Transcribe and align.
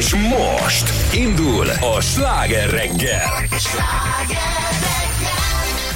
És 0.00 0.14
most 0.14 0.92
indul 1.14 1.66
a 1.68 2.00
sláger 2.00 2.70
reggel. 2.70 3.28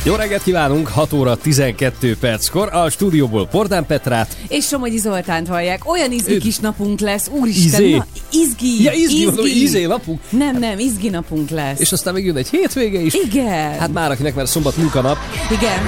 Jó 0.05 0.15
reggelt 0.15 0.43
kívánunk, 0.43 0.89
6 0.89 1.13
óra 1.13 1.37
12 1.37 2.17
perckor 2.21 2.69
a 2.75 2.91
stúdióból 2.91 3.47
Pordán 3.47 3.87
Petrát. 3.87 4.37
És 4.49 4.67
Somogyi 4.67 4.99
Zoltánt 4.99 5.49
hallják. 5.49 5.91
Olyan 5.91 6.13
izgi 6.13 6.33
Ő... 6.33 6.39
kis 6.39 6.59
napunk 6.59 7.01
lesz, 7.01 7.29
úristen. 7.29 7.83
Izé. 7.83 7.97
Na, 7.97 8.07
izgi. 8.33 8.83
Ja, 8.83 8.93
izgi, 8.93 9.15
izgi. 9.15 9.25
Mondom, 9.25 9.47
izé 9.47 9.85
napunk. 9.85 10.21
Nem, 10.31 10.59
nem, 10.59 10.79
izgi 10.79 11.09
napunk 11.09 11.51
lesz. 11.51 11.81
És 11.81 11.93
aztán 11.93 12.15
még 12.15 12.25
jön 12.25 12.37
egy 12.37 12.49
hétvége 12.49 13.01
is. 13.01 13.15
Igen. 13.15 13.79
Hát 13.79 13.93
már 13.93 14.11
akinek 14.11 14.35
már 14.35 14.49
szombat 14.49 14.77
munkanap. 14.77 15.17
Igen. 15.51 15.79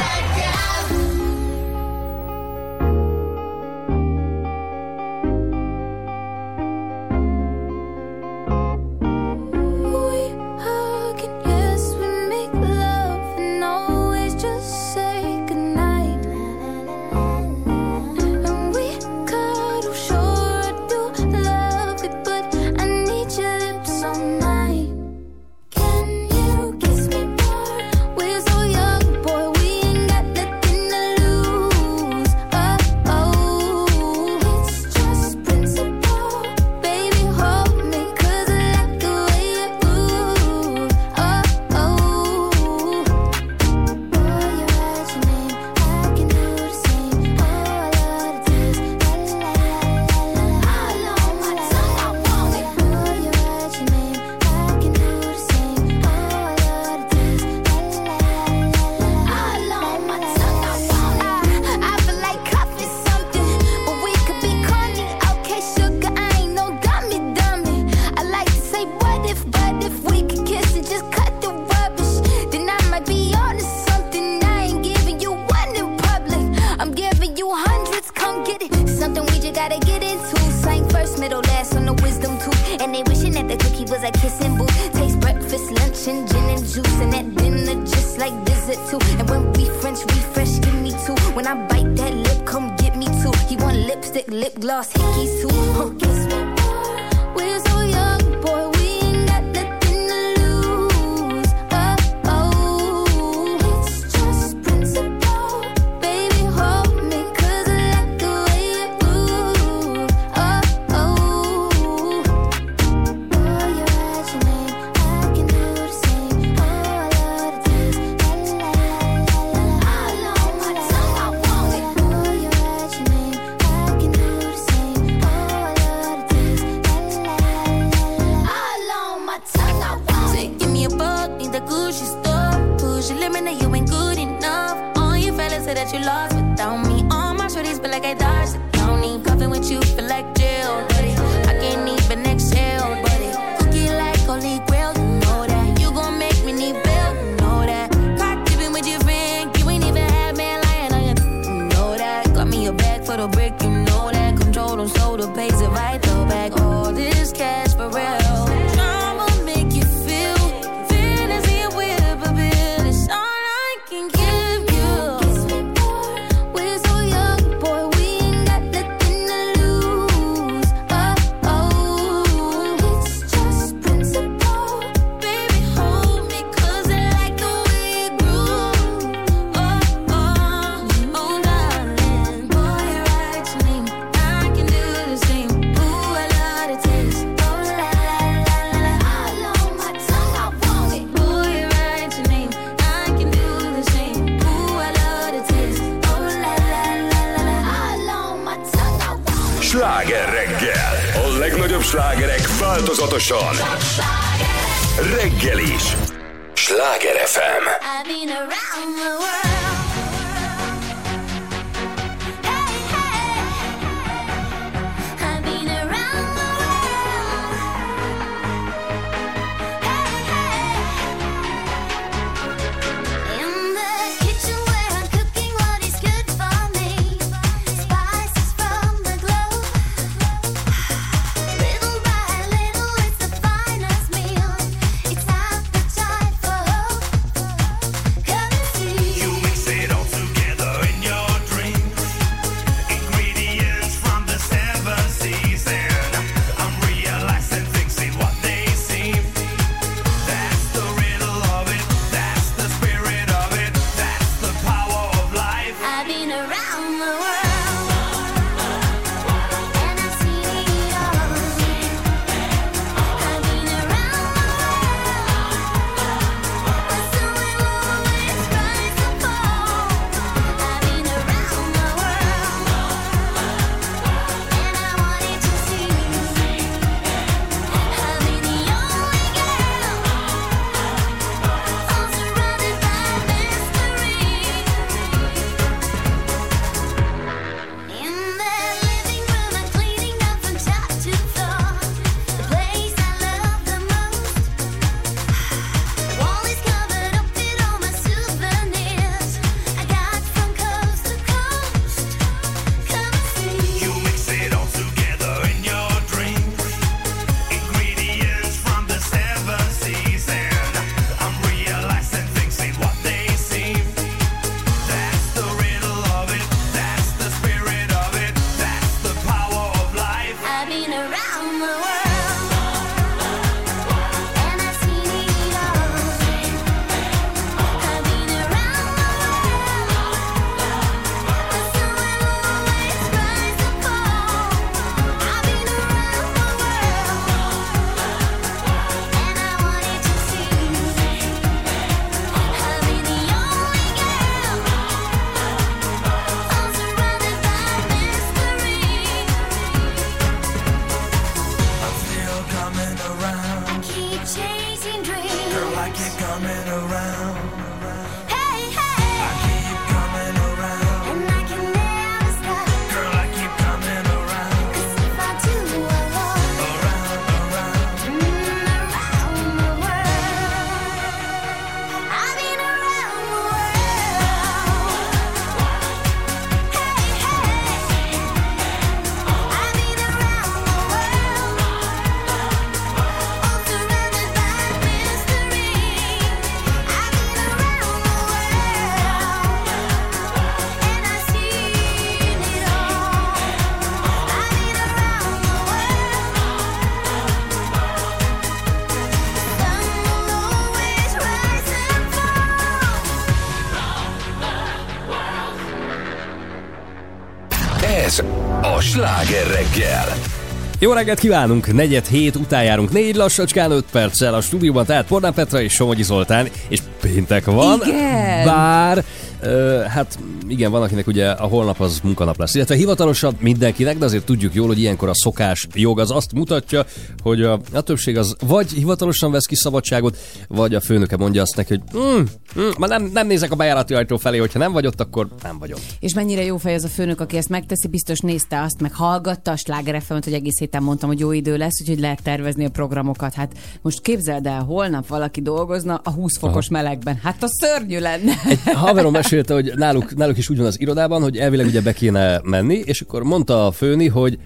Jó 410.86 410.92
reggelt 410.92 411.18
kívánunk! 411.18 411.72
Negyed 411.72 412.06
hét 412.06 412.36
után 412.36 412.64
járunk 412.64 412.92
négy 412.92 413.14
lassacskán, 413.14 413.70
öt 413.70 413.84
perccel 413.90 414.34
a 414.34 414.40
stúdióban, 414.40 414.84
tehát 414.86 415.06
Pornán 415.06 415.34
Petra 415.34 415.60
és 415.60 415.72
Somogyi 415.72 416.02
Zoltán, 416.02 416.48
és 416.68 416.80
péntek 417.00 417.44
van. 417.44 417.80
Igen. 417.84 418.44
Bár, 418.44 419.04
ö, 419.40 419.82
hát 419.88 420.18
igen, 420.48 420.70
van 420.70 420.82
akinek 420.82 421.06
ugye 421.06 421.30
a 421.30 421.46
holnap 421.46 421.80
az 421.80 422.00
munkanap 422.02 422.38
lesz, 422.38 422.54
illetve 422.54 422.74
hivatalosabb 422.74 423.34
mindenkinek, 423.40 423.98
de 423.98 424.04
azért 424.04 424.24
tudjuk 424.24 424.54
jól, 424.54 424.66
hogy 424.66 424.78
ilyenkor 424.78 425.08
a 425.08 425.14
szokás 425.14 425.66
jog 425.74 426.00
az 426.00 426.10
azt 426.10 426.32
mutatja, 426.32 426.84
hogy 427.26 427.42
a, 427.42 427.60
a 427.72 427.80
többség 427.80 428.16
az 428.16 428.36
vagy 428.46 428.70
hivatalosan 428.70 429.30
vesz 429.30 429.44
ki 429.44 429.54
szabadságot, 429.54 430.16
vagy 430.48 430.74
a 430.74 430.80
főnöke 430.80 431.16
mondja 431.16 431.42
azt 431.42 431.56
neki, 431.56 431.74
hogy 431.74 432.02
mm, 432.02 432.22
mm, 432.60 432.68
már 432.78 432.88
nem, 432.88 433.10
nem 433.12 433.26
nézek 433.26 433.50
a 433.52 433.56
bejárati 433.56 433.94
ajtó 433.94 434.16
felé, 434.16 434.38
hogyha 434.38 434.58
nem 434.58 434.72
vagy 434.72 434.86
ott, 434.86 435.00
akkor 435.00 435.28
nem 435.42 435.58
vagy 435.58 435.72
ott. 435.72 435.82
És 436.00 436.14
mennyire 436.14 436.44
jó 436.44 436.56
fej 436.56 436.74
az 436.74 436.84
a 436.84 436.88
főnök, 436.88 437.20
aki 437.20 437.36
ezt 437.36 437.48
megteszi, 437.48 437.88
biztos 437.88 438.18
nézte 438.18 438.62
azt, 438.62 438.80
meg 438.80 438.94
hallgatta 438.94 439.50
a 439.50 439.56
sláger 439.56 440.02
fm 440.02 440.12
hogy 440.12 440.32
egész 440.32 440.58
héten 440.58 440.82
mondtam, 440.82 441.08
hogy 441.08 441.18
jó 441.18 441.32
idő 441.32 441.56
lesz, 441.56 441.80
úgyhogy 441.80 442.00
lehet 442.00 442.22
tervezni 442.22 442.64
a 442.64 442.70
programokat. 442.70 443.34
Hát 443.34 443.52
most 443.82 444.00
képzeld 444.00 444.46
el, 444.46 444.62
holnap 444.62 445.06
valaki 445.06 445.40
dolgozna 445.40 446.00
a 446.04 446.10
20 446.10 446.38
fokos 446.38 446.68
melegben. 446.68 447.18
Hát 447.22 447.42
a 447.42 447.48
szörnyű 447.48 447.98
lenne. 447.98 448.32
Egy 448.48 448.60
haverom 448.74 449.12
mesélte, 449.12 449.54
hogy 449.54 449.72
náluk, 449.74 450.16
náluk 450.16 450.38
is 450.38 450.50
úgy 450.50 450.56
van 450.56 450.66
az 450.66 450.80
irodában, 450.80 451.22
hogy 451.22 451.36
elvileg 451.36 451.66
ugye 451.66 451.80
be 451.80 451.92
kéne 451.92 452.40
menni, 452.44 452.74
és 452.84 453.00
akkor 453.00 453.22
mondta 453.22 453.66
a 453.66 453.72
főni, 453.72 454.08
hogy 454.08 454.38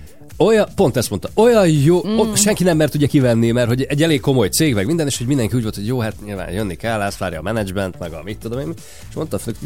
olyan, 0.44 0.69
pont 0.75 0.96
ezt 0.96 1.10
mondta, 1.10 1.28
olyan 1.34 1.69
jó, 1.69 2.02
mm. 2.06 2.19
ott 2.19 2.37
senki 2.37 2.64
nem 2.64 2.76
mert 2.76 2.94
ugye 2.94 3.06
kivenni, 3.06 3.50
mert 3.50 3.69
hogy 3.69 3.82
egy 3.82 4.02
elég 4.02 4.20
komoly 4.20 4.48
cég, 4.48 4.75
meg 4.75 4.87
minden, 4.87 5.06
és 5.06 5.19
hogy 5.19 5.26
mindenki 5.26 5.56
úgy 5.56 5.62
volt, 5.62 5.75
hogy 5.75 5.87
jó, 5.87 5.98
hát 5.98 6.14
nyilván 6.25 6.52
jönni 6.52 6.75
kell, 6.75 7.00
azt 7.00 7.19
várja 7.19 7.38
a 7.38 7.42
menedzsment, 7.42 7.98
meg 7.98 8.12
a 8.12 8.20
mit 8.25 8.38
tudom 8.38 8.58
én, 8.58 8.72
és 9.08 9.14
mondta 9.14 9.38
hogy 9.44 9.56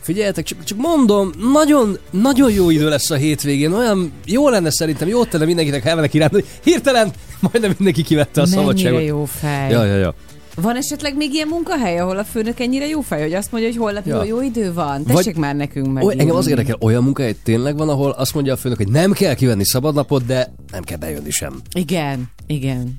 figyeljetek, 0.00 0.44
csak, 0.44 0.64
csak 0.64 0.78
mondom, 0.78 1.30
nagyon, 1.52 1.98
nagyon 2.10 2.52
jó 2.52 2.70
idő 2.70 2.88
lesz 2.88 3.10
a 3.10 3.14
hétvégén, 3.14 3.72
olyan 3.72 4.12
jó 4.24 4.48
lenne 4.48 4.70
szerintem, 4.70 5.08
jó 5.08 5.24
tenne 5.24 5.44
mindenkinek, 5.44 5.82
ha 5.82 5.88
elmenne 5.88 6.06
kirándulni, 6.06 6.46
hirtelen 6.62 7.10
majdnem 7.40 7.74
mindenki 7.76 8.02
kivette 8.02 8.40
a 8.40 8.44
Mennyire 8.44 8.60
szabadságot. 8.60 9.04
jó 9.04 9.24
fej. 9.24 9.70
Ja, 9.70 9.84
ja, 9.84 9.96
ja. 9.96 10.14
Van 10.54 10.76
esetleg 10.76 11.16
még 11.16 11.32
ilyen 11.32 11.48
munkahely, 11.48 11.98
ahol 11.98 12.18
a 12.18 12.24
főnök 12.24 12.60
ennyire 12.60 12.86
jó 12.86 13.00
fej, 13.00 13.20
hogy 13.22 13.32
azt 13.34 13.52
mondja, 13.52 13.70
hogy 13.70 13.78
holnap 13.78 14.06
Ja. 14.06 14.16
jó, 14.16 14.36
jó 14.36 14.42
idő 14.42 14.72
van? 14.72 15.04
Tessék 15.04 15.36
már 15.36 15.56
nekünk 15.56 15.92
meg. 15.92 16.18
Engem 16.18 16.36
az 16.36 16.46
érdekel, 16.46 16.76
olyan 16.80 17.02
munkahely 17.02 17.34
tényleg 17.42 17.76
van, 17.76 17.88
ahol 17.88 18.10
azt 18.10 18.34
mondja 18.34 18.52
a 18.52 18.56
főnök, 18.56 18.78
hogy 18.78 18.88
nem 18.90 19.12
kell 19.12 19.34
kivenni 19.34 19.64
szabadnapot, 19.64 20.26
de 20.26 20.52
nem 20.72 20.82
kell 20.82 20.98
bejönni 20.98 21.30
sem. 21.30 21.60
Igen, 21.74 22.30
igen. 22.46 22.98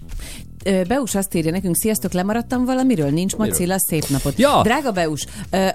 Beus 0.63 1.15
azt 1.15 1.36
írja 1.36 1.51
nekünk, 1.51 1.75
sziasztok, 1.75 2.12
lemaradtam 2.13 2.65
valamiről, 2.65 3.10
nincs 3.10 3.36
ma 3.36 3.44
Miről? 3.44 3.58
Cilla, 3.58 3.80
szép 3.80 4.08
napot. 4.08 4.38
Ja. 4.38 4.60
Drága 4.63 4.91
Beus, 4.91 5.25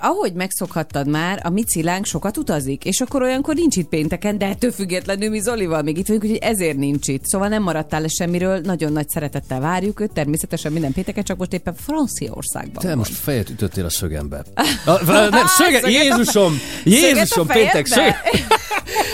ahogy 0.00 0.33
megszokhattad 0.33 1.09
már, 1.09 1.40
a 1.43 1.50
mi 1.50 1.62
Cillánk 1.64 2.05
sokat 2.07 2.37
utazik, 2.37 2.85
és 2.85 3.00
akkor 3.00 3.23
olyankor 3.23 3.55
nincs 3.55 3.76
itt 3.76 3.88
pénteken, 3.88 4.38
de 4.38 4.47
ettől 4.47 4.73
függetlenül 4.73 5.31
mi 5.31 5.40
Zolival 5.40 5.83
még 5.83 5.99
itt 5.99 6.07
vagyunk, 6.07 6.25
úgyhogy 6.25 6.38
ezért 6.43 6.76
nincs 6.76 7.09
itt. 7.09 7.25
Szóval 7.25 7.49
nem 7.49 7.62
maradtál 7.62 8.00
le 8.00 8.09
semmiről, 8.09 8.61
nagyon 8.61 8.93
nagy 8.93 9.09
szeretettel 9.09 9.61
várjuk 9.61 10.00
őt, 10.00 10.12
természetesen 10.12 10.73
minden 10.73 10.93
pénteken, 10.93 11.25
csak 11.25 11.37
most 11.37 11.52
éppen 11.52 11.75
Franciaországban 11.75 12.83
Te 12.83 12.88
van. 12.88 12.97
most 12.97 13.14
fejet 13.14 13.50
ütöttél 13.50 13.85
a 13.85 13.90
szögembe. 13.90 14.43
A, 14.87 15.05
nem, 15.12 15.47
szöge, 15.59 15.78
a- 15.83 15.88
Jézusom! 15.88 16.59
Jézusom, 16.85 17.47
a 17.49 17.52
péntek, 17.52 17.87
szög... 17.87 17.97
fejedbe? 17.99 18.55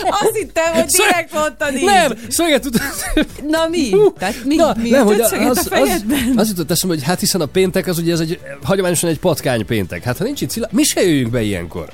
Azt 0.21 0.35
hittem, 0.35 0.73
hogy 0.73 0.85
direkt 0.85 1.33
mondtad 1.33 1.73
így. 1.75 1.83
Nem, 1.83 2.11
szöget 2.29 2.65
ütöttél. 2.65 3.25
Na 3.47 3.67
mi? 3.67 3.89
Tehát 4.17 4.43
mi, 4.45 4.55
Na, 4.55 4.73
mi 4.81 4.89
nem, 4.89 5.05
hogy 5.05 5.15
ütött 5.15 5.27
szöget 5.27 5.62
az, 5.71 5.89
az, 5.89 6.03
az 6.35 6.49
jutott 6.49 6.71
eszembe, 6.71 6.95
hogy 6.95 7.03
hát 7.03 7.19
hiszen 7.19 7.41
a 7.41 7.45
péntek 7.45 7.87
az 7.87 7.97
ugye 7.97 8.11
ez 8.11 8.19
egy 8.19 8.39
hagyományosan 8.63 9.09
egy 9.09 9.19
patkány 9.19 9.65
péntek. 9.65 10.03
Hát 10.03 10.17
ha 10.17 10.23
nincs 10.23 10.41
itt 10.41 10.49
Cilla, 10.49 10.67
mi 10.71 10.83
se 10.83 11.01
jöjjünk 11.01 11.31
be 11.31 11.41
ilyenkor. 11.41 11.89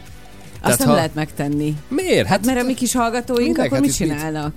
Azt 0.61 0.79
nem 0.79 0.87
ha- 0.87 0.93
lehet 0.93 1.15
megtenni. 1.15 1.75
Miért? 1.87 2.27
Hát, 2.27 2.45
Mert 2.45 2.59
a 2.61 2.63
mi 2.63 2.73
kis 2.73 2.93
hallgatóink 2.93 3.47
Minek? 3.57 3.65
akkor 3.65 3.77
Hát 3.77 3.81
mit 3.81 3.89
itt 3.93 3.99
mit? 3.99 4.09
csinálnak? 4.17 4.53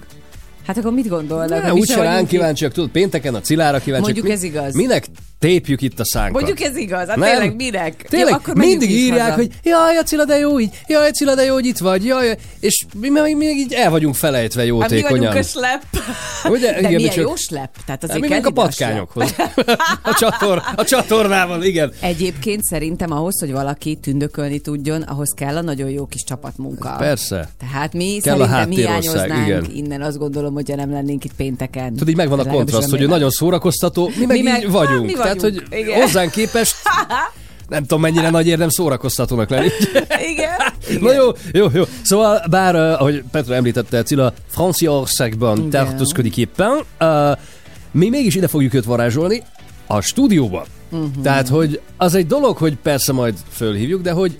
Hát 0.66 0.76
akkor 0.76 0.92
mit 0.92 1.08
gondolnak? 1.08 1.62
ne, 1.62 1.72
úgyse 1.72 1.94
se 1.94 2.02
ránk 2.02 2.28
kíváncsiak, 2.28 2.72
tudod, 2.72 2.90
pénteken 2.90 3.34
a 3.34 3.40
Cilára 3.40 3.78
kíváncsiak. 3.78 4.02
Mondjuk 4.14 4.26
Mi- 4.26 4.32
ez 4.32 4.42
igaz. 4.42 4.74
Minek 4.74 5.06
tépjük 5.42 5.82
itt 5.82 6.00
a 6.00 6.04
szánkat? 6.04 6.32
Mondjuk 6.32 6.60
ez 6.60 6.76
igaz, 6.76 7.08
hát 7.08 7.16
Nem. 7.16 7.28
tényleg 7.30 7.56
minek? 7.56 8.02
Tényleg, 8.08 8.30
Jó, 8.30 8.36
akkor 8.36 8.54
mindig 8.54 8.90
írják, 8.90 9.20
haza. 9.22 9.34
hogy 9.34 9.50
jaj, 9.62 10.02
Cilla, 10.04 10.24
de 10.24 10.38
jó 10.38 10.60
így, 10.60 10.70
jaj, 10.86 11.10
Cilla, 11.10 11.34
de 11.34 11.42
jó, 11.44 11.54
hogy 11.54 11.66
itt 11.66 11.78
vagy, 11.78 12.04
jaj, 12.04 12.36
és 12.60 12.84
mi 13.00 13.08
még, 13.08 13.36
még 13.36 13.56
így 13.56 13.72
el 13.72 13.90
vagyunk 13.90 14.14
felejtve 14.14 14.60
Hát 14.60 14.70
mi 14.70 14.76
jótékonyan. 14.76 15.18
vagyunk 15.18 15.34
a 15.34 15.42
slep. 15.42 15.82
Ugye? 16.52 16.72
De 16.72 16.78
Igen, 16.78 16.90
mi 16.90 16.96
milyen 16.96 17.12
csak- 17.14 17.24
jó 17.24 17.34
slep? 17.36 17.70
Tehát 17.72 17.86
Hát 17.86 18.04
azért 18.04 18.20
mi 18.20 18.26
kell 18.28 18.36
még 18.36 18.46
a 18.46 18.50
patkányokhoz. 18.50 19.34
A, 20.02 20.14
csator, 20.18 20.62
a 20.76 20.84
csatornával, 20.84 21.62
igen. 21.62 21.92
Egyébként 22.00 22.62
szerintem 22.62 23.12
ahhoz, 23.12 23.40
hogy 23.40 23.52
valaki 23.52 23.94
tündökölni 24.02 24.58
tudjon, 24.58 25.02
ahhoz 25.02 25.34
kell 25.36 25.56
a 25.56 25.60
nagyon 25.62 25.90
jó 25.90 26.06
kis 26.06 26.24
csapatmunka. 26.24 26.94
Persze. 26.98 27.48
Tehát 27.70 27.92
mi 27.92 28.18
Kell 28.22 28.36
szerintem 28.36 28.70
hiányoznánk 28.70 29.46
igen. 29.46 29.66
innen, 29.74 30.02
azt 30.02 30.18
gondolom, 30.18 30.52
hogy 30.54 30.72
nem 30.76 30.90
lennénk 30.92 31.24
itt 31.24 31.32
pénteken. 31.36 31.90
Tudod, 31.92 32.08
így 32.08 32.16
megvan 32.16 32.38
a 32.38 32.44
kontraszt, 32.46 32.90
hogy 32.90 33.00
ő 33.02 33.06
nagyon 33.06 33.30
szórakoztató, 33.30 34.10
mi 34.18 34.24
meg, 34.26 34.36
Mi 34.36 34.42
meg- 34.42 34.70
vagyunk. 34.70 35.10
Tehát, 35.36 35.40
hogy 35.40 35.78
igen. 35.78 36.00
hozzánk 36.00 36.30
képest 36.30 36.74
nem 37.68 37.82
tudom, 37.82 38.00
mennyire 38.00 38.30
nagy 38.30 38.46
érdem 38.46 38.68
szórakoztatónak 38.68 39.50
lenni. 39.50 39.68
Igen. 40.32 40.50
Na 41.00 41.12
jó, 41.12 41.28
jó, 41.52 41.66
jó. 41.72 41.82
Szóval, 42.02 42.42
bár, 42.50 42.74
uh, 42.74 42.80
ahogy 42.80 43.24
Petra 43.30 43.54
említette, 43.54 44.02
Cilla 44.02 44.32
Franciaországban 44.48 45.56
Igen. 45.56 45.70
tartózkodik 45.70 46.36
éppen, 46.36 46.80
uh, 47.00 47.38
mi 47.90 48.08
mégis 48.08 48.34
ide 48.34 48.48
fogjuk 48.48 48.74
őt 48.74 48.84
varázsolni 48.84 49.42
a 49.86 50.00
stúdióba. 50.00 50.66
Mhm. 50.88 51.00
Uh-huh. 51.02 51.22
Tehát, 51.22 51.48
hogy 51.48 51.80
az 51.96 52.14
egy 52.14 52.26
dolog, 52.26 52.56
hogy 52.56 52.76
persze 52.82 53.12
majd 53.12 53.34
fölhívjuk, 53.52 54.02
de 54.02 54.10
hogy 54.10 54.38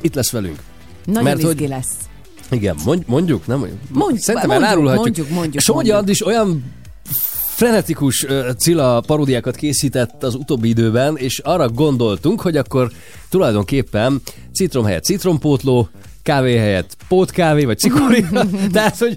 itt 0.00 0.14
lesz 0.14 0.30
velünk. 0.30 0.58
Nagyon 1.04 1.22
Mert 1.22 1.42
hogy- 1.42 1.68
lesz. 1.68 1.92
Igen, 2.50 2.76
mond, 2.84 3.02
mondjuk, 3.06 3.46
nem? 3.46 3.58
Mondjuk, 3.58 4.22
Szerintem 4.22 4.50
mondjuk, 4.50 4.70
elárulhatjuk. 4.70 5.04
mondjuk, 5.04 5.28
mondjuk, 5.30 5.62
Somogyi 5.62 5.90
mondjuk. 5.90 5.96
Andris 5.98 6.26
olyan 6.26 6.64
frenetikus 7.58 8.22
uh, 8.22 8.50
Cilla 8.50 9.00
paródiákat 9.06 9.56
készített 9.56 10.22
az 10.22 10.34
utóbbi 10.34 10.68
időben, 10.68 11.16
és 11.16 11.38
arra 11.38 11.68
gondoltunk, 11.68 12.40
hogy 12.40 12.56
akkor 12.56 12.90
tulajdonképpen 13.28 14.20
citrom 14.52 14.84
helyett 14.84 15.04
citrompótló, 15.04 15.88
kávé 16.28 16.56
helyett 16.56 16.96
pótkávé, 17.08 17.64
vagy 17.64 17.78
cikorina. 17.78 18.42
tehát, 18.72 18.98
hogy 18.98 19.16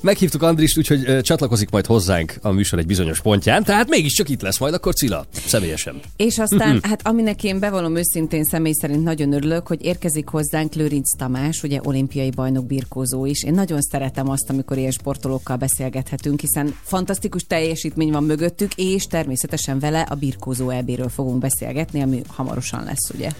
meghívtuk 0.00 0.42
Andrist, 0.42 0.78
úgyhogy 0.78 1.20
csatlakozik 1.20 1.70
majd 1.70 1.86
hozzánk 1.86 2.34
a 2.42 2.50
műsor 2.50 2.78
egy 2.78 2.86
bizonyos 2.86 3.20
pontján, 3.20 3.64
tehát 3.64 3.88
mégiscsak 3.88 4.28
itt 4.28 4.40
lesz 4.40 4.58
majd 4.58 4.74
akkor 4.74 4.94
Cilla, 4.94 5.26
személyesen. 5.46 6.00
És 6.16 6.38
aztán, 6.38 6.80
hát 6.82 7.06
aminek 7.06 7.44
én 7.44 7.58
bevallom 7.58 7.96
őszintén 7.96 8.44
személy 8.44 8.72
szerint 8.72 9.02
nagyon 9.02 9.32
örülök, 9.32 9.66
hogy 9.66 9.84
érkezik 9.84 10.28
hozzánk 10.28 10.74
Lőrinc 10.74 11.16
Tamás, 11.16 11.62
ugye 11.62 11.80
olimpiai 11.82 12.30
bajnok 12.30 12.66
birkózó 12.66 13.26
is. 13.26 13.44
Én 13.44 13.54
nagyon 13.54 13.80
szeretem 13.80 14.28
azt, 14.28 14.50
amikor 14.50 14.78
ilyen 14.78 14.90
sportolókkal 14.90 15.56
beszélgethetünk, 15.56 16.40
hiszen 16.40 16.74
fantasztikus 16.82 17.42
teljesítmény 17.46 18.10
van 18.10 18.24
mögöttük, 18.24 18.74
és 18.74 19.04
természetesen 19.04 19.78
vele 19.78 20.00
a 20.00 20.14
birkózó 20.14 20.70
EB-ről 20.70 21.08
fogunk 21.08 21.38
beszélgetni, 21.38 22.02
ami 22.02 22.22
hamarosan 22.26 22.84
lesz, 22.84 23.10
ugye? 23.14 23.30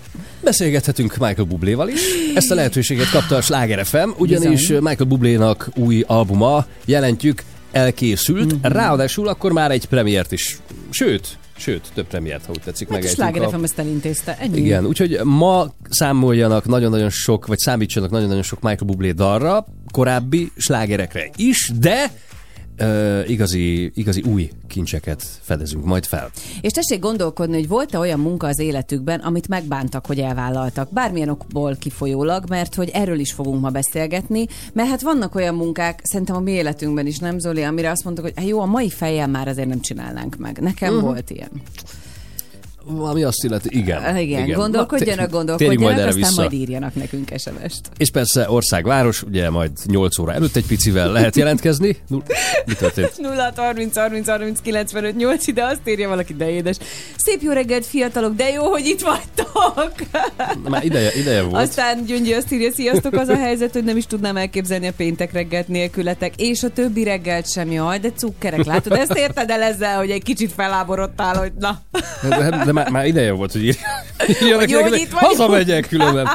Beszélgethetünk 0.43 1.17
Michael 1.17 1.49
Bubléval 1.49 1.89
is. 1.89 2.01
Ezt 2.35 2.51
a 2.51 2.55
lehetőséget 2.55 3.09
kapta 3.13 3.37
a 3.37 3.41
Sláger 3.41 3.87
FM, 3.87 4.11
ugyanis 4.17 4.67
Bizony. 4.67 4.83
Michael 4.83 5.09
Bublénak 5.09 5.71
új 5.75 6.05
albuma, 6.07 6.67
jelentjük, 6.85 7.43
elkészült. 7.73 8.45
Mhm. 8.45 8.55
Mm-hmm. 8.55 8.73
Ráadásul 8.73 9.29
akkor 9.29 9.53
már 9.53 9.71
egy 9.71 9.85
premiért 9.87 10.33
is. 10.33 10.57
Sőt, 10.91 11.39
sőt, 11.57 11.81
több 11.95 12.07
premiért, 12.07 12.45
ha 12.47 12.53
úgy 12.53 12.61
tetszik, 12.65 12.89
Hát 12.89 12.97
a 12.97 13.01
megejtünk 13.01 13.29
Sláger 13.29 13.43
a- 13.49 13.57
FM 13.59 13.63
ezt 13.65 13.79
elintézte. 13.79 14.37
Ennyi. 14.41 14.59
igen, 14.59 14.87
úgyhogy 14.87 15.21
ma 15.25 15.67
számoljanak 15.89 16.67
nagyon-nagyon 16.67 17.11
sok, 17.11 17.47
vagy 17.47 17.59
számítsanak 17.59 18.11
nagyon-nagyon 18.11 18.43
sok 18.43 18.61
Michael 18.61 18.87
Bublé 18.87 19.11
dalra, 19.11 19.67
korábbi 19.93 20.51
slágerekre 20.57 21.31
is, 21.37 21.73
de 21.79 22.11
ö, 22.81 23.21
igazi, 23.27 23.91
igazi 23.95 24.23
új 24.23 24.51
kincseket 24.69 25.23
fedezünk 25.41 25.85
majd 25.85 26.05
fel. 26.07 26.31
És 26.61 26.73
tessék 26.73 27.01
gondolkodni, 27.01 27.55
hogy 27.55 27.69
volt-e 27.69 27.99
olyan 27.99 28.21
munka 28.21 28.47
az 28.47 28.59
életükben, 28.59 29.21
amit 29.21 29.49
megbántak, 29.49 30.07
hogy 30.07 30.19
elvállaltak. 30.19 30.93
Bármilyen 30.93 31.29
okból 31.29 31.77
kifolyólag, 31.77 32.49
mert 32.49 32.75
hogy 32.75 32.89
erről 32.93 33.19
is 33.19 33.33
fogunk 33.33 33.61
ma 33.61 33.69
beszélgetni, 33.69 34.47
mert 34.73 34.89
hát 34.89 35.03
vannak 35.03 35.35
olyan 35.35 35.55
munkák, 35.55 36.01
szerintem 36.03 36.37
a 36.37 36.41
mi 36.41 36.51
életünkben 36.51 37.07
is, 37.07 37.19
nem 37.19 37.39
Zoli, 37.39 37.63
amire 37.63 37.91
azt 37.91 38.05
mondtuk, 38.05 38.25
hogy 38.25 38.35
hát 38.37 38.47
jó, 38.47 38.61
a 38.61 38.67
mai 38.67 38.91
fejjel 38.91 39.29
már 39.29 39.49
azért 39.49 39.69
nem 39.69 39.81
csinálnánk 39.81 40.37
meg. 40.37 40.59
Nekem 40.59 40.95
uh-huh. 40.95 41.09
volt 41.09 41.31
ilyen. 41.31 41.51
Ami 42.99 43.23
azt 43.23 43.45
illeti, 43.45 43.69
igen. 43.79 44.17
Igen, 44.17 44.45
igen. 44.45 44.49
Na, 44.49 44.57
gondolkodjanak, 44.57 45.31
gondolkodjanak, 45.31 45.83
majd 45.83 45.99
erre 45.99 46.07
aztán 46.07 46.21
vissza. 46.23 46.41
majd 46.41 46.53
írjanak 46.53 46.95
nekünk 46.95 47.33
SMS-t. 47.39 47.91
És 47.97 48.11
persze 48.11 48.51
ország, 48.51 48.85
város, 48.85 49.23
ugye 49.23 49.51
majd 49.51 49.71
8 49.87 50.19
óra 50.19 50.33
előtt 50.33 50.57
egy 50.57 50.67
picivel 50.67 51.13
lehet 51.13 51.37
jelentkezni. 51.37 51.97
Nu- 52.09 52.23
Mi 52.67 52.75
történt? 52.75 53.13
0 53.19 53.53
30 53.57 53.97
30 53.97 54.29
30 54.29 54.61
95 54.61 55.17
8 55.17 55.47
ide 55.47 55.65
azt 55.65 55.81
írja 55.85 56.09
valaki, 56.09 56.35
de 56.35 56.51
édes. 56.51 56.77
Szép 57.17 57.43
jó 57.43 57.53
reggelt, 57.53 57.87
fiatalok, 57.87 58.35
de 58.35 58.49
jó, 58.51 58.71
hogy 58.71 58.87
itt 58.87 59.01
vagytok. 59.01 59.95
Már 60.69 60.85
ideje, 60.85 61.11
ideje 61.17 61.43
volt. 61.43 61.63
Aztán 61.63 62.05
Gyöngyi 62.05 62.33
azt 62.33 62.53
írja, 62.53 62.73
sziasztok, 62.73 63.15
az 63.15 63.29
a 63.29 63.37
helyzet, 63.37 63.73
hogy 63.73 63.85
nem 63.85 63.97
is 63.97 64.07
tudnám 64.07 64.37
elképzelni 64.37 64.87
a 64.87 64.93
péntek 64.97 65.33
reggelt 65.33 65.69
nélkületek, 65.69 66.33
és 66.37 66.63
a 66.63 66.69
többi 66.69 67.05
reggelt 67.05 67.51
sem, 67.51 67.73
jaj, 67.73 67.99
de 67.99 68.11
cukkerek, 68.17 68.65
látod, 68.65 68.93
ezt 68.93 69.15
érted 69.15 69.51
el 69.51 69.63
ezzel, 69.63 69.97
hogy 69.99 70.11
egy 70.11 70.23
kicsit 70.23 70.53
feláborodtál, 70.53 71.37
hogy 71.37 71.53
na. 71.59 71.81
De, 72.29 72.63
de 72.65 72.73
már, 72.83 72.91
már 72.91 73.07
ideje 73.07 73.33
volt, 73.33 73.53
hogy 73.53 73.61
írja- 73.63 73.79
írjanak 74.43 74.69
Jó, 74.71 74.77
neked, 74.79 74.93
hogy 74.93 75.01
itt 75.01 75.11
hazamegyek 75.13 75.89
különben. 75.89 76.29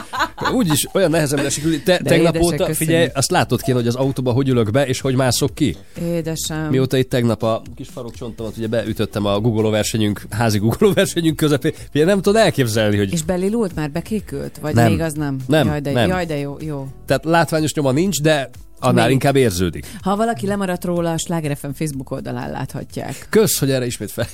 Úgyis 0.53 0.87
olyan 0.93 1.09
nehezen 1.09 1.39
esik. 1.39 1.83
Te, 1.83 1.97
De 1.97 2.09
tegnap 2.09 2.35
óta, 2.37 2.49
köszönjük. 2.49 2.75
figyelj, 2.75 3.07
azt 3.13 3.31
látod 3.31 3.61
kéne, 3.61 3.77
hogy 3.77 3.87
az 3.87 3.95
autóba 3.95 4.31
hogy 4.31 4.49
ülök 4.49 4.71
be, 4.71 4.87
és 4.87 5.01
hogy 5.01 5.15
mászok 5.15 5.55
ki. 5.55 5.75
Édesem. 6.01 6.67
Mióta 6.69 6.97
itt 6.97 7.09
tegnap 7.09 7.43
a 7.43 7.61
kis 7.75 7.87
farokcsontomat 7.93 8.57
ugye 8.57 8.67
beütöttem 8.67 9.25
a 9.25 9.39
Google 9.39 9.69
versenyünk, 9.69 10.21
házi 10.29 10.57
Google 10.57 10.93
versenyünk 10.93 11.35
közepén, 11.35 11.73
figyelj, 11.91 12.09
nem 12.09 12.21
tudod 12.21 12.41
elképzelni, 12.41 12.97
hogy 12.97 13.13
És 13.13 13.21
belilult 13.21 13.75
már, 13.75 13.91
bekékült? 13.91 14.57
Vagy 14.61 14.73
Nem. 14.73 14.91
még 14.91 14.99
az 15.01 15.13
nem? 15.13 15.37
Nem, 15.47 15.67
Jaj, 15.67 15.79
de, 15.79 15.91
nem. 15.91 16.09
Jaj, 16.09 16.25
de 16.25 16.37
jó, 16.37 16.57
jó. 16.59 16.87
tehát 17.05 17.25
látványos 17.25 17.73
nyoma 17.73 17.91
nincs, 17.91 18.21
de 18.21 18.49
annál 18.79 19.03
Még- 19.03 19.13
inkább 19.13 19.35
érződik. 19.35 19.85
Ha 20.01 20.15
valaki 20.15 20.47
lemaradt 20.47 20.83
róla, 20.83 21.11
a 21.11 21.17
Sláger 21.17 21.57
FM 21.57 21.69
Facebook 21.75 22.11
oldalán 22.11 22.51
láthatják. 22.51 23.27
Kösz, 23.29 23.57
hogy 23.59 23.71
erre 23.71 23.85
ismét 23.85 24.11
fel. 24.11 24.25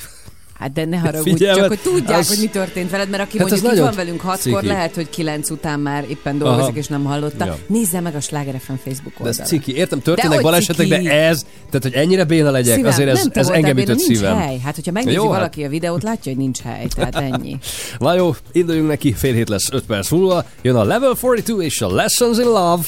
Hát 0.62 0.72
de 0.74 0.86
ne 0.86 0.98
haragudj, 0.98 1.30
Figyelmet, 1.32 1.60
csak 1.60 1.68
hogy 1.68 1.80
tudják, 1.94 2.20
az- 2.20 2.27
hogy 2.27 2.38
mi 2.39 2.48
történt 2.48 2.89
veled, 2.89 3.10
mert 3.10 3.24
aki 3.24 3.38
Hát 3.38 3.50
mondjuk 3.50 3.74
itt 3.74 3.80
van 3.80 3.94
velünk 3.96 4.22
hatkor, 4.22 4.53
ciki. 4.60 4.65
lehet, 4.65 4.96
hogy 4.96 5.10
kilenc 5.10 5.50
után 5.50 5.80
már 5.80 6.06
éppen 6.10 6.38
dolgozik, 6.38 6.70
Aha. 6.70 6.77
és 6.77 6.88
nem 6.88 7.03
hallotta. 7.03 7.46
Ja. 7.46 7.58
Nézze 7.68 8.00
meg 8.00 8.15
a 8.15 8.20
Sláger 8.20 8.60
FM 8.60 8.74
Facebook 8.84 9.13
De 9.18 9.20
ez 9.20 9.25
oldalát. 9.25 9.48
ciki. 9.48 9.75
Értem, 9.75 9.98
De 9.98 10.03
történnek 10.03 10.34
hogy 10.34 10.44
balesetek, 10.44 10.88
ciki? 10.88 11.03
de 11.03 11.12
ez, 11.12 11.41
tehát 11.41 11.82
hogy 11.84 11.94
ennyire 11.94 12.24
béna 12.24 12.51
legyek, 12.51 12.75
Szívem, 12.75 12.91
azért 12.91 13.10
ez, 13.10 13.25
ez 13.32 13.48
engem 13.48 13.77
ütött 13.77 13.96
nincs 13.96 14.18
szívem. 14.18 14.38
hely. 14.38 14.58
Hát, 14.63 14.75
hogyha 14.75 14.91
megnézi 14.91 15.15
Jó, 15.15 15.24
hát- 15.24 15.32
valaki 15.34 15.63
a 15.63 15.70
videót, 15.70 16.03
látja, 16.03 16.32
hogy 16.32 16.41
nincs 16.41 16.60
hely. 16.62 16.88
Tehát 16.96 17.15
ennyi. 17.15 17.58
Na 18.00 18.13
jó, 18.13 18.36
induljunk 18.51 18.88
neki, 18.88 19.13
fél 19.13 19.34
hét 19.34 19.50
lesz 19.50 19.70
5 19.72 19.84
perc 19.84 20.10
múlva. 20.12 20.46
Jön 20.62 20.75
a 20.75 20.84
Level 20.84 21.15
42 21.22 21.62
és 21.62 21.82
a 21.82 21.94
Lessons 21.94 22.38
in 22.38 22.46
Love. 22.46 22.84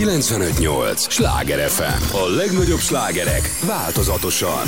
958! 0.00 1.10
Sláger 1.10 1.68
FM! 1.68 2.16
A 2.16 2.28
legnagyobb 2.36 2.78
slágerek 2.78 3.50
változatosan! 3.66 4.66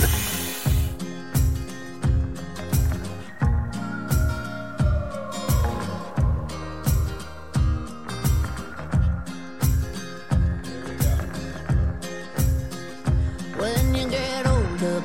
When 13.56 13.94
you 13.94 14.08
get 14.08 14.46
older, 14.46 15.02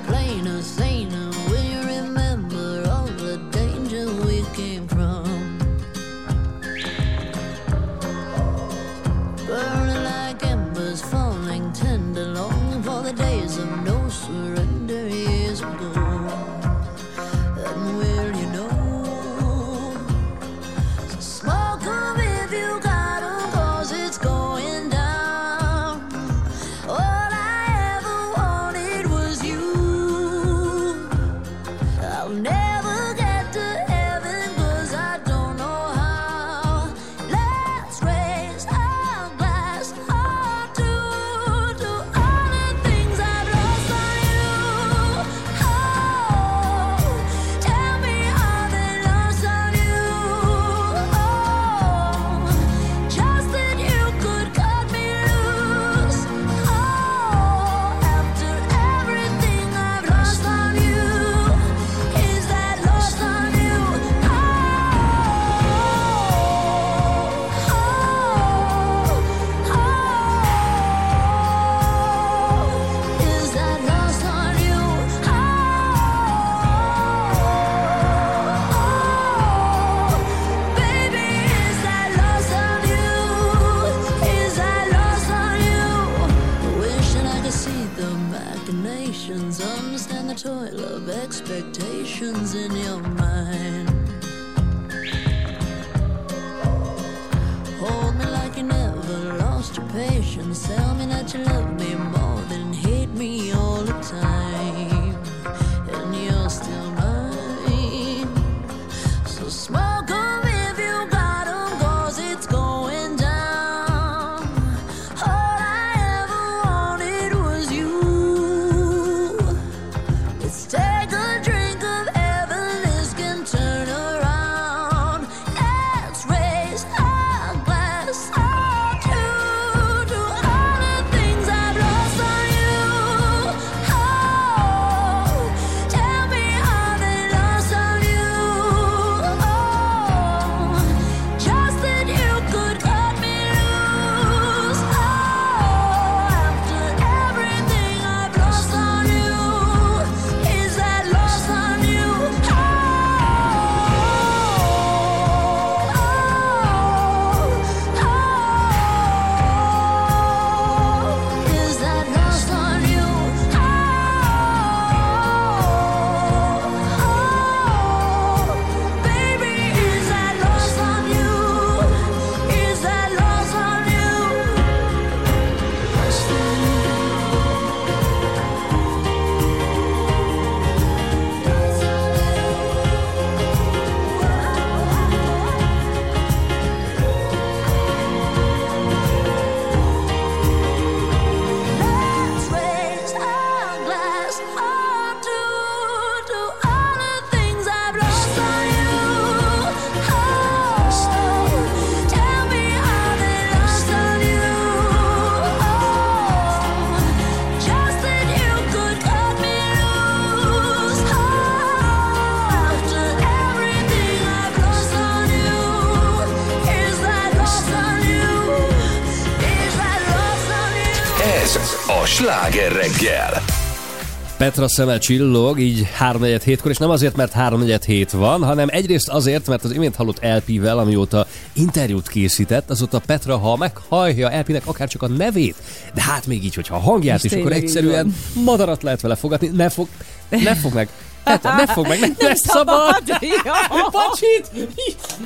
Petra 224.47 224.69
szeme 224.69 224.97
csillog, 224.97 225.60
így 225.60 225.88
3-4 225.99 226.41
hétkor, 226.43 226.71
és 226.71 226.77
nem 226.77 226.89
azért, 226.89 227.15
mert 227.15 227.33
3-4 227.38 227.81
hét 227.86 228.12
van, 228.12 228.43
hanem 228.43 228.67
egyrészt 228.71 229.10
azért, 229.10 229.47
mert 229.47 229.63
az 229.63 229.71
imént 229.71 229.95
hallott 229.95 230.19
LP-vel, 230.21 230.77
amióta 230.77 231.27
interjút 231.53 232.07
készített, 232.07 232.69
azóta 232.69 233.01
Petra, 233.05 233.38
ha 233.38 233.55
meghallja 233.55 234.39
LP-nek 234.39 234.67
akár 234.67 234.88
csak 234.88 235.01
a 235.01 235.07
nevét, 235.07 235.55
de 235.93 236.01
hát 236.01 236.27
még 236.27 236.43
így, 236.43 236.55
hogyha 236.55 236.75
a 236.75 236.79
hangját 236.79 237.23
is, 237.23 237.31
akkor 237.31 237.51
egyszerűen 237.51 238.15
madarat 238.33 238.83
lehet 238.83 239.01
vele 239.01 239.15
fogadni, 239.15 239.47
ne 239.47 239.69
fog, 239.69 239.88
ne 240.29 240.55
fog 240.55 240.73
meg. 240.73 240.89
Hát, 241.23 241.43
ne 241.43 241.67
fog 241.67 241.88
meg, 241.88 241.99
ne, 241.99 242.07
nem, 242.07 242.15
nem 242.19 242.36
szabad! 242.36 243.03
szabad. 243.05 243.21
Ja. 243.45 243.53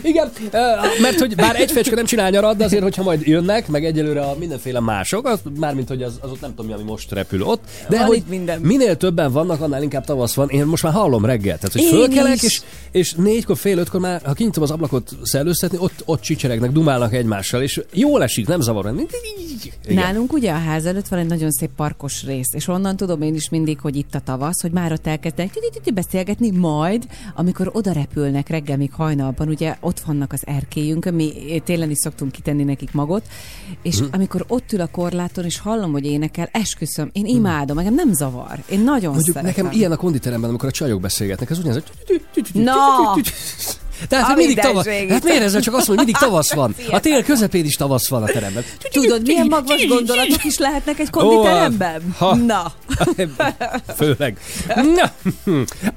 Igen, 0.02 0.32
mert 1.02 1.20
hogy 1.20 1.36
bár 1.36 1.56
egy 1.56 1.72
fecske 1.72 1.96
nem 1.96 2.06
csinál 2.06 2.30
nyarat, 2.30 2.58
de 2.58 2.64
azért, 2.64 2.84
hogyha 2.84 3.04
majd 3.04 3.28
jönnek, 3.28 3.68
meg 3.68 3.86
egyelőre 3.86 4.22
a 4.22 4.36
mindenféle 4.40 4.80
mások, 4.80 5.28
az, 5.28 5.40
mármint, 5.60 5.88
hogy 5.88 6.04
az, 6.04 6.20
az 6.22 6.30
ott 6.30 6.42
nem 6.42 6.56
tudom, 6.56 6.72
ami 6.72 6.84
most 6.84 7.12
repül 7.12 7.42
ott, 7.42 7.64
de 7.90 7.98
van 7.98 8.06
hogy 8.06 8.24
minden. 8.30 8.62
minél 8.62 8.96
többen 8.96 9.32
vannak, 9.32 9.62
annál 9.62 9.84
inkább 9.84 10.06
tavasz 10.06 10.34
van. 10.34 10.50
Én 10.50 10.66
most 10.66 10.84
már 10.84 10.94
hallom 10.94 11.26
reggel, 11.26 11.58
tehát 11.58 11.72
hogy 11.74 11.84
fölkelek, 11.84 12.36
is. 12.36 12.44
és, 12.44 12.62
és 12.92 13.14
négykor, 13.14 13.58
fél 13.58 13.78
ötkor 13.78 14.00
már, 14.00 14.22
ha 14.24 14.34
kinyitom 14.34 14.64
az 14.64 14.72
ablakot 14.72 15.10
szellőztetni, 15.24 15.78
ott, 15.80 16.02
ott 16.06 16.22
csicseregnek, 16.22 16.72
dumálnak 16.72 17.14
egymással, 17.14 17.62
és 17.62 17.82
jól 17.94 18.24
esik, 18.24 18.48
nem 18.48 18.62
zavar. 18.62 18.94
Igen. 19.86 20.04
Nálunk 20.04 20.34
ugye 20.34 20.52
a 20.52 20.58
ház 20.58 20.86
előtt 20.86 21.08
van 21.08 21.20
egy 21.20 21.26
nagyon 21.28 21.52
szép 21.52 21.70
parkos 21.76 22.24
rész, 22.24 22.54
és 22.54 22.68
onnan 22.68 22.96
tudom 22.96 23.22
én 23.22 23.36
is 23.36 23.50
mindig, 23.50 23.80
hogy 23.80 23.96
itt 23.96 24.16
a 24.16 24.20
tavasz, 24.20 24.62
hogy 24.62 24.72
már 24.72 24.92
ott 24.92 25.08
elkezdenek 25.08 25.54
beszélgetni, 25.94 26.52
majd, 26.52 27.08
amikor 27.36 27.70
oda 27.74 27.92
repülnek 27.92 28.50
reggel 28.50 28.78
még 28.78 28.92
hajnalban, 28.94 29.48
ugye 29.48 29.76
ott 29.80 30.00
vannak 30.00 30.34
az 30.34 30.42
erkélyünkön, 30.46 31.14
mi 31.14 31.34
télen 31.66 31.90
is 31.90 31.98
szoktunk 31.98 32.32
kitenni 32.32 32.64
nekik 32.64 32.92
magot, 32.94 33.28
és 33.82 33.98
Mhm. 34.00 34.08
amikor 34.12 34.46
ott 34.48 34.72
ül 34.74 34.82
a 34.82 34.88
korláton, 34.88 35.46
és 35.46 35.60
hallom, 35.60 35.92
hogy 35.92 36.06
énekel, 36.06 36.50
esküszöm, 36.52 37.10
én 37.14 37.26
imádom, 37.26 37.78
engem 37.78 37.94
nem 37.94 38.14
zavar. 38.14 38.64
Én 38.70 38.80
nagyon 38.80 39.14
Mondjuk 39.14 39.36
szeretem. 39.36 39.64
nekem 39.66 39.80
ilyen 39.80 39.92
a 39.92 39.96
konditeremben, 39.96 40.50
amikor 40.50 40.70
a 40.70 40.72
csajok 40.72 41.02
beszélgetnek, 41.02 41.50
az 41.50 41.58
ugyanaz. 41.60 41.84
hogy- 42.08 42.50
Na! 42.54 42.74
Tehát, 44.08 44.26
hogy 44.26 44.36
mindig 44.36 44.60
tavasz. 44.60 44.86
Hát 44.86 45.24
miért 45.24 45.42
ezzel 45.42 45.62
csak 45.62 45.74
azt 45.74 45.88
mondja, 45.88 46.06
hogy 46.06 46.14
mindig 46.14 46.16
tavasz 46.16 46.54
van? 46.54 46.76
A 46.98 47.00
tél 47.00 47.24
közepén 47.24 47.66
is 47.66 47.76
tavasz 47.76 48.08
van 48.10 48.24
a 48.24 48.26
teremben. 48.26 48.64
Tudod, 48.92 49.22
milyen 49.26 49.48
magvas 49.48 49.88
gondolatok 49.88 50.44
is 50.44 50.58
lehetnek 50.58 51.00
egy 51.00 51.10
konditeremben? 51.10 52.02
Ó, 52.22 52.26
ha. 52.26 52.36
Na, 52.36 52.74
Főleg. 53.98 54.38
Na, 54.76 55.12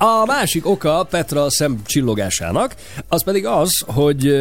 a 0.07 0.25
másik 0.27 0.67
oka 0.67 1.07
Petra 1.11 1.51
szemcsillogásának, 1.51 2.75
az 3.09 3.25
pedig 3.25 3.47
az, 3.47 3.83
hogy 3.87 4.35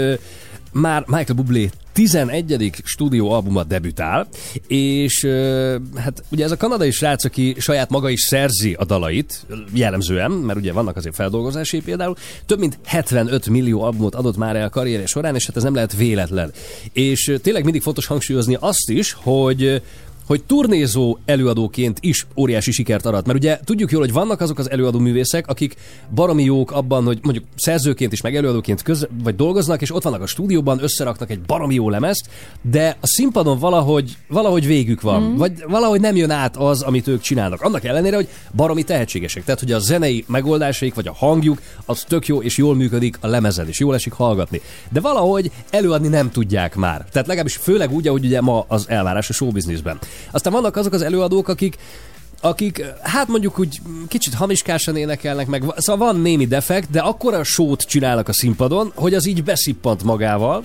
már 0.71 1.03
Michael 1.07 1.35
Bublé 1.35 1.69
11. 1.93 2.81
stúdióalbuma 2.83 3.63
debütál, 3.63 4.27
és 4.67 5.27
hát 5.95 6.23
ugye 6.31 6.43
ez 6.43 6.51
a 6.51 6.57
kanadai 6.57 6.91
srác, 6.91 7.25
aki 7.25 7.55
saját 7.57 7.89
maga 7.89 8.09
is 8.09 8.21
szerzi 8.21 8.73
a 8.73 8.85
dalait, 8.85 9.45
jellemzően, 9.73 10.31
mert 10.31 10.59
ugye 10.59 10.73
vannak 10.73 10.95
azért 10.95 11.15
feldolgozásai 11.15 11.81
például, 11.81 12.15
több 12.45 12.59
mint 12.59 12.77
75 12.85 13.49
millió 13.49 13.81
albumot 13.81 14.15
adott 14.15 14.37
már 14.37 14.55
el 14.55 14.65
a 14.65 14.69
karrierje 14.69 15.05
során, 15.05 15.35
és 15.35 15.45
hát 15.45 15.57
ez 15.57 15.63
nem 15.63 15.75
lehet 15.75 15.95
véletlen. 15.95 16.51
És 16.93 17.33
tényleg 17.41 17.63
mindig 17.63 17.81
fontos 17.81 18.05
hangsúlyozni 18.05 18.57
azt 18.59 18.89
is, 18.89 19.13
hogy 19.19 19.81
hogy 20.25 20.43
turnézó 20.43 21.17
előadóként 21.25 21.97
is 22.01 22.27
óriási 22.37 22.71
sikert 22.71 23.05
arat. 23.05 23.25
Mert 23.25 23.39
ugye 23.39 23.59
tudjuk 23.63 23.91
jól, 23.91 24.01
hogy 24.01 24.13
vannak 24.13 24.41
azok 24.41 24.59
az 24.59 24.69
előadó 24.69 24.99
művészek, 24.99 25.47
akik 25.47 25.75
baromi 26.15 26.43
jók 26.43 26.71
abban, 26.71 27.03
hogy 27.03 27.19
mondjuk 27.21 27.45
szerzőként 27.55 28.11
is, 28.11 28.21
meg 28.21 28.35
előadóként 28.35 28.81
köz, 28.81 29.07
vagy 29.23 29.35
dolgoznak, 29.35 29.81
és 29.81 29.95
ott 29.95 30.03
vannak 30.03 30.21
a 30.21 30.27
stúdióban, 30.27 30.83
összeraknak 30.83 31.31
egy 31.31 31.41
baromi 31.41 31.73
jó 31.73 31.89
lemezt, 31.89 32.29
de 32.61 32.97
a 33.01 33.07
színpadon 33.07 33.59
valahogy, 33.59 34.17
valahogy 34.27 34.65
végük 34.65 35.01
van, 35.01 35.21
mm. 35.21 35.35
vagy 35.35 35.63
valahogy 35.67 36.01
nem 36.01 36.15
jön 36.15 36.29
át 36.29 36.57
az, 36.57 36.81
amit 36.81 37.07
ők 37.07 37.21
csinálnak. 37.21 37.61
Annak 37.61 37.83
ellenére, 37.83 38.15
hogy 38.15 38.27
baromi 38.55 38.83
tehetségesek. 38.83 39.43
Tehát, 39.43 39.59
hogy 39.59 39.71
a 39.71 39.79
zenei 39.79 40.25
megoldásaik, 40.27 40.93
vagy 40.93 41.07
a 41.07 41.13
hangjuk, 41.13 41.61
az 41.85 42.03
tök 42.07 42.27
jó, 42.27 42.41
és 42.41 42.57
jól 42.57 42.75
működik 42.75 43.17
a 43.21 43.27
lemezen, 43.27 43.67
és 43.67 43.79
jól 43.79 43.95
esik 43.95 44.13
hallgatni. 44.13 44.61
De 44.89 44.99
valahogy 44.99 45.51
előadni 45.69 46.07
nem 46.07 46.31
tudják 46.31 46.75
már. 46.75 47.05
Tehát 47.11 47.27
legalábbis 47.27 47.55
főleg 47.55 47.91
úgy, 47.91 48.07
ahogy 48.07 48.25
ugye 48.25 48.41
ma 48.41 48.65
az 48.67 48.89
elvárás 48.89 49.29
a 49.29 49.33
showbizniszben. 49.33 49.99
Aztán 50.31 50.53
vannak 50.53 50.75
azok 50.75 50.93
az 50.93 51.01
előadók, 51.01 51.47
akik 51.47 51.77
akik, 52.41 52.85
hát 53.01 53.27
mondjuk 53.27 53.59
úgy 53.59 53.81
kicsit 54.07 54.33
hamiskásan 54.33 54.95
énekelnek 54.95 55.47
meg, 55.47 55.63
szóval 55.77 56.07
van 56.07 56.21
némi 56.21 56.45
defekt, 56.45 56.89
de 56.89 56.99
akkora 56.99 57.43
sót 57.43 57.81
csinálnak 57.81 58.27
a 58.27 58.33
színpadon, 58.33 58.91
hogy 58.95 59.13
az 59.13 59.25
így 59.25 59.43
beszippant 59.43 60.03
magával, 60.03 60.63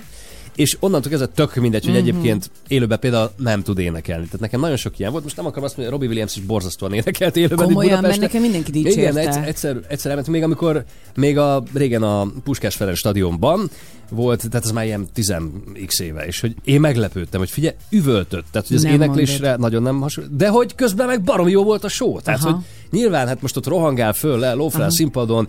és 0.59 0.77
onnantól 0.79 1.09
kezdve 1.09 1.27
tök 1.27 1.55
mindegy, 1.55 1.85
hogy 1.85 1.95
egyébként 1.95 2.51
élőben 2.67 2.99
például 2.99 3.31
nem 3.37 3.63
tud 3.63 3.79
énekelni. 3.79 4.25
Tehát 4.25 4.39
nekem 4.39 4.59
nagyon 4.59 4.75
sok 4.75 4.99
ilyen 4.99 5.11
volt. 5.11 5.23
Most 5.23 5.35
nem 5.35 5.45
akarom 5.45 5.63
azt 5.63 5.77
mondani, 5.77 5.95
hogy 5.95 5.99
Robbie 5.99 6.07
Williams 6.09 6.41
is 6.41 6.47
borzasztóan 6.47 6.93
énekelt 6.93 7.35
élőben 7.35 7.67
Komolyan, 7.67 8.01
mert 8.01 8.19
nekem 8.19 8.41
mindenki 8.41 8.79
Igen, 8.79 8.83
dicsérte. 8.91 9.19
egyszer, 9.19 9.47
egyszer, 9.47 9.79
egyszer 9.87 10.09
elment, 10.09 10.27
még 10.27 10.43
amikor 10.43 10.83
még 11.15 11.37
a 11.37 11.63
régen 11.73 12.03
a 12.03 12.27
Puskás 12.43 12.75
Ferenc 12.75 12.97
stadionban 12.97 13.69
volt, 14.09 14.49
tehát 14.49 14.65
ez 14.65 14.71
már 14.71 14.85
ilyen 14.85 15.07
10x 15.15 16.01
éve, 16.01 16.25
és 16.25 16.39
hogy 16.39 16.55
én 16.63 16.79
meglepődtem, 16.79 17.39
hogy 17.39 17.49
figyelj, 17.49 17.75
üvöltött, 17.89 18.45
tehát 18.51 18.67
hogy 18.67 18.77
az 18.77 18.83
Nem 18.83 18.93
éneklésre 18.93 19.55
nagyon 19.55 19.81
nem 19.81 19.99
hasonlít, 19.99 20.35
de 20.35 20.47
hogy 20.47 20.75
közben 20.75 21.07
meg 21.07 21.23
baromi 21.23 21.51
jó 21.51 21.63
volt 21.63 21.83
a 21.83 21.89
show, 21.89 22.21
tehát 22.21 22.43
Aha. 22.43 22.51
hogy 22.51 22.63
nyilván 22.99 23.27
hát 23.27 23.41
most 23.41 23.57
ott 23.57 23.67
rohangál 23.67 24.13
föl, 24.13 24.39
le, 24.39 24.53
lófrál 24.53 24.87
a 24.87 24.91
színpadon, 24.91 25.47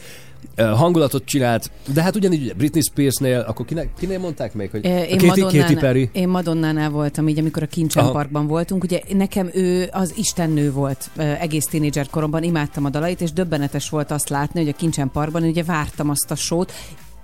hangulatot 0.56 1.24
csinált, 1.24 1.70
de 1.92 2.02
hát 2.02 2.16
ugyanígy 2.16 2.42
ugye 2.42 2.54
Britney 2.54 2.82
Spearsnél, 2.82 3.44
akkor 3.48 3.66
kinek, 3.66 3.88
kinél 3.98 4.18
mondták 4.18 4.54
még, 4.54 4.70
hogy 4.70 4.84
Én, 4.84 5.18
Katy, 5.18 5.26
Katy 5.26 5.40
Madonnánál, 5.40 5.80
Perry. 5.80 6.10
én 6.12 6.28
Madonnánál 6.28 6.90
voltam, 6.90 7.28
így 7.28 7.38
amikor 7.38 7.62
a 7.62 7.66
Kincsen 7.66 8.02
Aha. 8.02 8.12
Parkban 8.12 8.46
voltunk. 8.46 8.84
Ugye 8.84 9.00
nekem 9.12 9.50
ő 9.54 9.88
az 9.92 10.12
istennő 10.16 10.72
volt 10.72 11.10
egész 11.16 11.64
tínédzser 11.64 12.06
koromban, 12.10 12.42
imádtam 12.42 12.84
a 12.84 12.90
dalait, 12.90 13.20
és 13.20 13.32
döbbenetes 13.32 13.88
volt 13.88 14.10
azt 14.10 14.28
látni, 14.28 14.60
hogy 14.60 14.68
a 14.68 14.76
Kincsen 14.76 15.10
Parkban 15.10 15.42
ugye 15.42 15.62
vártam 15.64 16.10
azt 16.10 16.30
a 16.30 16.34
sót, 16.34 16.72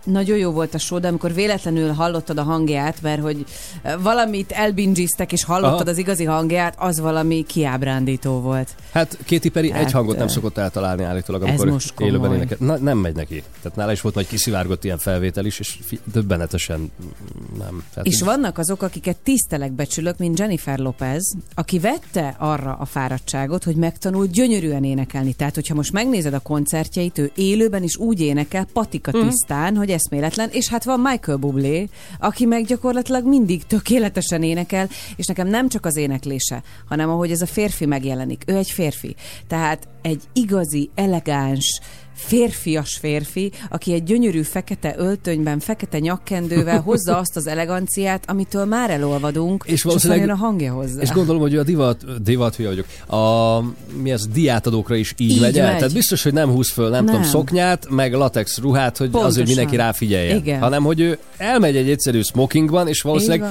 nagyon 0.07 0.39
jó 0.39 0.51
volt 0.51 0.75
a 0.75 0.79
show, 0.79 0.99
de 0.99 1.09
amikor 1.09 1.35
véletlenül 1.35 1.93
hallottad 1.93 2.39
a 2.39 2.43
hangját, 2.43 3.03
mert 3.03 3.23
hogy 3.23 3.45
ö, 3.85 3.93
valamit 4.03 4.53
elbingiztek, 4.53 5.33
és 5.33 5.45
hallottad 5.45 5.81
Aha. 5.81 5.91
az 5.91 5.99
igazi 5.99 6.25
hangját, 6.25 6.75
az 6.79 7.01
valami 7.01 7.45
kiábrándító 7.47 8.41
volt. 8.41 8.75
Hát 8.93 9.19
Katy 9.27 9.49
Perry 9.49 9.71
Hát, 9.71 9.85
egy 9.85 9.93
hangot 9.93 10.17
nem 10.17 10.27
ö, 10.27 10.31
szokott 10.31 10.59
eltalálni 10.59 11.03
állítólag, 11.03 11.43
amikor 11.43 11.81
élőben 11.99 12.35
énekel. 12.35 12.57
Na, 12.61 12.77
nem 12.77 12.99
megy 12.99 13.15
neki. 13.15 13.43
Tehát 13.63 13.77
nála 13.77 13.93
is 13.93 14.01
volt 14.01 14.15
nagy 14.15 14.27
kiszivárgott 14.27 14.85
ilyen 14.85 14.99
felvétel 14.99 15.45
is, 15.45 15.59
és 15.59 15.79
döbbenetesen 16.13 16.79
mm, 16.81 17.59
nem. 17.59 17.85
Tehát 17.91 18.07
És 18.07 18.23
vannak 18.23 18.59
azok, 18.59 18.83
akiket 18.83 19.17
tisztelek 19.17 19.73
becsülök, 19.73 20.19
mint 20.19 20.39
Jennifer 20.39 20.79
Lopez, 20.79 21.35
aki 21.55 21.79
vette 21.79 22.35
arra 22.39 22.77
a 22.81 22.85
fáradtságot, 22.85 23.65
hogy 23.65 23.77
megtanult 23.77 24.31
gyönyörűen 24.31 24.85
énekelni. 24.85 25.33
Tehát, 25.33 25.55
hogyha 25.55 25.75
most 25.75 25.93
megnézed 25.93 26.35
a 26.35 26.41
koncertjeit, 26.41 27.19
ő 27.19 27.31
élőben 27.35 27.83
is 27.83 27.97
úgy 27.97 28.21
énekel, 28.21 28.67
patika 28.73 29.11
tisztán, 29.11 29.77
hogy 29.77 29.91
eszméletlen, 29.97 30.49
és 30.53 30.69
hát 30.69 30.85
van 30.85 31.01
Michael 31.01 31.37
Bublé, 31.37 31.89
aki 32.19 32.45
meg 32.45 32.65
gyakorlatilag 32.65 33.27
mindig 33.27 33.67
tökéletesen 33.67 34.43
énekel, 34.43 34.89
és 35.17 35.27
nekem 35.27 35.49
nem 35.49 35.69
csak 35.69 35.87
az 35.87 35.97
éneklése, 35.97 36.63
hanem 36.89 37.11
ahogy 37.11 37.31
ez 37.31 37.41
a 37.41 37.47
férfi 37.47 37.87
megjelenik. 37.87 38.43
Ő 38.47 38.57
egy 38.57 38.71
férfi. 38.71 39.15
Tehát 39.47 39.89
egy 40.03 40.23
igazi, 40.33 40.91
elegáns, 40.95 41.81
férfias 42.17 42.97
férfi, 43.01 43.53
aki 43.71 43.93
egy 43.93 44.03
gyönyörű 44.03 44.43
fekete 44.43 44.95
öltönyben, 44.99 45.59
fekete 45.59 45.99
nyakkendővel 45.99 46.81
hozza 46.89 47.19
azt 47.19 47.37
az 47.37 47.47
eleganciát, 47.47 48.25
amitől 48.31 48.65
már 48.65 48.91
elolvadunk, 48.91 49.65
És 49.67 49.73
és, 49.73 49.83
valószínűleg- 49.83 50.21
jön 50.23 50.31
a 50.31 50.35
hangja 50.37 50.73
hozzá. 50.73 51.01
És 51.03 51.11
gondolom, 51.11 51.41
hogy 51.41 51.57
a 51.57 51.63
divat, 51.63 52.23
divat 52.23 52.57
hülye 52.57 52.69
vagyok, 52.69 52.87
a, 53.21 53.61
mi 54.03 54.11
ez, 54.11 54.27
diátadókra 54.27 54.95
is 54.95 55.15
így, 55.17 55.31
Így 55.31 55.41
megy 55.41 55.59
el. 55.59 55.77
Tehát 55.77 55.93
biztos, 55.93 56.23
hogy 56.23 56.33
nem 56.33 56.51
húz 56.51 56.71
föl, 56.71 56.89
nem, 56.91 57.05
Nem. 57.05 57.15
tudom, 57.15 57.29
szoknyát, 57.31 57.87
meg 57.91 58.13
latex 58.15 58.59
ruhát, 58.59 58.97
hogy 58.97 59.07
Pontosan. 59.11 59.29
azért 59.31 59.47
mindenki 59.47 59.77
ráfigyeljen. 59.77 60.37
Igen. 60.37 60.61
Hanem, 60.61 60.83
hogy 60.83 61.01
ő 61.01 61.19
elmegy 61.37 61.77
egy 61.77 61.91
egyszerű 61.91 62.21
smokingban, 62.23 62.89
és 62.89 63.03
valószínűleg. 63.03 63.51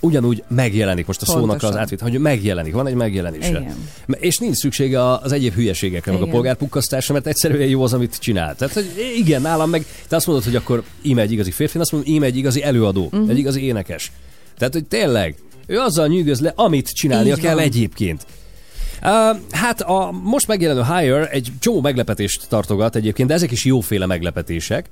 Ugyanúgy 0.00 0.42
megjelenik 0.48 1.06
most 1.06 1.22
a 1.22 1.24
szónak 1.24 1.46
Pontosan. 1.46 1.70
az 1.70 1.76
átvitt, 1.76 2.00
hogy 2.00 2.18
megjelenik, 2.18 2.72
van 2.72 2.86
egy 2.86 2.94
megjelenése. 2.94 3.48
Igen. 3.48 3.76
És 4.20 4.36
nincs 4.36 4.56
szüksége 4.56 5.12
az 5.12 5.32
egyéb 5.32 5.54
hülyeségekre, 5.54 6.12
meg 6.12 6.20
a 6.20 6.24
Igen. 6.24 6.34
polgárpukkasztásra, 6.34 7.14
mert 7.14 7.26
egyszerűen 7.26 7.68
jó 7.68 7.82
az, 7.82 7.92
amit 7.92 8.18
csinál. 8.18 8.54
Tehát, 8.54 8.74
hogy 8.74 8.86
igen, 9.16 9.42
nálam 9.42 9.70
meg, 9.70 9.86
te 10.08 10.16
azt 10.16 10.26
mondod, 10.26 10.44
hogy 10.44 10.56
akkor 10.56 10.82
íme 11.02 11.22
egy 11.22 11.32
igazi 11.32 11.50
férfi, 11.50 11.76
én 11.76 11.82
azt 11.82 11.92
mondom, 11.92 12.12
íme 12.12 12.26
egy 12.26 12.36
igazi 12.36 12.62
előadó, 12.62 13.04
uh-huh. 13.04 13.30
egy 13.30 13.38
igazi 13.38 13.64
énekes. 13.64 14.12
Tehát, 14.58 14.72
hogy 14.72 14.84
tényleg, 14.84 15.34
ő 15.66 15.78
azzal 15.78 16.06
nyűgöz 16.06 16.40
le, 16.40 16.52
amit 16.56 16.88
csinálnia 16.88 17.34
Így 17.34 17.40
kell 17.40 17.54
van. 17.54 17.62
egyébként. 17.62 18.26
Uh, 19.02 19.36
hát 19.50 19.80
a 19.80 20.10
most 20.22 20.46
megjelenő 20.46 20.82
Higher 20.82 21.28
egy 21.32 21.52
csomó 21.58 21.80
meglepetést 21.80 22.48
tartogat 22.48 22.96
egyébként, 22.96 23.28
de 23.28 23.34
ezek 23.34 23.50
is 23.50 23.64
jóféle 23.64 24.06
meglepetések. 24.06 24.88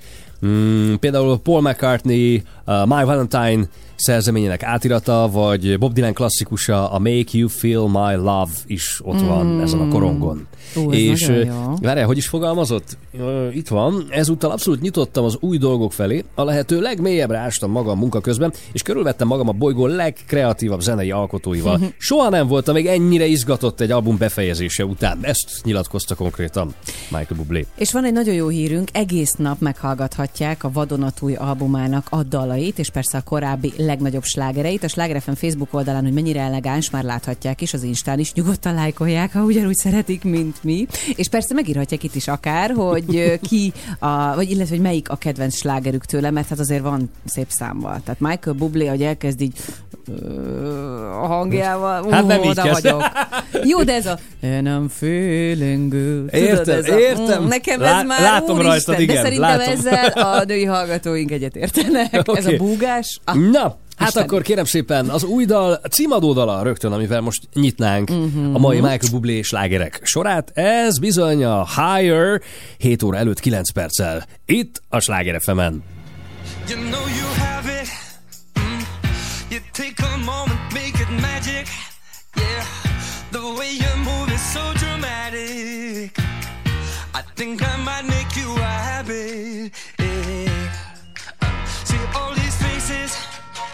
Mm, 0.47 0.95
például 0.95 1.39
Paul 1.39 1.61
McCartney 1.61 2.43
uh, 2.67 2.87
My 2.87 3.05
Valentine 3.05 3.69
szerzeményének 3.97 4.63
átirata, 4.63 5.29
vagy 5.33 5.79
Bob 5.79 5.93
Dylan 5.93 6.13
klasszikusa, 6.13 6.91
a 6.91 6.99
Make 6.99 7.31
You 7.33 7.49
Feel 7.49 7.87
My 7.87 8.15
Love 8.15 8.53
is 8.67 9.01
ott 9.05 9.21
van 9.21 9.61
ezen 9.61 9.81
a 9.81 9.89
korongon. 9.89 10.47
Ez 10.75 10.93
És 10.93 11.33
várjál, 11.81 12.07
hogy 12.07 12.17
is 12.17 12.29
fogalmazott? 12.29 12.97
Ö, 13.19 13.49
Itt 13.49 13.69
van. 13.69 14.07
Ezúttal 14.11 14.51
abszolút 14.51 14.81
nyitottam 14.81 15.25
az 15.25 15.37
új 15.41 15.59
dolgok 15.59 15.93
felé. 15.93 16.25
A 16.35 16.45
lehető 16.45 16.81
legmélyebbre 16.81 17.39
ástam 17.39 17.71
magam 17.71 17.99
munka 17.99 18.21
közben, 18.21 18.53
és 18.73 18.83
körülvettem 18.83 19.27
magam 19.27 19.49
a 19.49 19.53
bolygó 19.53 19.87
legkreatívabb 19.87 20.81
zenei 20.81 21.11
alkotóival. 21.11 21.81
Soha 21.99 22.29
nem 22.29 22.47
voltam 22.47 22.75
még 22.75 22.87
ennyire 22.87 23.27
izgatott 23.27 23.81
egy 23.81 23.91
album 23.97 24.17
befejezése 24.17 24.85
után. 24.85 25.19
Ezt 25.21 25.61
nyilatkozta 25.63 26.15
konkrétan 26.15 26.75
Michael 27.09 27.37
Bublé. 27.37 27.67
És 27.77 27.93
van 27.93 28.05
egy 28.05 28.13
nagyon 28.13 28.35
jó 28.35 28.49
hírünk, 28.49 28.89
egész 28.93 29.33
nap 29.33 29.61
meghallgathatják 29.61 30.65
a 30.65 30.71
vadonatúj 30.73 31.35
albumának 31.35 32.07
a 32.11 32.23
dalait, 32.23 32.79
és 32.79 32.91
persze 32.91 33.19
a 33.19 33.23
korábbi 33.23 33.73
legnagyobb 33.77 34.25
slágereit. 34.25 34.85
A 34.85 34.89
Sláger 34.89 35.23
FM 35.23 35.33
Facebook 35.33 35.75
oldalán, 35.75 36.03
hogy 36.03 36.13
mennyire 36.13 36.41
elegáns, 36.41 36.91
már 36.91 37.05
láthatják 37.05 37.61
is, 37.61 37.75
az 37.75 37.83
Instán 37.83 38.19
is 38.19 38.33
nyugodtan 38.33 38.75
lájkolják, 38.75 39.33
ha 39.33 39.43
ugyanúgy 39.43 39.77
szeretik, 39.77 40.25
mint 40.25 40.65
mi. 40.65 40.87
És 41.15 41.29
persze 41.29 41.55
megírhatják 41.55 42.03
itt 42.03 42.15
is 42.15 42.29
akár, 42.29 42.71
hogy 42.71 43.07
ki, 43.49 43.73
a, 43.99 44.35
vagy 44.35 44.51
illetve, 44.51 44.75
hogy 44.75 44.85
melyik 44.85 45.09
a 45.09 45.17
kedvenc 45.17 45.57
slágerük 45.57 46.05
tőle, 46.05 46.31
mert 46.31 46.49
hát 46.49 46.59
azért 46.59 46.83
van 46.83 47.11
szép 47.25 47.49
számmal. 47.49 48.01
Tehát 48.05 48.21
Michael 48.21 48.57
Bublé, 48.57 48.87
hogy 48.87 49.03
elkezd 49.03 49.41
így 49.41 49.55
a 51.23 51.27
hangjával, 51.27 52.11
Hát 52.11 52.27
nem 52.27 52.43
így 52.43 52.49
oda 52.49 52.73
vagyok. 52.73 53.03
Jó, 53.65 53.83
de 53.87 53.93
ez 53.95 54.07
a 54.07 54.19
And 54.43 54.67
I'm 54.67 54.89
feeling 54.99 55.91
good. 55.93 56.35
Értem, 56.35 56.65
Tudod, 56.65 56.85
ez 56.85 56.89
a, 56.89 56.99
értem. 56.99 57.43
Mm, 57.43 57.49
nekem 57.49 57.81
Lá- 57.81 58.01
ez 58.01 58.07
már 58.07 58.21
látom 58.21 58.57
úristen, 58.57 58.71
rajtad, 58.73 59.01
igen, 59.01 59.15
de 59.15 59.23
szerintem 59.23 59.59
látom. 59.59 59.73
ezzel 59.73 60.07
a 60.07 60.45
női 60.49 60.65
hallgatóink 60.65 61.31
egyetértenek. 61.31 62.29
Ez 62.35 62.47
a 62.47 62.57
búgás. 62.57 63.21
Ah, 63.25 63.37
Na, 63.37 63.61
hát 63.63 63.79
Hát 63.97 64.17
akkor 64.17 64.43
kérem 64.43 64.65
szépen 64.65 65.09
az 65.09 65.25
új 65.25 65.45
dal, 65.45 65.81
címadó 65.91 66.33
dala 66.33 66.63
rögtön, 66.63 66.93
amivel 66.93 67.21
most 67.21 67.41
nyitnánk 67.55 68.11
uh-huh. 68.11 68.55
a 68.55 68.59
mai 68.59 68.77
Michael 68.77 69.11
Bublé 69.11 69.43
slágerek 69.43 70.01
sorát. 70.03 70.51
Ez 70.55 70.99
bizony 70.99 71.45
a 71.45 71.67
Higher 71.67 72.41
7 72.79 73.03
óra 73.03 73.17
előtt 73.17 73.41
9 73.41 73.71
perccel. 73.73 74.25
Itt 74.47 74.83
a 74.89 75.01
Sláger 75.01 75.41
FM-en. 75.41 75.83
You 76.69 76.81
know 76.81 77.01
you 77.01 77.45
have 77.45 77.73
it. 77.83 77.89
Mm. 78.61 78.79
You 79.51 79.61
take 79.73 80.03
a 80.15 80.17
moment, 80.17 80.61
make 80.73 80.99
it 81.03 81.21
magic. 81.21 81.69
Yeah, 82.37 82.86
the 83.41 83.55
way 83.59 83.73
you 83.73 83.93
move 84.09 84.29
is 84.33 84.41
so 84.41 84.65
dramatic. 84.75 86.11
I 87.15 87.23
think 87.35 87.63
I 87.63 87.77
might 87.89 88.07
make 88.07 88.35
you 88.35 88.49
a 88.57 88.73
habit. 88.89 89.73
Yeah. 89.99 90.73
See 91.89 92.03
all 92.17 92.33
these 92.35 92.57
faces, 92.67 93.13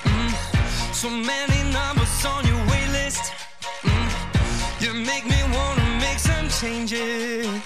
mm. 0.03 0.33
so 0.93 1.09
many 1.11 1.59
numbers 1.79 2.25
on 2.25 2.45
your 2.51 2.63
wait 2.71 2.89
list. 2.99 3.25
Mm. 3.83 4.09
You 4.83 4.93
make 4.95 5.27
me 5.27 5.41
wanna 5.57 5.89
make 6.05 6.19
some 6.19 6.49
changes. 6.61 7.65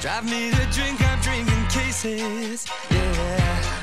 Drive 0.00 0.24
me 0.24 0.50
to 0.56 0.64
drink, 0.76 0.98
I'm 1.10 1.20
drinking 1.20 1.66
cases. 1.68 2.66
Yeah. 2.90 3.73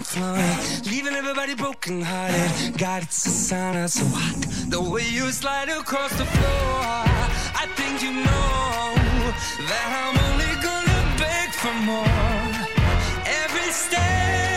Flow, 0.00 0.34
leaving 0.90 1.14
everybody 1.14 1.54
broken 1.54 2.00
hearted. 2.00 2.78
God, 2.78 3.02
it's 3.04 3.26
a 3.26 3.30
sauna 3.30 3.88
so 3.88 4.04
hot. 4.06 4.70
The 4.70 4.80
way 4.80 5.06
you 5.08 5.30
slide 5.30 5.68
across 5.68 6.10
the 6.12 6.24
floor, 6.24 6.80
I 7.62 7.66
think 7.76 8.02
you 8.02 8.12
know 8.12 8.94
that 9.70 9.86
I'm 10.02 10.16
only 10.28 10.52
gonna 10.66 11.00
beg 11.18 11.48
for 11.62 11.74
more. 11.90 12.06
Every 13.26 13.70
step 13.72 14.53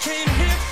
came 0.00 0.26
here 0.28 0.69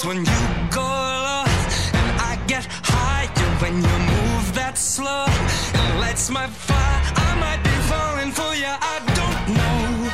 Because 0.00 0.16
when 0.16 0.24
you 0.24 0.70
go 0.70 0.80
low 0.80 1.44
and 1.44 2.20
I 2.22 2.38
get 2.46 2.64
higher 2.70 3.28
when 3.60 3.74
you 3.74 3.82
move 3.82 4.54
that 4.54 4.78
slow, 4.78 5.26
it 5.28 6.00
lights 6.00 6.30
my 6.30 6.46
fire. 6.46 7.02
I 7.16 7.34
might 7.38 7.62
be 7.62 7.76
falling 7.90 8.32
for 8.32 8.54
you, 8.54 8.72
I 8.94 8.96
don't 9.18 9.56
know. 9.58 10.08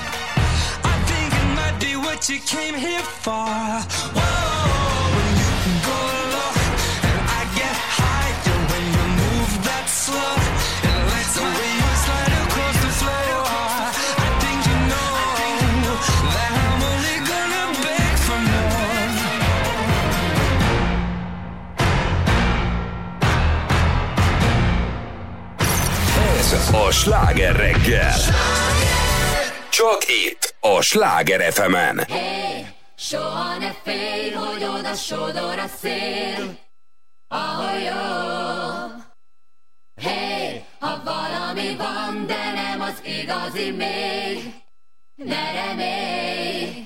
I 0.83 0.95
think 1.07 1.31
it 1.33 1.49
might 1.55 1.79
be 1.79 1.95
what 1.95 2.29
you 2.29 2.41
came 2.41 2.75
here 2.75 3.07
for. 3.23 3.47
Whoa, 4.17 4.96
Sláger 27.07 27.57
reggel. 27.57 28.19
Csak 29.71 29.99
itt, 30.27 30.55
a 30.61 30.81
Sláger 30.81 31.53
FM-en. 31.53 32.07
Soha 32.97 33.59
ne 33.59 33.73
félj, 33.83 34.31
hogy 34.31 34.65
oda 34.65 34.95
sodor 34.95 35.59
a 35.59 35.67
szél, 35.81 36.59
ahol 37.29 37.79
jó. 37.79 38.03
Hey, 40.03 40.65
ha 40.79 41.03
valami 41.05 41.77
van, 41.77 42.27
de 42.27 42.53
nem 42.53 42.81
az 42.81 43.03
igazi 43.05 43.71
még, 43.71 44.55
ne 45.15 45.53
remélj. 45.53 46.86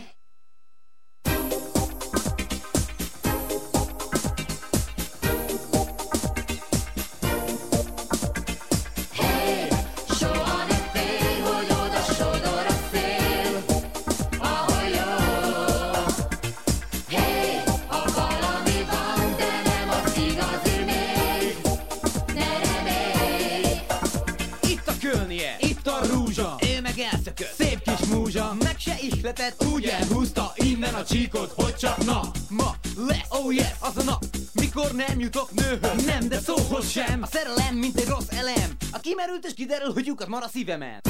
Se 29.37 29.43
ihletett, 29.43 29.65
úgy 29.73 29.85
elhúzta 29.85 30.53
Innen 30.55 30.95
a 30.95 31.05
csíkot, 31.05 31.53
hogy 31.57 31.77
csak 31.77 32.05
na 32.05 32.31
Ma 32.49 32.75
lesz, 32.97 33.27
oh 33.29 33.55
yes, 33.55 33.73
az 33.81 33.97
a 33.97 34.03
nap 34.03 34.25
Mikor 34.53 34.93
nem 34.93 35.21
jutok 35.21 35.51
nőhöz. 35.51 36.05
Nem, 36.05 36.29
de 36.29 36.39
szóhoz 36.39 36.91
sem. 36.91 37.23
A 37.23 37.27
szerelem, 37.27 37.75
mint 37.75 37.99
egy 37.99 38.09
rossz 38.09 38.31
elem. 38.31 38.77
A 38.93 38.99
kimerült 38.99 39.47
és 39.47 39.55
kiderül, 39.55 39.93
hogy 39.93 40.07
lyukat 40.07 40.29
mar 40.29 40.43
a 40.43 40.49
szívemen 40.49 41.01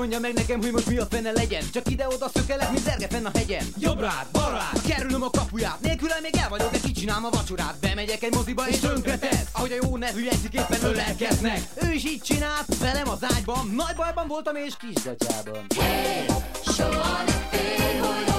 mondja 0.00 0.20
meg 0.20 0.32
nekem, 0.32 0.60
hogy 0.60 0.72
most 0.72 0.86
mi 0.86 0.96
a 0.96 1.06
fene 1.06 1.30
legyen. 1.30 1.62
Csak 1.72 1.90
ide-oda 1.90 2.28
szökelek, 2.34 2.70
mint 2.70 2.84
zerge 2.84 3.08
fenn 3.08 3.24
a 3.24 3.30
hegyen. 3.34 3.64
Jobbrád, 3.78 4.26
balrád, 4.32 4.80
kerülöm 4.86 5.22
a 5.22 5.30
kapuját. 5.30 5.80
Nélkülem 5.80 6.22
még 6.22 6.36
el 6.36 6.48
vagyok, 6.48 6.70
de 6.70 6.78
kicsinálom 6.78 7.24
a 7.24 7.30
vacsorát. 7.30 7.76
Bemegyek 7.80 8.22
egy 8.22 8.34
moziba 8.34 8.68
és 8.68 8.78
tönkretesz. 8.78 9.48
Ahogy 9.52 9.72
a 9.72 9.86
jó 9.86 9.96
nevű 9.96 10.22
jegyzik 10.24 10.52
éppen 10.52 10.84
ölelkeznek. 10.84 11.60
Ő 11.82 11.92
is 11.92 12.04
így 12.04 12.20
csinált, 12.20 12.78
velem 12.78 13.08
az 13.08 13.24
ágyban. 13.34 13.72
Nagy 13.76 13.96
bajban 13.96 14.26
voltam 14.26 14.56
és 14.56 14.74
kisgatyában 14.76 15.66
Hey, 15.78 16.26
soha 16.76 17.22
ne 17.24 17.32
félj, 17.32 17.98
hogy 17.98 18.29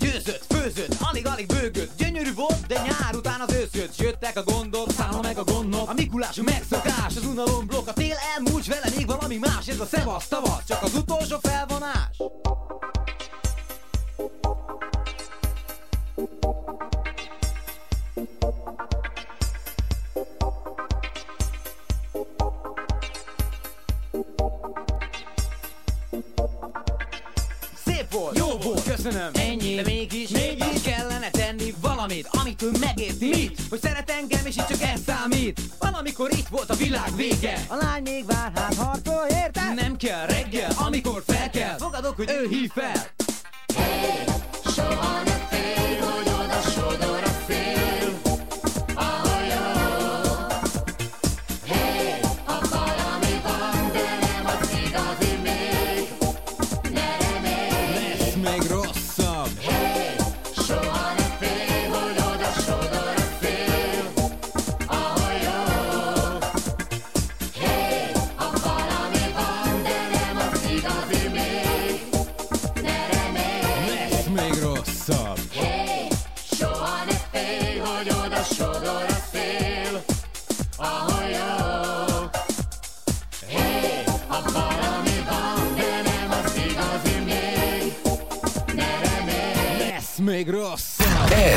győzött, 0.00 0.44
főzött, 0.48 0.96
alig-alig 1.00 1.46
bőgött. 1.46 1.96
Gyönyörű 1.96 2.34
volt, 2.34 2.66
de 2.66 2.74
nyár 2.74 3.14
után 3.14 3.40
az 3.40 3.54
ősz 3.54 3.98
jöttek 3.98 4.36
a 4.36 4.42
gondok, 4.42 4.90
száma 4.90 5.20
meg 5.20 5.38
a 5.38 5.44
gondok. 5.44 5.88
A 5.88 5.92
Mikulású 5.92 6.42
megszokás, 6.42 7.16
az 7.16 7.26
unalom 7.26 7.66
blokk. 7.66 7.88
A 7.88 7.92
tél 7.92 8.16
elmúlt, 8.36 8.66
vele 8.66 8.90
még 8.96 9.06
valami 9.06 9.36
más 9.36 9.68
Ez 9.68 9.80
a 9.80 9.86
szevasz 9.86 10.28
tavasz, 10.28 10.64
csak 10.68 10.82
az 10.82 10.94
utolsó 10.94 11.38
felvonás 11.42 12.16
de 29.74 29.82
mégis, 29.82 30.28
mégis 30.28 30.82
kellene 30.82 31.30
tenni 31.30 31.74
valamit 31.80 32.28
Amit 32.30 32.62
ő 32.62 32.70
megérti. 32.80 33.28
Mit? 33.28 33.60
Hogy 33.68 33.80
szeret 33.80 34.10
engem 34.10 34.46
és 34.46 34.56
így 34.56 34.66
csak 34.66 34.82
ez 34.82 35.00
számít. 35.06 35.60
Valamikor 35.78 36.30
itt 36.32 36.48
volt 36.48 36.70
a 36.70 36.74
világ 36.74 37.16
vége. 37.16 37.64
A 37.68 37.76
lány 37.76 38.02
még 38.02 38.26
vár, 38.26 38.52
hát 38.54 38.74
harcol, 38.74 39.26
érted? 39.30 39.74
Nem 39.74 39.96
kell 39.96 40.26
reggel, 40.26 40.70
amikor 40.86 41.22
fel 41.26 41.50
kell. 41.50 41.76
Fogadok, 41.76 42.16
hogy 42.16 42.30
ő 42.30 42.48
hív 42.48 42.70
fel 42.74 43.10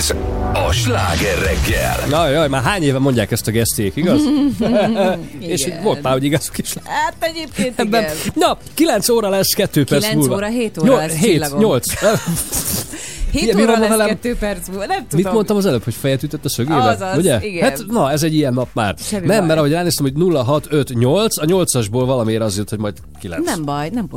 Ez 0.04 0.16
a 0.54 0.72
sláger 0.72 1.38
reggel. 1.38 2.10
Jaj, 2.10 2.32
jaj, 2.32 2.48
már 2.48 2.64
hány 2.64 2.84
éve 2.84 3.00
mondják 3.00 3.32
ezt 3.32 3.48
a 3.48 3.52
geszték, 3.52 3.96
igaz? 3.96 4.22
és 5.40 5.66
itt 5.66 5.80
volt 5.82 6.02
már, 6.02 6.14
hogy 6.14 6.24
igazuk 6.24 6.58
is. 6.58 6.74
Hát 6.84 7.16
egyébként 7.20 7.80
Ebben, 7.80 8.04
igen. 8.04 8.16
na, 8.34 8.58
9 8.74 9.10
óra 9.10 9.30
lesz, 9.30 9.54
2 9.54 9.84
perc 9.84 10.02
9 10.02 10.20
múlva. 10.20 10.36
óra, 10.36 10.48
7 10.48 10.78
óra 10.82 10.96
lesz, 10.96 11.14
7, 11.14 11.32
csillagom. 11.32 11.60
8. 11.60 12.00
7 12.00 13.42
Figyelj, 13.42 13.54
mi 13.54 13.62
óra 13.62 13.80
lesz 13.80 13.90
velem? 13.90 14.08
2 14.08 14.36
perc 14.36 14.68
múlva, 14.68 14.86
nem 14.86 15.08
tudom. 15.08 15.26
Mit 15.26 15.34
mondtam 15.34 15.58
az 15.58 15.66
előbb, 15.66 15.84
hogy 15.84 15.94
fejet 15.94 16.24
ütött 16.24 16.46
a 16.46 16.50
szögébe? 16.50 16.76
Azaz, 16.76 17.18
ugye? 17.18 17.40
igen. 17.42 17.70
Hát 17.70 17.84
na, 17.88 18.12
ez 18.12 18.24
egy 18.24 18.36
ilyen 18.36 18.54
nap 18.54 18.68
már. 18.74 18.96
Semmi 19.00 19.26
nem, 19.26 19.38
baj. 19.38 19.48
mert 19.48 19.60
ahogy 19.60 19.72
ránéztem, 19.72 20.06
hogy 20.06 20.16
0, 20.16 20.44
6, 20.44 20.68
5, 20.70 20.94
8, 20.94 21.38
a 21.38 21.46
8-asból 21.46 22.04
valamiért 22.06 22.42
az 22.42 22.58
jött, 22.58 22.70
hogy 22.70 22.80
majd 22.80 22.98
9. 23.20 23.46
Nem 23.46 23.66
baj, 23.66 23.90
nem 23.90 24.08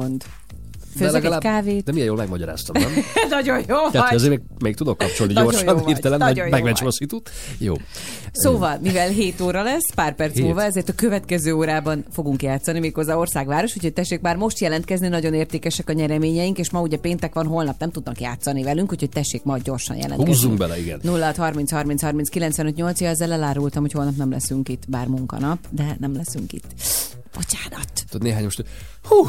gond. 0.99 1.13
De 1.13 1.19
Főzök 1.19 1.25
egy 1.25 1.31
legalább- 1.31 1.43
kávét. 1.65 1.85
De 1.85 1.93
milyen 1.93 2.07
jól 2.07 2.17
megmagyaráztam, 2.17 2.83
nem? 2.83 2.91
Nagyon 3.31 3.59
jó 3.59 3.65
Tehát, 3.91 4.09
vagy. 4.09 4.15
azért 4.15 4.31
még, 4.31 4.41
még 4.59 4.75
tudok 4.77 4.99
kapcsolni 4.99 5.33
Nagyon 5.33 5.51
gyorsan, 5.51 5.87
hirtelen, 5.87 6.19
meg, 6.19 6.51
megmentsem 6.51 6.87
a 6.87 6.93
szitut. 6.93 7.31
Jó. 7.59 7.75
Szóval, 8.33 8.79
mivel 8.83 9.09
7 9.09 9.41
óra 9.41 9.63
lesz, 9.63 9.93
pár 9.95 10.15
perc 10.15 10.35
Hét. 10.35 10.45
múlva, 10.45 10.63
ezért 10.63 10.89
a 10.89 10.93
következő 10.95 11.53
órában 11.55 12.05
fogunk 12.13 12.43
játszani, 12.43 12.79
méghozzá 12.79 13.15
országváros, 13.15 13.77
úgyhogy 13.77 13.93
tessék 13.93 14.21
már 14.21 14.37
most 14.37 14.59
jelentkezni, 14.59 15.09
nagyon 15.09 15.35
értékesek 15.35 15.89
a 15.89 15.93
nyereményeink, 15.93 16.59
és 16.59 16.71
ma 16.71 16.81
ugye 16.81 16.97
péntek 16.97 17.35
van, 17.35 17.47
holnap 17.47 17.79
nem 17.79 17.91
tudnak 17.91 18.21
játszani 18.21 18.63
velünk, 18.63 18.93
úgyhogy 18.93 19.09
tessék 19.09 19.43
majd 19.43 19.63
gyorsan 19.63 19.97
jelentkezni. 19.97 20.33
Húzzunk 20.33 20.59
bele, 20.59 20.79
igen. 20.79 21.01
0 21.03 21.33
30 21.37 21.71
30 21.71 22.03
30 22.03 22.29
95 22.29 22.75
8 22.77 23.01
ezzel 23.01 23.33
elárultam, 23.33 23.83
hogy 23.83 23.93
holnap 23.93 24.17
nem 24.17 24.31
leszünk 24.31 24.69
itt, 24.69 24.83
bár 24.89 25.07
munkanap, 25.07 25.59
de 25.71 25.97
nem 26.01 26.15
leszünk 26.17 26.53
itt. 26.53 26.65
Bocsánat. 27.37 27.89
Tudod, 28.11 28.27
néhány 28.27 28.43
most... 28.43 28.65
Hú, 29.09 29.29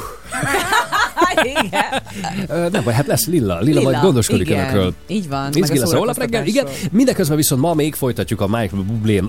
Igen. 1.43 2.71
nem 2.71 2.83
baj, 2.83 2.93
hát 2.93 3.07
lesz 3.07 3.25
Lilla. 3.25 3.59
Lilla, 3.59 3.79
Lilla, 3.79 3.91
majd 3.91 4.03
gondoskodik 4.03 4.47
igen. 4.47 4.59
önökről. 4.59 4.93
Így 5.07 5.27
van, 5.27 5.53
Izgi 5.53 5.79
lesz 5.79 5.91
a 5.91 5.97
holnap 5.97 6.17
reggel. 6.17 6.45
Igen, 6.45 6.67
mindeközben 6.91 7.37
viszont 7.37 7.61
ma 7.61 7.73
még 7.73 7.95
folytatjuk 7.95 8.41
a 8.41 8.47
Michael 8.47 8.83
Bublé... 8.83 9.23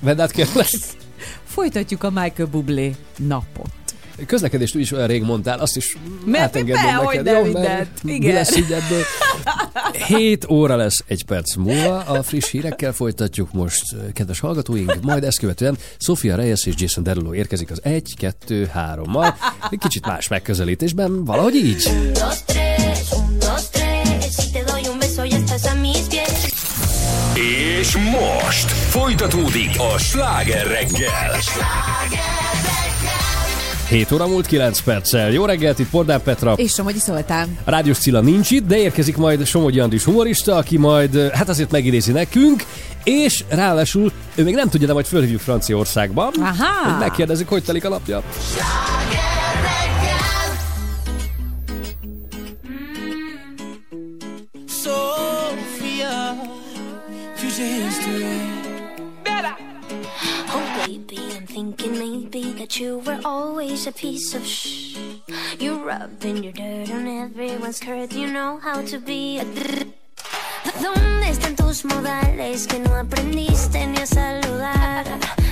Vedd 0.00 0.20
át 0.20 0.30
kérlek. 0.30 0.68
Folytatjuk 1.44 2.02
a 2.02 2.10
Michael 2.10 2.48
Bublé 2.50 2.94
napot. 3.16 3.70
Közlekedést 4.26 4.74
úgy 4.74 4.80
is 4.80 4.92
olyan 4.92 5.06
rég 5.06 5.22
mondtál, 5.22 5.58
azt 5.58 5.76
is 5.76 5.96
Mert 6.24 6.44
átengedném 6.44 6.96
be, 6.96 7.02
neked. 7.04 7.24
ne 7.24 7.30
jó? 7.30 7.42
Mert 7.52 7.64
el. 7.66 7.86
Mi 8.02 8.12
Igen. 8.12 8.34
lesz 8.34 8.56
így 8.56 8.72
ebből? 8.72 9.02
7 10.06 10.46
óra 10.50 10.76
lesz 10.76 11.04
egy 11.06 11.24
perc 11.24 11.54
múlva, 11.54 11.98
a 11.98 12.22
friss 12.22 12.50
hírekkel 12.50 12.92
folytatjuk 12.92 13.52
most, 13.52 13.82
kedves 14.12 14.40
hallgatóink, 14.40 14.96
majd 15.02 15.24
ezt 15.24 15.38
követően 15.38 15.78
Sofia 15.98 16.36
Reyes 16.36 16.66
és 16.66 16.74
Jason 16.76 17.02
Derulo 17.02 17.34
érkezik 17.34 17.70
az 17.70 17.80
1, 17.82 18.14
2, 18.18 18.70
3-mal. 18.76 19.34
Kicsit 19.78 20.06
más 20.06 20.28
megközelítésben, 20.28 21.24
valahogy 21.24 21.54
így. 21.54 21.86
Un, 21.90 22.12
dos, 22.12 22.44
tres, 22.44 22.98
un, 23.12 23.38
dos, 23.38 23.68
tres. 23.70 24.34
Si 24.38 24.50
te 24.52 24.62
doy 24.64 24.80
un 24.92 24.98
beso, 24.98 25.24
ya 25.24 25.36
estás 25.36 25.72
a 25.72 25.80
mis 25.80 25.98
pies. 26.08 26.52
És 27.80 27.96
most 27.96 28.68
folytatódik 28.70 29.70
a 29.94 29.98
sláger 29.98 30.66
reggel. 30.66 31.30
7 33.90 34.12
óra 34.12 34.26
múlt 34.26 34.46
9 34.46 34.80
perccel. 34.80 35.30
Jó 35.30 35.44
reggelt, 35.44 35.78
itt 35.78 35.90
Pordán 35.90 36.22
Petra. 36.22 36.52
És 36.52 36.72
Somogyi 36.72 36.98
Szoltán. 36.98 37.58
A 37.64 37.70
Rádiós 37.70 37.98
Cilla 37.98 38.20
nincs 38.20 38.50
itt, 38.50 38.66
de 38.66 38.76
érkezik 38.76 39.16
majd 39.16 39.46
Somogyi 39.46 39.80
Andris 39.80 40.04
humorista, 40.04 40.56
aki 40.56 40.76
majd 40.76 41.30
hát 41.32 41.48
azért 41.48 41.70
megidézi 41.70 42.12
nekünk, 42.12 42.64
és 43.04 43.44
ráadásul 43.48 44.12
ő 44.34 44.42
még 44.44 44.54
nem 44.54 44.68
tudja, 44.68 44.86
de 44.86 44.92
majd 44.92 45.06
fölhívjuk 45.06 45.40
Franciaországba. 45.40 46.30
Aha. 46.40 46.90
Hogy 46.90 46.98
megkérdezik, 46.98 47.48
hogy 47.48 47.64
telik 47.64 47.84
a 47.84 47.88
napja. 47.88 48.22
Sophia 54.66 56.34
Future 57.34 57.84
history 57.86 58.49
thinking 61.50 61.98
maybe 61.98 62.52
that 62.52 62.78
you 62.78 62.98
were 62.98 63.20
always 63.24 63.86
a 63.88 63.92
piece 63.92 64.34
of 64.34 64.46
shh. 64.46 64.96
You're 65.58 65.82
rubbing 65.84 66.44
your 66.44 66.52
dirt 66.52 66.90
on 66.90 67.08
everyone's 67.08 67.78
skirt. 67.78 68.12
You 68.12 68.28
know 68.28 68.58
how 68.62 68.82
to 68.82 68.98
be 68.98 69.40
a. 69.40 69.44
¿Dónde 70.80 71.28
están 71.28 71.56
tus 71.56 71.84
modales 71.84 72.66
que 72.68 72.78
no 72.78 72.94
aprendiste 72.94 73.84
ni 73.86 73.98
a 73.98 74.06
saludar? 74.06 75.04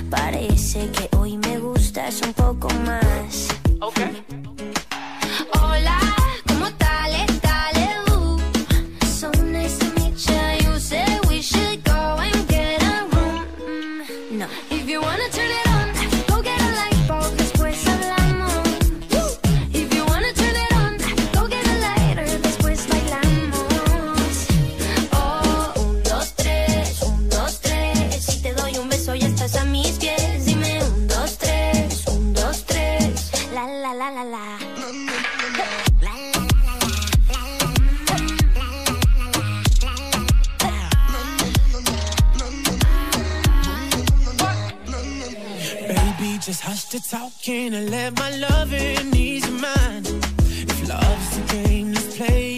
Parece 0.09 0.89
que 0.93 1.09
hoy 1.17 1.37
me 1.37 1.59
gustas 1.59 2.23
un 2.23 2.33
poco 2.33 2.69
más. 2.87 3.49
Hola, 3.81 4.13
hush 46.69 46.85
the 46.93 46.99
talking 46.99 47.73
and 47.73 47.89
let 47.89 48.13
my 48.19 48.31
loving 48.37 49.17
ease 49.17 49.47
your 49.49 49.59
mind. 49.59 50.07
If 50.71 50.89
love's 50.89 51.31
the 51.37 51.43
game, 51.55 51.93
let's 51.95 52.17
play 52.19 52.58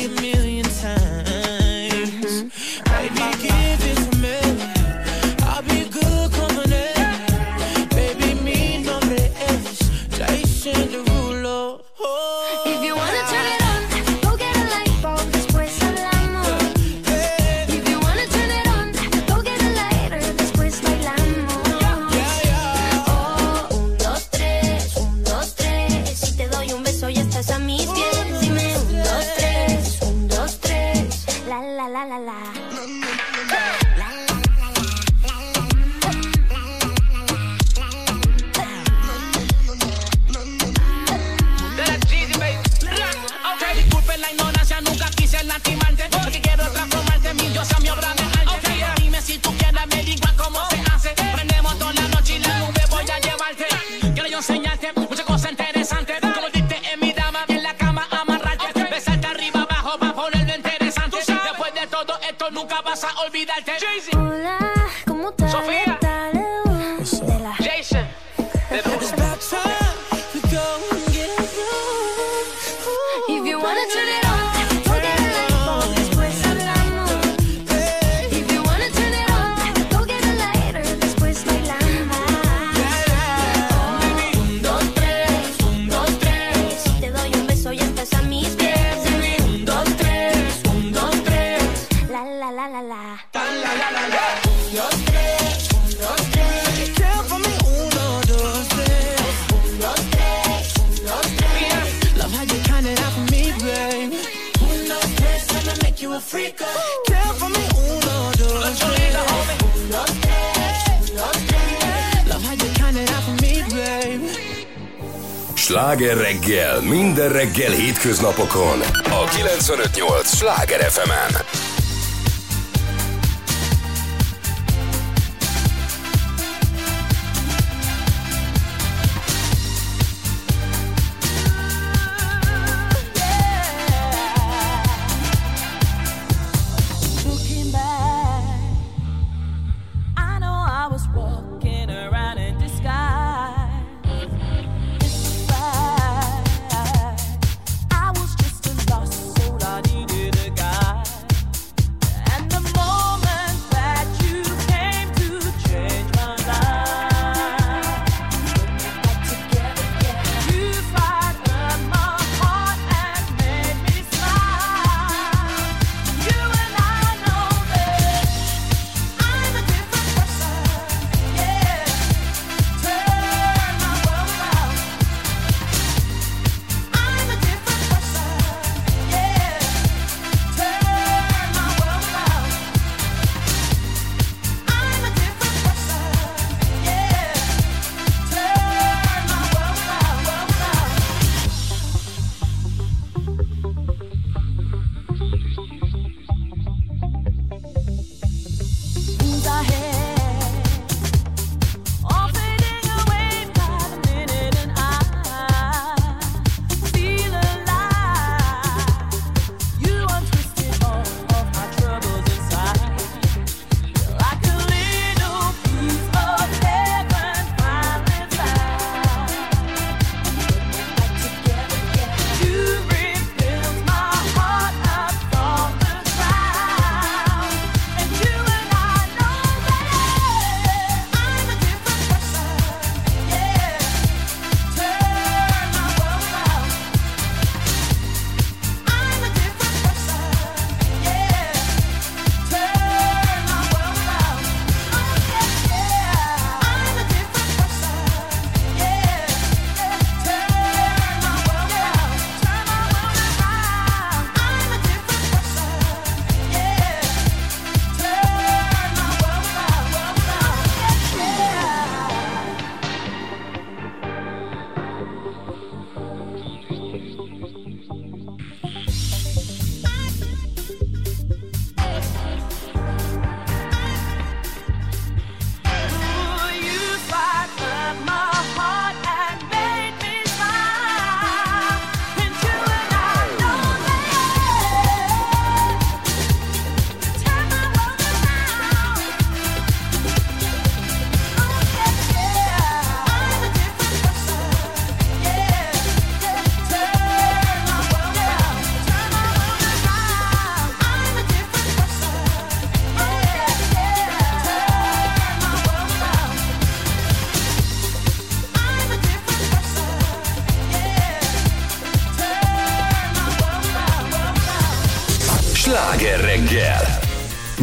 Sláger 116.01 116.17
reggel, 116.17 116.81
minden 116.81 117.33
reggel 117.33 117.71
hétköznapokon 117.71 118.81
a 119.05 119.35
958 119.35 120.37
Sláger 120.37 120.81
fm 120.81 121.11
-en. 121.11 121.60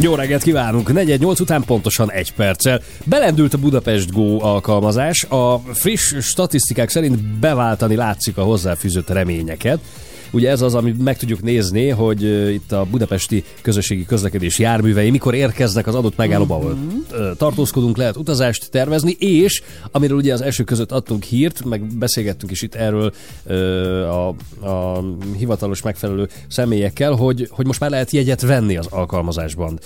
Jó 0.08 0.14
reggelt 0.14 0.42
kívánunk! 0.42 0.92
48 0.92 1.40
után 1.40 1.62
pontosan 1.64 2.12
egy 2.12 2.32
perccel 2.32 2.80
belendült 3.04 3.54
a 3.54 3.58
Budapest 3.58 4.12
Go 4.12 4.42
alkalmazás. 4.42 5.24
A 5.24 5.58
friss 5.58 6.14
statisztikák 6.20 6.88
szerint 6.88 7.38
beváltani 7.38 7.94
látszik 7.94 8.36
a 8.36 8.42
hozzáfűzött 8.42 9.08
reményeket. 9.08 9.78
Ugye 10.30 10.50
ez 10.50 10.60
az, 10.60 10.74
amit 10.74 11.02
meg 11.02 11.16
tudjuk 11.16 11.42
nézni, 11.42 11.88
hogy 11.88 12.22
itt 12.52 12.72
a 12.72 12.86
budapesti 12.90 13.44
közösségi 13.62 14.04
közlekedés 14.04 14.58
járművei 14.58 15.10
mikor 15.10 15.34
érkeznek 15.34 15.86
az 15.86 15.94
adott 15.94 16.16
megállóba, 16.16 16.54
ahol 16.54 16.74
mhm. 16.74 17.16
tartózkodunk, 17.36 17.96
lehet 17.96 18.16
utazást 18.16 18.70
tervezni, 18.70 19.16
és 19.18 19.62
amiről 19.90 20.16
ugye 20.16 20.32
az 20.32 20.40
első 20.40 20.64
között 20.64 20.92
adtunk 20.92 21.22
hírt, 21.22 21.64
meg 21.64 21.82
beszélgettünk 21.82 22.52
is 22.52 22.62
itt 22.62 22.74
erről 22.74 23.12
a, 24.04 24.28
a 24.68 25.04
hivatalos 25.36 25.82
megfelelő 25.82 26.28
személyekkel, 26.48 27.12
hogy, 27.12 27.48
hogy 27.50 27.66
most 27.66 27.80
már 27.80 27.90
lehet 27.90 28.10
jegyet 28.10 28.40
venni 28.40 28.76
az 28.76 28.86
alkalmazásban. 28.86 29.78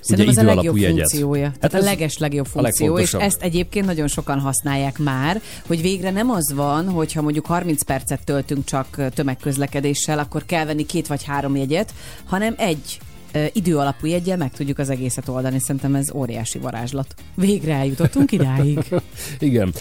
Szerintem 0.00 0.28
ez 0.28 0.36
a 0.36 0.42
idő 0.42 0.54
legjobb 0.54 0.76
jegyet. 0.76 0.96
funkciója. 0.96 1.44
Hát 1.44 1.58
Tehát 1.58 1.74
ez 1.74 1.82
a 1.82 1.84
leges 1.84 2.18
legjobb 2.18 2.46
a 2.46 2.48
funkció, 2.48 2.98
és 2.98 3.12
ezt 3.12 3.42
egyébként 3.42 3.86
nagyon 3.86 4.08
sokan 4.08 4.38
használják 4.38 4.98
már, 4.98 5.40
hogy 5.66 5.82
végre 5.82 6.10
nem 6.10 6.30
az 6.30 6.52
van, 6.54 6.88
hogyha 6.88 7.22
mondjuk 7.22 7.46
30 7.46 7.82
percet 7.82 8.24
töltünk 8.24 8.64
csak 8.64 9.02
tömegközlekedéssel, 9.14 10.18
akkor 10.18 10.44
kell 10.46 10.64
venni 10.64 10.86
két 10.86 11.06
vagy 11.06 11.24
három 11.24 11.56
jegyet, 11.56 11.92
hanem 12.24 12.54
egy 12.58 13.00
idő 13.52 13.76
alapú 13.76 14.06
jegyel 14.06 14.36
meg 14.36 14.52
tudjuk 14.52 14.78
az 14.78 14.90
egészet 14.90 15.28
oldani. 15.28 15.58
Szerintem 15.60 15.94
ez 15.94 16.12
óriási 16.14 16.58
varázslat. 16.58 17.14
Végre 17.34 17.74
eljutottunk 17.74 18.32
idáig. 18.32 18.78
Igen. 19.38 19.72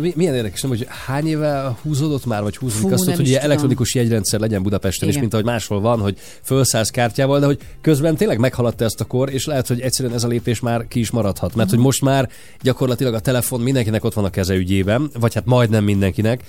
Mi- 0.00 0.12
milyen 0.16 0.34
érdekes, 0.34 0.60
nem, 0.60 0.70
hogy 0.70 0.86
hány 1.06 1.26
éve 1.26 1.76
húzódott 1.82 2.26
már, 2.26 2.42
vagy 2.42 2.56
húzódik 2.56 2.86
Fú, 2.88 2.92
azt, 2.94 3.04
hogy 3.04 3.20
is 3.20 3.28
ilyen 3.28 3.42
elektronikus 3.42 3.94
jegyrendszer 3.94 4.40
legyen 4.40 4.62
Budapesten, 4.62 5.08
Igen. 5.08 5.20
mint 5.20 5.32
ahogy 5.32 5.44
máshol 5.46 5.80
van, 5.80 6.00
hogy 6.00 6.18
fölszállsz 6.42 6.90
kártyával, 6.90 7.40
de 7.40 7.46
hogy 7.46 7.58
közben 7.80 8.16
tényleg 8.16 8.38
meghaladta 8.38 8.84
ezt 8.84 9.00
a 9.00 9.04
kor, 9.04 9.32
és 9.32 9.46
lehet, 9.46 9.66
hogy 9.66 9.80
egyszerűen 9.80 10.14
ez 10.14 10.24
a 10.24 10.28
lépés 10.28 10.60
már 10.60 10.88
ki 10.88 11.00
is 11.00 11.10
maradhat. 11.10 11.54
Mert 11.54 11.68
Mhm. 11.68 11.76
hogy 11.76 11.84
most 11.84 12.02
már 12.02 12.28
gyakorlatilag 12.60 13.14
a 13.14 13.20
telefon 13.20 13.60
mindenkinek 13.60 14.04
ott 14.04 14.14
van 14.14 14.24
a 14.24 14.30
keze 14.30 14.54
ügyében, 14.54 15.10
vagy 15.20 15.34
hát 15.34 15.44
majdnem 15.44 15.84
mindenkinek, 15.84 16.44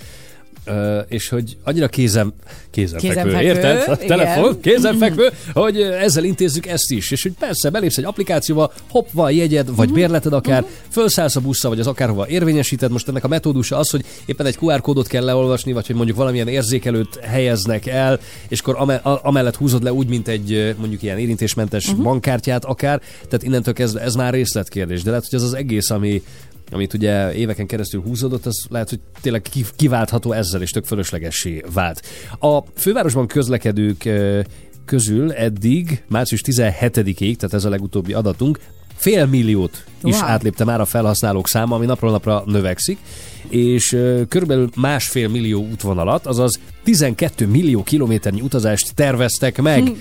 és 1.07 1.29
hogy 1.29 1.57
annyira 1.63 1.87
kézem, 1.87 2.33
kézenfekvő, 2.71 3.07
Kézenfekvő, 3.07 3.45
érted? 3.47 3.83
A 3.87 3.93
igen. 4.03 4.07
telefon, 4.07 4.59
kézenfekvő, 4.61 5.29
hogy 5.53 5.81
ezzel 5.81 6.23
intézzük 6.23 6.65
ezt 6.67 6.91
is. 6.91 7.11
És 7.11 7.23
hogy 7.23 7.31
persze 7.39 7.69
belépsz 7.69 7.97
egy 7.97 8.03
applikációba, 8.03 8.71
hopp, 8.89 9.07
van 9.11 9.31
jegyed, 9.31 9.75
vagy 9.75 9.87
Mhm. 9.87 9.95
bérleted 9.95 10.33
akár, 10.33 10.65
felszállsz 10.89 11.35
a 11.35 11.39
buszra, 11.39 11.69
vagy 11.69 11.79
az 11.79 11.87
akárhova 11.87 12.27
érvényesíted. 12.27 12.91
Most 12.91 13.07
ennek 13.07 13.23
a 13.23 13.27
metódusa 13.27 13.77
az, 13.77 13.89
hogy 13.89 14.05
éppen 14.25 14.45
egy 14.45 14.57
QR 14.59 14.81
kódot 14.81 15.07
kell 15.07 15.23
leolvasni, 15.23 15.71
vagy 15.71 15.87
hogy 15.87 15.95
mondjuk 15.95 16.17
valamilyen 16.17 16.47
érzékelőt 16.47 17.19
helyeznek 17.21 17.85
el, 17.87 18.19
és 18.47 18.59
akkor 18.59 18.99
amellett 19.23 19.55
húzod 19.55 19.83
le 19.83 19.93
úgy, 19.93 20.07
mint 20.07 20.27
egy 20.27 20.75
mondjuk 20.77 21.03
ilyen 21.03 21.17
érintésmentes 21.17 21.91
Mhm. 21.91 22.01
bankkártyát 22.01 22.65
akár. 22.65 22.99
Tehát 23.23 23.43
innentől 23.43 23.73
kezdve 23.73 24.01
ez 24.01 24.15
már 24.15 24.33
részletkérdés. 24.33 25.03
De 25.03 25.09
lehet, 25.09 25.25
hogy 25.29 25.39
ez 25.39 25.45
az 25.45 25.53
egész, 25.53 25.89
ami 25.89 26.21
amit 26.71 26.93
ugye 26.93 27.33
éveken 27.33 27.65
keresztül 27.65 28.01
húzódott, 28.01 28.45
az 28.45 28.65
lehet, 28.69 28.89
hogy 28.89 28.99
tényleg 29.21 29.41
ki- 29.41 29.65
kiváltható 29.75 30.31
ezzel, 30.31 30.61
és 30.61 30.71
tök 30.71 30.85
fölöslegessé 30.85 31.63
vált. 31.73 32.01
A 32.39 32.59
fővárosban 32.75 33.27
közlekedők 33.27 34.09
közül 34.85 35.31
eddig 35.31 36.03
március 36.07 36.41
17-ig, 36.45 37.35
tehát 37.35 37.53
ez 37.53 37.65
a 37.65 37.69
legutóbbi 37.69 38.13
adatunk, 38.13 38.59
fél 38.95 39.25
milliót 39.25 39.83
is 40.03 40.19
Wow. 40.19 40.29
átlépte 40.29 40.63
már 40.63 40.79
a 40.81 40.85
felhasználók 40.85 41.47
száma, 41.47 41.75
ami 41.75 41.85
napról 41.85 42.11
napra 42.11 42.43
növekszik, 42.45 42.97
és 43.51 43.97
körülbelül 44.29 44.69
másfél 44.75 45.27
millió 45.29 45.67
útvonalat, 45.71 46.25
azaz 46.25 46.59
12 46.83 47.47
millió 47.47 47.83
kilométernyi 47.83 48.41
utazást 48.41 48.95
terveztek 48.95 49.61
meg 49.61 49.83
Hm. 49.83 49.91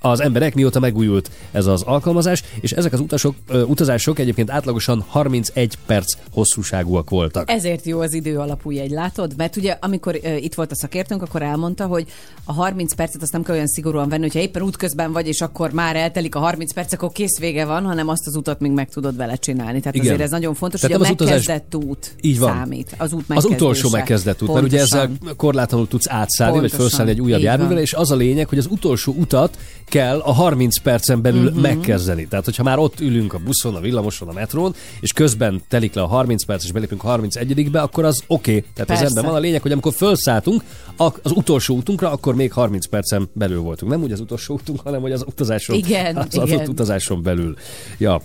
az 0.00 0.20
emberek, 0.20 0.54
mióta 0.54 0.80
megújult 0.80 1.30
ez 1.52 1.66
az 1.66 1.82
alkalmazás, 1.82 2.42
és 2.60 2.70
ezek 2.72 2.92
az 2.92 3.00
utasok, 3.00 3.34
utazások 3.66 4.18
egyébként 4.18 4.50
átlagosan 4.50 5.04
31 5.08 5.78
perc 5.86 6.12
hosszúságúak 6.32 7.10
voltak. 7.10 7.50
Ezért 7.50 7.84
jó 7.86 8.00
az 8.00 8.14
idő 8.14 8.38
alapú 8.38 8.70
jegy, 8.70 8.90
látod? 8.90 9.32
Mert 9.36 9.56
ugye, 9.56 9.76
amikor 9.80 10.18
itt 10.40 10.54
volt 10.54 10.70
a 10.72 10.74
szakértőnk, 10.76 11.22
akkor 11.22 11.42
elmondta, 11.42 11.86
hogy 11.86 12.06
a 12.44 12.52
30 12.52 12.94
percet 12.94 13.22
azt 13.22 13.32
nem 13.32 13.42
kell 13.42 13.54
olyan 13.54 13.66
szigorúan 13.66 14.08
venni, 14.08 14.22
hogyha 14.22 14.38
éppen 14.38 14.62
útközben 14.62 15.12
vagy, 15.12 15.26
és 15.26 15.40
akkor 15.40 15.70
már 15.72 15.96
eltelik 15.96 16.34
a 16.34 16.38
30 16.38 16.72
perc, 16.72 16.92
akkor 16.92 17.12
kész 17.12 17.38
vége 17.38 17.64
van, 17.64 17.84
hanem 17.84 18.08
azt 18.08 18.26
az 18.26 18.36
utat 18.36 18.60
még 18.60 18.70
meg 18.70 18.88
tudod 18.88 19.16
vele 19.16 19.36
csinálni. 19.36 19.78
Tehát 19.78 19.94
Igen. 19.94 20.06
azért 20.06 20.20
ez 20.22 20.30
nagyon 20.30 20.54
fontos, 20.54 20.80
Tehát 20.80 20.96
hogy 20.96 21.06
a 21.06 21.08
az 21.08 21.14
utazás- 21.14 21.46
megkezdett 21.46 21.74
út 21.84 22.14
Így 22.20 22.38
van. 22.38 22.52
számít. 22.56 22.94
Az 23.00 23.12
út 23.12 23.24
Az 23.28 23.44
utolsó 23.44 23.90
megkezdése. 23.90 23.96
megkezdett 23.96 24.42
út, 24.42 24.54
mert 24.54 24.66
ugye 24.66 24.80
ezzel 24.80 25.06
Pontosan. 25.06 25.36
korlátlanul 25.36 25.88
tudsz 25.88 26.08
átszállni, 26.08 26.58
vagy 26.58 26.70
Pontosan. 26.70 26.88
felszállni 26.88 27.10
egy 27.10 27.20
újabb 27.20 27.58
van. 27.68 27.78
és 27.78 27.92
az 27.92 28.10
a 28.10 28.16
lényeg, 28.16 28.48
hogy 28.48 28.58
az 28.58 28.66
utolsó 28.70 29.14
utat 29.18 29.58
kell 29.84 30.18
a 30.18 30.32
30 30.32 30.78
percen 30.78 31.22
belül 31.22 31.46
uh-huh. 31.46 31.60
megkezdeni. 31.60 32.26
Tehát, 32.26 32.44
hogyha 32.44 32.62
már 32.62 32.78
ott 32.78 33.00
ülünk 33.00 33.32
a 33.32 33.38
buszon, 33.38 33.74
a 33.74 33.80
villamoson, 33.80 34.28
a 34.28 34.32
metrón, 34.32 34.74
és 35.00 35.12
közben 35.12 35.62
telik 35.68 35.94
le 35.94 36.02
a 36.02 36.06
30 36.06 36.44
perc, 36.44 36.64
és 36.64 36.72
belépünk 36.72 37.04
a 37.04 37.18
31-be, 37.18 37.80
akkor 37.80 38.04
az 38.04 38.22
oké. 38.26 38.50
Okay. 38.50 38.64
Tehát 38.74 38.88
Persze. 38.88 39.04
az 39.04 39.10
ebben 39.10 39.24
van 39.24 39.34
a 39.34 39.38
lényeg, 39.38 39.62
hogy 39.62 39.72
amikor 39.72 39.92
felszálltunk 39.92 40.62
az 40.96 41.32
utolsó 41.34 41.76
útunkra, 41.76 42.10
akkor 42.10 42.34
még 42.34 42.52
30 42.52 42.86
percen 42.86 43.28
belül 43.32 43.60
voltunk. 43.60 43.92
Nem 43.92 44.02
úgy 44.02 44.12
az 44.12 44.20
utolsó 44.20 44.54
útunk, 44.54 44.80
hanem 44.80 45.00
hogy 45.00 45.12
az 45.12 45.24
utazáson, 45.26 45.76
Igen, 45.76 46.16
az 46.30 46.34
igen. 46.34 46.68
utazáson 46.68 47.22
belül. 47.22 47.56
Ja. 47.98 48.20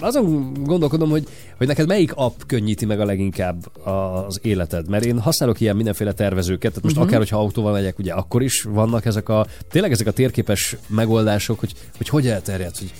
Azon 0.00 0.52
gondolkodom, 0.64 1.10
hogy, 1.10 1.26
hogy 1.56 1.66
neked 1.66 1.86
melyik 1.86 2.12
app 2.14 2.40
könnyíti 2.46 2.84
meg 2.84 3.00
a 3.00 3.04
leginkább 3.04 3.86
az 3.86 4.38
életed? 4.42 4.88
Mert 4.88 5.04
én 5.04 5.18
használok 5.18 5.60
ilyen 5.60 5.76
mindenféle 5.76 6.12
tervezőket, 6.12 6.70
tehát 6.70 6.82
most 6.82 6.94
uh-huh. 6.94 7.08
akár, 7.08 7.18
hogyha 7.18 7.38
autóval 7.38 7.72
megyek, 7.72 7.98
ugye 7.98 8.12
akkor 8.12 8.42
is 8.42 8.62
vannak 8.62 9.04
ezek 9.04 9.28
a, 9.28 9.46
tényleg 9.70 9.92
ezek 9.92 10.06
a 10.06 10.10
térképes 10.10 10.76
megoldások, 10.86 11.60
hogy 11.60 11.72
hogy, 11.96 12.08
hogy 12.08 12.26
elterjedt, 12.26 12.78
hogy 12.78 12.92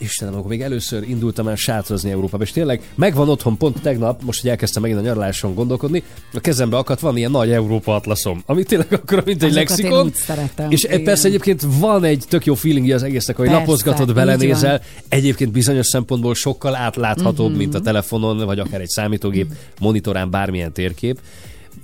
Istenem, 0.00 0.34
akkor 0.34 0.48
még 0.48 0.62
először 0.62 1.08
indultam 1.08 1.48
el 1.48 1.54
sátrazni 1.56 2.10
Európába, 2.10 2.42
és 2.42 2.52
tényleg 2.52 2.82
megvan 2.94 3.28
otthon 3.28 3.56
pont 3.56 3.80
tegnap, 3.82 4.22
most, 4.22 4.40
hogy 4.40 4.50
elkezdtem 4.50 4.82
megint 4.82 5.00
a 5.00 5.02
nyaraláson 5.02 5.54
gondolkodni, 5.54 6.02
a 6.32 6.40
kezembe 6.40 6.76
akadt 6.76 7.00
van 7.00 7.16
ilyen 7.16 7.30
nagy 7.30 7.50
Európa 7.50 7.94
atlaszom, 7.94 8.42
ami 8.46 8.62
tényleg 8.62 8.92
akkor, 8.92 9.22
mint 9.24 9.42
egy 9.42 9.48
Azokat 9.50 9.68
én 9.78 9.84
lexikon. 9.84 10.06
úgy 10.06 10.14
szeretem, 10.14 10.70
És 10.70 10.84
igen. 10.84 11.02
persze 11.04 11.28
egyébként 11.28 11.62
van 11.78 12.04
egy 12.04 12.24
tök 12.28 12.44
jó 12.44 12.54
feelingje 12.54 12.94
az 12.94 13.02
egésznek, 13.02 13.36
hogy 13.36 13.46
Persze, 13.46 13.60
lapozgatod, 13.60 14.14
belenézel. 14.14 14.70
van. 14.78 14.80
Egyébként 15.08 15.52
bizonyos 15.52 15.86
szempontból 15.86 16.34
sokkal 16.34 16.74
átláthatóbb, 16.74 17.48
Mhm. 17.50 17.58
mint 17.58 17.74
a 17.74 17.80
telefonon, 17.80 18.44
vagy 18.44 18.58
akár 18.58 18.80
egy 18.80 18.88
számítógép 18.88 19.46
monitorán 19.80 20.30
bármilyen 20.30 20.72
térkép. 20.72 21.18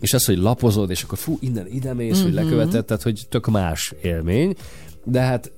És 0.01 0.15
az, 0.15 0.25
hogy 0.25 0.39
lapozod, 0.39 0.91
és 0.91 1.03
akkor 1.03 1.19
fú, 1.19 1.39
innen 1.41 1.67
ide 1.73 1.95
mész, 1.95 2.23
hogy 2.23 2.33
Mhm. 2.33 2.43
leköveted, 2.45 2.85
tehát 2.85 3.03
hogy 3.03 3.21
tök 3.29 3.47
más 3.47 3.93
élmény. 4.03 4.55
De 5.05 5.21
hát, 5.21 5.51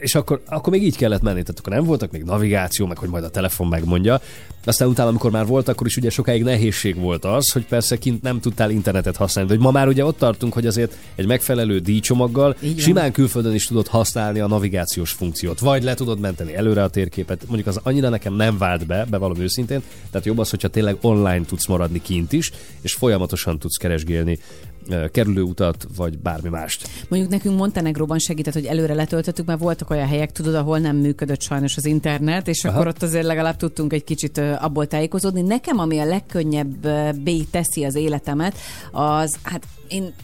és 0.00 0.14
akkor, 0.14 0.40
akkor 0.46 0.72
még 0.72 0.82
így 0.82 0.96
kellett 0.96 1.22
menni, 1.22 1.42
tehát 1.42 1.58
akkor 1.58 1.72
nem 1.72 1.84
voltak 1.84 2.10
még 2.10 2.22
navigáció, 2.22 2.86
meg 2.86 2.98
hogy 2.98 3.08
majd 3.08 3.24
a 3.24 3.30
telefon 3.30 3.66
megmondja. 3.66 4.20
Aztán 4.64 4.88
utána, 4.88 5.08
amikor 5.08 5.30
már 5.30 5.46
volt, 5.46 5.68
akkor 5.68 5.86
is 5.86 5.96
ugye 5.96 6.10
sokáig 6.10 6.42
nehézség 6.42 6.96
volt 6.96 7.24
az, 7.24 7.52
hogy 7.52 7.66
persze 7.66 7.98
kint 7.98 8.22
nem 8.22 8.40
tudtál 8.40 8.70
internetet 8.70 9.16
használni. 9.16 9.50
De 9.50 9.56
hogy 9.56 9.64
ma 9.64 9.70
már 9.70 9.88
ugye 9.88 10.04
ott 10.04 10.18
tartunk, 10.18 10.52
hogy 10.52 10.66
azért 10.66 10.96
egy 11.14 11.26
megfelelő 11.26 11.78
díjcsomaggal 11.78 12.56
Így 12.62 12.74
van. 12.74 12.82
simán 12.82 13.12
külföldön 13.12 13.54
is 13.54 13.66
tudod 13.66 13.86
használni 13.86 14.40
a 14.40 14.46
navigációs 14.46 15.10
funkciót. 15.10 15.58
Vagy 15.58 15.82
le 15.82 15.94
tudod 15.94 16.20
menteni 16.20 16.54
előre 16.54 16.82
a 16.82 16.88
térképet. 16.88 17.44
Mondjuk 17.46 17.68
az 17.68 17.80
annyira 17.82 18.08
nekem 18.08 18.34
nem 18.34 18.58
vált 18.58 18.86
be, 18.86 19.06
bevallom 19.10 19.40
őszintén. 19.40 19.82
Tehát 20.10 20.26
jobb 20.26 20.38
az, 20.38 20.50
hogyha 20.50 20.68
tényleg 20.68 20.96
online 21.00 21.44
tudsz 21.44 21.66
maradni 21.66 22.02
kint 22.02 22.32
is, 22.32 22.50
és 22.80 22.92
folyamatosan 22.92 23.58
tudsz 23.58 23.76
keresgélni 23.76 24.38
kerülőutat, 25.12 25.86
vagy 25.96 26.18
bármi 26.18 26.48
mást. 26.48 26.88
Mondjuk 27.08 27.32
nekünk 27.32 27.56
Montenegróban 27.56 28.18
segített, 28.18 28.54
hogy 28.54 28.64
előre 28.64 28.94
letöltöttük, 28.94 29.46
mert 29.48 29.60
voltak 29.60 29.90
olyan 29.90 30.06
helyek, 30.06 30.32
tudod, 30.32 30.54
ahol 30.54 30.78
nem 30.78 30.96
működött 30.96 31.40
sajnos 31.40 31.76
az 31.76 31.84
internet, 31.84 32.48
és 32.48 32.64
Aha. 32.64 32.74
akkor 32.74 32.88
ott 32.88 33.02
azért 33.02 33.26
legalább 33.26 33.56
tudtunk 33.56 33.92
egy 33.92 34.04
kicsit 34.04 34.38
abból 34.38 34.86
tájékozódni. 34.86 35.42
Nekem, 35.42 35.78
ami 35.78 35.98
a 35.98 36.04
legkönnyebbé 36.04 37.42
teszi 37.50 37.84
az 37.84 37.94
életemet, 37.94 38.56
az, 38.92 39.36
hát 39.42 39.66
én 39.88 40.14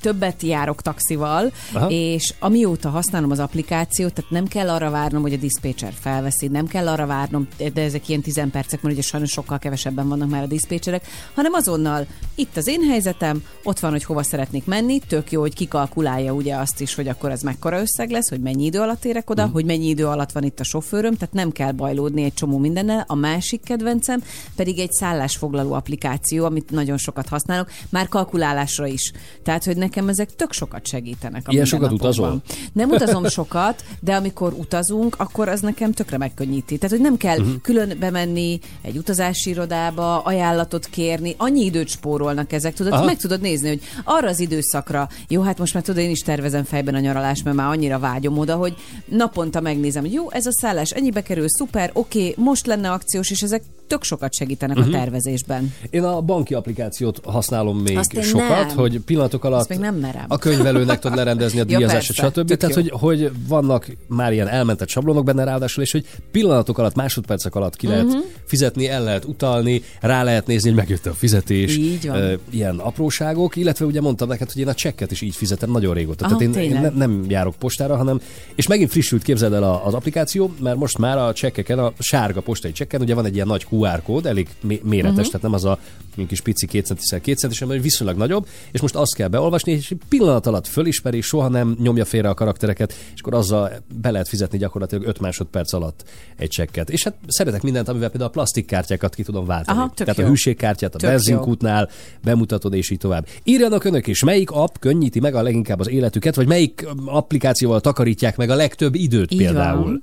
többet 0.00 0.42
járok 0.42 0.82
taxival, 0.82 1.52
Aha. 1.72 1.86
és 1.90 2.34
amióta 2.38 2.88
használom 2.88 3.30
az 3.30 3.38
applikációt, 3.38 4.12
tehát 4.12 4.30
nem 4.30 4.46
kell 4.46 4.68
arra 4.68 4.90
várnom, 4.90 5.22
hogy 5.22 5.32
a 5.32 5.36
diszpécser 5.36 5.92
felveszi, 6.00 6.48
nem 6.48 6.66
kell 6.66 6.88
arra 6.88 7.06
várnom, 7.06 7.48
de 7.74 7.82
ezek 7.82 8.08
ilyen 8.08 8.20
10 8.20 8.40
percek, 8.52 8.82
mert 8.82 8.94
ugye 8.94 9.02
sajnos 9.02 9.30
sokkal 9.30 9.58
kevesebben 9.58 10.08
vannak 10.08 10.28
már 10.28 10.42
a 10.42 10.46
diszpécserek, 10.46 11.06
hanem 11.34 11.52
azonnal 11.52 12.06
itt 12.34 12.56
az 12.56 12.66
én 12.66 12.82
helyzetem, 12.82 13.42
ott 13.62 13.78
van, 13.78 13.90
hogy 13.90 14.04
hova 14.04 14.22
szeretnék 14.22 14.64
menni, 14.64 14.98
tök 14.98 15.30
jó, 15.32 15.40
hogy 15.40 15.54
kikalkulálja 15.54 16.32
ugye 16.32 16.56
azt 16.56 16.80
is, 16.80 16.94
hogy 16.94 17.08
akkor 17.08 17.30
ez 17.30 17.42
mekkora 17.42 17.80
összeg 17.80 18.10
lesz, 18.10 18.28
hogy 18.28 18.40
mennyi 18.40 18.64
idő 18.64 18.80
alatt 18.80 19.04
érek 19.04 19.30
oda, 19.30 19.46
hogy 19.46 19.64
mennyi 19.64 19.88
idő 19.88 20.06
alatt 20.06 20.32
van 20.32 20.42
itt 20.42 20.60
a 20.60 20.64
sofőröm, 20.64 21.14
tehát 21.14 21.34
nem 21.34 21.50
kell 21.52 21.72
bajlódni 21.72 22.22
egy 22.22 22.34
csomó 22.34 22.58
mindennel. 22.58 23.04
A 23.06 23.14
másik 23.14 23.62
kedvencem 23.64 24.22
pedig 24.56 24.78
egy 24.78 24.92
szállásfoglaló 24.92 25.72
applikáció, 25.72 26.44
amit 26.44 26.70
nagyon 26.70 26.96
sokat 26.96 27.28
használok, 27.28 27.70
már 27.88 28.08
kalkulálásra 28.08 28.86
is. 28.86 29.12
Tehát, 29.42 29.64
hogy 29.64 29.75
nekem 29.76 30.08
ezek 30.08 30.34
tök 30.36 30.52
sokat 30.52 30.86
segítenek. 30.86 31.48
a 31.48 31.52
Ilyen 31.52 31.64
sokat 31.64 31.92
utazol? 31.92 32.42
Nem 32.72 32.90
utazom 32.90 33.28
sokat, 33.28 33.84
de 34.00 34.14
amikor 34.14 34.52
utazunk, 34.52 35.14
akkor 35.18 35.48
az 35.48 35.60
nekem 35.60 35.92
tökre 35.92 36.18
megkönnyíti. 36.18 36.78
Tehát, 36.78 36.96
hogy 36.96 37.04
nem 37.04 37.16
kell 37.16 37.38
uh-huh. 37.38 37.60
külön 37.62 37.96
bemenni 37.98 38.58
egy 38.82 38.96
utazási 38.96 39.50
irodába, 39.50 40.18
ajánlatot 40.18 40.86
kérni, 40.86 41.34
annyi 41.38 41.64
időt 41.64 41.88
spórolnak 41.88 42.52
ezek, 42.52 42.74
tudod, 42.74 42.92
Aha. 42.92 43.04
meg 43.04 43.16
tudod 43.16 43.40
nézni, 43.40 43.68
hogy 43.68 43.80
arra 44.04 44.28
az 44.28 44.40
időszakra, 44.40 45.08
jó, 45.28 45.42
hát 45.42 45.58
most 45.58 45.74
már 45.74 45.82
tudod, 45.82 46.02
én 46.02 46.10
is 46.10 46.20
tervezem 46.20 46.64
fejben 46.64 46.94
a 46.94 47.00
nyaralást, 47.00 47.44
mert 47.44 47.56
már 47.56 47.68
annyira 47.68 47.98
vágyom 47.98 48.38
oda, 48.38 48.54
hogy 48.56 48.74
naponta 49.06 49.60
megnézem, 49.60 50.02
hogy 50.02 50.12
jó, 50.12 50.30
ez 50.30 50.46
a 50.46 50.52
szállás 50.52 50.90
ennyibe 50.90 51.22
kerül, 51.22 51.48
szuper, 51.48 51.90
oké, 51.92 52.34
most 52.36 52.66
lenne 52.66 52.90
akciós, 52.90 53.30
és 53.30 53.42
ezek 53.42 53.62
tök 53.86 54.02
sokat 54.02 54.34
segítenek 54.34 54.76
Mhm. 54.76 54.88
a 54.88 54.90
tervezésben. 54.90 55.72
Én 55.90 56.02
a 56.02 56.20
banki 56.20 56.54
applikációt 56.54 57.20
használom 57.24 57.78
még 57.78 57.96
Azt 57.98 58.22
sokat, 58.22 58.66
nem. 58.66 58.76
hogy 58.76 58.98
pillanatok 59.00 59.44
alatt 59.44 59.60
Azt 59.60 59.68
még 59.68 59.78
nem 59.78 59.94
merem. 59.94 60.24
a 60.28 60.38
könyvelőnek 60.38 60.98
tud 60.98 61.14
lerendezni 61.14 61.60
a 61.60 61.64
Ja, 61.68 61.76
díjazásot, 61.76 62.16
persze, 62.16 62.40
stb. 62.40 62.46
tök 62.48 62.58
Tehát, 62.58 62.76
jó. 62.86 62.96
hogy, 62.96 63.20
hogy 63.20 63.30
vannak 63.48 63.86
már 64.08 64.32
ilyen 64.32 64.48
elmentett 64.48 64.88
sablonok 64.88 65.24
benne 65.24 65.44
ráadásul, 65.44 65.82
és 65.82 65.92
hogy 65.92 66.04
pillanatok 66.30 66.78
alatt, 66.78 66.94
másodpercek 66.94 67.54
alatt 67.54 67.76
ki 67.76 67.86
lehet 67.86 68.04
Mhm. 68.06 68.16
fizetni, 68.44 68.88
el 68.88 69.02
lehet 69.04 69.24
utalni, 69.24 69.82
rá 70.00 70.22
lehet 70.22 70.46
nézni, 70.46 70.68
hogy 70.68 70.78
megjött 70.78 71.06
a 71.06 71.12
fizetés, 71.12 71.76
Így 71.76 72.06
van. 72.08 72.16
Ö, 72.16 72.34
ilyen 72.50 72.78
apróságok, 72.78 73.56
illetve 73.56 73.84
ugye 73.84 74.00
mondtam 74.00 74.28
neked, 74.28 74.52
hogy 74.52 74.60
én 74.62 74.68
a 74.68 74.74
csekket 74.74 75.10
is 75.10 75.20
így 75.20 75.34
fizetem 75.36 75.70
nagyon 75.70 75.94
régóta. 75.94 76.24
Aha, 76.24 76.36
Tehát 76.36 76.56
én, 76.56 76.62
én 76.72 76.80
ne, 76.80 76.88
nem 76.88 77.24
járok 77.28 77.54
postára, 77.54 77.96
hanem, 77.96 78.20
és 78.54 78.66
megint 78.66 78.90
frissült, 78.90 79.22
képzeld 79.22 79.52
el 79.52 79.62
a- 79.62 79.86
az 79.86 79.94
applikáció, 79.94 80.54
mert 80.60 80.76
most 80.76 80.98
már 80.98 81.18
a 81.18 81.32
csekkeken, 81.32 81.78
a 81.78 81.92
sárga 81.98 82.40
postai 82.40 82.72
csekken, 82.72 83.00
ugye 83.00 83.14
van 83.14 83.24
egy 83.24 83.34
ilyen 83.34 83.46
nagy 83.46 83.64
QR 83.76 84.02
kód, 84.02 84.26
elég 84.26 84.48
mé- 84.60 84.82
méretes, 84.82 85.10
uh-huh. 85.10 85.26
tehát 85.26 85.42
nem 85.42 85.52
az 85.52 85.64
a 85.64 85.78
kis 86.24 86.40
pici 86.40 86.66
2 86.66 86.84
centiszer 86.84 87.20
2 87.20 87.38
centis, 87.38 87.58
hanem 87.58 87.80
viszonylag 87.80 88.16
nagyobb, 88.16 88.46
és 88.70 88.80
most 88.80 88.94
azt 88.94 89.14
kell 89.14 89.28
beolvasni, 89.28 89.72
és 89.72 89.94
pillanat 90.08 90.46
alatt 90.46 90.66
fölismeri, 90.66 91.20
soha 91.20 91.48
nem 91.48 91.76
nyomja 91.82 92.04
félre 92.04 92.28
a 92.28 92.34
karaktereket, 92.34 92.94
és 93.14 93.20
akkor 93.20 93.34
azzal 93.34 93.70
be 94.00 94.10
lehet 94.10 94.28
fizetni 94.28 94.58
gyakorlatilag 94.58 95.06
5 95.06 95.20
másodperc 95.20 95.72
alatt 95.72 96.04
egy 96.36 96.48
csekket. 96.48 96.90
És 96.90 97.04
hát 97.04 97.14
szeretek 97.26 97.62
mindent, 97.62 97.88
amivel 97.88 98.08
például 98.08 98.30
a 98.30 98.32
plastikkártyákat 98.32 99.14
ki 99.14 99.22
tudom 99.22 99.46
váltani. 99.46 99.78
Aha, 99.78 99.92
tehát 99.94 100.16
jó. 100.16 100.24
a 100.24 100.28
hűségkártyát 100.28 100.94
a 100.94 100.98
Tök 100.98 101.10
benzinkútnál 101.10 101.90
bemutatod, 102.22 102.74
és 102.74 102.90
így 102.90 102.98
tovább. 102.98 103.26
Írjanak 103.44 103.84
önök 103.84 104.06
is, 104.06 104.22
melyik 104.22 104.50
app 104.50 104.74
könnyíti 104.80 105.20
meg 105.20 105.34
a 105.34 105.42
leginkább 105.42 105.80
az 105.80 105.88
életüket, 105.88 106.34
vagy 106.34 106.46
melyik 106.46 106.86
applikációval 107.04 107.80
takarítják 107.80 108.36
meg 108.36 108.50
a 108.50 108.54
legtöbb 108.54 108.94
időt 108.94 109.32
Így 109.32 109.38
például. 109.38 109.82
van. 109.82 110.02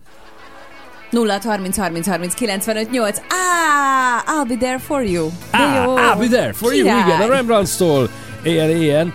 0 1.13 1.39
30 1.39 1.71
30 1.71 2.01
30 2.01 2.45
95 2.45 2.77
8. 3.07 3.21
Ah, 3.29 4.23
I'll 4.27 4.47
be 4.47 4.55
there 4.57 4.79
for 4.79 5.03
you. 5.03 5.29
De 5.51 5.57
Ah, 5.57 5.83
jó. 5.85 5.95
I'll 5.97 6.19
be 6.19 6.27
there 6.27 6.53
for 6.53 6.73
you, 6.73 6.85
Király. 6.85 6.99
igen, 7.07 7.21
a 7.21 7.27
Rembrandt-tól. 7.35 8.09
Ilyen, 8.43 8.69
ilyen. 8.69 9.13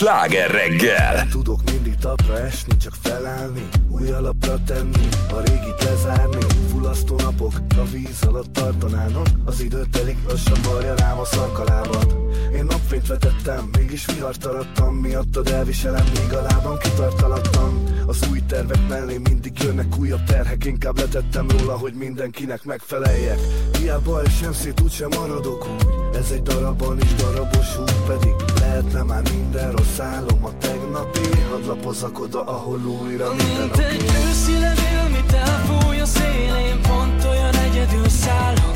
Sláger 0.00 0.50
reggel. 0.50 1.26
Tudok 1.30 1.60
mindig 1.70 1.94
tapra 1.96 2.38
esni, 2.38 2.76
csak 2.76 2.94
felállni 3.02 3.68
Új 3.90 4.10
alapra 4.10 4.58
tenni, 4.66 5.08
a 5.30 5.40
régit 5.40 5.84
lezárni 5.84 6.44
Fullasztó 6.70 7.16
napok 7.16 7.52
a 7.76 7.84
víz 7.92 8.22
alatt 8.26 8.52
tartanának 8.52 9.26
Az 9.44 9.60
idő 9.60 9.86
telik 9.92 10.16
lassan 10.28 10.58
varja 10.72 10.94
rám 10.94 11.18
a 11.18 11.24
szarkalában 11.24 12.04
Én 12.54 12.64
napfényt 12.64 13.06
vetettem, 13.06 13.70
mégis 13.78 14.06
vihart 14.06 14.44
arattam 14.44 14.94
Miattad 14.94 15.48
elviselem, 15.48 16.04
míg 16.04 16.32
a 16.32 16.42
lábam 16.42 16.78
kitartalattam. 16.78 17.84
Az 18.06 18.28
új 18.30 18.40
tervek 18.48 18.88
mellé 18.88 19.18
mindig 19.18 19.62
jönnek 19.62 19.98
újabb 19.98 20.24
terhek 20.24 20.64
Inkább 20.64 20.98
letettem 20.98 21.46
róla, 21.48 21.78
hogy 21.78 21.92
mindenkinek 21.92 22.64
megfeleljek. 22.64 23.38
Hiába 23.78 24.22
esem 24.22 24.52
szét, 24.52 24.80
úgysem 24.80 25.08
maradok 25.16 25.68
úgy 25.68 26.16
Ez 26.16 26.30
egy 26.30 26.42
darabban 26.42 26.98
is 27.00 27.14
darabos 27.14 27.78
út 27.78 28.04
pedig 28.06 28.49
Lehetne 28.80 29.02
már 29.02 29.22
minden 29.32 29.72
rossz 29.72 29.98
álom 29.98 30.44
a 30.44 30.50
tegnapi 30.58 31.20
Hadd 31.50 31.66
lapozzak 31.66 32.20
oda, 32.20 32.44
ahol 32.44 32.80
újra 32.84 33.34
minden 33.34 33.60
Mint 33.60 33.76
egy 33.76 34.04
őszi 34.28 34.52
levél, 34.52 35.08
mit 35.08 35.32
elfúj 35.32 36.00
a 36.00 36.04
szélén 36.06 36.80
Pont 36.82 37.24
olyan 37.24 37.54
egyedül 37.54 38.08
szállok 38.08 38.69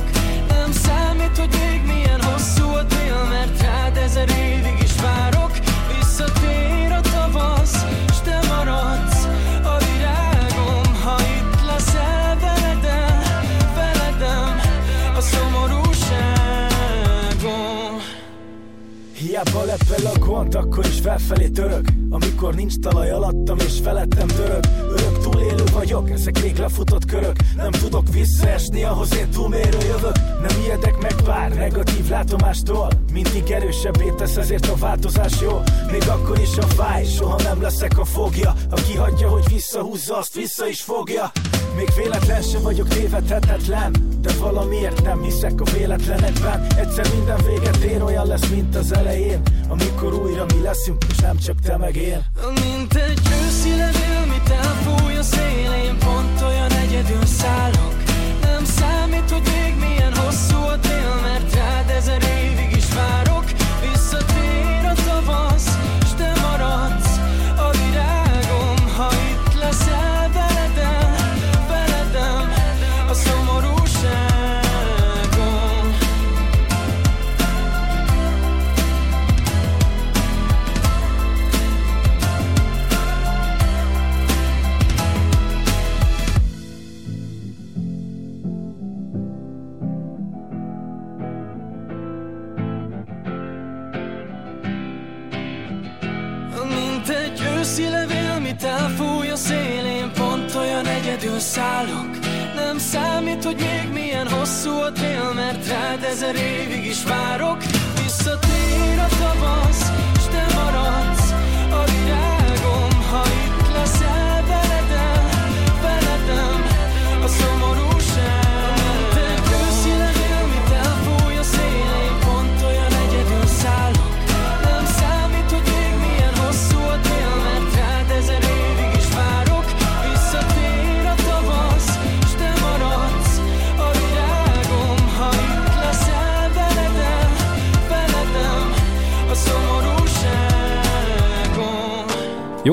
Mert 20.55 20.66
akkor 20.66 20.86
is 20.86 21.01
felfelé 21.01 21.49
török. 21.49 21.88
Amikor 22.09 22.55
nincs 22.55 22.78
talaj 22.78 23.11
alattam 23.11 23.59
és 23.59 23.78
felettem 23.82 24.26
török 24.26 24.66
Örök 24.88 25.18
túlélő 25.18 25.64
vagyok, 25.72 26.11
ezek 26.11 26.38
rég 26.38 26.57
lefutott 26.57 27.05
körök. 27.05 27.36
Nem 27.57 27.70
tudok 27.70 28.12
visszaesni, 28.12 28.82
ahhoz 28.82 29.16
én 29.16 29.30
túlmérő 29.30 29.78
jövök. 29.86 30.16
Nem 30.16 30.61
ijedek 30.64 31.01
meg 31.03 31.14
pár 31.24 31.55
negatív 31.55 32.09
látomástól 32.09 32.88
Mindig 33.12 33.51
erősebbé 33.51 34.12
tesz, 34.16 34.36
ezért 34.36 34.66
a 34.68 34.76
változás 34.76 35.40
jó. 35.40 35.61
Még 35.90 36.09
akkor 36.09 36.38
is 36.38 36.57
a 36.57 36.66
fáj, 36.66 37.05
soha 37.05 37.42
nem 37.42 37.62
leszek 37.62 37.99
a 37.99 38.05
fogja. 38.05 38.55
Aki 38.70 38.97
hagyja, 38.97 39.28
hogy 39.28 39.45
visszahúzza, 39.49 40.16
azt 40.16 40.34
vissza 40.34 40.68
is 40.68 40.80
fogja. 40.80 41.30
Még 41.76 41.88
véletlen 41.97 42.42
sem 42.42 42.62
vagyok 42.62 42.88
tévedhetetlen 42.88 43.92
De 44.25 44.33
valamiért 44.41 45.03
nem 45.03 45.22
hiszek 45.22 45.61
a 45.61 45.64
véletlenekben. 45.64 46.66
Egyszer 46.77 47.07
minden 47.14 47.41
véget 47.47 47.77
ér, 47.77 48.03
olyan 48.03 48.27
lesz, 48.27 48.49
mint 48.49 48.77
az 48.77 48.93
elején. 48.93 49.43
Amikor 49.68 50.14
újra 50.14 50.45
mi 50.55 50.61
leszünk, 50.62 51.05
és 51.09 51.16
nem 51.16 51.37
csak 51.37 51.61
te 51.61 51.77
meg 51.77 51.97
én 51.97 52.25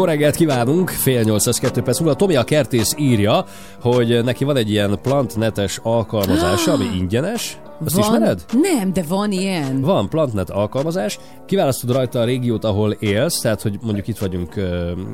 Jó 0.01 0.07
reggelt 0.07 0.35
kívánunk, 0.35 0.89
fél 0.89 1.21
nyolc, 1.21 1.47
ez 1.47 1.59
kettő 1.59 1.81
perc 1.81 1.99
múlva. 1.99 2.15
Tomi 2.15 2.35
a 2.35 2.43
kertész 2.43 2.95
írja, 2.97 3.45
hogy 3.81 4.23
neki 4.23 4.43
van 4.43 4.55
egy 4.55 4.69
ilyen 4.69 4.99
plantnetes 5.01 5.79
alkalmazása, 5.83 6.71
ami 6.71 6.85
ingyenes. 6.95 7.57
Azt 7.85 7.95
van? 7.95 8.03
ismered? 8.03 8.45
Nem, 8.61 8.93
de 8.93 9.03
van 9.07 9.31
ilyen. 9.31 9.81
Van 9.81 10.09
Plantnet 10.09 10.49
alkalmazás, 10.49 11.19
kiválasztod 11.45 11.91
rajta 11.91 12.19
a 12.19 12.23
régiót, 12.23 12.63
ahol 12.63 12.91
élsz, 12.91 13.39
tehát 13.39 13.61
hogy 13.61 13.77
mondjuk 13.81 14.07
itt 14.07 14.17
vagyunk 14.17 14.55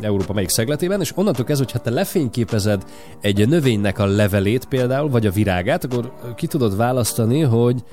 Európa 0.01 0.33
melyik 0.33 0.49
szegletében, 0.49 1.01
és 1.01 1.11
onnantól 1.15 1.45
kezdve, 1.45 1.65
hogyha 1.65 1.79
te 1.79 1.89
lefényképezed 1.89 2.83
egy 3.21 3.47
növénynek 3.47 3.99
a 3.99 4.05
levelét 4.05 4.65
például, 4.65 5.09
vagy 5.09 5.25
a 5.25 5.31
virágát, 5.31 5.83
akkor 5.83 6.13
ki 6.35 6.47
tudod 6.47 6.77
választani, 6.77 7.41
hogy 7.41 7.83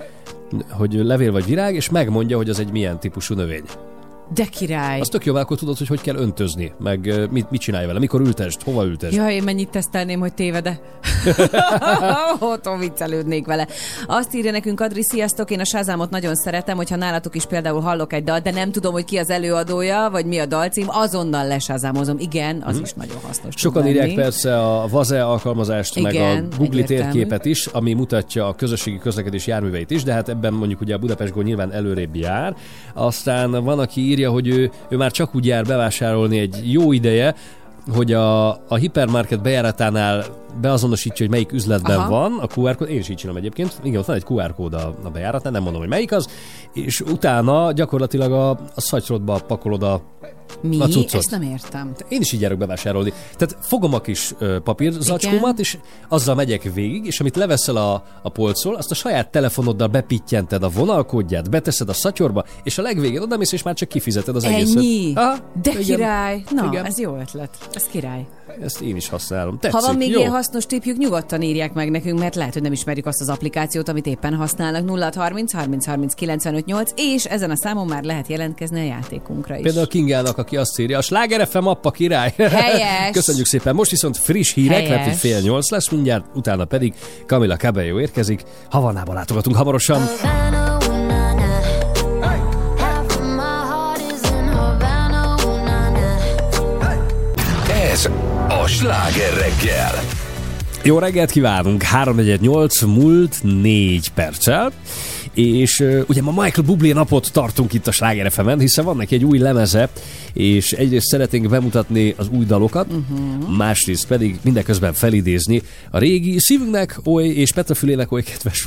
hogy 0.71 0.93
levél 0.93 1.33
vagy 1.33 1.45
virág, 1.45 1.75
és 1.75 1.91
megmondja, 1.91 2.37
hogy 2.37 2.49
az 2.49 2.59
egy 2.59 2.73
milyen 2.73 3.01
típusú 3.01 3.35
növény. 3.35 3.65
De 4.35 4.45
király. 4.45 5.01
Az 5.01 5.09
tök 5.09 5.25
jó, 5.25 5.35
akkor 5.35 5.57
tudod, 5.57 5.79
hogy 5.79 5.87
hogy 5.87 6.01
kell 6.01 6.17
öntözni, 6.17 6.73
meg 6.79 7.29
mit, 7.31 7.51
mit 7.51 7.61
csinálj 7.61 7.87
vele, 7.87 7.99
mikor 7.99 8.21
ültesd, 8.21 8.63
hova 8.63 8.85
ültesd. 8.85 9.15
Ja, 9.15 9.31
én 9.31 9.43
mennyit 9.43 9.69
tesztelném, 9.69 10.21
hogy 10.21 10.35
tévede. 10.35 10.81
Otthon 12.39 12.79
viccelődnék 12.79 13.47
vele. 13.47 13.67
Azt 14.07 14.35
írja 14.35 14.51
nekünk 14.51 14.81
Adri, 14.81 15.03
sziasztok, 15.03 15.51
én 15.51 15.61
a 15.61 15.65
sázámot 15.65 16.11
nagyon 16.11 16.35
szeretem, 16.35 16.77
hogyha 16.77 16.97
nálatok 16.97 17.35
is 17.35 17.45
például 17.45 17.81
hallok 17.81 18.13
egy 18.13 18.25
dal, 18.25 18.39
de 18.39 18.51
nem 18.51 18.73
tudom, 18.73 18.93
hogy 18.93 19.05
ki 19.05 19.17
az 19.17 19.31
előadója, 19.31 20.09
vagy 20.11 20.27
mi 20.27 20.39
a 20.39 20.47
dalcím, 20.47 20.87
azonnal 20.89 21.47
lesázámozom. 21.47 22.17
Igen, 22.19 22.63
az 22.67 22.79
is 22.79 22.93
nagyon 22.93 23.17
hasznos. 23.27 23.55
Sokan 23.57 23.87
írják 23.87 24.15
persze 24.15 24.61
a 24.61 24.89
Vaze 24.89 25.25
alkalmazást, 25.25 26.03
meg 26.03 26.15
Igen, 26.15 26.49
a 26.53 26.57
Google 26.57 26.83
egyértelmű. 26.83 27.13
térképet 27.13 27.45
is, 27.45 27.67
ami 27.67 27.93
mutatja 27.93 28.49
a 28.49 28.55
közösségi 28.55 28.99
közlekedés 28.99 29.47
járműveit 29.47 29.91
is, 29.91 30.03
de 30.03 30.13
hát 30.13 30.29
ebben 30.29 30.53
mondjuk 30.53 30.81
ugye 30.81 30.95
a 30.95 30.99
Budapest 30.99 31.33
Go 31.33 31.41
nyilván 31.41 31.73
előrébb 31.73 32.17
jár. 32.17 32.57
Aztán 32.95 33.65
van, 33.65 33.79
aki 33.79 34.01
írja, 34.15 34.31
hogy 34.31 34.49
ő, 34.49 34.71
ő 34.89 34.97
már 34.97 35.11
csak 35.11 35.35
úgy 35.35 35.47
jár 35.47 35.65
bevásárolni 35.65 36.39
egy 36.39 36.73
jó 36.73 36.93
ideje, 36.93 37.35
hogy 37.93 38.13
a, 38.13 38.49
a 38.49 38.75
hipermarket 38.75 39.43
bejáratánál 39.43 40.25
beazonosítja, 40.61 41.27
hogy 41.27 41.31
melyik 41.31 41.53
üzletben 41.53 41.99
Aha. 41.99 42.11
van 42.11 42.39
a 42.39 42.47
QR 42.55 42.77
kód. 42.77 42.89
Én 42.89 42.99
is 42.99 43.09
így 43.09 43.17
csinálom 43.17 43.41
egyébként. 43.41 43.81
Igen, 43.83 43.99
ott 43.99 44.07
van 44.07 44.17
egy 44.17 44.25
QR 44.29 44.55
kód 44.55 44.75
a, 44.75 44.95
a 45.03 45.11
bejáratnál, 45.11 45.53
nem 45.53 45.63
mondom, 45.63 45.81
hogy 45.81 45.91
melyik 45.91 46.13
az. 46.13 46.29
És 46.73 47.01
utána 47.01 47.73
gyakorlatilag 47.73 48.33
a, 48.33 48.51
a 48.51 48.81
szatyrodba 48.81 49.41
pakolod 49.47 49.83
a, 49.83 50.03
Mi? 50.61 50.81
a 50.81 50.87
cuccot. 50.87 51.15
Ezt 51.15 51.31
nem 51.31 51.43
értem. 51.43 51.93
Én 52.09 52.21
is 52.21 52.33
így 52.33 52.41
járok 52.41 52.59
bevásárolni. 52.59 53.13
Tehát 53.37 53.57
fogom 53.61 53.95
a 53.95 54.01
kis 54.01 54.35
papírzacskómat, 54.65 55.59
és 55.59 55.79
azzal 56.09 56.35
megyek 56.35 56.73
végig, 56.75 57.07
és 57.07 57.21
amit 57.21 57.37
leveszel 57.37 57.77
a, 57.77 58.05
a 58.23 58.29
polcról, 58.29 58.75
azt 58.75 58.91
a 58.91 58.95
saját 58.95 59.31
telefonoddal 59.31 59.89
bepittyented 59.89 60.63
a 60.63 60.69
vonalkódját, 60.69 61.51
beteszed 61.51 61.89
a 61.89 61.93
szatyorba, 61.93 62.45
és 62.63 62.79
a 62.79 62.83
legvégén 62.83 63.21
oda 63.21 63.37
mész, 63.37 63.53
és 63.53 63.63
már 63.63 63.75
csak 63.75 63.89
kifizeted 63.89 64.37
az 64.37 64.45
egészet. 64.45 64.77
Ennyi? 64.77 65.13
De 65.13 65.71
igen. 65.71 65.83
király. 65.83 66.45
Na, 66.51 66.67
Igen. 66.67 66.85
ez 66.85 66.99
jó 66.99 67.17
ötlet. 67.17 67.69
Ez 67.73 67.83
király. 67.83 68.27
Ezt 68.63 68.81
én 68.81 68.97
is 68.97 69.09
használom. 69.09 69.59
Tetszik, 69.59 69.81
Ha 69.81 69.87
van 69.87 69.97
még 69.97 70.11
jó? 70.11 70.19
ilyen 70.19 70.31
hasznos 70.31 70.67
tipjük, 70.67 70.97
nyugodtan 70.97 71.43
írják 71.43 71.73
meg 71.73 71.91
nekünk, 71.91 72.19
mert 72.19 72.35
lehet, 72.35 72.53
hogy 72.53 72.63
nem 72.63 72.73
ismerjük 72.73 73.07
azt 73.07 73.21
az 73.21 73.29
applikációt, 73.29 73.89
amit 73.89 74.07
éppen 74.07 74.35
használnak. 74.35 74.89
0630 74.89 75.53
30 75.53 75.87
30 75.87 76.15
95 76.15 76.65
8, 76.65 76.91
és 76.97 77.25
ezen 77.25 77.51
a 77.51 77.57
számon 77.57 77.87
már 77.87 78.03
lehet 78.03 78.27
jelentkezni 78.29 78.81
a 78.81 78.85
játékunkra 78.85 79.57
is. 79.57 79.63
Például 79.63 79.87
Kingának, 79.87 80.39
aki 80.39 80.57
azt 80.57 80.79
írja, 80.79 80.99
a 80.99 81.03
Sláger 81.03 81.47
FM 81.47 81.67
appa 81.67 81.91
király. 81.91 82.33
Helyes. 82.37 83.11
Köszönjük 83.19 83.47
szépen. 83.47 83.75
Most 83.75 83.91
viszont 83.91 84.17
friss 84.17 84.53
hírek, 84.55 84.77
Helyes. 84.77 84.89
mert 84.91 85.05
hogy 85.05 85.17
fél 85.17 85.41
nyolc 85.41 85.71
lesz 85.71 85.89
mindjárt, 85.91 86.25
utána 86.35 86.65
pedig 86.65 86.95
Camila 87.27 87.57
Cabello 87.57 88.01
érkezik. 88.01 88.43
Havanába 88.71 89.13
látogatunk 89.13 89.57
hamarosan. 89.57 90.03
Havana, 90.23 90.74
sláger 98.75 99.35
reggel. 99.35 99.93
Jó 100.83 100.99
reggelt 100.99 101.31
kívánunk! 101.31 101.83
348 101.83 102.83
múlt 102.83 103.43
4 103.43 104.11
perccel. 104.11 104.73
És 105.35 105.81
uh, 105.81 106.03
ugye 106.07 106.23
ma 106.23 106.31
Michael 106.31 106.67
Bublé 106.67 106.93
napot 106.93 107.33
tartunk 107.33 107.73
itt 107.73 107.87
a 107.87 107.93
Sláger 107.93 108.33
fm 108.33 108.59
hiszen 108.59 108.85
van 108.85 108.97
neki 108.97 109.15
egy 109.15 109.25
új 109.25 109.39
lemeze, 109.39 109.89
és 110.33 110.73
egyrészt 110.73 111.07
szeretnénk 111.07 111.49
bemutatni 111.49 112.15
az 112.17 112.29
új 112.29 112.45
dalokat, 112.45 112.87
uh-huh. 112.93 113.57
másrészt 113.57 114.07
pedig 114.07 114.39
mindeközben 114.43 114.93
felidézni 114.93 115.63
a 115.91 115.99
régi 115.99 116.39
szívünknek 116.39 117.01
oly 117.05 117.27
és 117.27 117.53
Petrafülének 117.53 118.13
oly 118.13 118.23
kedves 118.23 118.67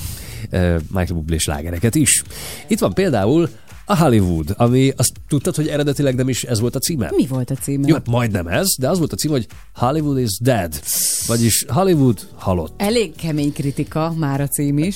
uh, 0.52 0.60
Michael 0.88 1.14
Bublé 1.14 1.38
slágereket 1.38 1.96
is. 1.96 2.24
Itt 2.68 2.80
van 2.80 2.94
például 2.94 3.50
a 3.90 3.98
Hollywood, 3.98 4.54
ami 4.58 4.92
azt 4.98 5.12
tudtad, 5.28 5.56
hogy 5.56 5.68
eredetileg 5.68 6.16
nem 6.16 6.30
is 6.30 6.44
ez 6.44 6.60
volt 6.60 6.76
a 6.76 6.80
címe? 6.80 7.12
Mi 7.16 7.26
volt 7.28 7.50
a 7.50 7.56
címe? 7.56 7.88
Jó, 7.88 7.94
hát 7.94 8.08
majdnem 8.08 8.48
ez, 8.48 8.66
de 8.80 8.90
az 8.90 8.98
volt 8.98 9.14
a 9.14 9.16
cím, 9.16 9.32
hogy 9.32 9.48
Hollywood 9.76 10.18
is 10.20 10.40
dead. 10.42 10.74
Vagyis 11.28 11.66
Hollywood 11.68 12.28
halott. 12.36 12.74
Elég 12.82 13.16
kemény 13.16 13.54
kritika 13.54 14.14
már 14.18 14.42
a 14.42 14.48
cím 14.48 14.78
is. 14.78 14.96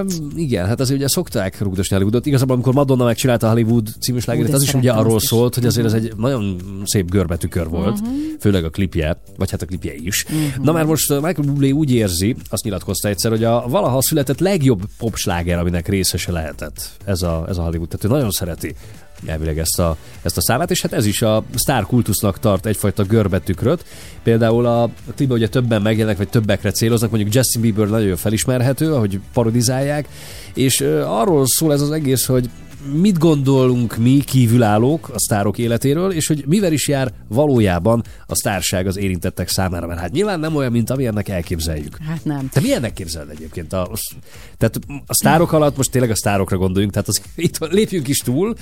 Um, 0.00 0.06
igen, 0.36 0.66
hát 0.66 0.80
azért 0.80 0.98
ugye 0.98 1.08
szokták 1.08 1.60
rúgdosni 1.60 1.94
Hollywoodot. 1.94 2.26
Igazából, 2.26 2.54
amikor 2.54 2.74
Madonna 2.74 3.04
megcsinálta 3.04 3.46
a 3.46 3.50
Hollywood 3.50 3.88
című 4.00 4.18
slágeret, 4.18 4.50
de 4.50 4.56
az 4.56 4.62
is 4.62 4.74
ugye 4.74 4.92
arról 4.92 5.20
szólt, 5.20 5.54
hogy 5.54 5.66
azért 5.66 5.86
ez 5.86 5.92
egy 5.92 6.12
nagyon 6.16 6.60
szép 6.84 7.10
görbetükör 7.10 7.68
volt, 7.68 8.00
Mhm. 8.00 8.10
főleg 8.40 8.64
a 8.64 8.70
klipje, 8.70 9.20
vagy 9.36 9.50
hát 9.50 9.62
a 9.62 9.66
klipje 9.66 9.94
is. 9.94 10.24
Na 10.62 10.72
már 10.72 10.84
most 10.84 11.10
uh, 11.10 11.16
Michael 11.16 11.46
Bublé 11.48 11.70
úgy 11.70 11.90
érzi, 11.92 12.36
azt 12.50 12.64
nyilatkozta 12.64 13.08
egyszer, 13.08 13.30
hogy 13.30 13.44
a 13.44 13.64
valaha 13.68 14.02
született 14.02 14.38
legjobb 14.38 14.82
popsláger, 14.98 15.58
aminek 15.58 15.88
részese 15.88 16.32
lehetett 16.32 16.90
ez 17.04 17.22
a, 17.22 17.44
ez 17.48 17.56
a 17.58 17.62
Hollywood. 17.62 17.88
Tehát 17.88 18.04
ő 18.04 18.08
nagyon 18.08 18.27
szereti 18.30 18.74
elvileg 19.26 19.58
ezt 19.58 19.78
a, 19.78 19.96
ezt 20.22 20.36
a 20.36 20.40
számát, 20.40 20.70
és 20.70 20.82
hát 20.82 20.92
ez 20.92 21.06
is 21.06 21.22
a 21.22 21.44
sztárkultusznak 21.54 22.38
tart 22.38 22.66
egyfajta 22.66 23.02
görbetükröt. 23.02 23.84
Például 24.22 24.66
a 24.66 24.90
klipben 25.14 25.36
ugye 25.36 25.48
többen 25.48 25.82
megjelennek, 25.82 26.18
vagy 26.18 26.28
többekre 26.28 26.70
céloznak, 26.70 27.10
mondjuk 27.10 27.34
Justin 27.34 27.60
Bieber 27.60 27.88
nagyon 27.88 28.16
felismerhető, 28.16 28.94
ahogy 28.94 29.20
parodizálják, 29.32 30.08
és 30.54 30.80
arról 31.04 31.46
szól 31.46 31.72
ez 31.72 31.80
az 31.80 31.90
egész, 31.90 32.26
hogy 32.26 32.50
mit 32.92 33.18
gondolunk 33.18 33.96
mi 33.96 34.18
kívülállók 34.24 35.08
a 35.08 35.18
sztárok 35.18 35.58
életéről, 35.58 36.12
és 36.12 36.26
hogy 36.26 36.44
mivel 36.46 36.72
is 36.72 36.88
jár 36.88 37.12
valójában 37.28 38.04
a 38.26 38.34
sztárság 38.34 38.86
az 38.86 38.96
érintettek 38.96 39.48
számára, 39.48 39.86
mert 39.86 40.00
hát 40.00 40.12
nyilván 40.12 40.40
nem 40.40 40.56
olyan, 40.56 40.72
mint 40.72 40.90
amilyennek 40.90 41.28
elképzeljük. 41.28 41.96
Hát 42.06 42.24
nem. 42.24 42.48
Te 42.48 42.60
milyennek 42.60 42.92
képzeled 42.92 43.30
egyébként? 43.30 43.72
A, 43.72 43.90
tehát 44.58 44.78
a 45.06 45.14
sztárok 45.14 45.52
alatt 45.52 45.76
most 45.76 45.90
tényleg 45.90 46.10
a 46.10 46.16
sztárokra 46.16 46.56
gondoljunk, 46.56 46.92
tehát 46.92 47.08
az, 47.08 47.22
itt 47.34 47.58
lépjünk 47.58 48.08
is 48.08 48.18
túl 48.18 48.54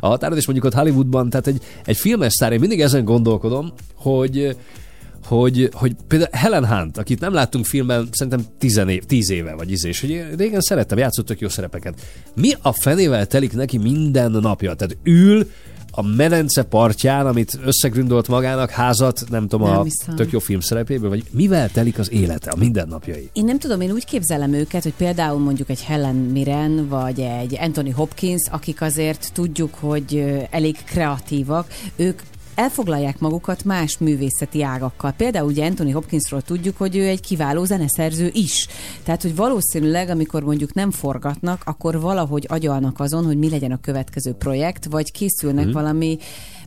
a 0.00 0.06
határon, 0.06 0.38
és 0.38 0.46
mondjuk 0.46 0.66
ott 0.66 0.80
Hollywoodban, 0.80 1.30
tehát 1.30 1.46
egy, 1.46 1.62
egy 1.84 1.96
filmes 1.96 2.32
sztár, 2.32 2.52
én 2.52 2.60
mindig 2.60 2.80
ezen 2.80 3.04
gondolkodom, 3.04 3.72
hogy 3.94 4.56
hogy, 5.38 5.68
hogy 5.72 5.96
például 6.08 6.30
Helen 6.32 6.66
Hunt, 6.66 6.98
akit 6.98 7.20
nem 7.20 7.32
láttunk 7.32 7.64
filmben 7.64 8.08
szerintem 8.10 8.46
10 8.58 8.76
év, 8.76 9.04
10 9.04 9.30
éve 9.30 9.54
vagy 9.54 9.70
izé, 9.70 9.88
és 9.88 10.00
hogy 10.00 10.10
én 10.10 10.34
régen 10.36 10.60
szerettem, 10.60 10.98
játszottak 10.98 11.40
jó 11.40 11.48
szerepeket. 11.48 12.00
Mi 12.34 12.52
a 12.62 12.72
fenével 12.72 13.26
telik 13.26 13.52
neki 13.52 13.78
minden 13.78 14.30
napja? 14.30 14.74
Tehát 14.74 14.96
ül 15.02 15.50
a 15.94 16.02
medence 16.02 16.62
partján, 16.62 17.26
amit 17.26 17.58
összegründolt 17.64 18.28
magának, 18.28 18.70
házat, 18.70 19.24
nem 19.30 19.48
tudom, 19.48 19.68
Nem 19.68 19.78
a 19.78 19.82
hiszem. 19.82 20.16
tök 20.16 20.30
jó 20.30 20.38
film 20.38 20.60
szerepéből, 20.60 21.08
vagy 21.08 21.22
mivel 21.30 21.70
telik 21.70 21.98
az 21.98 22.12
élete, 22.12 22.50
a 22.50 22.56
mindennapjai? 22.56 23.30
Én 23.32 23.44
nem 23.44 23.58
tudom, 23.58 23.80
én 23.80 23.90
úgy 23.90 24.04
képzelem 24.04 24.52
őket, 24.52 24.82
hogy 24.82 24.94
például 24.96 25.38
mondjuk 25.38 25.70
egy 25.70 25.82
Helen 25.82 26.14
Mirren, 26.14 26.88
vagy 26.88 27.20
egy 27.20 27.56
Anthony 27.60 27.92
Hopkins, 27.92 28.48
akik 28.50 28.80
azért 28.82 29.30
tudjuk, 29.32 29.74
hogy 29.74 30.24
elég 30.50 30.76
kreatívak, 30.84 31.66
ők 31.96 32.20
elfoglalják 32.54 33.18
magukat 33.18 33.64
más 33.64 33.98
művészeti 33.98 34.62
ágakkal. 34.62 35.10
Például 35.16 35.46
ugye 35.48 35.64
Anthony 35.66 35.92
Hopkinsról 35.92 36.42
tudjuk, 36.42 36.76
hogy 36.76 36.96
ő 36.96 37.06
egy 37.06 37.20
kiváló 37.20 37.64
zeneszerző 37.64 38.30
is. 38.32 38.66
Tehát, 39.04 39.22
hogy 39.22 39.36
valószínűleg, 39.36 40.08
amikor 40.08 40.42
mondjuk 40.42 40.74
nem 40.74 40.90
forgatnak, 40.90 41.62
akkor 41.64 42.00
valahogy 42.00 42.46
agyalnak 42.48 43.00
azon, 43.00 43.24
hogy 43.24 43.38
mi 43.38 43.48
legyen 43.50 43.72
a 43.72 43.80
következő 43.80 44.32
projekt, 44.32 44.84
vagy 44.84 45.12
készülnek 45.12 45.64
Mhm. 45.64 45.72
valami 45.74 46.18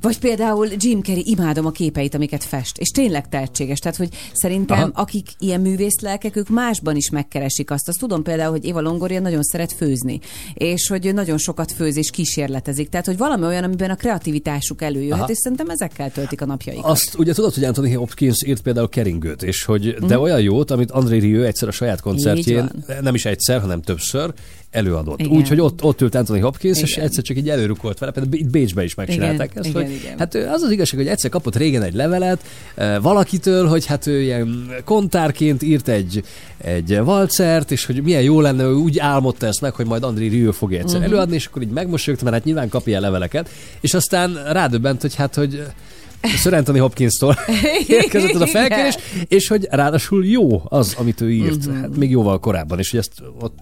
vagy 0.02 0.20
például 0.20 0.68
Jim 0.78 1.02
Carrey, 1.02 1.24
imádom 1.26 1.66
a 1.66 1.72
képeit, 1.72 2.16
amiket 2.16 2.43
fest, 2.43 2.78
és 2.78 2.89
tényleg 2.89 3.30
tehetséges. 3.30 3.80
Tehát, 3.80 3.98
hogy 3.98 4.10
szerintem 4.34 4.78
Aha. 4.78 4.89
akik 4.93 5.28
ilyen 5.39 5.62
művészlelkek, 5.62 6.36
ők 6.36 6.50
másban 6.50 6.96
is 6.96 7.10
megkeresik 7.10 7.72
azt. 7.72 7.88
Azt 7.88 8.00
tudom 8.00 8.24
például, 8.24 8.52
hogy 8.52 8.66
Éva 8.66 8.82
Longoria 8.82 9.20
nagyon 9.20 9.43
szeret 9.43 9.74
főzni, 9.74 10.20
és 10.54 10.88
hogy 10.88 11.14
nagyon 11.14 11.38
sokat 11.38 11.72
főz 11.72 11.98
és 11.98 12.10
kísérletezik. 12.10 12.89
Tehát, 12.89 13.06
hogy 13.06 13.18
valami 13.18 13.46
olyan, 13.46 13.64
amiben 13.64 13.89
a 13.89 13.96
kreativitásuk 13.96 14.82
előjöhet, 14.82 15.20
Aha. 15.20 15.32
és 15.32 15.38
szerintem 15.38 15.70
ezekkel 15.70 16.12
töltik 16.12 16.41
a 16.41 16.46
napjaikat. 16.46 16.86
Azt 16.86 17.16
ugye 17.18 17.34
tudod, 17.34 17.54
hogy 17.54 17.64
Anthony 17.64 17.96
Hopkins 17.96 18.43
írt 18.46 18.62
például 18.62 18.89
keringőt, 18.89 19.43
és 19.43 19.64
hogy 19.64 19.93
de 19.93 20.16
Mhm. 20.16 20.24
olyan 20.24 20.41
jót, 20.41 20.72
amit 20.72 20.91
André 20.91 21.18
Rieu 21.18 21.43
egyszer 21.43 21.68
a 21.68 21.72
saját 21.72 22.02
koncertjén, 22.02 22.70
nem 23.02 23.16
is 23.16 23.26
egyszer, 23.26 23.60
hanem 23.62 23.82
többször 23.82 24.34
előadott. 24.72 25.28
Úgyhogy 25.28 25.60
ott, 25.60 25.84
ott 25.84 26.02
ült 26.02 26.16
Anthony 26.16 26.41
Hopkins, 26.41 26.82
és 26.82 26.91
Igen. 26.91 27.06
egyszer 27.06 27.24
csak 27.24 27.38
így 27.38 27.50
előrukolt 27.50 28.00
vele, 28.00 28.12
például 28.12 28.36
itt 28.36 28.50
Bécsbe 28.50 28.84
is 28.84 28.93
megcsinálták 28.93 29.50
Igen, 29.52 29.64
ezt, 29.64 29.70
igen, 29.70 29.85
igen. 29.92 30.18
hát 30.18 30.36
az 30.36 30.62
az 30.62 30.72
igazság, 30.72 31.00
hogy 31.00 31.08
egyszer 31.10 31.30
kapott 31.30 31.56
régen 31.56 31.82
egy 31.84 31.94
levelet 31.94 32.40
valakitől, 33.02 33.68
hogy 33.68 33.86
hát 33.86 34.08
ő 34.08 34.22
ilyen 34.22 34.70
kontárként 34.86 35.64
írt 35.64 35.88
egy, 35.88 36.24
egy 36.58 36.98
valcert, 37.00 37.72
és 37.72 37.86
hogy 37.86 38.04
milyen 38.04 38.22
jó 38.22 38.42
lenne, 38.42 38.64
ő 38.64 38.74
úgy 38.74 39.00
álmodta 39.00 39.48
ezt 39.48 39.62
meg, 39.62 39.74
hogy 39.74 39.86
majd 39.86 40.04
André 40.04 40.28
Rieu 40.28 40.52
fogja 40.52 40.80
egyszer 40.80 41.00
Mhm. 41.00 41.10
előadni, 41.10 41.36
és 41.36 41.46
akkor 41.46 41.62
így 41.62 41.70
megmosolyogta, 41.70 42.26
mert 42.26 42.36
hát 42.38 42.46
nyilván 42.46 42.70
kap 42.70 42.88
ilyen 42.88 43.02
leveleket, 43.02 43.50
és 43.82 43.94
aztán 43.94 44.44
rádöbbent, 44.52 45.02
hogy 45.02 45.16
hát, 45.16 45.36
hogy 45.36 45.64
Sir 46.22 46.54
Anthony 46.54 46.80
Hopkins-tól 46.80 47.36
érkezett 47.88 48.34
a 48.42 48.48
felkérés, 48.48 48.96
és 49.28 49.48
hogy 49.48 49.68
ráadásul 49.72 50.26
jó 50.26 50.62
az, 50.66 50.96
amit 50.98 51.22
ő 51.22 51.32
írt, 51.32 51.66
Mhm. 51.66 51.76
hát 51.76 51.96
még 51.98 52.10
jóval 52.10 52.40
korábban, 52.40 52.80
és 52.80 52.90
hogy 52.92 53.00
ezt 53.00 53.12
ott 53.42 53.58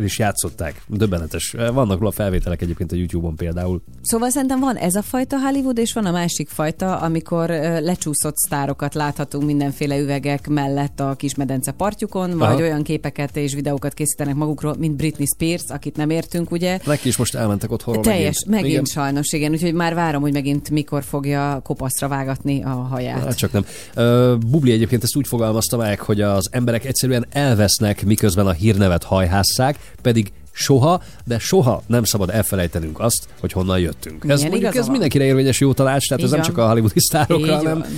el 0.00 0.06
is 0.06 0.18
játszották. 0.18 0.82
Döbbenetes. 0.86 1.54
Vannak 1.72 1.98
róla 1.98 2.10
felvételek 2.10 2.62
egyébként 2.62 2.92
a 2.92 2.96
YouTube-on 2.96 3.36
például. 3.36 3.82
Szóval 4.02 4.30
szerintem 4.30 4.60
van 4.60 4.76
ez 4.76 4.94
a 4.94 5.02
fajta 5.02 5.38
Hollywood, 5.38 5.78
és 5.78 5.92
van 5.92 6.06
a 6.06 6.10
másik 6.10 6.48
fajta, 6.48 6.96
amikor 6.96 7.48
lecsúszott 7.80 8.36
sztárokat 8.36 8.94
láthatunk 8.94 9.44
mindenféle 9.44 9.98
üvegek 9.98 10.48
mellett 10.48 11.00
a 11.00 11.14
kismedence 11.14 11.70
partjukon, 11.70 12.38
vagy 12.38 12.48
Aha. 12.48 12.60
olyan 12.60 12.82
képeket 12.82 13.36
és 13.36 13.54
videókat 13.54 13.94
készítenek 13.94 14.34
magukról, 14.34 14.74
mint 14.78 14.96
Britney 14.96 15.26
Spears, 15.34 15.64
akit 15.68 15.96
nem 15.96 16.10
értünk, 16.10 16.50
ugye? 16.50 16.78
Neki 16.84 17.08
is 17.08 17.16
most 17.16 17.34
elmentek 17.34 17.70
otthonról 17.70 18.04
Teljes, 18.04 18.44
megint, 18.46 18.70
Igen. 18.70 18.84
sajnos, 18.84 19.32
igen. 19.32 19.52
Úgyhogy 19.52 19.74
már 19.74 19.94
várom, 19.94 20.22
hogy 20.22 20.32
megint 20.32 20.70
mikor 20.70 21.04
fogja 21.04 21.60
kopaszra 21.64 22.08
vágatni 22.08 22.62
a 22.62 22.68
haját. 22.68 23.24
Hát 23.24 23.36
csak 23.36 23.52
nem. 23.52 23.64
Uh, 23.96 24.38
Bubli 24.38 24.72
egyébként 24.72 25.02
ezt 25.02 25.16
úgy 25.16 25.26
fogalmazta 25.26 25.76
meg, 25.76 26.00
hogy 26.00 26.20
az 26.20 26.48
emberek 26.50 26.84
egyszerűen 26.84 27.26
elvesznek, 27.30 28.04
miközben 28.04 28.46
a 28.46 28.52
hírnevet 28.52 29.04
hajhásszák, 29.04 29.89
pedig 30.02 30.32
soha, 30.52 31.02
de 31.24 31.38
soha 31.38 31.82
nem 31.86 32.04
szabad 32.04 32.30
elfelejtenünk 32.30 33.00
azt, 33.00 33.28
hogy 33.40 33.52
honnan 33.52 33.78
jöttünk. 33.78 34.24
Ez 34.28 34.42
mondjuk 34.42 34.74
ez 34.74 34.82
van. 34.82 34.90
mindenkire 34.90 35.24
érvényes 35.24 35.60
jó 35.60 35.72
tanács, 35.72 36.08
tehát 36.08 36.22
ez 36.24 36.30
Így 36.30 36.36
nem 36.36 36.44
van. 36.46 36.54
csak 36.54 36.64
a 36.64 36.68
hollywoodi 36.68 37.00
sztárokra, 37.00 37.56
hanem... 37.56 37.78
van. 37.78 37.88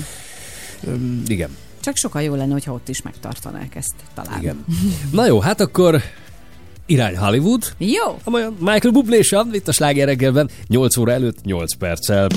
Um, 0.94 1.22
igen. 1.26 1.56
Csak 1.80 1.96
sokkal 1.96 2.22
jó 2.22 2.34
lenne, 2.34 2.52
hogyha 2.52 2.72
ott 2.72 2.88
is 2.88 3.02
megtartanák 3.02 3.74
ezt 3.74 3.94
talán. 4.14 4.40
Igen. 4.40 4.64
Na 5.12 5.26
jó, 5.26 5.40
hát 5.40 5.60
akkor 5.60 6.02
irány 6.86 7.16
Hollywood. 7.16 7.62
Jó. 7.78 8.18
Amolyan 8.24 8.56
Michael 8.58 8.92
Bublé 8.92 9.20
itt 9.52 9.68
a 9.68 9.72
sláger 9.72 10.06
reggelben, 10.06 10.50
8 10.68 10.96
óra 10.96 11.12
előtt 11.12 11.42
8 11.44 11.74
perccel. 11.76 12.28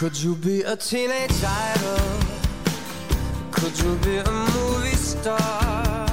Could 0.00 0.18
you 0.22 0.34
be 0.34 0.62
a 0.62 0.74
teenage 0.76 1.44
idol? 1.44 2.20
Could 3.50 3.78
you 3.80 3.96
be 3.96 4.16
a 4.16 4.30
movie 4.30 4.96
star? 4.96 6.08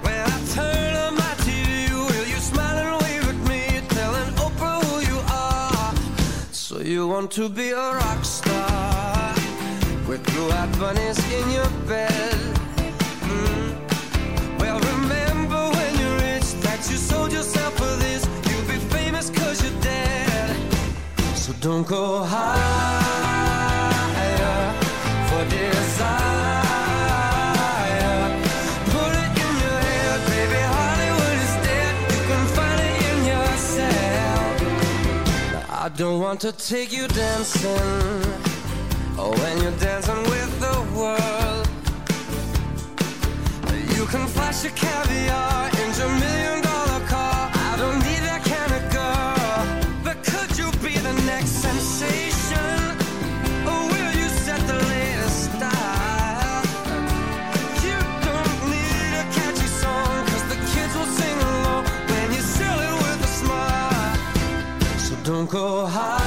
When 0.00 0.20
I 0.34 0.38
turn 0.54 0.96
on 0.96 1.14
my 1.14 1.34
TV, 1.44 1.90
will 1.92 2.26
you 2.26 2.36
smile 2.36 2.78
and 2.78 3.02
wave 3.02 3.28
at 3.28 3.40
me, 3.50 3.86
telling 3.90 4.32
Oprah 4.46 4.82
who 4.84 5.12
you 5.12 5.18
are? 5.28 5.94
So 6.52 6.80
you 6.80 7.06
want 7.06 7.32
to 7.32 7.50
be 7.50 7.72
a 7.72 7.92
rock 8.00 8.24
star 8.24 9.34
with 10.08 10.24
blue-eyed 10.24 10.72
bunnies 10.80 11.18
in 11.34 11.50
your 11.50 11.68
bed? 11.86 12.38
Mm. 13.28 14.58
Well, 14.58 14.80
remember 14.80 15.68
when 15.76 15.92
you're 16.00 16.18
rich 16.32 16.48
that 16.64 16.78
you 16.90 16.96
sold 16.96 17.30
yourself 17.30 17.74
for 17.76 17.94
this. 18.04 18.24
You'll 18.48 18.68
be 18.68 18.78
famous 18.96 19.28
cause 19.28 19.60
dead. 19.60 19.65
So 21.46 21.52
don't 21.60 21.86
go 21.86 22.24
higher 22.24 23.54
for 25.28 25.44
desire. 25.44 26.64
Put 28.90 29.12
it 29.22 29.32
in 29.44 29.52
your 29.62 29.80
head, 29.86 30.20
baby. 30.26 30.62
Hollywood 30.74 31.38
is 31.46 31.54
dead. 31.68 31.94
You 32.10 32.22
can 32.30 32.44
find 32.56 32.78
it 32.88 32.96
in 33.10 33.18
yourself. 33.32 34.54
I 35.70 35.88
don't 35.96 36.18
want 36.18 36.40
to 36.40 36.50
take 36.50 36.90
you 36.92 37.06
dancing. 37.06 38.22
When 39.16 39.54
you're 39.62 39.78
dancing 39.78 40.22
with 40.24 40.52
the 40.58 40.76
world. 40.98 41.68
You 43.96 44.04
can 44.06 44.26
flash 44.26 44.64
your 44.64 44.72
caviar 44.72 45.75
don't 65.26 65.50
go 65.50 65.86
higher 65.86 66.25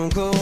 don't 0.00 0.14
go 0.14 0.39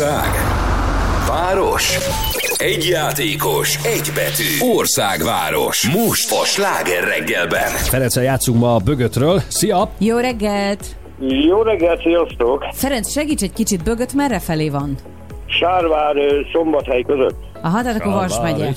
Ország. 0.00 0.30
Város. 1.28 1.98
Egy 2.58 2.88
játékos, 2.88 3.76
egy 3.84 4.10
betű. 4.14 4.72
Országváros. 4.76 5.88
Most 5.94 6.32
a 6.32 6.44
sláger 6.44 7.04
reggelben. 7.04 7.68
Ferenccel 7.68 8.22
játszunk 8.22 8.58
ma 8.58 8.74
a 8.74 8.78
bögötről. 8.78 9.40
Szia! 9.48 9.90
Jó 9.98 10.16
reggelt! 10.16 10.84
Jó 11.48 11.62
reggelt, 11.62 12.02
sziasztok! 12.02 12.66
Ferenc, 12.72 13.10
segíts 13.10 13.42
egy 13.42 13.52
kicsit, 13.52 13.82
bögöt 13.82 14.14
merre 14.14 14.38
felé 14.38 14.68
van? 14.68 14.94
Sárvár, 15.46 16.14
Szombathely 16.52 17.02
között. 17.02 17.36
Aha, 17.62 17.82
tehát 17.82 18.00
akkor 18.00 18.12
Vas 18.12 18.40
megye. 18.42 18.68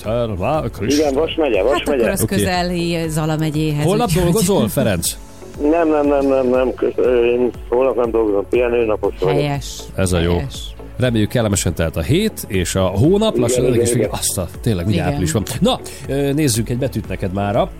Igen, 0.86 1.14
Vas 1.14 1.34
megye, 1.34 1.62
Vas 1.62 1.72
Hát 1.72 1.80
akkor 1.80 1.96
megye. 1.96 2.10
az 2.10 2.24
közeli 2.28 3.08
Zala 3.08 3.36
megyéhez. 3.36 3.84
Holnap 3.84 4.10
dolgozol, 4.10 4.68
Ferenc? 4.68 5.16
Nem, 5.60 5.88
nem, 5.88 6.06
nem, 6.06 6.26
nem, 6.26 6.48
nem, 6.48 6.74
kösz, 6.74 7.04
én 7.06 7.50
holnap 7.68 7.96
nem 7.96 8.10
dolgozom, 8.10 8.46
pihenőnapos 8.50 9.14
vagyok. 9.20 9.36
Helyes. 9.38 9.66
Ez 9.94 10.12
a 10.12 10.18
jó. 10.20 10.32
Helyes. 10.32 10.73
Reméljük 10.96 11.28
kellemesen 11.30 11.74
telt 11.74 11.96
a 11.96 12.00
hét, 12.00 12.44
és 12.46 12.74
a 12.74 12.84
hónap 12.86 13.36
lassan 13.36 13.64
ennek 13.64 13.80
is 13.82 13.92
vége. 13.92 14.08
Azt 14.10 14.38
a, 14.38 14.48
tényleg 14.60 14.88
Igen. 14.88 15.06
április 15.06 15.32
van. 15.32 15.42
Na, 15.60 15.80
ö, 16.08 16.32
nézzünk 16.32 16.68
egy 16.68 16.78
betűt 16.78 17.08
neked 17.08 17.32
mára. 17.32 17.70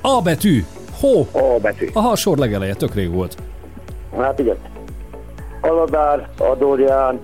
A 0.00 0.22
betű. 0.22 0.64
Hó. 1.00 1.26
A 1.32 1.58
betű. 1.62 1.88
Aha, 1.92 2.10
a 2.10 2.16
sor 2.16 2.38
legeleje, 2.38 2.74
tök 2.74 2.94
rég 2.94 3.10
volt. 3.10 3.36
Hát 4.16 4.38
igen. 4.38 4.56
Aladár, 5.60 6.28
Adorján, 6.38 7.18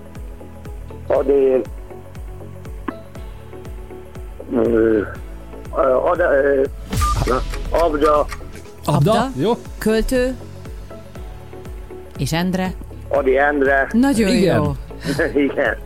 Adél, 1.07 1.61
ö, 4.53 5.01
Ad, 6.05 6.19
ö, 6.19 6.61
na, 7.25 7.41
Abda, 7.69 8.19
Abda? 8.19 8.25
Abda? 9.11 9.31
Jó? 9.35 9.53
Költő. 9.77 10.35
És 12.17 12.33
Endre. 12.33 12.73
Adi 13.09 13.37
Endre. 13.37 13.87
Nagyon 13.91 14.29
Igen. 14.35 14.55
jó. 14.55 14.75
Igen. 15.51 15.77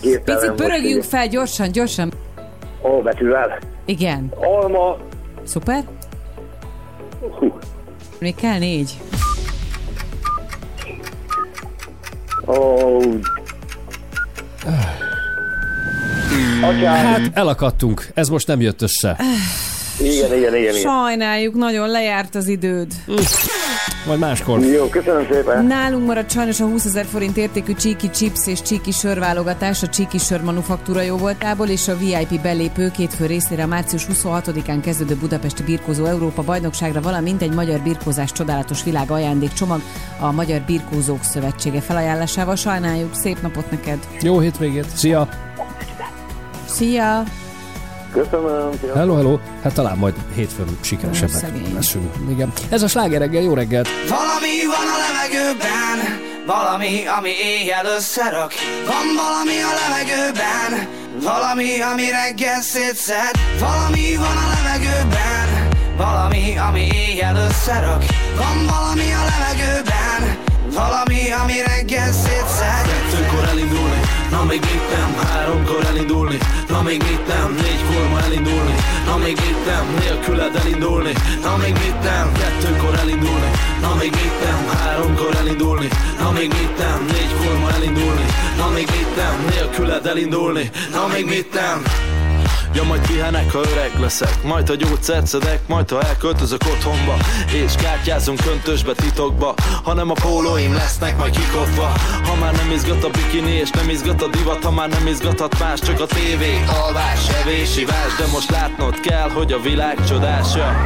Hirtelen 0.00 0.40
Picit 0.40 0.54
pörögjünk 0.66 1.02
fel, 1.02 1.28
gyorsan, 1.28 1.72
gyorsan. 1.72 2.12
A 2.82 2.88
betűvel. 3.02 3.58
Igen. 3.84 4.32
Alma, 4.40 4.96
Szuper. 5.44 5.84
hú, 7.38 7.58
Még 8.18 8.34
kell 8.34 8.58
négy. 8.58 9.00
ó, 12.46 12.98
Atyám. 16.62 16.94
Hát 17.04 17.20
elakadtunk, 17.34 18.06
ez 18.14 18.28
most 18.28 18.46
nem 18.46 18.60
jött 18.60 18.82
össze. 18.82 19.16
Igen, 20.02 20.36
igen, 20.36 20.54
igen, 20.54 20.74
igen. 20.74 20.74
Sajnáljuk, 20.74 21.54
nagyon 21.54 21.88
lejárt 21.88 22.34
az 22.34 22.48
időd. 22.48 22.86
Majd 24.06 24.18
máskor. 24.18 24.60
Jó, 24.60 24.88
köszönöm 24.88 25.26
szépen. 25.30 25.64
Nálunk 25.64 26.06
maradt 26.06 26.30
sajnos 26.30 26.60
a 26.60 26.64
20 26.64 26.84
ezer 26.84 27.04
forint 27.04 27.36
értékű 27.36 27.74
csíki 27.74 28.10
chips 28.10 28.46
és 28.46 28.62
csíki 28.62 28.90
sörválogatás 28.90 29.82
a 29.82 29.88
csíki 29.88 30.18
sör 30.18 30.40
manufaktúra 30.40 31.00
jó 31.00 31.16
voltából, 31.16 31.68
és 31.68 31.88
a 31.88 31.96
VIP 31.96 32.40
belépő 32.42 32.90
két 32.90 33.14
fő 33.14 33.26
részére 33.26 33.62
a 33.62 33.66
március 33.66 34.06
26-án 34.12 34.78
kezdődő 34.82 35.14
Budapesti 35.14 35.62
Birkózó 35.62 36.04
Európa 36.04 36.42
bajnokságra, 36.42 37.00
valamint 37.00 37.42
egy 37.42 37.52
magyar 37.52 37.80
birkózás 37.80 38.32
csodálatos 38.32 38.84
világ 38.84 39.10
ajándékcsomag 39.10 39.80
a 40.20 40.32
Magyar 40.32 40.60
Birkózók 40.60 41.22
Szövetsége 41.22 41.80
felajánlásával. 41.80 42.56
Sajnáljuk, 42.56 43.14
szép 43.14 43.42
napot 43.42 43.70
neked! 43.70 43.98
Jó 44.20 44.38
hétvégét. 44.38 44.86
Szia! 44.94 45.28
Szia! 46.66 47.22
Köszönöm. 48.12 48.70
szia. 48.80 48.94
Hello, 48.94 49.14
hello. 49.14 49.38
Hát 49.62 49.74
talán 49.74 49.98
majd 49.98 50.14
hétfőn 50.34 50.78
sikeresebbek 50.80 51.52
leszünk. 51.74 52.14
Igen. 52.30 52.52
Ez 52.70 52.82
a 52.82 52.88
sláger 52.88 53.20
reggel, 53.20 53.42
jó 53.42 53.54
reggelt! 53.54 53.88
Valami 54.08 54.54
van 54.74 54.86
a 54.94 54.96
levegőben, 55.04 55.98
valami, 56.46 57.06
ami 57.18 57.30
éjjel 57.30 57.86
összerak. 57.96 58.52
Van 58.86 59.06
valami 59.22 59.58
a 59.70 59.72
levegőben, 59.80 60.88
valami, 61.22 61.80
ami 61.92 62.06
reggel 62.10 62.60
szétszed. 62.60 63.34
Valami 63.60 64.16
van 64.16 64.36
a 64.44 64.46
levegőben, 64.54 65.48
valami, 65.96 66.58
ami 66.68 66.88
éjjel 66.94 67.36
összerak. 67.36 68.02
Van 68.36 68.58
valami 68.72 69.08
a 69.20 69.22
levegőben, 69.30 70.20
valami, 70.74 71.20
ami 71.42 71.56
reggel 71.66 72.12
szétszed. 72.12 72.84
Kettőkor 72.90 73.44
elindulni, 73.48 74.00
na 74.32 74.44
még 74.44 74.60
nem 74.94 75.14
Háromkor 75.28 75.84
elindulni, 75.86 76.38
na 76.68 76.82
még 76.82 77.02
nem 77.28 77.54
Négykor 77.62 78.08
ma 78.10 78.20
elindulni, 78.20 78.74
na 79.06 79.16
még 79.16 79.36
mit 79.44 79.64
nem 79.66 79.86
Nélküled 79.98 80.56
elindulni, 80.56 81.12
na 81.42 81.56
még 81.56 81.74
nem 82.02 82.32
Kettőkor 82.32 82.94
elindulni, 82.98 83.50
na 83.80 83.94
még 83.94 84.14
nem 84.44 84.78
Háromkor 84.78 85.34
elindulni, 85.36 85.88
na 86.18 86.30
még 86.30 86.52
nem 86.78 87.04
Négykor 87.12 87.58
ma 87.58 87.70
elindulni, 87.72 88.26
na 88.56 88.68
még 88.74 88.88
mit 88.90 89.16
nem 89.16 89.44
Nélküled 89.50 90.06
elindulni, 90.06 90.70
na 90.92 91.06
még 91.12 91.46
nem 91.52 91.82
Ja, 92.74 92.84
majd 92.84 93.06
pihenek, 93.06 93.50
ha 93.50 93.58
öreg 93.58 94.00
leszek. 94.00 94.42
Majd 94.42 94.70
a 94.70 94.74
gyógyszert 94.74 95.26
szedek, 95.26 95.68
majd 95.68 95.90
ha 95.90 96.02
elköltözök 96.02 96.60
otthonba. 96.66 97.16
És 97.64 97.74
kártyázunk 97.74 98.40
köntösbe 98.44 98.92
titokba. 98.94 99.54
Hanem 99.82 100.10
a 100.10 100.14
pólóim 100.14 100.74
lesznek 100.74 101.16
majd 101.18 101.36
kikopva. 101.36 101.92
Ha 102.24 102.34
már 102.40 102.52
nem 102.52 102.70
izgat 102.70 103.04
a 103.04 103.10
bikini 103.10 103.52
és 103.52 103.70
nem 103.70 103.88
izgat 103.88 104.22
a 104.22 104.28
divat 104.28 104.64
Ha 104.64 104.70
már 104.70 104.88
nem 104.88 105.06
izgathat 105.06 105.58
más, 105.58 105.80
csak 105.80 106.00
a 106.00 106.06
tévé. 106.06 106.64
Alvás, 106.82 107.28
evés, 107.42 107.76
ivás 107.76 108.14
De 108.18 108.26
most 108.32 108.50
látnod 108.50 109.00
kell, 109.00 109.30
hogy 109.30 109.52
a 109.52 109.60
világ 109.60 110.04
csodása 110.04 110.82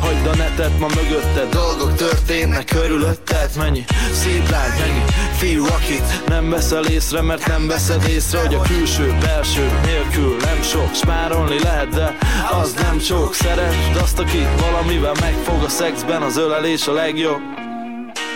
Hagyd 0.00 0.26
a 0.26 0.34
netet 0.34 0.78
ma 0.78 0.86
mögötted 0.86 1.48
Dolgok 1.50 1.96
történnek 1.96 2.64
körülötted 2.64 3.50
Mennyi 3.56 3.84
szép 4.12 4.50
lány, 4.50 4.70
mennyi 4.78 5.04
fiú, 5.36 5.64
akit 5.66 6.26
nem 6.26 6.50
veszel 6.50 6.84
észre 6.84 7.22
Mert 7.22 7.46
nem 7.46 7.66
veszed 7.66 8.08
észre, 8.08 8.40
hogy 8.40 8.54
a 8.54 8.60
külső, 8.60 9.16
belső 9.20 9.70
nélkül 9.84 10.36
nem 10.36 10.62
sok 10.62 10.94
Smárolni 10.94 11.62
lehet, 11.62 11.88
de 11.88 12.16
az 12.60 12.74
nem 12.82 13.00
sok 13.00 13.34
Szeresd 13.34 13.96
azt, 14.02 14.18
aki 14.18 14.46
valamivel 14.60 15.14
megfog 15.20 15.62
a 15.62 15.68
szexben 15.68 16.22
Az 16.22 16.36
ölelés 16.36 16.86
a 16.86 16.92
legjobb 16.92 17.40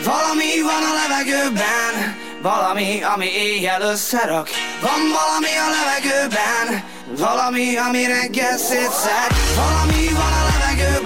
Valami 0.05 0.61
van 0.63 0.83
a 0.91 0.95
levegőben, 1.01 2.17
valami, 2.43 3.03
ami 3.15 3.27
éjjel 3.27 3.83
összerak. 3.83 4.49
Van 4.81 5.01
valami 5.19 5.55
a 5.65 5.69
levegőben, 5.77 6.85
valami, 7.19 7.77
ami 7.77 8.07
reggel 8.07 8.57
szétszed. 8.57 9.31
Valami 9.57 10.09
van 10.13 10.33
a 10.41 10.45
levegőben, 10.51 11.04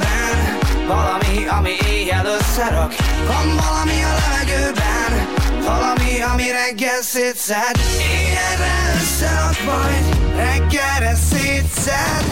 összerak. 2.58 2.94
Van 3.26 3.56
valami 3.56 4.02
a 4.02 4.14
levegőben, 4.20 5.36
Valami, 5.64 6.20
ami 6.32 6.50
reggel 6.50 7.02
szétszed. 7.02 7.80
Éjjelre 7.98 8.94
összerak 9.00 9.64
majd 9.64 10.16
Reggelre 10.36 11.14
szétszed. 11.30 12.24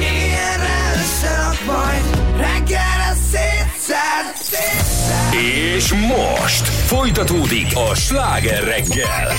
Éjjelre 0.00 0.92
összerak 0.94 1.64
majd 1.66 2.02
Reggelre 2.36 3.14
szétszed. 3.30 4.26
Szétszed. 4.42 5.34
És 5.74 5.92
most 5.92 6.68
folytatódik 6.68 7.76
a 7.90 7.94
sláger 7.94 8.64
reggel. 8.64 9.32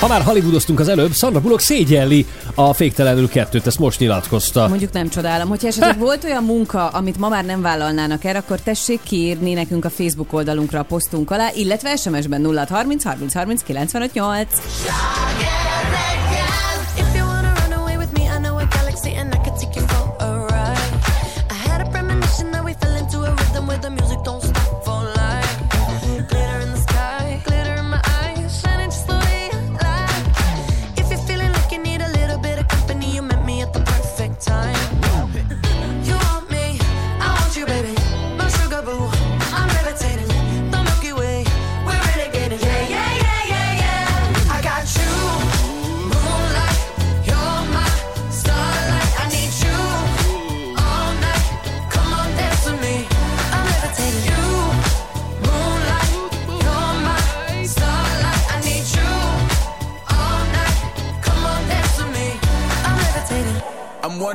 Ha 0.00 0.06
már 0.06 0.22
Hollywoodoztunk 0.22 0.80
az 0.80 0.88
előbb, 0.88 1.12
Sandra 1.12 1.40
Bullock 1.40 1.60
szégyelli 1.60 2.26
a 2.54 2.72
féktelenül 2.72 3.28
kettőt, 3.28 3.66
ezt 3.66 3.78
most 3.78 3.98
nyilatkozta. 3.98 4.68
Mondjuk 4.68 4.92
nem 4.92 5.08
csodálom, 5.08 5.48
hogyha 5.48 5.66
esetleg 5.66 5.98
volt 5.98 6.24
olyan 6.24 6.44
munka, 6.44 6.88
amit 6.88 7.18
ma 7.18 7.28
már 7.28 7.44
nem 7.44 7.62
vállalnának 7.62 8.24
el, 8.24 8.36
akkor 8.36 8.60
tessék 8.60 9.00
kiírni 9.02 9.52
nekünk 9.52 9.84
a 9.84 9.90
Facebook 9.90 10.32
oldalunkra 10.32 10.78
a 10.78 10.82
posztunk 10.82 11.30
alá, 11.30 11.48
illetve 11.54 11.96
SMS-ben 11.96 12.40
0 12.40 12.66
30 12.68 13.04
30 13.04 13.34
30 13.34 13.62
95 13.62 14.12
8. 14.12 14.48
If 14.54 16.25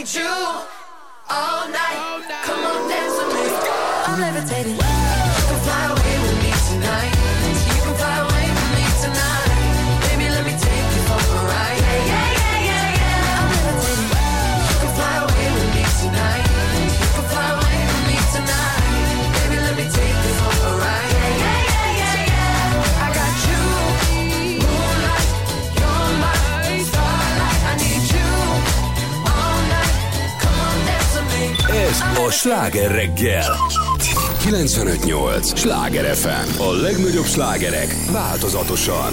Need 0.00 0.14
you 0.14 0.22
all 1.28 1.68
night. 1.68 2.24
Come 2.44 2.49
on, 2.49 2.49
a 32.30 32.32
sláger 32.32 32.90
reggel. 32.90 33.56
95.8. 34.38 35.56
Sláger 35.56 36.16
FM. 36.16 36.60
A 36.60 36.72
legnagyobb 36.72 37.24
slágerek 37.24 37.94
változatosan. 38.12 39.12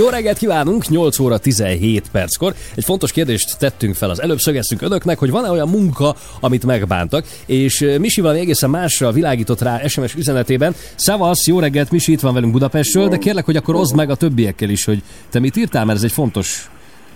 Jó 0.00 0.08
reggelt 0.08 0.38
kívánunk, 0.38 0.88
8 0.88 1.18
óra 1.18 1.38
17 1.38 2.10
perckor. 2.12 2.52
Egy 2.76 2.84
fontos 2.84 3.12
kérdést 3.12 3.58
tettünk 3.58 3.94
fel 3.94 4.10
az 4.10 4.22
előbb, 4.22 4.38
szögeztünk 4.38 4.82
önöknek, 4.82 5.18
hogy 5.18 5.30
van-e 5.30 5.50
olyan 5.50 5.68
munka, 5.68 6.14
amit 6.40 6.66
megbántak, 6.66 7.24
és 7.46 7.96
Misi 7.98 8.20
valami 8.20 8.40
egészen 8.40 8.70
másra 8.70 9.10
világított 9.10 9.60
rá 9.60 9.86
SMS 9.86 10.14
üzenetében. 10.14 10.74
Szavasz, 10.94 11.46
jó 11.46 11.58
reggelt, 11.60 11.90
Misi 11.90 12.12
itt 12.12 12.20
van 12.20 12.34
velünk 12.34 12.52
Budapestről, 12.52 13.08
de 13.08 13.16
kérlek, 13.16 13.44
hogy 13.44 13.56
akkor 13.56 13.74
oszd 13.74 13.96
meg 13.96 14.10
a 14.10 14.14
többiekkel 14.14 14.68
is, 14.68 14.84
hogy 14.84 15.02
te 15.30 15.40
mit 15.40 15.56
írtál, 15.56 15.84
mert 15.84 15.98
ez 15.98 16.04
egy 16.04 16.12
fontos... 16.12 16.70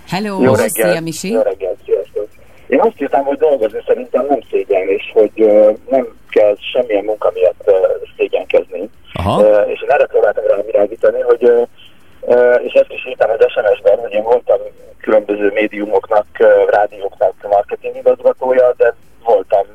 Hello, 0.08 0.42
Jó 0.42 0.54
szia 0.54 0.84
reggelt, 0.84 1.04
Misi. 1.04 1.30
jó 1.30 1.40
reggelt, 1.42 1.78
sziasztok. 1.84 2.28
Én 2.66 2.80
azt 2.80 3.00
írtam, 3.00 3.24
hogy 3.24 3.38
dolgozni 3.38 3.78
szerintem 3.86 4.26
nem 4.28 4.40
szégyen, 4.50 4.88
és 4.88 5.02
hogy 5.12 5.32
nem 5.90 6.06
kell 6.28 6.56
semmilyen 6.72 7.04
munka 7.04 7.30
miatt 7.34 7.62
ö, 7.64 7.72
szégyenkezni. 8.16 8.88
Aha. 9.12 9.42
Ö, 9.42 9.60
és 9.60 9.82
én 9.82 9.90
erre 9.90 10.06
próbáltam 10.06 10.44
rá 10.46 10.56
irányítani, 10.68 11.20
hogy 11.20 11.44
ö, 11.44 11.62
ö, 12.26 12.54
és 12.54 12.72
ezt 12.72 12.92
is 12.92 13.06
írtam 13.06 13.30
az 13.30 13.46
SMS-ben, 13.52 13.98
hogy 13.98 14.12
én 14.12 14.22
voltam 14.22 14.58
különböző 15.00 15.50
médiumoknak, 15.54 16.26
ö, 16.38 16.64
rádióknak 16.70 17.32
marketing 17.42 17.96
igazgatója, 17.96 18.74
de 18.76 18.94
voltam 19.24 19.66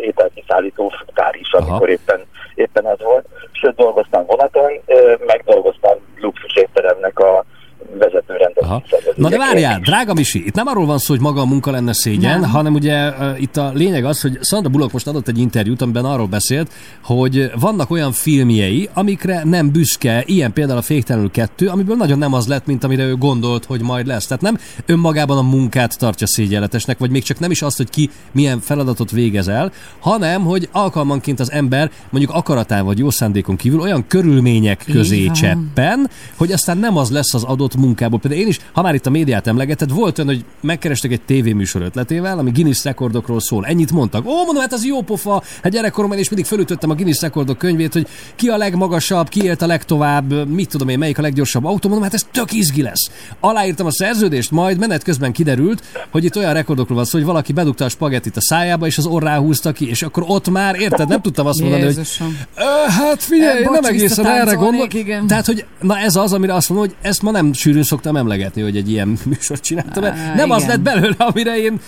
ételkiszállító 0.00 0.92
futár 1.06 1.34
is, 1.34 1.52
amikor 1.52 1.88
éppen, 1.88 2.20
éppen 2.54 2.86
ez 2.86 3.02
volt. 3.02 3.26
Sőt, 3.52 3.74
dolgoztam 3.74 4.26
vonaton, 4.26 4.80
ö, 4.86 5.14
meg 5.26 5.42
dolgoztam 5.44 5.98
luxus 6.20 6.56
étteremnek 6.56 7.18
a 7.18 7.44
vezető 7.92 8.36
Aha. 8.66 8.82
Na 9.16 9.28
de 9.28 9.38
várjál, 9.38 9.80
drága 9.80 10.14
Misi, 10.14 10.46
itt 10.46 10.54
nem 10.54 10.66
arról 10.66 10.86
van 10.86 10.98
szó, 10.98 11.14
hogy 11.14 11.22
maga 11.22 11.40
a 11.40 11.44
munka 11.44 11.70
lenne 11.70 11.92
szégyen, 11.92 12.40
Nem. 12.40 12.50
hanem 12.50 12.74
ugye 12.74 13.08
uh, 13.08 13.40
itt 13.40 13.56
a 13.56 13.70
lényeg 13.74 14.04
az, 14.04 14.20
hogy 14.20 14.38
Sandra 14.42 14.70
Bullock 14.70 14.92
most 14.92 15.06
adott 15.06 15.28
egy 15.28 15.38
interjút, 15.38 15.82
amiben 15.82 16.04
arról 16.04 16.26
beszélt, 16.26 16.72
hogy 17.02 17.50
vannak 17.60 17.90
olyan 17.90 18.12
filmjei, 18.12 18.88
amikre 18.92 19.44
nem 19.44 19.72
büszke, 19.72 20.22
ilyen 20.26 20.52
például 20.52 20.78
a 20.78 20.82
Féktelenül 20.82 21.30
2, 21.30 21.66
amiből 21.66 21.96
nagyon 21.96 22.18
nem 22.18 22.32
az 22.32 22.46
lett, 22.46 22.66
mint 22.66 22.84
amire 22.84 23.04
ő 23.04 23.16
gondolt, 23.16 23.64
hogy 23.64 23.82
majd 23.82 24.06
lesz. 24.06 24.26
Tehát 24.26 24.42
nem 24.42 24.58
önmagában 24.86 25.38
a 25.38 25.42
munkát 25.42 25.98
tartja 25.98 26.26
szégyenletesnek, 26.26 26.98
vagy 26.98 27.10
még 27.10 27.22
csak 27.22 27.38
nem 27.38 27.50
is 27.50 27.62
azt, 27.62 27.76
hogy 27.76 27.90
ki 27.90 28.10
milyen 28.32 28.60
feladatot 28.60 29.10
végez 29.10 29.48
el, 29.48 29.72
hanem, 29.98 30.42
hogy 30.42 30.68
alkalmanként 30.72 31.40
az 31.40 31.52
ember 31.52 31.90
mondjuk 32.10 32.34
akaratán 32.34 32.84
vagy 32.84 32.98
jó 32.98 33.10
szándékon 33.10 33.56
kívül 33.56 33.80
olyan 33.80 34.04
körülmények 34.06 34.84
közé 34.92 35.26
cseppen, 35.26 36.10
hogy 36.36 36.52
aztán 36.52 36.78
nem 36.78 36.96
az 36.96 37.10
lesz 37.10 37.34
az 37.34 37.42
adott 37.42 37.76
munkából. 37.76 38.18
Például 38.18 38.42
én 38.42 38.48
is, 38.48 38.55
ha 38.72 38.82
már 38.82 38.94
itt 38.94 39.06
a 39.06 39.10
médiát 39.10 39.46
emlegeted, 39.46 39.90
volt 39.90 40.18
olyan, 40.18 40.30
hogy 40.30 40.44
megkerestek 40.60 41.12
egy 41.12 41.20
tévéműsor 41.20 41.82
ötletével, 41.82 42.38
ami 42.38 42.50
Guinness 42.50 42.84
rekordokról 42.84 43.40
szól. 43.40 43.64
Ennyit 43.64 43.92
mondtak. 43.92 44.26
Ó, 44.26 44.34
mondom, 44.44 44.56
hát 44.56 44.72
ez 44.72 44.84
jó 44.84 45.02
pofa. 45.02 45.42
Hát 45.62 45.72
gyerekkoromban 45.72 46.18
is 46.18 46.28
mindig 46.28 46.48
fölütöttem 46.48 46.90
a 46.90 46.94
Guinness 46.94 47.20
rekordok 47.20 47.58
könyvét, 47.58 47.92
hogy 47.92 48.06
ki 48.34 48.48
a 48.48 48.56
legmagasabb, 48.56 49.28
ki 49.28 49.42
élt 49.44 49.62
a 49.62 49.66
legtovább, 49.66 50.48
mit 50.48 50.68
tudom 50.68 50.88
én, 50.88 50.98
melyik 50.98 51.18
a 51.18 51.22
leggyorsabb 51.22 51.64
autó. 51.64 51.88
Mondom, 51.88 52.02
hát 52.04 52.14
ez 52.14 52.26
tök 52.32 52.52
izgi 52.52 52.82
lesz. 52.82 53.10
Aláírtam 53.40 53.86
a 53.86 53.92
szerződést, 53.92 54.50
majd 54.50 54.78
menet 54.78 55.02
közben 55.02 55.32
kiderült, 55.32 55.82
hogy 56.10 56.24
itt 56.24 56.36
olyan 56.36 56.52
rekordokról 56.52 56.96
van 56.96 57.06
szó, 57.06 57.18
hogy 57.18 57.26
valaki 57.26 57.52
bedugta 57.52 57.84
a 57.84 57.88
spagettit 57.88 58.36
a 58.36 58.40
szájába, 58.40 58.86
és 58.86 58.98
az 58.98 59.06
orrá 59.06 59.38
húzta 59.38 59.72
ki, 59.72 59.88
és 59.88 60.02
akkor 60.02 60.24
ott 60.26 60.48
már, 60.50 60.80
érted, 60.80 61.08
nem 61.08 61.20
tudtam 61.20 61.46
azt 61.46 61.60
mondani, 61.60 61.82
hogy 61.82 61.96
Jézusom. 61.96 62.38
Ö, 62.56 62.90
hát 62.90 63.22
figyelj, 63.22 63.60
Ö, 63.60 63.64
bocs, 63.64 63.80
nem 63.80 63.84
egészen 63.84 64.26
erre 64.26 64.34
visszatáncolnék, 64.34 64.80
gondol. 64.80 65.00
igen. 65.00 65.26
Tehát, 65.26 65.46
hogy 65.46 65.64
na 65.80 65.98
ez 65.98 66.16
az, 66.16 66.32
amire 66.32 66.54
azt 66.54 66.68
mondom, 66.68 66.88
hogy 66.88 66.96
ezt 67.02 67.22
ma 67.22 67.30
nem 67.30 67.52
sűrűn 67.52 67.82
szoktam 67.82 68.16
emlegetni, 68.16 68.45
hogy 68.54 68.76
egy 68.76 68.90
ilyen 68.90 69.08
műsort 69.30 69.62
csináltam. 69.62 70.02
Mert 70.02 70.16
Á, 70.16 70.34
nem 70.34 70.50
az 70.50 70.62
igen. 70.62 70.68
lett 70.70 70.80
belőle, 70.80 71.14
amire 71.18 71.56
én 71.56 71.80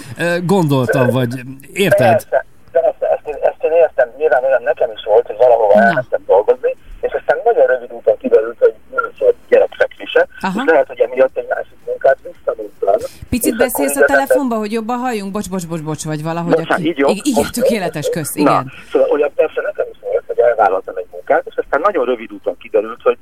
gondoltam, 0.45 1.11
vagy 1.11 1.41
érted? 1.73 2.09
Persze, 2.09 2.45
persze, 2.73 3.07
ezt, 3.15 3.27
én, 3.27 3.35
ezt 3.43 3.63
én 3.63 3.73
értem, 3.73 4.09
nyilván 4.19 4.45
olyan 4.45 4.63
nekem 4.63 4.91
is 4.95 5.05
volt, 5.05 5.27
hogy 5.27 5.37
valahova 5.37 5.73
elmentem 5.83 6.23
dolgozni, 6.27 6.77
és 7.01 7.13
aztán 7.13 7.39
nagyon 7.45 7.67
rövid 7.67 7.93
úton 7.93 8.17
kiderült, 8.17 8.57
hogy 8.59 8.75
nem 8.95 9.05
volt 9.19 9.35
gyerekfekvése, 9.49 10.27
és 10.41 10.63
lehet, 10.67 10.87
hogy 10.87 11.01
emiatt 11.01 11.37
egy 11.37 11.47
másik 11.49 11.77
munkát 11.87 12.19
visszamondtam. 12.23 13.11
Picit 13.31 13.57
beszélsz 13.57 13.97
a 13.97 14.05
telefonba, 14.05 14.57
hogy 14.57 14.73
jobban 14.73 14.99
halljunk? 14.99 15.33
Bocs, 15.33 15.49
bocs, 15.51 15.67
bocs, 15.69 15.83
bocs, 15.83 16.05
vagy 16.05 16.23
valahogy. 16.23 16.65
Aki- 16.69 16.87
így 16.89 16.99
jobb? 16.99 17.17
Igen, 17.23 17.45
tökéletes, 17.53 18.09
kösz, 18.09 18.35
Na, 18.35 18.41
igen. 18.41 18.73
szóval 18.93 19.09
olyan 19.11 19.33
persze 19.35 19.61
hogy 20.39 20.49
elvállaltam 20.49 20.97
egy 20.97 21.07
munkát, 21.11 21.47
és 21.47 21.57
aztán 21.57 21.81
nagyon 21.81 22.05
rövid 22.05 22.33
úton 22.33 22.57
kiderült, 22.57 23.03
hogy 23.03 23.19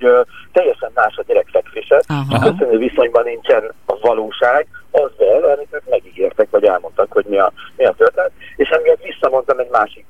teljesen 0.53 0.91
más 0.95 1.17
a 1.17 1.23
gyerekfekvése, 1.27 2.03
Aha. 2.07 2.51
köszönő 2.51 2.79
viszonyban 2.79 3.25
nincsen 3.25 3.73
a 3.87 3.99
valóság 4.01 4.67
azzal, 4.91 5.45
amit 5.45 5.69
ők 5.71 5.89
megígértek, 5.91 6.51
vagy 6.51 6.65
elmondtak, 6.65 7.13
hogy 7.13 7.25
mi 7.29 7.39
a, 7.39 7.53
mi 7.77 7.85
a 7.85 7.95
történet, 7.97 8.31
és 8.57 8.69
emiatt 8.69 9.03
visszamondtam 9.03 9.59
egy 9.59 9.71
másik, 9.71 10.07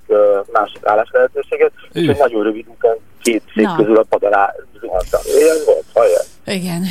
másik 0.52 0.86
álláslehetőséget, 0.86 1.72
és 1.92 2.02
Üh. 2.02 2.10
egy 2.10 2.18
nagyon 2.18 2.42
rövid 2.42 2.66
úton 2.68 2.96
két 3.22 3.42
szék 3.54 3.64
Na. 3.64 3.76
közül 3.76 3.96
a 3.96 4.04
pad 4.08 4.22
alá 4.22 4.54
zuhantam. 4.80 5.20
Ilyen 5.38 5.56
volt, 5.66 5.84
hallja? 5.94 6.18
Igen. 6.46 6.84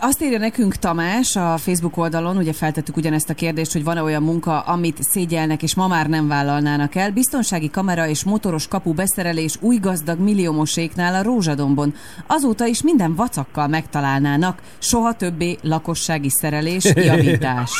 Azt 0.00 0.22
írja 0.22 0.38
nekünk 0.38 0.76
Tamás 0.76 1.36
a 1.36 1.56
Facebook 1.56 1.96
oldalon, 1.96 2.36
ugye 2.36 2.52
feltettük 2.52 2.96
ugyanezt 2.96 3.30
a 3.30 3.34
kérdést, 3.34 3.72
hogy 3.72 3.84
van-e 3.84 4.02
olyan 4.02 4.22
munka, 4.22 4.60
amit 4.60 5.02
szégyelnek 5.02 5.62
és 5.62 5.74
ma 5.74 5.86
már 5.86 6.08
nem 6.08 6.28
vállalnának 6.28 6.94
el. 6.94 7.10
Biztonsági 7.10 7.70
kamera 7.70 8.08
és 8.08 8.24
motoros 8.24 8.68
kapu 8.68 8.92
beszerelés 8.92 9.56
új 9.60 9.76
gazdag 9.76 10.18
milliómoséknál 10.18 11.14
a 11.14 11.22
Rózsadombon. 11.22 11.94
Azóta 12.26 12.66
is 12.66 12.82
minden 12.82 13.14
vacakkal 13.14 13.66
megtalálnának. 13.66 14.62
Soha 14.78 15.14
többé 15.14 15.58
lakossági 15.62 16.30
szerelés, 16.30 16.84
javítás. 17.10 17.70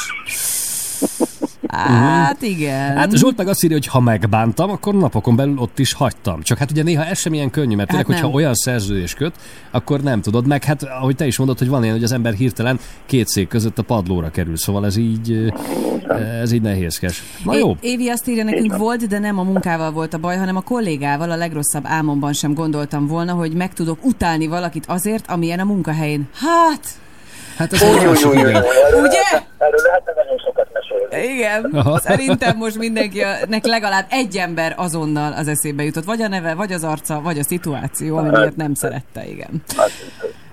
Hát 1.70 2.42
igen. 2.42 2.97
Hát 2.97 3.16
Zsolt 3.16 3.36
meg 3.36 3.48
azt 3.48 3.64
írja, 3.64 3.76
hogy 3.76 3.86
ha 3.86 4.01
megbántam, 4.01 4.70
akkor 4.70 4.94
napokon 4.94 5.36
belül 5.36 5.59
ott 5.59 5.78
is 5.78 5.92
hagytam. 5.92 6.42
Csak 6.42 6.59
hát 6.59 6.70
ugye 6.70 6.82
néha 6.82 7.05
ez 7.05 7.18
sem 7.18 7.34
ilyen 7.34 7.51
könnyű, 7.51 7.76
mert 7.76 7.88
tényleg, 7.88 8.06
Hát 8.06 8.14
hogyha 8.14 8.34
olyan 8.34 8.55
szerződés 8.55 9.14
köt, 9.14 9.34
akkor 9.70 10.01
nem 10.01 10.20
tudod. 10.20 10.47
Meg 10.47 10.64
hát, 10.64 10.82
ahogy 10.82 11.16
te 11.16 11.26
is 11.26 11.36
mondod, 11.36 11.59
hogy 11.59 11.68
van 11.68 11.82
ilyen, 11.82 11.94
hogy 11.94 12.05
az 12.05 12.12
ember 12.12 12.32
hirtelen 12.32 12.78
két 13.06 13.28
szék 13.28 13.48
között 13.48 13.78
a 13.78 13.82
padlóra 13.82 14.30
kerül. 14.30 14.56
Szóval 14.56 14.86
ez 14.86 14.97
így, 14.97 15.52
ez 16.42 16.52
így 16.52 16.62
nehézkes. 16.62 17.22
Na 17.44 17.55
jó. 17.56 17.70
É- 17.70 17.76
Évi 17.80 18.09
azt 18.09 18.28
írja 18.28 18.44
nekünk 18.44 18.76
volt, 18.76 19.06
de 19.06 19.18
nem 19.18 19.38
a 19.38 19.42
munkával 19.42 19.90
volt 19.90 20.14
a 20.14 20.18
baj, 20.18 20.36
hanem 20.36 20.56
a 20.56 20.60
kollégával. 20.60 21.30
A 21.30 21.36
legrosszabb 21.36 21.84
álmomban 21.86 22.32
sem 22.32 22.55
gondoltam 22.55 23.06
volna, 23.06 23.32
hogy 23.32 23.52
meg 23.52 23.72
tudok 23.72 24.05
utálni 24.05 24.47
valakit 24.47 24.84
azért, 24.86 25.30
amilyen 25.30 25.59
a 25.59 25.64
munkahelyén. 25.64 26.28
Hát, 26.34 26.88
Hát 27.60 27.72
ez 27.72 27.82
egy 27.82 28.06
másik, 28.06 28.32
igen. 28.32 28.64
ugye? 29.02 29.22
Erről 29.58 29.80
lehetne 29.84 30.12
nagyon 30.16 30.38
sokat 30.44 30.68
mesélni. 30.72 31.34
Igen. 31.34 31.64
Aha. 31.72 31.98
Szerintem 31.98 32.56
most 32.56 32.78
mindenkinek 32.78 33.66
legalább 33.66 34.06
egy 34.10 34.36
ember 34.36 34.74
azonnal 34.76 35.32
az 35.32 35.48
eszébe 35.48 35.82
jutott. 35.82 36.04
Vagy 36.04 36.22
a 36.22 36.28
neve, 36.28 36.54
vagy 36.54 36.72
az 36.72 36.84
arca, 36.84 37.20
vagy 37.20 37.38
a 37.38 37.42
szituáció, 37.42 38.16
ami 38.16 38.28
miatt 38.28 38.56
nem 38.56 38.74
szerette, 38.74 39.26
igen. 39.26 39.62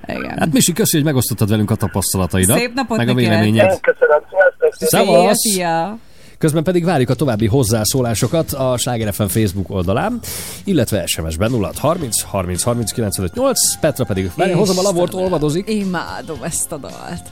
Igen. 0.08 0.38
Hát 0.40 0.54
Misi, 0.54 0.74
köszi, 0.74 0.96
hogy 0.96 1.06
megosztottad 1.06 1.50
velünk 1.50 1.72
a 1.72 1.76
tapasztalataidat. 1.76 2.58
Szép 2.58 2.74
napot 2.74 2.98
Meg 2.98 3.10
a 3.10 3.14
véleményed. 3.14 3.80
Köszönöm, 3.80 4.22
sziasztok! 4.70 5.36
Szia. 5.36 5.98
Közben 6.38 6.64
pedig 6.64 6.84
várjuk 6.84 7.10
a 7.10 7.14
további 7.14 7.48
hozzászólásokat 7.48 8.52
a 8.54 8.78
Sláger 8.78 9.14
FM 9.14 9.24
Facebook 9.24 9.70
oldalán, 9.70 10.20
illetve 10.64 11.06
SMS-ben 11.06 11.52
06 11.52 11.78
30 11.78 12.22
30 12.22 12.62
30 12.64 12.92
95 12.92 13.34
8, 13.36 13.76
Petra 13.80 14.06
pedig, 14.06 14.32
várj, 14.36 14.52
hozom 14.52 14.78
a 14.78 14.82
lavort, 14.82 15.14
olvadozik. 15.14 15.70
Imádom 15.70 16.44
ezt 16.44 16.72
a 16.72 16.78
dalt. 16.78 17.24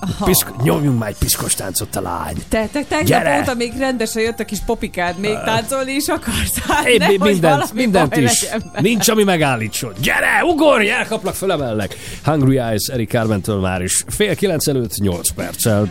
Aha. 0.00 0.24
Piszk- 0.24 0.62
nyomjunk 0.62 0.98
már 0.98 1.08
egy 1.08 1.16
piszkos 1.18 1.54
táncot 1.54 1.96
a 1.96 2.00
lány. 2.00 2.34
Te, 2.48 2.68
te 2.72 2.82
tegnap 2.82 3.06
Gyere! 3.06 3.40
óta 3.40 3.54
még 3.54 3.72
rendesen 3.78 4.22
jött 4.22 4.40
a 4.40 4.44
kis 4.44 4.58
popikád, 4.66 5.18
még 5.18 5.36
táncolni 5.44 5.92
is 5.92 6.06
akarsz? 6.08 6.58
Hát 6.68 6.86
Én 6.86 6.96
nehogy 6.98 7.18
mindent, 7.20 7.72
mindent 7.72 8.16
is. 8.16 8.46
Nincs, 8.80 9.08
ami 9.08 9.24
megállítson. 9.24 9.92
Gyere, 10.02 10.44
ugorj, 10.44 10.90
elkaplak, 10.90 11.34
fölemellek. 11.34 11.96
Hungry 12.24 12.58
Eyes, 12.58 12.86
Eric 12.92 13.10
Carmentől 13.10 13.60
már 13.60 13.82
is. 13.82 14.04
Fél 14.06 14.34
kilenc 14.34 14.66
előtt, 14.66 14.94
nyolc 14.96 15.30
perccel. 15.32 15.90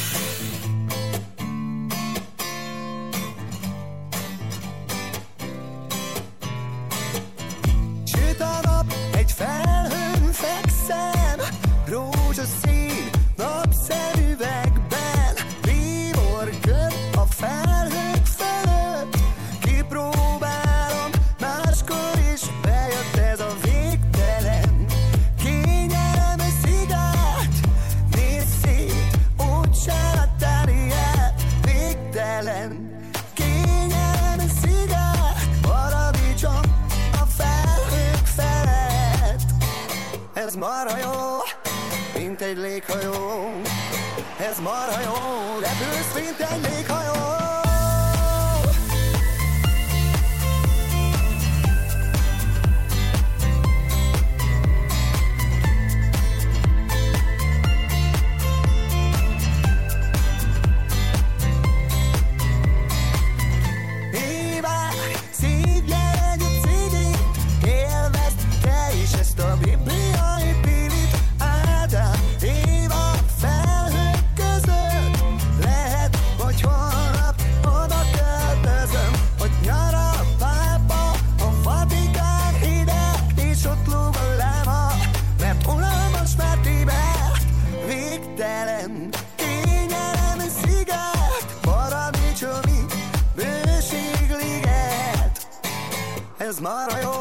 Ez 96.51 96.59
marha 96.59 96.99
jó, 97.01 97.11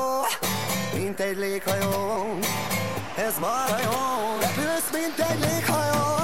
mint 1.00 1.20
egy 1.20 1.36
léghajó. 1.36 2.38
Ez 3.16 3.38
marha 3.38 3.78
jó, 3.82 4.38
repülsz, 4.40 4.90
mint 4.92 5.30
egy 5.30 5.40
léghajó. 5.40 6.19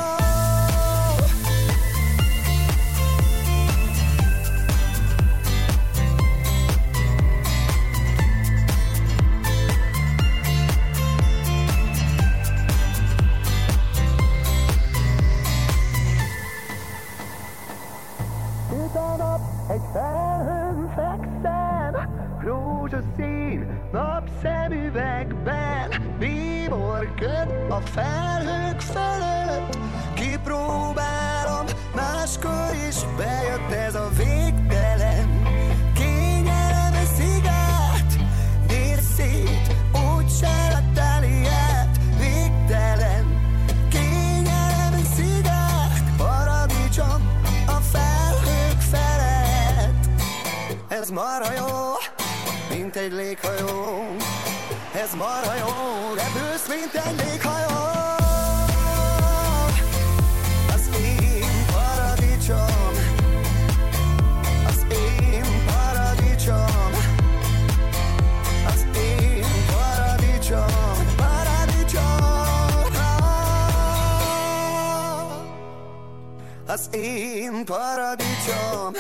Napszemüvegben, 25.26 26.16
bíborköd 26.18 27.48
a 27.68 27.80
felhők 27.80 28.80
fölött. 28.80 29.78
Kipróbálom, 30.14 31.66
máskor 31.94 32.70
is 32.88 32.96
bejött 33.16 33.72
ez 33.72 33.94
a 33.94 34.08
végtelen. 34.16 35.42
Kényelem 35.94 36.94
szigát, 37.16 38.18
nézz 38.68 39.14
szét, 39.16 39.76
úgyse 39.92 40.68
láttál 40.70 41.24
ilyet, 41.24 41.98
végtelen. 42.18 43.24
Kényelem 43.90 45.04
szigát, 45.14 46.02
paradicsom, 46.16 47.42
a 47.66 47.80
felhők 47.92 48.80
felett. 48.80 50.08
Ez 50.88 51.10
marha 51.10 51.52
jó, 51.52 51.92
mint 52.76 52.96
egy 52.96 53.12
léghajó. 53.12 54.16
Ez 55.02 55.14
marha 55.14 55.55
jó, 55.55 56.14
repülsz, 56.14 56.68
mint 56.68 56.94
egy 56.94 57.16
léghajó. 57.24 57.86
Az 60.74 60.89
én 61.02 61.64
paradicsom, 61.73 62.94
az 64.66 64.86
én 64.90 65.44
paradicsom, 65.66 66.93
az 68.66 68.86
én 68.97 69.44
paradicsom, 69.73 71.14
paradicsom. 71.16 72.47
Az 76.66 76.89
én 76.93 77.64
paradicsom. 77.64 78.93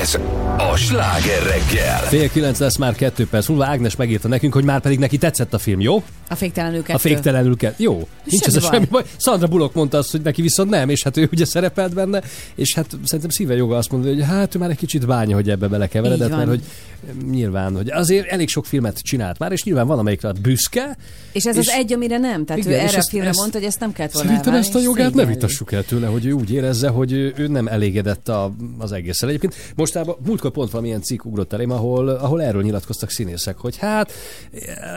Ez 0.00 0.18
a 0.58 0.76
Sláger 0.76 1.42
reggel. 1.42 1.98
Fél 1.98 2.30
kilenc 2.30 2.58
lesz 2.58 2.76
már 2.76 2.94
kettő 2.94 3.26
perc 3.26 3.48
múlva. 3.48 3.64
Ágnes 3.64 3.96
megírta 3.96 4.28
nekünk, 4.28 4.52
hogy 4.52 4.64
már 4.64 4.80
pedig 4.80 4.98
neki 4.98 5.18
tetszett 5.18 5.54
a 5.54 5.58
film, 5.58 5.80
jó? 5.80 6.02
A 6.28 6.34
féktelenül 6.34 6.82
kettő. 6.82 6.94
A 6.94 6.98
féktelenül 6.98 7.56
kell. 7.56 7.74
Jó, 7.76 8.08
nincs 8.24 8.44
ez 8.46 8.56
a 8.56 8.60
semmi 8.60 8.84
baj. 8.84 9.02
Szandra 9.16 9.46
Bullock 9.46 9.74
mondta 9.74 9.98
azt, 9.98 10.10
hogy 10.10 10.20
neki 10.20 10.42
viszont 10.42 10.70
nem, 10.70 10.88
és 10.88 11.02
hát 11.02 11.16
ő 11.16 11.28
ugye 11.32 11.44
szerepelt 11.44 11.94
benne, 11.94 12.22
és 12.54 12.74
hát 12.74 12.86
szerintem 13.04 13.30
szíve 13.30 13.54
joga 13.54 13.76
azt 13.76 13.90
mondani, 13.90 14.14
hogy 14.14 14.24
hát 14.24 14.54
ő 14.54 14.58
már 14.58 14.70
egy 14.70 14.76
kicsit 14.76 15.06
bánya, 15.06 15.34
hogy 15.34 15.50
ebbe 15.50 15.68
belekeveredett, 15.68 16.30
mert 16.30 16.48
hogy 16.48 16.62
nyilván, 17.30 17.76
hogy 17.76 17.90
azért 17.90 18.26
elég 18.26 18.48
sok 18.48 18.66
filmet 18.66 18.98
csinált 18.98 19.38
már, 19.38 19.52
és 19.52 19.62
nyilván 19.62 19.86
van 19.86 19.98
amelyikre 19.98 20.32
büszke. 20.42 20.96
És 21.32 21.44
ez 21.44 21.56
az 21.56 21.68
egy, 21.68 21.92
amire 21.92 22.18
nem. 22.18 22.44
Tehát 22.44 22.64
Igen, 22.64 22.80
ő 22.80 22.82
és 22.82 22.88
erre 22.90 22.98
a 22.98 23.08
filmre 23.10 23.28
ezt- 23.28 23.38
mondta, 23.38 23.58
hogy 23.58 23.66
ezt 23.66 23.80
nem 23.80 23.92
kellett 23.92 24.12
volna 24.12 24.28
Szerintem 24.28 24.54
ezt 24.54 24.74
a 24.74 24.78
és 24.78 24.84
jogát 24.84 25.14
ne 25.14 25.24
vitassuk 25.24 25.72
el 25.72 25.84
tőle, 25.84 26.06
hogy 26.06 26.26
ő 26.26 26.32
úgy 26.32 26.52
érezze, 26.52 26.88
hogy 26.88 27.12
ő, 27.12 27.34
ő 27.36 27.46
nem 27.46 27.66
elégedett 27.66 28.28
a, 28.28 28.54
az 28.78 28.92
egészen. 28.92 29.28
Egyébként 29.28 29.54
mostában 29.84 30.16
múltkor 30.26 30.50
pont 30.50 30.70
valamilyen 30.70 31.02
cikk 31.02 31.24
ugrott 31.24 31.52
elém, 31.52 31.70
ahol, 31.70 32.08
ahol 32.08 32.42
erről 32.42 32.62
nyilatkoztak 32.62 33.10
színészek, 33.10 33.58
hogy 33.58 33.76
hát 33.76 34.12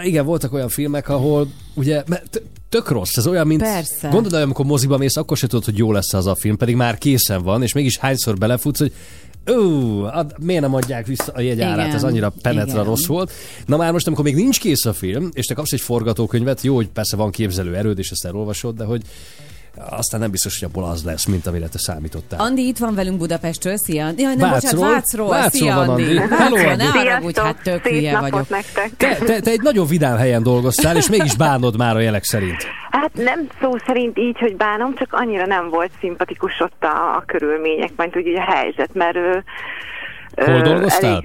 igen, 0.03 0.25
voltak 0.25 0.53
olyan 0.53 0.69
filmek, 0.69 1.09
ahol 1.09 1.47
ugye 1.73 2.03
mert 2.07 2.41
tök 2.69 2.89
rossz, 2.89 3.17
ez 3.17 3.27
olyan, 3.27 3.47
mint 3.47 3.61
Persze. 3.61 4.07
gondolod, 4.07 4.31
hogy 4.31 4.41
amikor 4.41 4.65
moziba 4.65 4.97
mész, 4.97 5.15
akkor 5.15 5.37
se 5.37 5.47
tudod, 5.47 5.65
hogy 5.65 5.77
jó 5.77 5.91
lesz 5.91 6.13
az 6.13 6.25
a 6.25 6.35
film, 6.35 6.57
pedig 6.57 6.75
már 6.75 6.97
készen 6.97 7.43
van, 7.43 7.63
és 7.63 7.73
mégis 7.73 7.97
hányszor 7.97 8.37
belefutsz, 8.37 8.79
hogy 8.79 8.93
Ó, 9.49 10.03
ad, 10.03 10.33
miért 10.39 10.61
nem 10.61 10.73
adják 10.73 11.05
vissza 11.05 11.31
a 11.31 11.41
jegyárát, 11.41 11.93
ez 11.93 12.03
annyira 12.03 12.33
penetra 12.41 12.71
igen. 12.71 12.83
rossz 12.83 13.05
volt. 13.05 13.31
Na 13.65 13.77
már 13.77 13.91
most, 13.91 14.07
amikor 14.07 14.23
még 14.23 14.35
nincs 14.35 14.59
kész 14.59 14.85
a 14.85 14.93
film, 14.93 15.29
és 15.33 15.45
te 15.45 15.53
kapsz 15.53 15.71
egy 15.71 15.81
forgatókönyvet, 15.81 16.61
jó, 16.61 16.75
hogy 16.75 16.87
persze 16.87 17.15
van 17.15 17.31
képzelő 17.31 17.75
erőd, 17.75 17.99
és 17.99 18.11
ezt 18.11 18.25
elolvasod, 18.25 18.75
de 18.75 18.83
hogy 18.83 19.01
aztán 19.89 20.19
nem 20.19 20.31
biztos, 20.31 20.59
hogy 20.59 20.69
abból 20.73 20.89
az 20.89 21.03
lesz, 21.03 21.25
mint 21.25 21.47
amire 21.47 21.67
te 21.67 21.77
számítottál. 21.77 22.39
Andi 22.39 22.67
itt 22.67 22.77
van 22.77 22.95
velünk 22.95 23.17
Budapestről, 23.17 23.77
szia. 23.77 24.09
Jaj, 24.17 24.35
nem, 24.35 24.49
Vácról? 24.49 24.71
bocsánat, 24.71 24.93
Vácról, 24.93 25.29
Vácról 25.29 25.49
szia 25.49 25.75
van, 25.75 25.89
Andi. 25.89 26.17
Hello, 26.17 26.55
Andi. 26.55 26.75
ne 26.75 26.85
haragudj, 26.85 27.39
hát 27.39 27.61
tök 27.63 27.87
hülye 27.87 28.19
vagyok. 28.19 28.49
nektek. 28.49 28.89
Te, 28.97 29.15
te, 29.15 29.39
te 29.39 29.51
egy 29.51 29.61
nagyon 29.61 29.87
vidám 29.87 30.17
helyen 30.17 30.43
dolgoztál, 30.43 30.95
és 30.95 31.09
mégis 31.09 31.35
bánod 31.35 31.77
már 31.77 31.95
a 31.95 31.99
jelek 31.99 32.23
szerint. 32.23 32.67
Hát 32.91 33.13
nem 33.13 33.47
szó 33.61 33.77
szerint 33.85 34.17
így, 34.17 34.39
hogy 34.39 34.55
bánom, 34.55 34.95
csak 34.95 35.13
annyira 35.13 35.45
nem 35.45 35.69
volt 35.69 35.91
szimpatikus 35.99 36.59
ott 36.59 36.83
a, 36.83 37.15
a 37.15 37.23
körülmények, 37.25 37.91
majd 37.95 38.17
úgy 38.17 38.35
a 38.35 38.51
helyzet, 38.53 38.93
mert 38.93 39.15
ő... 39.15 39.43
Hol 40.35 40.61
dolgoztál? 40.61 41.23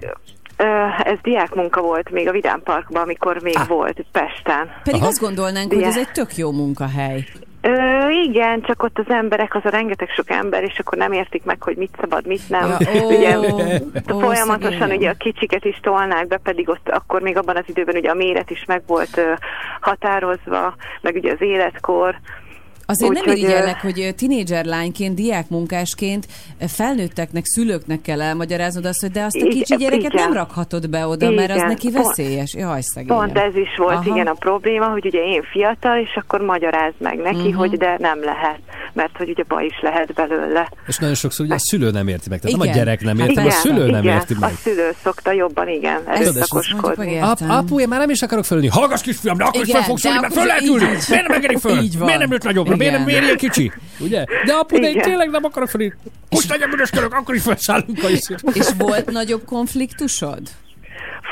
ö, 0.57 0.65
ez 1.05 1.19
diákmunka 1.23 1.81
volt 1.81 2.11
még 2.11 2.29
a 2.29 2.33
Vidám 2.33 2.63
Parkban, 2.63 3.03
amikor 3.03 3.43
még 3.43 3.57
ah. 3.57 3.69
volt 3.69 4.05
Pesten. 4.13 4.71
Pedig 4.83 5.01
Aha. 5.01 5.09
azt 5.09 5.21
gondolnánk, 5.21 5.73
hogy 5.73 5.83
ez 5.83 5.97
egy 5.97 6.11
tök 6.13 6.37
jó 6.37 6.53
munkahely. 6.53 7.25
Ö, 7.63 8.09
igen, 8.11 8.63
csak 8.63 8.83
ott 8.83 8.99
az 8.99 9.09
emberek, 9.15 9.55
az 9.55 9.65
a 9.65 9.69
rengeteg 9.69 10.09
sok 10.09 10.31
ember, 10.31 10.63
és 10.63 10.79
akkor 10.79 10.99
nem 10.99 11.13
értik 11.13 11.45
meg, 11.45 11.63
hogy 11.63 11.77
mit 11.77 11.97
szabad, 12.01 12.27
mit 12.27 12.49
nem. 12.49 12.69
Ja, 12.69 13.03
ó, 13.03 13.07
ugye, 13.17 13.39
ó, 13.39 13.59
folyamatosan 14.07 14.79
szegényem. 14.79 14.97
ugye 14.97 15.11
a 15.11 15.15
kicsiket 15.15 15.65
is 15.65 15.81
tolnák 15.83 16.27
be, 16.27 16.37
pedig 16.37 16.69
ott 16.69 16.89
akkor 16.89 17.23
még 17.23 17.37
abban 17.37 17.57
az 17.57 17.65
időben 17.67 17.97
ugye 17.97 18.11
a 18.11 18.15
méret 18.15 18.51
is 18.51 18.65
meg 18.65 18.83
volt 18.87 19.17
ö, 19.17 19.33
határozva, 19.81 20.75
meg 21.01 21.15
ugye 21.15 21.33
az 21.33 21.41
életkor. 21.41 22.17
Azért 22.87 23.13
nem 23.13 23.23
Úgyhogy, 23.23 23.39
irigyellek, 23.39 23.81
hogy 23.81 24.15
tinédzser 24.17 24.65
lányként, 24.65 25.15
diákmunkásként 25.15 26.27
felnőtteknek, 26.69 27.45
szülőknek 27.47 28.01
kell 28.03 28.21
elmagyaráznod 28.23 28.85
azt, 28.85 29.01
hogy 29.01 29.11
de 29.11 29.23
azt 29.23 29.35
a 29.37 29.39
Igen, 29.39 29.51
kicsi 29.51 29.77
gyereket 29.77 30.13
igen. 30.13 30.25
nem 30.25 30.33
rakhatod 30.33 30.91
be 30.91 31.07
oda, 31.07 31.31
mert 31.31 31.51
az 31.51 31.57
Igen, 31.57 31.69
neki 31.69 31.91
pont- 31.91 32.07
veszélyes. 32.07 32.55
Jaj, 32.55 32.81
szegényem. 32.81 33.17
Pont 33.17 33.39
ez 33.39 33.57
is 33.57 33.69
volt, 33.77 33.95
Aha. 33.95 34.15
igen, 34.15 34.27
a 34.27 34.33
probléma, 34.33 34.87
hogy 34.87 35.07
ugye 35.07 35.19
én 35.21 35.43
fiatal, 35.53 35.99
és 35.99 36.15
akkor 36.15 36.41
magyaráz 36.41 36.93
meg 36.99 37.17
neki, 37.19 37.49
Mhm. 37.49 37.57
hogy 37.57 37.77
de 37.77 37.97
nem 37.99 38.25
lehet, 38.25 38.59
mert 38.93 39.17
hogy 39.17 39.29
ugye 39.31 39.43
baj 39.49 39.65
is 39.65 39.81
lehet 39.83 40.13
belőle. 40.15 40.69
És 40.87 40.97
nagyon 40.99 41.15
sokszor 41.15 41.47
ugye 41.47 41.55
a 41.55 41.59
szülő 41.59 41.91
nem 41.91 42.09
érti 42.09 42.29
meg. 42.29 42.41
Tehát 42.41 42.57
nem 42.59 42.67
a 42.69 42.71
Igen. 42.71 42.85
gyerek 42.85 43.01
nem 43.01 43.19
érti, 43.19 43.31
igen, 43.31 43.45
meg 43.45 43.53
a 43.53 43.57
szülő 43.57 43.91
nem 43.91 44.03
igen, 44.03 44.15
érti 44.15 44.35
meg. 44.41 44.51
A 44.51 44.55
szülő 44.63 44.91
szokta 45.03 45.33
jobban, 45.33 45.69
igen, 45.69 46.01
erőszakoskodni. 46.07 47.19
Ap, 47.19 47.39
apu, 47.49 47.81
én 47.81 47.89
már 47.89 47.99
nem 48.01 48.11
is 48.11 48.23
akarok 48.23 48.45
fölülni. 48.45 48.69
Hallgass 48.69 49.01
kisfiam, 49.01 49.37
de 49.37 49.45
akkor 49.45 49.61
is 49.63 49.69
Igen, 49.69 49.81
fel 49.81 49.89
fogsz 49.91 50.05
ülni, 50.05 50.19
mert 50.21 50.33
föl 50.33 50.47
lehet 50.47 50.63
így- 50.63 50.69
ülni. 50.69 50.85
Miért 51.09 51.27
nem 51.29 51.37
engedik 51.37 51.59
föl? 51.59 51.75
Miért 51.99 52.19
nem 52.19 52.31
lőtt 52.31 52.45
nagyobbra? 52.77 52.77
Miért 52.77 52.93
nem 52.93 53.05
miért 53.05 53.23
ilyen 53.23 53.37
kicsi? 53.37 53.73
Ugye? 53.99 54.25
De 54.45 54.53
apu, 54.53 54.79
de 54.79 54.91
én 54.91 55.01
tényleg 55.01 55.31
nem 55.31 55.45
akarok 55.45 55.69
fölülni. 55.69 55.95
Most 56.31 56.49
legyen 56.49 56.71
büdös 56.71 56.91
körök, 56.91 57.13
akkor 57.13 57.35
is 57.35 57.43
felszállunk 57.43 58.03
a. 58.03 58.09
És 58.53 58.67
volt 58.79 59.11
nagyobb 59.11 59.45
konfliktusod? 59.45 60.41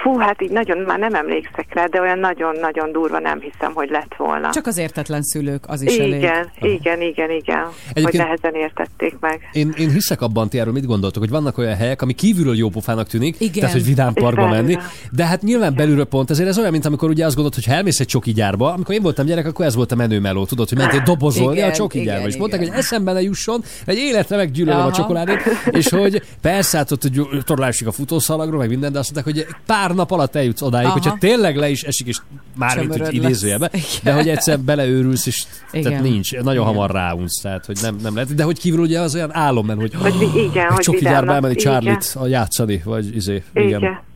Fú, 0.02 0.18
hát 0.18 0.43
így 0.43 0.51
nagyon, 0.51 0.78
már 0.78 0.98
nem 0.98 1.14
emlékszek 1.14 1.66
rá, 1.74 1.86
de 1.86 2.01
olyan 2.01 2.18
nagyon-nagyon 2.18 2.93
durva 2.93 3.18
nem 3.18 3.40
hiszem, 3.40 3.72
hogy 3.74 3.90
lett 3.90 4.14
volna. 4.16 4.51
Csak 4.51 4.66
az 4.66 4.78
értetlen 4.78 5.22
szülők, 5.22 5.64
az 5.66 5.82
is 5.82 5.97
elég. 5.97 6.14
igen, 6.14 6.51
igen, 6.60 7.01
igen, 7.01 7.31
igen, 7.31 7.64
hogy 7.93 8.14
nehezen 8.14 8.55
értették 8.55 9.16
meg. 9.20 9.48
Én, 9.52 9.74
én 9.78 9.90
hiszek 9.90 10.20
abban, 10.20 10.48
ti 10.48 10.59
erről 10.59 10.72
mit 10.72 10.86
gondoltok, 10.86 11.22
hogy 11.22 11.31
vannak 11.31 11.59
olyan 11.59 11.77
helyek, 11.77 12.02
ami 12.02 12.12
kívülről 12.12 12.56
jópofának 12.56 13.06
tűnik, 13.06 13.40
Igen. 13.40 13.52
tehát 13.52 13.72
hogy 13.72 13.85
vidám 13.85 14.12
parkba 14.12 14.48
menni, 14.48 14.77
de 15.10 15.24
hát 15.24 15.43
nyilván 15.43 15.74
belülről 15.74 16.05
pont 16.05 16.31
ezért 16.31 16.48
ez 16.48 16.59
olyan, 16.59 16.70
mint 16.70 16.86
amikor 16.86 17.09
ugye 17.09 17.24
azt 17.24 17.35
gondolod, 17.35 17.55
hogy 17.55 17.66
ha 17.66 17.72
elmész 17.72 18.01
egy 18.01 18.06
csoki 18.06 18.32
gyárba, 18.32 18.72
amikor 18.72 18.94
én 18.94 19.02
voltam 19.02 19.27
gyerek, 19.27 19.47
akkor 19.47 19.64
ez 19.64 19.74
volt 19.74 19.93
a 19.93 19.97
menő 19.97 20.20
meló, 20.20 20.47
tudod, 20.47 20.68
hogy 20.68 20.78
mentél 20.78 21.02
dobozolni 21.05 21.56
Igen, 21.56 21.70
a 21.70 21.72
csoki 21.72 22.01
igen, 22.01 22.12
gyárba, 22.12 22.28
és 22.28 22.35
igen. 22.35 22.48
mondták, 22.48 22.68
hogy 22.68 22.78
eszembe 22.78 23.12
ne 23.12 23.22
jusson, 23.22 23.62
egy 23.85 23.98
életre 23.98 24.36
meggyűlölöm 24.36 24.86
a 24.86 24.93
csokoládét, 24.93 25.43
és 25.70 25.89
hogy 25.89 26.22
persze, 26.40 26.77
hát 26.77 26.90
ott 26.90 27.02
hogy 27.02 27.44
torlásig 27.44 27.86
a 27.86 27.93
futószalagról, 27.93 28.59
meg 28.59 28.68
minden, 28.68 28.93
de 28.93 28.98
azt 28.98 29.12
mondták, 29.12 29.35
hogy 29.35 29.47
pár 29.66 29.90
nap 29.95 30.11
alatt 30.11 30.37
eljutsz 30.37 30.62
odáig, 30.62 30.85
Aha. 30.85 30.93
hogyha 30.93 31.17
tényleg 31.19 31.57
le 31.57 31.69
is 31.69 31.83
esik, 31.83 32.07
és 32.07 32.19
már 32.57 32.79
mint 32.79 32.97
hogy 32.97 33.15
idézőjelbe, 33.15 33.71
Igen. 33.73 33.85
de 34.03 34.12
hogy 34.12 34.29
egyszer 34.29 34.59
beleőrülsz, 34.59 35.27
és 35.27 35.45
tehát 35.71 35.87
Igen. 35.87 36.03
nincs, 36.03 36.37
nagyon 36.37 36.65
hamar 36.65 36.91
ráunsz, 36.91 37.41
tehát 37.43 37.67
hogy 37.67 37.79
nem, 37.83 37.97
nem 38.03 38.15
lehet. 38.15 38.35
De 38.35 38.43
hogy 38.43 38.59
kívül 38.59 38.81
ugye 38.81 39.01
az 39.01 39.15
olyan 39.15 39.35
álom, 39.35 39.69
hogy, 39.69 39.95
Hogy 39.95 40.31
igen, 40.35 40.71
hogy 40.73 40.83
csoki 40.85 41.05
gyárba 41.05 41.33
elmenni 41.33 41.55
igen. 41.59 41.73
Charlie-t 41.73 42.15
a 42.15 42.27
játszani, 42.27 42.83
vagy 42.85 43.17
izé, 43.17 43.43
igen. 43.55 43.81
Igen. 43.81 44.09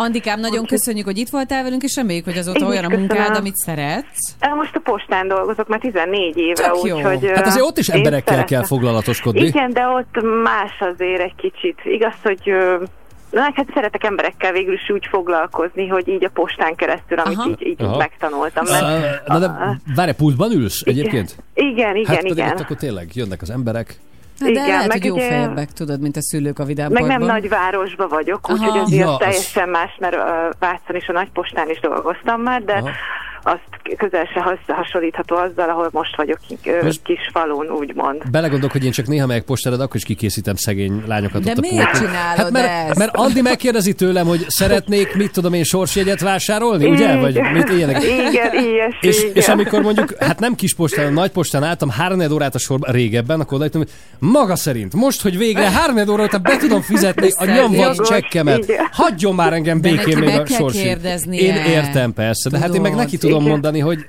Andikám, 0.00 0.40
nagyon 0.40 0.64
köszönjük, 0.66 1.04
hogy 1.04 1.18
itt 1.18 1.28
voltál 1.28 1.62
velünk, 1.62 1.82
és 1.82 1.96
reméljük, 1.96 2.24
hogy 2.24 2.36
azóta 2.36 2.58
Én 2.58 2.66
olyan 2.66 2.84
a 2.84 2.88
köszönöm. 2.88 3.06
munkád, 3.08 3.36
amit 3.36 3.56
szeretsz. 3.56 4.34
Most 4.56 4.76
a 4.76 4.80
postán 4.80 5.28
dolgozok, 5.28 5.68
már 5.68 5.80
14 5.80 6.36
éve, 6.36 6.72
úgyhogy... 6.82 7.30
Hát 7.34 7.46
azért 7.46 7.64
ott 7.64 7.78
is 7.78 7.88
emberekkel 7.88 8.34
szeretem. 8.34 8.46
kell 8.46 8.64
foglalatoskodni. 8.64 9.46
Igen, 9.46 9.72
de 9.72 9.86
ott 9.86 10.42
más 10.42 10.72
azért 10.94 11.20
egy 11.20 11.34
kicsit. 11.36 11.78
Igaz, 11.84 12.14
hogy... 12.22 12.52
Na, 13.30 13.40
hát 13.40 13.66
szeretek 13.74 14.04
emberekkel 14.04 14.52
végül 14.52 14.74
is 14.74 14.90
úgy 14.90 15.06
foglalkozni, 15.10 15.86
hogy 15.88 16.08
így 16.08 16.24
a 16.24 16.28
postán 16.32 16.74
keresztül, 16.74 17.18
amit 17.18 17.38
Aha. 17.38 17.48
így, 17.48 17.66
így 17.66 17.82
Aha. 17.82 17.96
megtanultam. 17.96 18.64
Mert, 18.70 19.26
Na 19.26 19.38
de 19.38 19.50
várj, 19.94 20.12
pultban 20.12 20.50
ülsz 20.52 20.82
egyébként? 20.84 21.36
igen, 21.54 21.96
igen, 21.96 22.14
hát 22.14 22.22
igen. 22.24 22.50
ott 22.50 22.60
akkor 22.60 22.76
tényleg 22.76 23.08
jönnek 23.14 23.42
az 23.42 23.50
emberek. 23.50 23.86
Hát 24.40 24.48
de 24.52 24.60
Igen, 24.60 24.66
lehet, 24.68 24.88
meg 24.88 24.96
hogy 24.96 25.06
jó 25.06 25.14
ugye- 25.14 25.28
fejebbek, 25.28 25.72
tudod, 25.72 26.00
mint 26.00 26.16
a 26.16 26.22
szülők 26.22 26.58
a 26.58 26.64
vidám 26.64 26.92
Meg 26.92 27.02
nem 27.02 27.08
parkban. 27.18 27.28
nagyvárosba 27.40 28.08
vagyok, 28.08 28.50
úgyhogy 28.50 28.78
azért 28.78 29.00
Ja, 29.04 29.10
az- 29.12 29.18
teljesen 29.18 29.68
más, 29.68 29.96
mert 29.98 30.14
uh, 30.14 30.20
Vácon 30.58 30.96
és 30.96 31.08
a 31.08 31.12
nagypostán 31.12 31.70
is 31.70 31.80
dolgoztam 31.80 32.40
már, 32.40 32.62
de 32.62 32.72
Aha. 32.72 32.88
Azt 33.48 33.96
közel 33.96 34.28
se 34.34 34.74
hasonlítható 34.74 35.36
azzal, 35.36 35.68
ahol 35.68 35.88
most 35.92 36.16
vagyok 36.16 36.38
Most- 36.82 37.02
kis 37.02 37.18
falun, 37.32 37.70
úgymond. 37.70 38.30
Belegondolok, 38.30 38.72
hogy 38.72 38.84
én 38.84 38.90
csak 38.90 39.06
néha 39.06 39.26
megyek 39.26 39.44
postára, 39.44 39.76
de 39.76 39.82
akkor 39.82 39.96
is 39.96 40.04
kikészítem 40.04 40.54
szegény 40.54 41.02
lányokat 41.06 41.42
De 41.42 41.50
ott 41.50 41.56
a 41.56 41.60
miért 41.60 41.90
pulton. 41.90 42.00
csinálod 42.00 42.38
hát 42.38 42.50
mert, 42.50 42.88
ezt? 42.88 42.98
mert 42.98 43.16
Andi 43.16 43.40
megkérdezi 43.40 43.92
tőlem, 43.92 44.26
hogy 44.26 44.44
szeretnék, 44.48 45.14
mit 45.16 45.32
tudom 45.32 45.52
én, 45.52 45.64
sorsjegyet 45.64 46.20
vásárolni, 46.20 46.86
ugye? 46.86 47.16
Vagy 47.16 47.36
Igen. 47.36 47.52
mit 47.52 47.68
ilyenek? 47.68 48.02
Igen, 48.02 48.64
ilyesmi, 48.64 49.08
És, 49.08 49.22
igen. 49.22 49.34
és 49.34 49.48
amikor 49.48 49.82
mondjuk, 49.82 50.14
hát 50.20 50.38
nem 50.40 50.54
kis 50.54 50.74
postán, 50.74 50.98
hanem 51.04 51.14
nagy 51.14 51.30
postán 51.30 51.62
álltam, 51.62 51.90
három 51.90 52.20
órát 52.32 52.54
a 52.54 52.58
sorban 52.58 52.92
régebben, 52.92 53.40
akkor 53.40 53.54
odajöttem, 53.54 53.80
hogy 53.80 53.90
maga 54.18 54.56
szerint, 54.56 54.94
most, 54.94 55.22
hogy 55.22 55.38
végre 55.38 55.70
három 55.70 56.08
óra 56.08 56.22
után 56.22 56.42
be 56.42 56.56
tudom 56.56 56.80
fizetni 56.80 57.28
a 57.38 57.44
nyomvat 57.44 58.06
csekkemet, 58.06 58.64
igen. 58.68 58.88
hagyjon 58.92 59.34
már 59.34 59.52
engem 59.52 59.80
békén 59.80 60.18
még 60.18 60.38
a 60.38 60.66
kérdeznie. 60.66 61.40
Én 61.40 61.54
értem 61.54 62.12
persze, 62.12 62.50
de 62.50 62.58
hát 62.58 62.74
én 62.74 62.80
meg 62.80 62.94
neki 62.94 63.16
tudom 63.16 63.37
Igen. 63.40 63.52
mondani, 63.52 63.78
hogy 63.78 64.06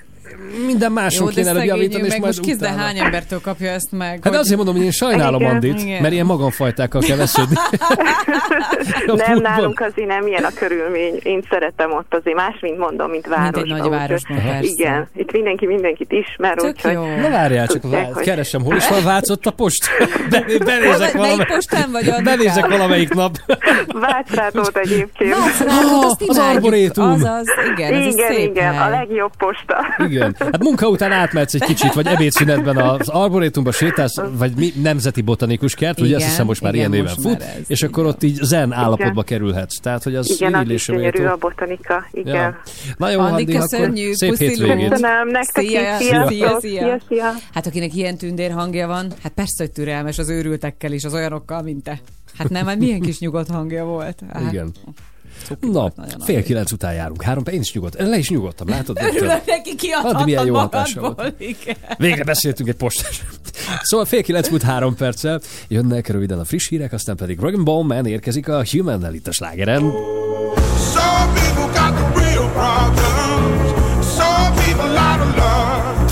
minden 0.65 0.91
máson 0.91 1.19
Jó, 1.21 1.27
de 1.27 1.33
kéne 1.33 1.49
előbb 1.49 1.63
javítani, 1.63 2.03
és 2.03 2.09
meg 2.09 2.19
majd 2.19 2.37
most 2.37 2.57
de 2.59 2.65
utána. 2.67 2.81
hány 2.81 2.97
embertől 2.99 3.41
kapja 3.41 3.69
ezt 3.71 3.91
meg? 3.91 4.19
Hát 4.23 4.35
azért 4.35 4.55
mondom, 4.55 4.75
hogy 4.75 4.83
én 4.83 4.91
sajnálom 4.91 5.41
Igen. 5.41 5.53
Andit, 5.53 5.79
Igen. 5.81 6.01
mert 6.01 6.13
ilyen 6.13 6.25
magamfajtákkal 6.25 7.01
kell 7.01 7.17
vesződni. 7.17 7.55
Nem, 9.05 9.37
nálunk 9.41 9.79
azért 9.79 10.07
nem 10.07 10.27
ilyen 10.27 10.43
a 10.43 10.49
körülmény. 10.55 11.19
Én 11.23 11.43
szeretem 11.49 11.91
ott 11.91 12.13
azért 12.13 12.35
más, 12.35 12.57
mint 12.61 12.77
mondom, 12.77 13.09
mint 13.09 13.27
városban. 13.27 13.63
egy 13.63 13.69
nagy 13.69 13.89
városban, 13.89 14.37
persze. 14.37 14.71
Igen, 14.71 15.07
itt 15.15 15.31
mindenki 15.31 15.65
mindenkit 15.65 16.11
ismer, 16.11 16.55
Tök 16.55 16.65
úgyhogy... 16.65 16.91
jó. 16.93 17.01
Na 17.21 17.29
várjál, 17.29 17.67
csak 17.67 17.81
tudják, 17.81 18.13
hogy- 18.13 18.23
keresem, 18.23 18.63
hol 18.63 18.75
is 18.75 18.89
van 18.89 19.03
Vácott 19.03 19.45
a 19.45 19.51
post? 19.51 19.89
Be, 20.31 20.45
benézek, 20.65 20.99
Melyik 20.99 21.13
valamelyik, 21.13 21.47
postán 21.47 21.91
vagy, 21.91 22.07
Andikám? 22.09 22.23
benézek 22.23 22.67
valamelyik 22.67 23.13
nap. 23.13 23.35
Vácrátót 23.87 24.77
egyébként. 24.77 25.35
Vácrátót, 25.35 26.21
az. 26.27 26.37
Arborétum. 26.37 27.23
Igen, 27.71 27.93
ez 27.93 28.05
egy 28.05 28.13
igen, 28.13 28.31
igen, 28.49 28.73
hely. 28.73 28.87
a 28.87 28.89
legjobb 28.89 29.31
posta. 29.37 29.77
Igen. 30.07 30.35
Hát 30.51 30.63
munka 30.63 30.87
után 30.87 31.11
átmehetsz 31.11 31.53
egy 31.53 31.63
kicsit, 31.63 31.93
vagy 31.93 32.07
ebédszünetben 32.07 32.77
az 32.77 33.07
arborétumba 33.07 33.71
sétálsz, 33.71 34.15
vagy 34.37 34.51
mi, 34.55 34.73
nemzeti 34.81 35.21
botanikus 35.21 35.75
kert, 35.75 35.99
ugye 35.99 36.07
Igen, 36.07 36.19
azt 36.19 36.29
hiszem 36.29 36.45
most 36.45 36.61
már 36.61 36.73
igen, 36.73 36.93
ilyen 36.93 37.03
néven 37.03 37.21
fut, 37.21 37.41
ez, 37.41 37.63
és 37.67 37.83
akkor 37.83 38.05
ott 38.05 38.23
így 38.23 38.33
zen 38.41 38.73
állapotba 38.73 39.23
kerülhetsz. 39.23 39.79
Tehát, 39.79 40.03
hogy 40.03 40.15
az 40.15 40.29
Igen, 40.29 40.53
az 40.53 40.85
gyönyörű 40.85 41.25
a 41.25 41.37
botanika, 41.37 42.07
igen. 42.11 42.35
Ja. 42.35 42.61
Na 42.97 43.09
jó, 43.09 43.19
Andi, 43.19 43.41
Andi, 43.41 43.55
akkor 43.55 43.67
köszönjük, 43.69 44.13
szép 44.13 44.37
hétvégét. 44.37 44.89
Köszönöm, 44.89 45.27
nektek 45.27 45.65
Szia, 45.65 45.97
szia. 45.97 46.59
Szia, 46.59 46.99
szia. 47.07 47.31
Hát 47.53 47.65
akinek 47.65 47.95
ilyen 47.95 48.17
tündér 48.17 48.51
hangja 48.51 48.87
van, 48.87 49.11
hát 49.23 49.31
persze, 49.31 49.63
hogy 49.63 49.71
türelmes 49.71 50.17
az 50.17 50.29
őrültekkel 50.29 50.91
is, 50.91 51.03
az 51.03 51.13
olyanokkal, 51.13 51.61
mint 51.61 51.83
te. 51.83 51.99
Hát 52.37 52.49
nem, 52.49 52.65
hát 52.65 52.77
milyen 52.77 53.01
kis 53.01 53.19
nyugodt 53.19 53.49
hangja 53.49 53.85
volt. 53.85 54.21
Hát, 54.33 54.51
Igen. 54.51 54.71
Na, 55.59 55.91
fél 56.19 56.43
kilenc 56.43 56.71
után 56.71 56.93
járunk. 56.93 57.21
Három, 57.21 57.43
én 57.51 57.59
is 57.59 57.73
nyugodt. 57.73 57.95
Le 57.99 58.17
is 58.17 58.29
nyugodtam, 58.29 58.69
látod? 58.69 58.97
Örülök 59.15 59.45
neki, 59.45 59.75
Addig 60.03 60.25
milyen 60.25 60.45
jó 60.45 60.55
hatása 60.55 61.01
volt. 61.01 61.33
Végre 61.97 62.23
beszéltünk 62.23 62.69
egy 62.69 62.75
postás. 62.75 63.23
Szóval 63.81 64.05
fél 64.05 64.23
kilenc 64.23 64.49
múlt 64.49 64.61
három 64.61 64.95
perccel 64.95 65.41
jönnek 65.67 66.07
röviden 66.07 66.39
a 66.39 66.43
friss 66.43 66.69
hírek, 66.69 66.93
aztán 66.93 67.15
pedig 67.15 67.37
Dragon 67.39 67.63
Ball 67.63 67.83
Man 67.83 68.05
érkezik 68.05 68.47
a 68.47 68.63
Human 68.71 69.13
itt 69.13 69.27
a 69.27 69.31
slágeren. 69.31 69.81
Some 70.93 71.33
people 71.33 71.65
got 71.65 71.95
the 71.95 72.19
real 72.19 72.49
problems. 72.49 73.71
Some 74.17 74.53
people 74.65 74.97
out 74.97 75.21
of 75.21 75.35
love. 75.35 76.09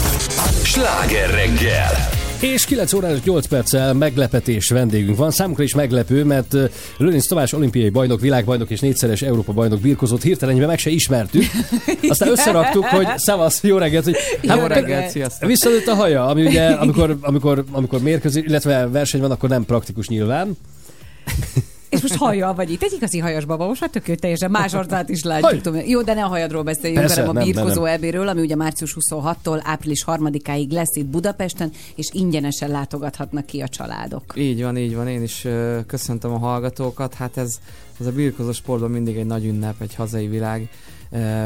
Sláger 0.63 1.29
reggel! 1.29 2.16
És 2.39 2.65
9 2.65 2.93
óra 2.93 3.07
előtt 3.07 3.23
8 3.23 3.47
perccel 3.47 3.93
meglepetés 3.93 4.69
vendégünk 4.69 5.17
van. 5.17 5.31
Számunkra 5.31 5.63
is 5.63 5.73
meglepő, 5.73 6.23
mert 6.23 6.55
Lőrinc 6.97 7.27
Tamás 7.27 7.53
olimpiai 7.53 7.89
bajnok, 7.89 8.19
világbajnok 8.19 8.69
és 8.69 8.79
négyszeres 8.79 9.21
Európa 9.21 9.53
bajnok 9.53 9.79
birkozott 9.79 10.21
hirtelenben 10.21 10.67
meg 10.67 10.77
se 10.79 10.89
ismertük. 10.89 11.43
Aztán 12.09 12.29
összeraktuk, 12.29 12.85
hogy 12.85 13.07
szavasz, 13.15 13.63
jó 13.63 13.77
reggelt, 13.77 14.03
hogy 14.03 14.15
Jó 14.41 14.65
reggelt, 14.65 15.09
sziasztok. 15.09 15.49
Visszanőtt 15.49 15.87
a 15.87 15.95
haja, 15.95 16.25
ami 16.25 16.45
ugye, 16.45 16.65
amikor, 16.83 17.17
amikor, 17.21 17.63
amikor 17.71 18.01
mérkőzik, 18.01 18.45
illetve 18.45 18.87
verseny 18.87 19.21
van, 19.21 19.31
akkor 19.31 19.49
nem 19.49 19.65
praktikus 19.65 20.07
nyilván. 20.07 20.57
És 21.97 22.09
most 22.09 22.15
hajjal 22.15 22.53
vagy 22.53 22.71
itt. 22.71 22.83
Egy 22.83 22.93
igazi 22.93 23.19
hajas 23.19 23.45
baba, 23.45 23.67
most 23.67 23.81
már 23.81 23.89
tök 23.89 24.07
jó, 24.07 24.15
teljesen 24.15 24.51
más 24.51 24.73
arcát 24.73 25.09
is 25.09 25.23
látjuk. 25.23 25.61
Tudom. 25.61 25.81
Jó, 25.85 26.01
de 26.01 26.13
ne 26.13 26.23
a 26.23 26.27
hajadról 26.27 26.63
beszéljünk, 26.63 27.01
Persze, 27.01 27.25
hanem 27.25 27.41
a 27.41 27.45
birkozó 27.45 27.85
ebéről, 27.85 28.27
ami 28.27 28.41
ugye 28.41 28.55
március 28.55 28.97
26-tól 28.99 29.61
április 29.63 30.03
3-áig 30.07 30.69
lesz 30.69 30.95
itt 30.95 31.05
Budapesten, 31.05 31.71
és 31.95 32.09
ingyenesen 32.11 32.69
látogathatnak 32.69 33.45
ki 33.45 33.61
a 33.61 33.67
családok. 33.67 34.33
Így 34.35 34.63
van, 34.63 34.77
így 34.77 34.95
van. 34.95 35.07
Én 35.07 35.21
is 35.21 35.47
köszöntöm 35.87 36.33
a 36.33 36.37
hallgatókat. 36.37 37.13
Hát 37.13 37.37
ez, 37.37 37.55
ez 37.99 38.05
a 38.05 38.11
birkozó 38.11 38.51
sportban 38.51 38.91
mindig 38.91 39.17
egy 39.17 39.25
nagy 39.25 39.45
ünnep, 39.45 39.81
egy 39.81 39.95
hazai 39.95 40.27
világ 40.27 40.69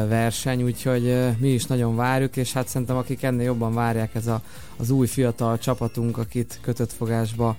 verseny, 0.08 0.62
úgyhogy 0.62 1.16
mi 1.38 1.48
is 1.48 1.64
nagyon 1.64 1.96
várjuk, 1.96 2.36
és 2.36 2.52
hát 2.52 2.68
szerintem 2.68 2.96
akik 2.96 3.22
ennél 3.22 3.44
jobban 3.44 3.74
várják, 3.74 4.14
ez 4.14 4.26
a, 4.26 4.42
az 4.76 4.90
új 4.90 5.06
fiatal 5.06 5.58
csapatunk, 5.58 6.18
akit 6.18 6.58
kötött 6.62 6.92
fogásba 6.92 7.56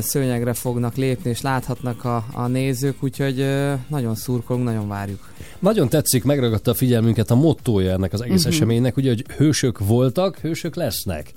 szőnyegre 0.00 0.52
fognak 0.54 0.94
lépni, 0.96 1.30
és 1.30 1.40
láthatnak 1.40 2.04
a, 2.04 2.24
a 2.32 2.46
nézők, 2.46 3.02
úgyhogy 3.02 3.46
nagyon 3.88 4.14
szurkolunk, 4.14 4.64
nagyon 4.64 4.88
várjuk. 4.88 5.32
Nagyon 5.58 5.88
tetszik, 5.88 6.24
megragadta 6.24 6.70
a 6.70 6.74
figyelmünket 6.74 7.30
a 7.30 7.34
mottója 7.34 7.92
ennek 7.92 8.12
az 8.12 8.20
egész 8.22 8.44
Mhm. 8.44 8.52
eseménynek, 8.52 8.96
ugye, 8.96 9.08
hogy 9.08 9.24
hősök 9.36 9.78
voltak, 9.78 10.36
hősök 10.38 10.74
lesznek. 10.74 11.32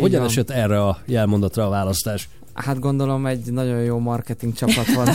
Hogyan 0.00 0.24
esett 0.24 0.50
erre 0.50 0.82
a 0.84 0.98
jelmondatra 1.04 1.66
a 1.66 1.68
választás? 1.68 2.28
Hát 2.64 2.78
gondolom 2.78 3.26
egy 3.26 3.52
nagyon 3.52 3.82
jó 3.82 3.98
marketing 3.98 4.54
csapat 4.54 4.94
van. 4.94 5.08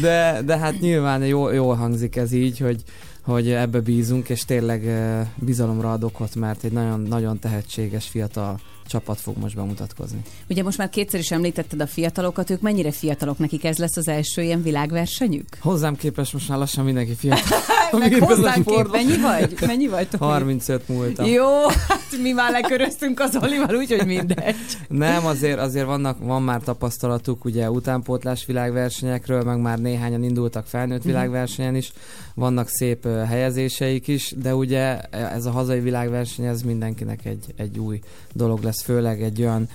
De, 0.00 0.42
de 0.44 0.58
hát 0.58 0.80
nyilván 0.80 1.26
jó, 1.26 1.50
jól 1.50 1.74
hangzik 1.74 2.16
ez 2.16 2.32
így, 2.32 2.58
hogy, 2.58 2.82
hogy 3.22 3.50
ebbe 3.50 3.80
bízunk, 3.80 4.28
és 4.28 4.44
tényleg 4.44 4.84
ö, 4.84 5.20
bizalomra 5.34 5.92
ad 5.92 6.04
okot, 6.04 6.34
mert 6.34 6.64
egy 6.64 6.72
nagyon, 6.72 7.00
nagyon 7.00 7.38
tehetséges 7.38 8.08
fiatal 8.08 8.60
csapat 8.90 9.20
fog 9.20 9.36
most 9.36 9.54
bemutatkozni. 9.54 10.18
Ugye 10.48 10.62
most 10.62 10.78
már 10.78 10.88
kétszer 10.90 11.20
is 11.20 11.30
említetted 11.30 11.80
a 11.80 11.86
fiatalokat, 11.86 12.50
ők 12.50 12.60
mennyire 12.60 12.90
fiatalok, 12.90 13.38
nekik 13.38 13.64
ez 13.64 13.78
lesz 13.78 13.96
az 13.96 14.08
első 14.08 14.42
ilyen 14.42 14.62
világversenyük? 14.62 15.46
Hozzám 15.60 15.96
képest 15.96 16.32
most 16.32 16.48
már 16.48 16.58
lassan 16.58 16.84
mindenki 16.84 17.14
fiatal. 17.14 17.58
Meg 17.98 18.14
hozzánk 18.18 18.66
kép, 18.66 18.90
mennyi 18.90 19.16
vagy? 19.20 19.54
Mennyi 19.66 19.88
vagy, 19.88 20.08
Tomi? 20.08 20.30
35 20.30 20.88
múltam. 20.88 21.26
Jó, 21.26 21.66
hát 21.68 22.02
mi 22.22 22.32
már 22.32 22.50
leköröztünk 22.50 23.20
az 23.20 23.38
Olival, 23.42 23.74
úgyhogy 23.76 24.06
mindegy. 24.06 24.56
Nem, 24.88 25.26
azért, 25.26 25.58
azért 25.58 25.86
vannak, 25.86 26.18
van 26.18 26.42
már 26.42 26.60
tapasztalatuk 26.62 27.44
ugye 27.44 27.70
utánpótlás 27.70 28.46
világversenyekről, 28.46 29.42
meg 29.42 29.60
már 29.60 29.78
néhányan 29.78 30.22
indultak 30.22 30.66
felnőtt 30.66 30.98
Mhm. 30.98 31.06
világversenyen 31.08 31.74
is, 31.74 31.92
vannak 32.34 32.68
szép 32.68 33.04
ö, 33.04 33.08
helyezéseik 33.24 34.08
is, 34.08 34.34
de 34.36 34.54
ugye 34.54 34.98
ez 35.10 35.46
a 35.46 35.50
hazai 35.50 35.80
világverseny, 35.80 36.44
ez 36.44 36.62
mindenkinek 36.62 37.24
egy, 37.24 37.44
egy 37.56 37.78
új 37.78 38.00
dolog 38.32 38.62
lesz, 38.62 38.79
főleg 38.82 39.22
egy 39.22 39.40
olyan 39.40 39.68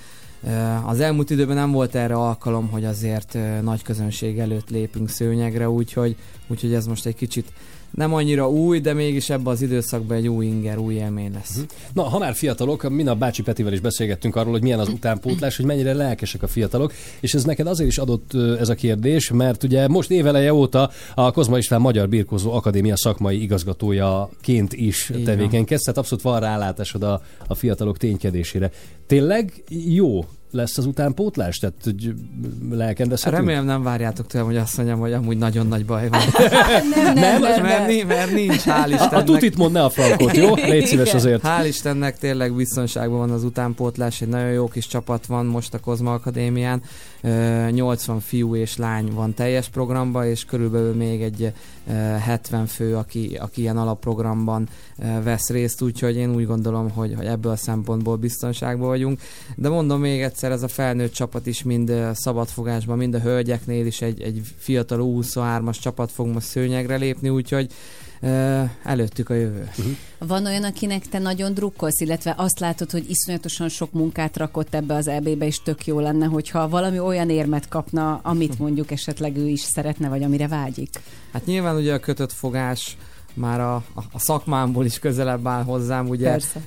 az 0.84 1.00
elmúlt 1.00 1.30
időben 1.30 1.56
nem 1.56 1.70
volt 1.70 1.94
erre 1.94 2.14
alkalom, 2.14 2.68
hogy 2.68 2.84
azért 2.84 3.38
nagy 3.62 3.82
közönség 3.82 4.38
előtt 4.38 4.70
lépünk 4.70 5.08
szőnyegre, 5.08 5.70
úgyhogy, 5.70 6.16
úgyhogy 6.46 6.74
ez 6.74 6.86
most 6.86 7.06
egy 7.06 7.14
kicsit 7.14 7.52
nem 7.96 8.14
annyira 8.14 8.50
új, 8.50 8.80
de 8.80 8.92
mégis 8.92 9.30
ebben 9.30 9.52
az 9.52 9.62
időszakban 9.62 10.16
egy 10.16 10.28
új 10.28 10.46
inger, 10.46 10.78
új 10.78 10.94
élmény 10.94 11.32
lesz. 11.32 11.60
Na, 11.92 12.02
ha 12.02 12.18
már 12.18 12.34
fiatalok, 12.34 12.88
minap 12.88 13.18
Bácsi 13.18 13.42
Petivel 13.42 13.72
is 13.72 13.80
beszélgettünk 13.80 14.36
arról, 14.36 14.52
hogy 14.52 14.62
milyen 14.62 14.78
az 14.78 14.88
utánpótlás, 14.88 15.56
hogy 15.56 15.64
mennyire 15.64 15.92
lelkesek 15.92 16.42
a 16.42 16.46
fiatalok, 16.46 16.92
és 17.20 17.34
ez 17.34 17.44
neked 17.44 17.66
azért 17.66 17.88
is 17.88 17.98
adott 17.98 18.34
ez 18.34 18.68
a 18.68 18.74
kérdés, 18.74 19.30
mert 19.30 19.62
ugye 19.62 19.88
most 19.88 20.10
éveleje 20.10 20.54
óta 20.54 20.90
a 21.14 21.30
Kozma 21.30 21.58
István 21.58 21.80
Magyar 21.80 22.08
Birkózó 22.08 22.52
Akadémia 22.52 22.96
szakmai 22.96 23.42
igazgatójaként 23.42 24.72
is 24.72 25.08
van. 25.08 25.22
tevékenykedsz, 25.22 25.82
tehát 25.82 25.98
abszolút 25.98 26.24
van 26.24 26.40
rálátásod 26.40 27.02
a, 27.02 27.22
a 27.46 27.54
fiatalok 27.54 27.98
ténykedésére. 27.98 28.70
Tényleg 29.06 29.52
jó 29.68 30.24
lesz 30.56 30.78
az 30.78 30.86
utánpótlás? 30.86 31.58
Tehát, 31.58 31.74
hogy 31.84 32.14
lelkendezhetünk? 32.70 33.42
Remélem 33.42 33.64
nem 33.64 33.82
várjátok 33.82 34.26
tőlem, 34.26 34.46
hogy 34.46 34.56
azt 34.56 34.76
mondjam, 34.76 34.98
hogy 34.98 35.12
amúgy 35.12 35.38
nagyon 35.38 35.66
nagy 35.66 35.84
baj 35.84 36.08
van. 36.08 36.20
nem, 37.14 37.14
nem, 37.14 37.40
mert, 37.40 37.62
nem. 37.62 37.86
ni- 37.86 38.02
mert 38.02 38.32
nincs, 38.32 38.62
hál' 38.62 38.84
A, 38.84 38.88
Istennek. 38.88 39.12
a 39.12 39.22
tutit 39.24 39.56
mondd 39.56 39.72
ne 39.72 39.84
a 39.84 39.90
frankot, 39.90 40.36
jó? 40.36 40.54
Légy 40.54 40.86
szíves 40.86 41.14
azért. 41.14 41.42
Hál' 41.44 41.66
Istennek 41.66 42.18
tényleg 42.18 42.54
biztonságban 42.54 43.18
van 43.18 43.30
az 43.30 43.44
utánpótlás, 43.44 44.20
egy 44.20 44.28
nagyon 44.28 44.50
jó 44.50 44.68
kis 44.68 44.86
csapat 44.86 45.26
van 45.26 45.46
most 45.46 45.74
a 45.74 45.78
Kozma 45.78 46.12
Akadémián, 46.12 46.82
80 47.70 48.20
fiú 48.20 48.56
és 48.56 48.76
lány 48.76 49.12
van 49.12 49.34
teljes 49.34 49.68
programban, 49.68 50.26
és 50.26 50.44
körülbelül 50.44 50.94
még 50.94 51.22
egy 51.22 51.52
ö, 51.88 51.92
70 51.92 52.66
fő, 52.66 52.96
aki, 52.96 53.36
aki 53.40 53.60
ilyen 53.60 53.76
alapprogramban 53.76 54.68
vesz 55.22 55.50
részt, 55.50 55.82
úgyhogy 55.82 56.16
én 56.16 56.34
úgy 56.34 56.46
gondolom, 56.46 56.90
hogy, 56.90 57.14
hogy 57.16 57.26
ebből 57.26 57.52
a 57.52 57.56
szempontból 57.56 58.16
biztonságban 58.16 58.88
vagyunk. 58.88 59.20
De 59.56 59.68
mondom 59.68 60.00
még 60.00 60.22
egyszer, 60.22 60.50
ez 60.50 60.62
a 60.62 60.68
felnőtt 60.68 61.12
csapat 61.12 61.46
is 61.46 61.62
mind 61.62 61.92
szabadfogásban, 62.14 62.96
mind 62.96 63.14
a 63.14 63.20
hölgyeknél 63.20 63.86
is 63.86 64.00
egy, 64.00 64.20
egy 64.20 64.40
fiatal 64.56 64.98
23-as 65.02 65.80
csapat 65.80 66.12
fog 66.12 66.26
most 66.26 66.46
szőnyegre 66.46 66.96
lépni, 66.96 67.28
úgyhogy 67.28 67.72
előttük 68.82 69.30
a 69.30 69.34
jövő. 69.34 69.68
Van 70.18 70.46
olyan, 70.46 70.64
akinek 70.64 71.06
te 71.08 71.18
nagyon 71.18 71.54
drukkolsz, 71.54 72.00
illetve 72.00 72.34
azt 72.36 72.58
látod, 72.58 72.90
hogy 72.90 73.10
iszonyatosan 73.10 73.68
sok 73.68 73.92
munkát 73.92 74.36
rakott 74.36 74.74
ebbe 74.74 74.94
az 74.94 75.08
EB-be, 75.08 75.46
és 75.46 75.62
tök 75.62 75.86
jó 75.86 76.00
lenne, 76.00 76.26
hogyha 76.26 76.68
valami 76.68 76.98
olyan 76.98 77.30
érmet 77.30 77.68
kapna, 77.68 78.20
amit 78.22 78.58
mondjuk 78.64 78.90
esetleg 78.90 79.36
ő 79.36 79.48
is 79.48 79.60
szeretne, 79.60 80.08
vagy 80.08 80.22
amire 80.22 80.48
vágyik. 80.48 80.90
Hát 81.32 81.46
nyilván 81.46 81.76
ugye 81.76 81.94
a 81.94 81.98
kötött 81.98 82.32
fogás 82.32 82.96
már 83.36 83.60
a, 83.60 83.74
a, 83.94 84.18
szakmámból 84.18 84.84
is 84.84 84.98
közelebb 84.98 85.46
áll 85.46 85.62
hozzám, 85.62 86.08
ugye 86.08 86.30
Persze. 86.30 86.60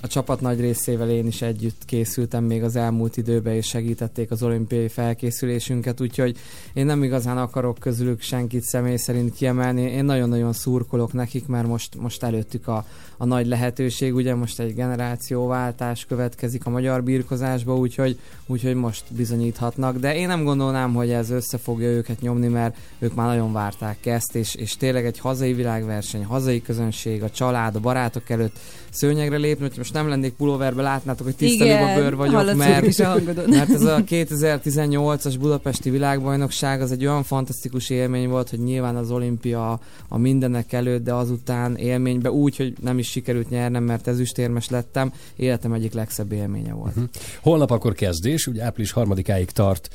A 0.00 0.06
csapat 0.06 0.40
nagy 0.40 0.60
részével 0.60 1.10
én 1.10 1.26
is 1.26 1.42
együtt 1.42 1.84
készültem 1.84 2.44
még 2.44 2.62
az 2.62 2.76
elmúlt 2.76 3.16
időben, 3.16 3.54
és 3.54 3.66
segítették 3.66 4.30
az 4.30 4.42
olimpiai 4.42 4.88
felkészülésünket, 4.88 6.00
úgyhogy 6.00 6.36
én 6.72 6.86
nem 6.86 7.02
igazán 7.02 7.38
akarok 7.38 7.78
közülük 7.78 8.20
senkit 8.20 8.62
személy 8.62 8.96
szerint 8.96 9.34
kiemelni. 9.34 9.82
Én 9.82 10.04
nagyon-nagyon 10.04 10.52
szurkolok 10.52 11.12
nekik, 11.12 11.46
mert 11.46 11.66
most, 11.66 12.00
most 12.00 12.22
előttük 12.22 12.68
a, 12.68 12.84
a 13.16 13.24
nagy 13.24 13.46
lehetőség, 13.46 14.14
ugye 14.14 14.34
most 14.34 14.60
egy 14.60 14.74
generációváltás 14.74 16.04
következik 16.04 16.66
a 16.66 16.70
magyar 16.70 17.02
birkozásba, 17.02 17.76
úgyhogy, 17.76 18.18
úgyhogy 18.46 18.74
most 18.74 19.04
bizonyíthatnak, 19.08 19.96
de 19.98 20.16
én 20.16 20.26
nem 20.26 20.44
gondolnám, 20.44 20.94
hogy 20.94 21.10
ez 21.10 21.30
össze 21.30 21.58
fogja 21.58 21.88
őket 21.88 22.20
nyomni, 22.20 22.48
mert 22.48 22.76
ők 22.98 23.14
már 23.14 23.26
nagyon 23.26 23.52
várták 23.52 24.06
ezt, 24.06 24.34
és, 24.34 24.54
és 24.54 24.76
tényleg 24.76 25.06
egy 25.06 25.18
hazai 25.18 25.52
világverseny, 25.80 26.24
hazai 26.24 26.62
közönség, 26.62 27.22
a 27.22 27.30
család, 27.30 27.74
a 27.74 27.80
barátok 27.80 28.30
előtt 28.30 28.58
szőnyegre 28.90 29.36
lépni, 29.36 29.66
hogy 29.66 29.76
most 29.76 29.92
nem 29.92 30.08
lennék 30.08 30.32
pulóverbe, 30.32 30.82
látnátok, 30.82 31.26
hogy 31.26 31.36
tisztelőbb 31.36 31.74
a 31.74 31.82
Igen, 31.82 32.00
bőr 32.00 32.16
vagyok, 32.16 32.54
mert, 32.54 32.86
is 32.86 32.98
a 32.98 33.16
mert 33.46 33.70
ez 33.70 33.82
a 33.82 33.96
2018-as 33.96 35.34
budapesti 35.40 35.90
világbajnokság 35.90 36.80
az 36.80 36.92
egy 36.92 37.06
olyan 37.06 37.22
fantasztikus 37.22 37.90
élmény 37.90 38.28
volt, 38.28 38.50
hogy 38.50 38.58
nyilván 38.58 38.96
az 38.96 39.10
olimpia 39.10 39.80
a 40.08 40.18
mindenek 40.18 40.72
előtt, 40.72 41.04
de 41.04 41.14
azután 41.14 41.76
élménybe 41.76 42.30
úgy, 42.30 42.56
hogy 42.56 42.72
nem 42.80 42.98
is 42.98 43.08
sikerült 43.10 43.50
nyernem, 43.50 43.82
mert 43.82 44.06
ezüstérmes 44.06 44.68
lettem, 44.68 45.12
életem 45.36 45.72
egyik 45.72 45.92
legszebb 45.92 46.32
élménye 46.32 46.72
volt. 46.72 46.94
Mhm. 46.94 47.04
Holnap 47.42 47.70
akkor 47.70 47.92
kezdés, 47.92 48.46
ugye 48.46 48.64
április 48.64 48.92
harmadikáig 48.92 49.50
tart 49.50 49.88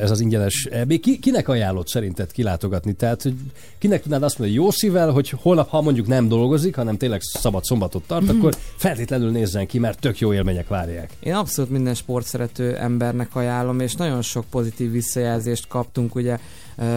ez 0.00 0.10
az 0.10 0.20
ingyenes 0.20 0.68
EB. 0.70 1.00
Ki, 1.00 1.18
kinek 1.18 1.48
ajánlott 1.48 1.88
szerinted 1.88 2.32
kilátogatni? 2.32 2.92
Tehát, 2.92 3.22
hogy 3.22 3.34
kinek 3.78 4.02
tudnád 4.02 4.22
azt 4.22 4.38
mondani 4.38 4.60
jó 4.60 4.70
szívvel, 4.70 5.10
hogy 5.10 5.30
holnap, 5.30 5.68
ha 5.68 5.80
mondjuk 5.80 6.06
nem 6.06 6.28
dolgozik, 6.28 6.74
hanem 6.74 6.96
tényleg 6.96 7.20
szabad 7.22 7.64
szombatot 7.64 8.02
tart, 8.06 8.23
Mhm. 8.24 8.36
akkor 8.36 8.54
feltétlenül 8.76 9.30
nézzen 9.30 9.66
ki, 9.66 9.78
mert 9.78 10.00
tök 10.00 10.18
jó 10.18 10.32
élmények 10.34 10.68
várják. 10.68 11.10
Én 11.20 11.34
abszolút 11.34 11.70
minden 11.70 11.94
sportszerető 11.94 12.76
embernek 12.76 13.36
ajánlom, 13.36 13.80
és 13.80 13.94
nagyon 13.94 14.22
sok 14.22 14.44
pozitív 14.50 14.90
visszajelzést 14.90 15.68
kaptunk, 15.68 16.14
ugye 16.14 16.38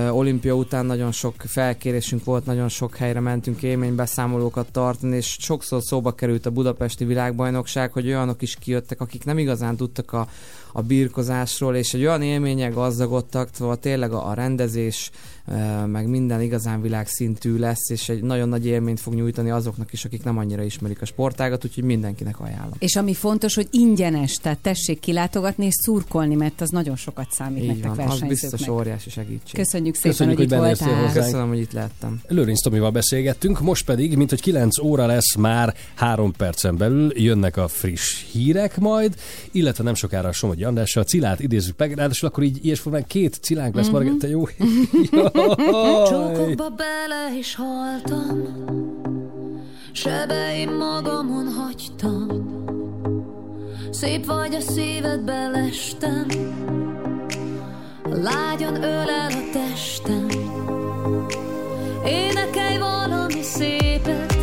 olimpia 0.10 0.54
után 0.54 0.86
nagyon 0.86 1.12
sok 1.12 1.34
felkérésünk 1.38 2.24
volt, 2.24 2.46
nagyon 2.46 2.70
sok 2.70 2.96
helyre 2.96 3.20
mentünk 3.20 3.64
élménybeszámolókat 3.64 4.72
tartani, 4.72 5.16
és 5.16 5.36
sokszor 5.40 5.82
szóba 5.82 6.12
került 6.12 6.46
a 6.46 6.50
budapesti 6.50 7.06
világbajnokság, 7.06 7.92
hogy 7.92 8.08
olyanok 8.08 8.42
is 8.42 8.56
kijöttek, 8.56 9.02
akik 9.02 9.26
nem 9.26 9.38
igazán 9.38 9.76
tudtak 9.76 10.14
a, 10.14 10.28
a 10.74 10.82
birkozásról, 10.82 11.76
és 11.76 11.94
egy 11.94 12.02
olyan 12.02 12.22
élmények 12.22 12.74
gazdagodtak, 12.74 13.50
szóval 13.52 13.78
tényleg 13.78 14.12
a, 14.12 14.30
a 14.30 14.34
rendezés, 14.34 15.12
meg 15.86 16.08
minden 16.08 16.42
igazán 16.42 16.82
világszintű 16.82 17.58
lesz, 17.58 17.90
és 17.90 18.10
egy 18.10 18.24
nagyon 18.24 18.50
nagy 18.50 18.66
élményt 18.66 19.00
fog 19.00 19.14
nyújtani 19.14 19.50
azoknak 19.50 19.94
is, 19.94 20.06
akik 20.06 20.24
nem 20.24 20.38
annyira 20.38 20.64
ismerik 20.64 21.02
a 21.02 21.06
sportágat, 21.06 21.66
úgyhogy 21.66 21.84
mindenkinek 21.84 22.40
ajánlom. 22.40 22.74
És 22.80 22.96
ami 22.96 23.14
fontos, 23.14 23.56
hogy 23.56 23.68
ingyenes, 23.72 24.34
tehát 24.34 24.58
tessék 24.58 25.00
kilátogatni 25.00 25.66
és 25.66 25.74
szurkolni, 25.74 26.36
mert 26.36 26.62
az 26.62 26.70
nagyon 26.70 26.96
sokat 26.96 27.28
számít 27.32 27.64
Így 27.64 27.68
nektek 27.68 27.96
van, 27.96 28.08
az 28.08 28.20
biztos 28.20 28.68
óriási 28.68 29.10
segítség. 29.10 29.56
Köszönjük 29.60 29.96
szépen, 29.96 30.12
Köszönjük, 30.12 30.38
hogy, 30.38 30.48
hogy 30.54 30.72
itt 30.72 30.78
voltál. 30.80 30.96
hozzánk. 31.06 31.26
Köszönöm, 31.26 31.48
hogy 31.48 31.60
itt 31.60 31.72
lehettem. 31.72 32.22
Lőrinc 32.28 32.62
Tomival 32.62 32.92
beszélgettünk, 32.92 33.62
most 33.62 33.86
pedig, 33.86 34.18
mint 34.18 34.30
hogy 34.30 34.42
9 34.42 34.80
óra 34.80 35.06
lesz 35.06 35.36
már 35.36 35.74
három 35.96 36.32
percen 36.32 36.78
belül, 36.78 37.12
jönnek 37.16 37.58
a 37.58 37.68
friss 37.68 38.26
hírek 38.32 38.78
majd, 38.80 39.16
illetve 39.52 39.84
nem 39.84 39.94
sokára 39.94 40.28
a 40.28 40.32
Somogyi 40.32 40.64
Andrással, 40.64 41.04
Cilát 41.04 41.40
idézzük 41.40 41.78
meg, 41.78 41.94
ráadásul 41.94 42.28
akkor 42.30 42.44
így 42.44 42.66
ilyes 42.66 42.80
formán 42.80 43.06
két 43.08 43.34
Cilánk 43.42 43.76
lesz, 43.76 43.86
Mhm. 43.88 43.96
mm-hmm. 43.96 44.06
Margetta, 44.06 44.28
jó? 44.28 44.48
Csókokba 46.08 46.70
bele 46.70 47.38
is 47.38 47.56
haltam, 47.56 48.44
sebeim 49.92 50.74
magamon 50.74 51.48
hagytam. 51.48 52.28
Szép 53.92 54.26
vagy 54.26 54.56
a 54.56 54.60
szívedbe 54.60 55.48
lestem, 55.48 56.26
lágyan 58.04 58.76
ölel 58.84 59.28
a 59.30 59.50
testem. 59.52 60.28
Énekelj 62.06 62.78
valami 62.78 63.42
szépet, 63.42 64.37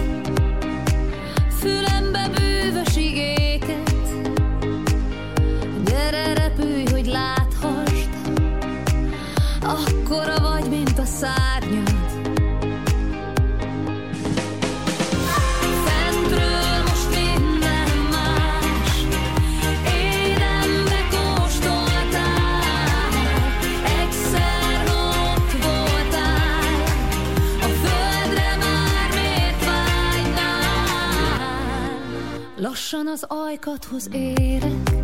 az 33.15 33.25
ajkathoz 33.29 34.09
érek, 34.13 35.04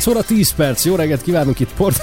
9 0.00 0.06
óra 0.06 0.22
10 0.22 0.52
perc. 0.54 0.84
Jó 0.84 0.94
reggelt 0.94 1.22
kívánunk 1.22 1.60
itt 1.60 1.72
Port... 1.76 2.02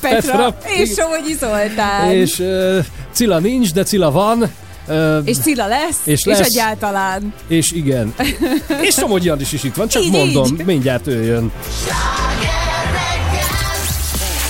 Petra, 0.00 0.52
Petra. 0.52 0.58
és 0.82 0.90
Somogyi 0.96 1.34
Zoltán. 1.38 2.10
És 2.10 2.38
uh, 2.38 2.84
Cilla 3.12 3.38
nincs, 3.38 3.72
de 3.72 3.82
Cilla 3.82 4.10
van. 4.10 4.50
Uh, 4.88 5.18
és 5.24 5.38
Cilla 5.38 5.66
lesz, 5.66 6.00
és 6.04 6.24
lesz, 6.24 6.38
és 6.38 6.46
egyáltalán. 6.46 7.34
És 7.48 7.72
igen. 7.72 8.14
és 8.86 8.94
Somogyi 8.94 9.28
Andis 9.28 9.52
is 9.52 9.62
itt 9.62 9.74
van, 9.74 9.88
csak 9.88 10.02
így, 10.02 10.10
mondom, 10.10 10.44
így. 10.44 10.64
mindjárt 10.64 11.06
ő 11.06 11.24
jön. 11.24 11.52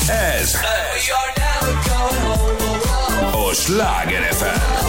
Ez 0.06 0.55
a 3.32 3.55
Sláger 3.55 4.22
FM. 4.32 4.80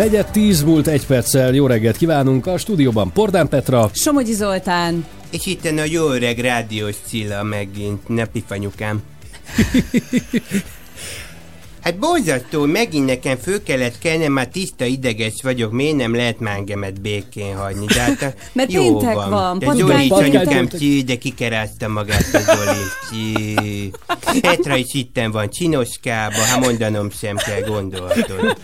Negyed 0.00 0.26
tíz 0.30 0.62
múlt 0.62 0.86
egy 0.86 1.06
perccel, 1.06 1.54
jó 1.54 1.66
reggelt 1.66 1.96
kívánunk 1.96 2.46
a 2.46 2.58
stúdióban 2.58 3.12
Pordán 3.12 3.48
Petra. 3.48 3.90
Somogyi 3.92 4.32
Zoltán. 4.32 5.06
És 5.30 5.46
itt 5.46 5.64
a 5.64 5.84
jó 5.84 6.10
öreg 6.10 6.38
rádiós 6.38 6.94
Cilla 7.06 7.42
megint, 7.42 8.08
napi 8.08 8.44
fanyukám. 8.46 9.02
Hát 11.80 11.98
borzasztó, 11.98 12.64
megint 12.64 13.06
nekem 13.06 13.36
föl 13.36 13.62
kellett 13.62 13.98
kelnem, 13.98 14.32
már 14.32 14.46
tiszta 14.46 14.84
ideges 14.84 15.34
vagyok, 15.42 15.72
miért 15.72 15.96
nem 15.96 16.14
lehet 16.14 16.40
már 16.40 16.56
engemet 16.56 17.00
békén 17.00 17.56
hagyni? 17.56 17.86
De 17.86 18.00
hát, 18.00 18.22
a- 18.22 18.34
Mert 18.52 18.72
jó 18.72 18.82
péntek 18.82 19.14
van. 19.14 19.30
van, 19.30 19.58
De 19.58 19.72
Zoli 19.72 20.04
is 20.04 20.10
anyukám 20.10 20.68
csí, 20.68 21.02
de 21.02 21.16
kikerázta 21.16 21.88
magát 21.88 22.26
a 22.32 22.38
Zoli. 22.38 22.78
Csí. 23.10 23.90
Petra 24.40 24.76
is 24.76 24.94
itten 24.94 25.30
van 25.30 25.50
csinoskába, 25.50 26.44
ha 26.50 26.58
mondanom 26.58 27.10
sem 27.10 27.36
kell, 27.36 27.60
gondolhatod. 27.60 28.56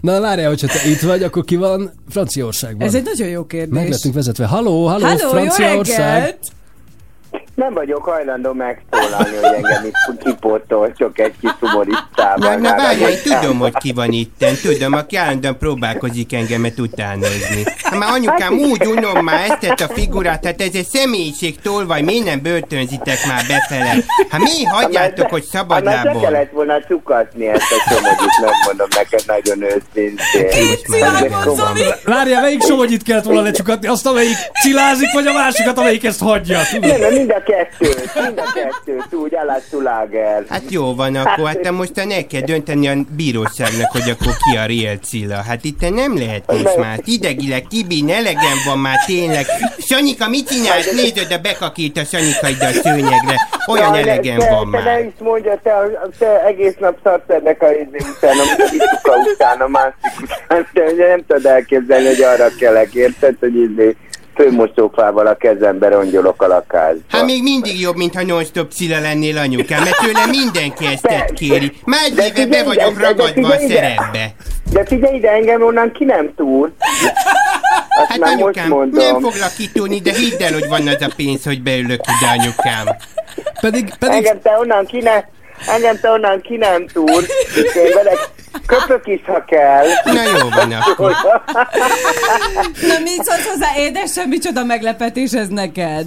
Na 0.00 0.20
várjál, 0.20 0.48
hogyha 0.48 0.66
te 0.66 0.88
itt 0.88 1.00
vagy, 1.00 1.22
akkor 1.22 1.44
ki 1.44 1.56
van 1.56 1.92
Franciaországban? 2.08 2.86
Ez 2.86 2.94
egy 2.94 3.04
nagyon 3.04 3.28
jó 3.28 3.46
kérdés. 3.46 3.78
Meg 3.78 3.88
lettünk 3.88 4.14
vezetve. 4.14 4.46
Halló, 4.46 4.86
halló, 4.86 5.16
Franciaország. 5.16 6.38
Nem 7.58 7.74
vagyok 7.74 8.04
hajlandó 8.04 8.52
megszólalni, 8.52 9.36
hogy 9.36 9.54
engem 9.54 9.84
itt 9.84 10.22
kipótol 10.24 10.92
csak 10.96 11.18
egy 11.18 11.34
kis 11.40 11.50
humoristával. 11.60 12.50
Na, 12.50 12.56
na 12.56 12.68
Már 12.68 12.76
várjál, 12.76 13.10
tudom, 13.22 13.58
hogy 13.58 13.74
ki 13.74 13.92
van 13.92 14.12
itten, 14.12 14.54
tudom, 14.62 14.92
aki 14.92 15.16
állandóan 15.16 15.58
próbálkozik 15.58 16.32
engemet 16.32 16.78
utánozni. 16.78 17.62
Hát 17.82 17.98
már 17.98 18.10
anyukám 18.12 18.52
úgy 18.52 18.86
unom 18.86 19.24
már 19.24 19.58
ezt 19.60 19.80
a 19.80 19.88
figurát, 19.94 20.44
hát 20.44 20.60
ez 20.60 20.74
egy 20.74 20.86
személyiség 20.86 21.60
tolvaj, 21.60 22.02
miért 22.02 22.24
nem 22.24 22.42
börtönzitek 22.42 23.18
már 23.28 23.42
befele? 23.48 23.94
Hát 24.30 24.40
mi 24.40 24.64
hagyjátok, 24.64 25.28
hogy 25.28 25.44
Annak 25.52 25.68
le 25.70 25.76
szabadlábon? 25.80 26.22
kellett 26.22 26.50
volna 26.50 26.82
csukatni 26.88 27.46
ezt 27.46 27.72
a 27.72 27.90
csomógyit, 27.90 28.40
megmondom 28.40 28.88
neked 28.96 29.22
nagyon 29.26 29.62
őszintén. 29.62 30.18
Várjál, 32.04 32.42
melyik 32.42 32.62
somogyit 32.62 33.02
kellett 33.02 33.24
volna 33.24 33.42
lecsukatni? 33.42 33.88
Azt, 33.88 34.06
amelyik 34.06 34.36
cilázik, 34.62 35.12
vagy 35.12 35.26
a 35.26 35.32
másikat, 35.32 35.78
amelyik 35.78 36.04
ezt 36.04 36.20
hagyja? 36.20 36.58
tudod? 36.70 36.98
Nem, 36.98 37.12
mind 37.12 37.30
a 37.30 37.42
kettőt, 37.48 38.14
mind 38.14 38.38
a 38.38 38.52
kettőt, 38.54 39.14
úgy 39.14 39.34
alásztulágel. 39.34 40.44
Hát 40.48 40.62
jó 40.68 40.94
van, 40.94 41.16
akkor 41.16 41.46
hát 41.46 41.60
te 41.60 41.70
most 41.70 41.98
el 41.98 42.26
kell 42.26 42.40
dönteni 42.40 42.88
a 42.88 42.94
bíróságnak, 43.16 43.90
hogy 43.90 44.10
akkor 44.10 44.32
ki 44.32 44.56
a 44.56 44.66
real 44.66 44.96
Cilla. 44.96 45.42
Hát 45.42 45.64
itt 45.64 45.80
nem 45.90 46.16
lehet 46.18 46.52
most 46.52 46.76
már. 46.76 46.98
Idegileg 47.04 47.62
kibín, 47.70 48.10
elegem 48.10 48.58
van 48.66 48.78
már 48.78 49.04
tényleg. 49.06 49.46
Sanyika, 49.78 50.28
mit 50.28 50.48
csinált? 50.48 50.92
Nézd, 50.92 51.18
oda 51.18 51.38
bekakít 51.38 51.96
a 51.96 52.04
Sanyika 52.04 52.48
ide 52.48 52.66
a 52.66 52.72
szőnyegre. 52.72 53.36
Olyan 53.66 53.90
ne- 53.90 53.98
elegem 53.98 54.38
te, 54.38 54.50
van 54.50 54.70
te 54.70 54.76
már. 54.76 54.84
ne 54.84 55.00
is 55.00 55.12
mondja, 55.18 55.60
te, 55.62 55.72
te 56.18 56.44
egész 56.44 56.74
nap 56.78 56.98
szarsz 57.02 57.28
ennek 57.28 57.62
a 57.62 57.70
izé 57.70 58.10
után, 58.16 58.38
a 58.38 58.70
vituka 58.70 59.16
után, 59.32 59.60
a 59.60 59.68
másik 59.68 59.94
után, 60.22 60.66
te 60.72 61.06
nem 61.06 61.24
tudod 61.26 61.46
elképzelni, 61.46 62.06
hogy 62.06 62.22
arra 62.22 62.48
kelek, 62.58 62.94
érted, 62.94 63.36
hogy 63.40 63.54
izé 63.56 63.96
főmosófával 64.38 65.26
a 65.26 65.34
kezembe 65.36 65.88
rongyolok 65.88 66.42
a 66.42 66.46
lakásba. 66.46 67.00
Hát 67.08 67.24
még 67.24 67.42
mindig 67.42 67.80
jobb, 67.80 67.96
mintha 67.96 68.22
non-stop 68.22 68.72
Cilla 68.72 69.00
lennél 69.00 69.38
anyukám, 69.38 69.82
mert 69.82 69.98
tőle 69.98 70.26
mindenki 70.26 70.86
ezt 70.86 71.02
tett 71.02 71.32
kéri. 71.32 71.72
Már 71.84 72.00
egy 72.04 72.38
éve 72.38 72.46
be 72.46 72.64
vagyok 72.64 72.92
de- 72.94 73.00
de 73.00 73.06
ragadva 73.06 73.48
a 73.48 73.60
ide. 73.60 73.74
szerepbe. 73.74 74.34
De 74.72 74.84
figyelj 74.84 75.16
ide, 75.16 75.30
engem 75.30 75.62
onnan 75.62 75.92
ki 75.92 76.04
nem 76.04 76.34
túl. 76.36 76.72
Azt 78.00 78.10
Hát 78.10 78.22
anyukám, 78.22 78.88
nem 78.92 79.20
foglak 79.20 79.54
kitúrni, 79.56 79.98
de 80.00 80.12
hidd 80.12 80.42
el, 80.42 80.52
hogy 80.52 80.68
van 80.68 80.86
az 80.88 80.96
a 81.00 81.08
pénz, 81.16 81.44
hogy 81.44 81.62
beülök 81.62 82.00
ide 82.00 82.30
anyukám. 82.38 82.86
Pedig, 83.60 83.92
Engem 84.00 84.40
te 84.42 84.58
onnan 84.58 84.86
ki 84.86 84.98
ne, 84.98 85.24
engem 85.66 85.98
te 86.00 86.10
onnan 86.10 86.40
ki 86.40 86.56
nem 86.56 86.86
túl. 86.86 87.22
Én 87.74 87.94
veled 87.94 88.18
köpök 88.66 89.06
is, 89.06 89.20
ha 89.26 89.44
kell. 89.44 89.86
Na 90.04 90.22
jó 90.22 90.48
van 90.48 90.72
akkor. 90.72 91.12
Na 92.88 92.98
mit 93.02 93.24
szólsz 93.24 93.46
hozzá, 93.46 93.76
édesem, 93.76 94.28
micsoda 94.28 94.64
meglepetés 94.64 95.32
ez 95.32 95.48
neked? 95.48 96.06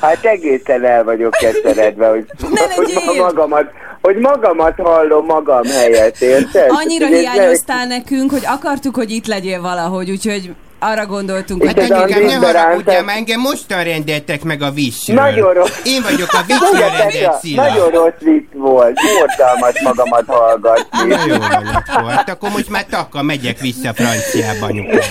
Hát 0.00 0.24
egészen 0.24 0.84
el 0.84 1.04
vagyok 1.04 1.32
keseredve, 1.32 2.08
hogy, 2.08 2.26
hogy 2.40 2.92
legyél! 2.94 3.22
magamat, 3.22 3.70
hogy 4.00 4.16
magamat 4.16 4.74
hallom 4.76 5.24
magam 5.24 5.64
helyett, 5.64 6.20
érted? 6.20 6.70
Annyira 6.70 7.06
hiányoztál 7.06 7.86
nekünk, 7.86 8.30
hogy 8.30 8.42
akartuk, 8.46 8.94
hogy 8.94 9.10
itt 9.10 9.26
legyél 9.26 9.60
valahogy, 9.60 10.10
úgyhogy 10.10 10.54
arra 10.78 11.06
gondoltunk, 11.06 11.64
Hát 11.66 11.80
hogy... 11.80 11.92
anyukám, 11.92 12.22
ne 12.22 12.34
haragudjál, 12.34 13.02
már 13.02 13.16
engem 13.16 13.40
mostan 13.40 13.84
rendeltek 13.84 14.42
meg 14.42 14.62
a 14.62 14.70
vízsről. 14.70 15.16
Nagyon 15.16 15.52
rossz. 15.52 15.80
Én 15.84 16.02
vagyok 16.02 16.32
a 16.32 16.42
vízsről 16.46 16.88
rendelt 16.98 17.40
Szila. 17.40 17.62
Nagyon 17.68 17.90
rossz 17.90 18.18
vicc 18.18 18.52
volt, 18.52 18.94
borzalmas 18.94 19.82
magamat 19.82 20.24
hallgatni. 20.26 21.08
Na 21.08 21.24
jó 21.26 21.36
van 21.36 21.82
akkor, 21.84 22.10
hát 22.12 22.28
akkor 22.28 22.50
most 22.50 22.70
már 22.70 22.86
takka, 22.90 23.22
megyek 23.22 23.58
vissza 23.58 23.92
Franciába 23.94 24.66
anyukám. 24.66 25.08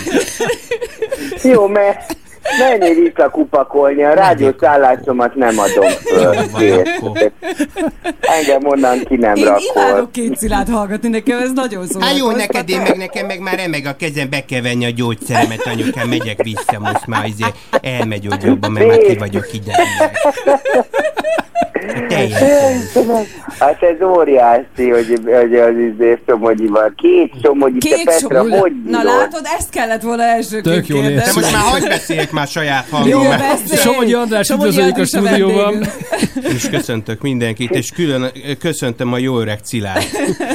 Jó, 1.44 1.68
mert 1.68 2.16
menjél 2.60 2.94
vissza 2.96 3.30
kupakolni, 3.30 4.04
a 4.04 4.14
rádiószállásomat 4.14 5.36
nem 5.36 5.60
adom 5.60 5.90
föl. 5.90 6.36
Engem 8.20 8.68
onnan 8.68 9.00
ki 9.04 9.16
nem 9.16 9.36
Én 9.36 9.46
rakol. 9.46 9.64
imádok 9.76 10.12
két 10.12 10.38
szilát 10.38 10.70
hallgatni, 10.70 11.10
nekem 11.10 11.40
ez 11.40 11.52
nagyon 11.52 11.88
szól. 11.88 12.02
Hát 12.02 12.18
jó, 12.18 12.32
neked 12.32 12.70
én 12.70 12.82
meg 12.82 12.98
nekem 12.98 13.26
meg 13.26 13.40
már 13.40 13.56
remeg 13.56 13.86
a 13.86 13.96
kezem, 13.96 14.30
be 14.30 14.46
kell 14.46 14.62
venni 14.62 14.86
a 14.86 14.90
gyógyszeremet, 14.90 15.66
anyukám, 15.66 16.08
megyek 16.08 16.44
vissza 16.44 16.80
most 16.80 17.08
már, 17.08 17.26
izé, 17.26 17.44
elmegyógyóba, 17.82 18.70
mert 18.70 18.88
már 18.88 18.98
ki 18.98 19.18
vagyok 19.18 19.54
ide. 19.54 19.76
Teljesen. 22.08 23.26
Hát 23.60 23.82
ez 23.82 24.08
óriási, 24.08 24.90
hogy, 24.90 25.20
hogy 25.26 25.56
az 25.56 25.74
izé 25.78 26.20
Somogyival. 26.28 26.94
Két 26.96 27.34
Somogyi, 27.44 27.78
te 27.78 27.96
Kék 27.96 28.06
Petra, 28.06 28.60
hogy 28.60 28.72
Na 28.88 29.04
látod, 29.04 29.42
ezt 29.58 29.70
kellett 29.70 30.02
volna 30.02 30.24
elsőként 30.24 30.76
Tök 30.76 30.88
jó 30.88 31.00
kérdezni. 31.00 31.32
De 31.34 31.40
most 31.42 31.54
már 31.54 31.62
hagyd 31.62 31.88
beszéljek 31.88 32.32
már 32.34 32.48
saját 32.48 32.90
hangom. 32.90 33.24
Somogyi 33.66 34.14
András, 34.14 34.46
Somogyi 34.46 34.68
üdvözöljük 34.68 34.98
a 34.98 35.06
stúdióban. 35.06 35.84
És 36.56 36.70
köszöntök 36.70 37.22
mindenkit, 37.22 37.72
és 37.72 37.92
külön 37.92 38.32
köszöntöm 38.60 39.14
a 39.14 39.18
jó 39.18 39.40
öreg 39.40 39.60
Cilát. 39.60 40.06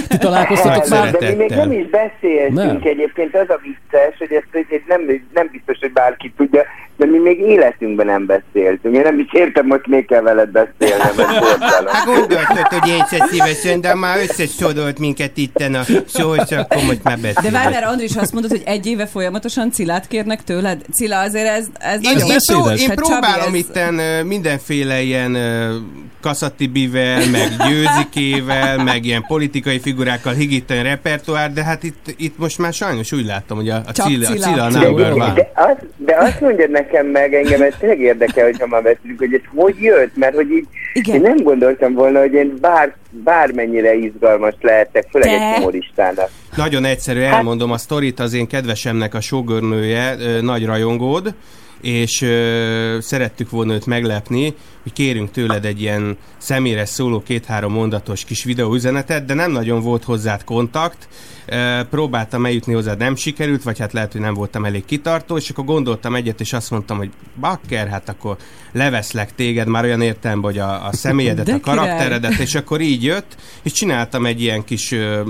Ti 0.08 0.16
találkoztatok 0.16 0.88
már? 0.88 1.10
De 1.10 1.28
mi 1.28 1.34
még 1.34 1.50
nem 1.50 1.72
is 1.72 1.86
beszéltünk 1.86 2.54
Nem. 2.54 2.80
egyébként, 2.82 3.34
az 3.34 3.48
a 3.48 3.60
vicces, 3.62 4.14
hogy 4.18 4.32
ezt, 4.32 4.66
ezt 4.70 4.86
nem, 4.86 5.00
nem 5.34 5.48
biztos, 5.52 5.78
hogy 5.80 5.92
bárki 5.92 6.32
tudja, 6.36 6.64
de 6.98 7.06
mi 7.06 7.18
még 7.18 7.38
életünkben 7.40 8.06
nem 8.06 8.26
beszéltünk. 8.26 8.94
Én 8.94 9.00
nem 9.02 9.18
is 9.18 9.32
értem, 9.32 9.68
hogy 9.68 9.80
még 9.86 10.06
kell 10.06 10.20
veled 10.22 10.48
beszélnem, 10.50 11.08
ez 11.08 11.16
borzalom. 11.16 11.86
Hát 11.92 12.04
gondoltad, 12.06 12.66
hogy 12.80 12.88
én 12.90 13.04
se 13.10 13.26
szívesen, 13.30 13.80
de 13.80 13.94
már 13.94 14.18
összesorolt 14.18 14.98
minket 14.98 15.36
itten 15.36 15.74
a 15.74 15.82
sors, 16.08 16.50
akkor 16.50 16.82
most 16.86 17.02
már 17.02 17.16
De 17.20 17.32
beszélünk. 17.32 17.62
várj, 17.62 17.74
mert 17.74 17.86
Andris 17.86 18.16
azt 18.16 18.32
mondod, 18.32 18.50
hogy 18.50 18.62
egy 18.64 18.86
éve 18.86 19.06
folyamatosan 19.06 19.70
Cilát 19.70 20.06
kérnek 20.08 20.44
tőled. 20.44 20.80
Cilla, 20.92 21.18
azért 21.20 21.46
ez, 21.48 21.66
ez 21.78 22.04
Én, 22.04 22.12
nagyon 22.14 22.28
én, 22.30 22.36
pró- 22.52 22.70
én 22.70 22.88
Hát 22.88 22.94
próbálom 22.96 23.52
ez- 23.54 23.58
itten 23.58 23.94
mindenféle 24.26 25.00
ilyen 25.00 25.34
ö, 25.34 25.74
Kaszatibivel, 26.20 27.20
meg 27.30 27.48
Győzikével, 27.68 28.82
meg 28.84 29.04
ilyen 29.04 29.24
politikai 29.26 29.78
figurákkal 29.80 30.32
higítani 30.32 30.82
repertoár, 30.82 31.52
de 31.52 31.62
hát 31.64 31.82
itt, 31.82 32.14
itt 32.16 32.38
most 32.38 32.58
már 32.58 32.72
sajnos 32.72 33.12
úgy 33.12 33.24
látom, 33.26 33.58
hogy 33.58 33.68
a, 33.68 33.76
a 33.86 33.92
Csak 33.92 34.06
Cilla, 34.06 34.28
a 34.28 34.32
Cilla. 34.32 34.46
Cilla 34.46 34.64
a 34.64 34.70
De, 34.70 34.78
number 34.78 35.06
de, 35.06 35.12
one. 35.12 35.32
de, 35.32 35.50
azt, 35.54 35.86
de 35.96 36.16
azt 36.18 36.40
mondja 36.40 36.66
nekem 36.90 37.06
meg 37.06 37.34
engem, 37.34 37.62
ez 37.62 37.74
tényleg 37.78 38.00
érdekel, 38.00 38.44
hogyha 38.44 38.66
már 38.66 38.82
beszélünk, 38.82 39.18
hogy 39.18 39.34
ez 39.34 39.40
hogy 39.54 39.76
jött, 39.80 40.16
mert 40.16 40.34
hogy 40.34 40.50
így 40.50 40.66
Igen. 40.92 41.14
én 41.14 41.20
nem 41.20 41.36
gondoltam 41.36 41.94
volna, 41.94 42.20
hogy 42.20 42.32
én 42.32 42.58
bár, 42.60 42.94
bármennyire 43.10 43.94
izgalmas 43.94 44.54
lehetek, 44.60 45.06
főleg 45.10 45.28
egy 45.28 45.56
humoristának. 45.56 46.30
Nagyon 46.56 46.84
egyszerű, 46.84 47.20
elmondom 47.20 47.70
a 47.70 47.78
sztorit, 47.78 48.20
az 48.20 48.34
én 48.34 48.46
kedvesemnek 48.46 49.14
a 49.14 49.20
sógörnője, 49.20 50.16
nagy 50.40 50.64
rajongód, 50.66 51.34
és 51.80 52.22
ö, 52.22 52.98
szerettük 53.00 53.50
volna 53.50 53.72
őt 53.72 53.86
meglepni, 53.86 54.54
hogy 54.82 54.92
kérünk 54.92 55.30
tőled 55.30 55.64
egy 55.64 55.80
ilyen 55.80 56.16
személyre 56.38 56.84
szóló 56.84 57.22
két-három 57.22 57.72
mondatos 57.72 58.24
kis 58.24 58.44
videóüzenetet, 58.44 59.24
de 59.24 59.34
nem 59.34 59.50
nagyon 59.50 59.80
volt 59.80 60.04
hozzád 60.04 60.44
kontakt, 60.44 61.08
Ö, 61.50 61.80
próbáltam 61.90 62.44
eljutni 62.46 62.72
hozzád, 62.72 62.98
nem 62.98 63.16
sikerült, 63.16 63.62
vagy 63.62 63.78
hát 63.78 63.92
lehet, 63.92 64.12
hogy 64.12 64.20
nem 64.20 64.34
voltam 64.34 64.64
elég 64.64 64.84
kitartó, 64.84 65.36
és 65.36 65.50
akkor 65.50 65.64
gondoltam 65.64 66.14
egyet, 66.14 66.40
és 66.40 66.52
azt 66.52 66.70
mondtam, 66.70 66.96
hogy 66.96 67.10
bakker, 67.40 67.88
hát 67.88 68.08
akkor 68.08 68.36
leveszlek 68.72 69.34
téged, 69.34 69.68
már 69.68 69.84
olyan 69.84 70.00
értem, 70.00 70.42
hogy 70.42 70.58
a, 70.58 70.86
a 70.86 70.92
személyedet, 70.92 71.44
De 71.46 71.52
a 71.54 71.58
király. 71.58 71.76
karakteredet, 71.76 72.38
és 72.38 72.54
akkor 72.54 72.80
így 72.80 73.04
jött, 73.04 73.36
és 73.62 73.72
csináltam 73.72 74.26
egy 74.26 74.42
ilyen 74.42 74.64
kis 74.64 74.92
ö, 74.92 75.20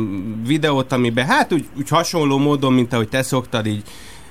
videót, 0.47 0.93
amiben 0.93 1.27
hát 1.27 1.53
úgy, 1.53 1.65
úgy 1.77 1.89
hasonló 1.89 2.39
módon, 2.39 2.73
mint 2.73 2.93
ahogy 2.93 3.09
te 3.09 3.23
szoktad, 3.23 3.67
így 3.67 3.83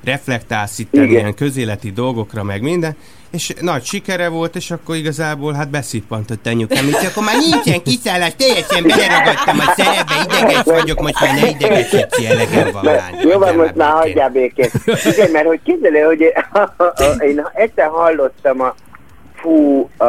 reflektálsz 0.04 0.80
itt 0.80 0.94
ilyen 0.94 1.34
közéleti 1.34 1.92
dolgokra, 1.92 2.44
meg 2.44 2.62
minden, 2.62 2.96
és 3.32 3.54
nagy 3.62 3.84
sikere 3.84 4.30
volt, 4.30 4.56
és 4.56 4.72
akkor 4.72 4.96
igazából 4.96 5.54
hát 5.54 5.70
beszippantott 5.70 6.48
anyukám, 6.48 6.88
és 6.88 7.08
akkor 7.08 7.24
már 7.24 7.36
nincsen 7.38 7.84
kiszállás, 7.84 8.36
teljesen 8.36 8.84
beleragadtam 8.84 9.60
a 9.60 9.74
szerepbe, 9.76 10.14
ideges 10.26 10.64
vagyok, 10.64 11.02
most 11.02 11.20
már 11.20 11.34
ne 11.42 11.50
idegesítsi, 11.50 12.26
elegem 12.26 12.72
van. 12.72 12.86
Jó 13.22 13.40
van, 13.40 13.56
most 13.56 13.76
már 13.76 13.92
hagyjál 13.92 14.30
békén. 14.30 14.70
Igen, 14.86 15.32
mert 15.32 15.46
hogy 15.46 15.60
képzelj, 15.64 16.00
hogy 16.00 16.22
én, 17.30 17.50
egyszer 17.54 17.88
hallottam 17.88 18.62
a 18.62 18.76
fú, 19.36 19.90
a, 19.98 20.06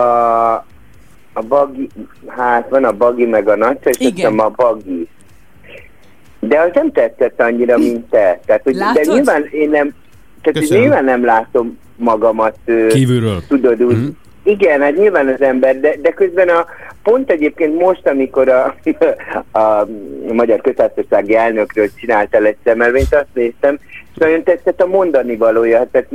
a 1.32 1.42
bagi, 1.48 1.88
hát 2.26 2.68
van 2.68 2.84
a 2.84 2.92
bagi 2.92 3.24
meg 3.24 3.48
a 3.48 3.56
nagy, 3.56 3.78
és 3.82 4.24
a 4.24 4.50
bagi. 4.50 5.08
De 6.40 6.60
az 6.60 6.70
nem 6.74 6.92
tetszett 6.92 7.40
annyira, 7.40 7.78
mint 7.78 8.10
te. 8.10 8.40
Tehát, 8.46 8.62
hogy, 8.62 8.76
de 8.76 9.00
nyilván 9.04 9.48
én 9.50 9.70
nem, 9.70 9.94
tehát 10.42 10.42
hogy 10.42 10.52
Köszönöm. 10.52 10.82
nyilván 10.82 11.04
nem 11.04 11.24
látom 11.24 11.78
magamat. 11.96 12.56
Kívülről. 12.88 13.42
Tudod, 13.48 13.82
úgy. 13.82 13.96
Mm. 13.96 14.08
Igen, 14.42 14.80
hát 14.80 14.96
nyilván 14.96 15.28
az 15.28 15.40
ember, 15.40 15.80
de, 15.80 15.94
de 16.02 16.10
közben 16.10 16.48
a 16.48 16.66
pont 17.02 17.30
egyébként 17.30 17.80
most, 17.80 18.06
amikor 18.06 18.48
a, 18.48 18.74
a 19.58 19.86
Magyar 20.32 20.60
Köztársasági 20.60 21.36
elnökről 21.36 21.88
csináltál 21.94 22.44
egy 22.46 22.56
szemelvényt, 22.64 23.14
azt 23.14 23.26
néztem, 23.32 23.78
nagyon 24.18 24.42
tetszett 24.42 24.80
a 24.80 24.86
mondani 24.86 25.36
valója. 25.36 25.78
Hát, 25.78 25.86
Tehát 25.86 26.08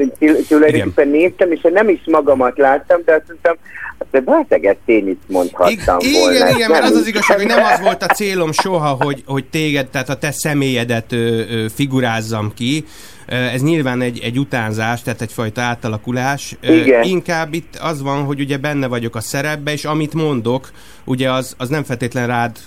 tulajdonképpen 0.47 1.07
néztem, 1.07 1.51
és 1.51 1.59
nem 1.73 1.89
is 1.89 2.01
magamat 2.05 2.57
láttam, 2.57 3.01
de 3.05 3.13
azt 3.13 3.23
mondtam, 3.27 3.55
hát 3.99 4.23
valószínűleg 4.25 4.65
ezt 4.65 4.81
én 4.85 5.07
is 5.07 5.17
mondhattam 5.27 5.97
volna. 6.13 6.35
Igen, 6.35 6.47
Ezt 6.47 6.55
igen, 6.55 6.71
mert 6.71 6.83
az 6.83 6.95
az 6.95 7.07
igazság, 7.07 7.37
hogy 7.37 7.47
nem 7.47 7.63
az 7.63 7.81
volt 7.81 8.03
a 8.03 8.05
célom 8.05 8.51
soha, 8.51 8.97
hogy, 8.99 9.23
hogy 9.25 9.45
téged, 9.45 9.87
tehát 9.87 10.09
a 10.09 10.17
te 10.17 10.31
személyedet 10.31 11.11
ö, 11.11 11.41
ö, 11.49 11.65
figurázzam 11.75 12.51
ki. 12.55 12.85
Ez 13.27 13.61
nyilván 13.61 14.01
egy, 14.01 14.19
egy 14.23 14.39
utánzás, 14.39 15.01
tehát 15.01 15.21
egyfajta 15.21 15.61
átalakulás. 15.61 16.55
Igen. 16.61 17.03
Inkább 17.03 17.53
itt 17.53 17.75
az 17.81 18.01
van, 18.01 18.23
hogy 18.23 18.39
ugye 18.39 18.57
benne 18.57 18.87
vagyok 18.87 19.15
a 19.15 19.21
szerepbe, 19.21 19.71
és 19.71 19.85
amit 19.85 20.13
mondok, 20.13 20.71
ugye 21.03 21.31
az, 21.31 21.55
az 21.57 21.69
nem 21.69 21.83
feltétlen 21.83 22.27
rád 22.27 22.57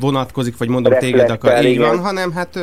vonatkozik, 0.00 0.56
vagy 0.58 0.68
mondom 0.68 0.98
téged 0.98 1.30
akar, 1.30 1.64
így 1.64 1.70
igen. 1.70 1.88
van, 1.88 1.98
hanem 1.98 2.32
hát 2.32 2.58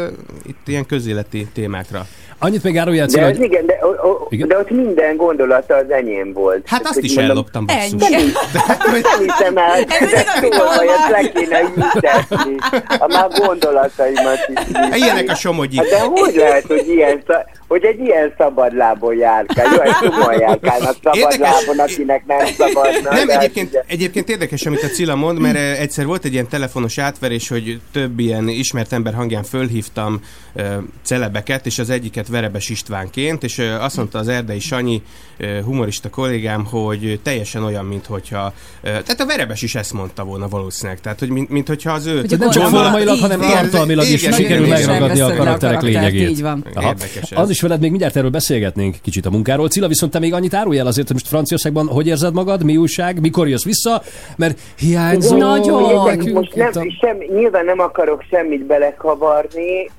itt 0.46 0.68
ilyen 0.68 0.86
közéleti 0.86 1.48
témákra. 1.54 2.06
Annyit 2.40 2.64
még 2.64 2.78
árulj 2.78 3.00
el, 3.00 3.06
De, 3.06 3.24
hogy 3.24 3.42
igen, 3.42 3.66
de, 3.66 3.80
o, 3.82 4.08
o, 4.10 4.28
Igen? 4.30 4.48
de 4.48 4.58
ott 4.58 4.70
minden 4.70 5.16
gondolata 5.16 5.76
az 5.76 5.92
enyém 5.92 6.34
volt. 6.34 6.68
Hát 6.68 6.82
azt 6.86 7.00
is 7.00 7.16
mondom, 7.16 7.32
elloptam, 7.32 7.66
basszus. 7.66 8.10
Nem, 8.10 8.22
nem 8.54 9.20
hiszem 9.20 9.58
el, 9.58 9.84
de 9.84 10.26
szóval, 10.42 10.90
ezt 10.90 11.10
le 11.10 11.32
kéne 11.32 11.62
ültetni. 11.62 12.56
A 13.00 13.08
már 13.08 13.28
gondolataimat 13.40 14.40
is. 14.48 14.98
Ilyenek 14.98 15.30
a 15.30 15.36
somogyi. 15.36 15.78
Hát 15.78 15.90
de 15.90 16.00
hogy 16.00 16.36
lehet, 16.36 16.66
hogy, 16.66 16.88
ilyen, 16.88 17.24
hogy 17.74 17.86
egy 17.86 18.00
ilyen 18.00 18.34
szabadlábon 18.38 19.16
járkál? 19.16 19.74
Jó, 19.74 19.82
egy 19.82 19.92
csomóan 20.02 20.40
járkálnak 20.40 20.96
szabadlábon, 21.04 21.80
akinek 21.80 22.26
nem 22.26 22.46
szabadna. 22.46 23.14
Nem, 23.14 23.28
de 23.28 23.34
hát 23.34 23.42
egyébként, 23.42 23.84
egyébként 23.88 24.30
érdekes, 24.30 24.66
amit 24.66 24.84
a 24.84 24.88
Cilla 24.88 25.16
mond, 25.16 25.40
mert 25.40 25.56
eh, 25.56 25.80
egyszer 25.80 26.06
volt 26.06 26.26
egy 26.26 26.34
ilyen 26.34 26.48
telefonos 26.48 26.98
átverés, 26.98 27.48
hogy 27.48 27.80
több 27.92 28.20
ilyen 28.20 28.48
ismert 28.48 28.94
ember 28.94 29.14
hangján 29.14 29.44
fölhívtam 29.44 30.20
uh, 30.54 30.66
celebeket, 31.04 31.66
és 31.66 31.80
az 31.80 31.90
egyiket 31.90 32.28
Verebes 32.28 32.70
Istvánként, 32.70 33.44
és 33.44 33.58
uh, 33.58 33.84
azt 33.84 33.98
mondta 33.98 34.20
az 34.20 34.28
erdei 34.28 34.60
Sanyi 34.60 35.02
uh, 35.40 35.60
humorista 35.60 36.10
kollégám, 36.10 36.66
hogy 36.66 37.20
teljesen 37.24 37.64
olyan, 37.64 37.86
mint 37.86 38.06
hogyha, 38.06 38.54
tehát 38.82 39.20
a 39.20 39.26
Verebes 39.26 39.62
is 39.62 39.76
ezt 39.76 39.94
mondta 39.94 40.24
volna 40.24 40.48
valószínűleg, 40.48 41.02
tehát 41.02 41.20
hogy 41.20 41.30
mint, 41.30 41.50
mint 41.50 41.68
hogyha 41.68 41.92
az 41.92 42.06
ő... 42.06 42.20
Hogy 42.20 42.40
nem 42.40 42.50
csak 42.50 42.68
formailag, 42.68 43.20
hanem 43.20 43.40
tartalmilag 43.40 44.06
is 44.06 44.22
sikerül 44.22 44.68
megragadni 44.68 45.20
a 45.20 45.36
karakterek 45.36 45.82
lényegét. 45.82 46.30
így 46.30 46.42
van. 46.42 46.66
Az 47.34 47.50
is 47.50 47.63
veled 47.64 47.80
még 47.80 47.90
mindjárt 47.90 48.16
erről 48.16 48.30
beszélgetnénk 48.30 48.96
kicsit 49.02 49.26
a 49.26 49.30
munkáról. 49.30 49.68
Cilla, 49.68 49.88
viszont 49.88 50.12
te 50.12 50.20
még 50.20 50.34
annyit 50.34 50.54
árulj 50.54 50.78
el 50.78 50.88
azért, 50.88 51.08
hogy 51.08 51.16
most 51.16 51.28
Franciaországban 51.28 51.88
hogy 51.88 52.08
érzed 52.08 52.34
magad, 52.34 52.64
mi 52.64 52.78
újság, 52.78 53.22
mikor 53.22 53.48
jössz 53.48 53.64
vissza, 53.64 54.02
mert. 54.38 54.60
Figyeljetek, 54.76 56.16
nekünk 56.18 56.34
Most 56.34 56.56
nem, 56.56 56.72
sem, 56.72 57.18
nyilván 57.34 57.66
nem 57.66 57.80
akarok 57.80 58.24
semmit 58.30 58.66
belekavarni 58.66 59.90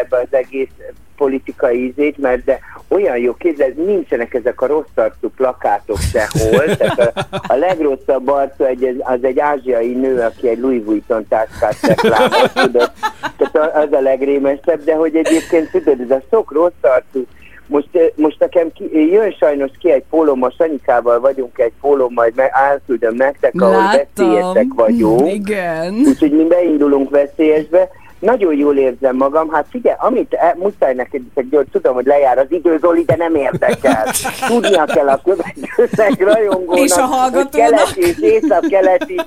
ebbe 0.00 0.16
az 0.16 0.28
egész 0.30 0.68
politikai 1.16 1.86
ízét, 1.86 2.18
mert 2.18 2.44
de 2.44 2.58
olyan 2.88 3.18
jó 3.18 3.34
képzeld, 3.34 3.84
nincsenek 3.84 4.34
ezek 4.34 4.60
a 4.60 4.66
rossz 4.66 4.94
arcú 4.94 5.28
plakátok 5.36 5.98
sehol. 5.98 6.76
Tehát 6.76 7.26
a, 7.30 7.40
a 7.48 7.54
legrosszabb 7.54 8.28
arca 8.28 8.66
egy, 8.66 8.96
az 9.00 9.18
egy 9.24 9.38
ázsiai 9.38 9.92
nő, 9.92 10.20
aki 10.20 10.48
egy 10.48 10.58
Louis 10.58 10.84
Vuitton 10.84 11.26
táskát 11.28 11.80
reklámoz, 11.80 12.52
tudod. 12.52 12.92
Tehát 13.36 13.76
az 13.76 13.92
a 13.92 14.00
legrémesebb, 14.00 14.84
de 14.84 14.94
hogy 14.94 15.16
egyébként 15.16 15.70
tudod, 15.70 16.00
ez 16.00 16.10
a 16.10 16.22
sok 16.30 16.52
rossz 16.52 16.72
arcú 16.80 17.26
most, 17.66 18.12
most 18.14 18.38
nekem 18.38 18.72
ki, 18.72 19.10
jön 19.10 19.30
sajnos 19.30 19.70
ki 19.78 19.90
egy 19.90 20.04
pólom, 20.10 20.42
a 20.42 20.50
Sanyikával 20.50 21.20
vagyunk 21.20 21.58
egy 21.58 21.72
pólom, 21.80 22.12
majd 22.12 22.34
meg, 22.34 22.50
átküldöm 22.52 23.14
nektek, 23.14 23.54
ahol 23.58 23.82
veszélyesek 23.82 24.66
vagyunk. 24.74 25.32
Igen. 25.32 25.94
Úgyhogy 26.06 26.32
mi 26.32 26.44
beindulunk 26.44 27.10
veszélyesbe. 27.10 27.88
Nagyon 28.24 28.54
jól 28.54 28.76
érzem 28.76 29.16
magam. 29.16 29.50
Hát 29.50 29.66
figyelj, 29.70 29.96
amit 29.98 30.32
e, 30.32 30.56
muszáj 30.58 30.94
neked, 30.94 31.20
hogy 31.34 31.66
tudom, 31.72 31.94
hogy 31.94 32.06
lejár 32.06 32.38
az 32.38 32.46
idő, 32.48 32.78
Zoli, 32.80 33.02
de 33.04 33.16
nem 33.16 33.34
érdekel. 33.34 34.04
Tudnia 34.48 34.84
kell 34.84 35.08
a 35.08 35.20
következőnek 35.24 36.22
rajongónak, 36.34 36.84
És 36.84 36.92
a 36.92 37.00
hogy 37.06 37.16
hallgatónak. 37.18 37.50
keleti 37.70 38.00
és 38.00 38.18
észak-keleti 38.20 39.20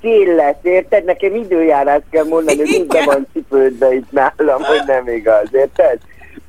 tél 0.00 0.34
lesz, 0.34 0.56
érted? 0.62 1.04
Nekem 1.04 1.34
időjárás 1.34 2.00
kell 2.10 2.24
mondani, 2.24 2.56
hogy 2.56 2.68
mind 2.70 2.86
be 2.86 3.02
van 3.04 3.26
cipődve 3.32 3.94
itt 3.94 4.10
nálam, 4.10 4.62
hogy 4.62 4.82
nem 4.86 5.08
igaz, 5.08 5.48
érted? 5.52 5.98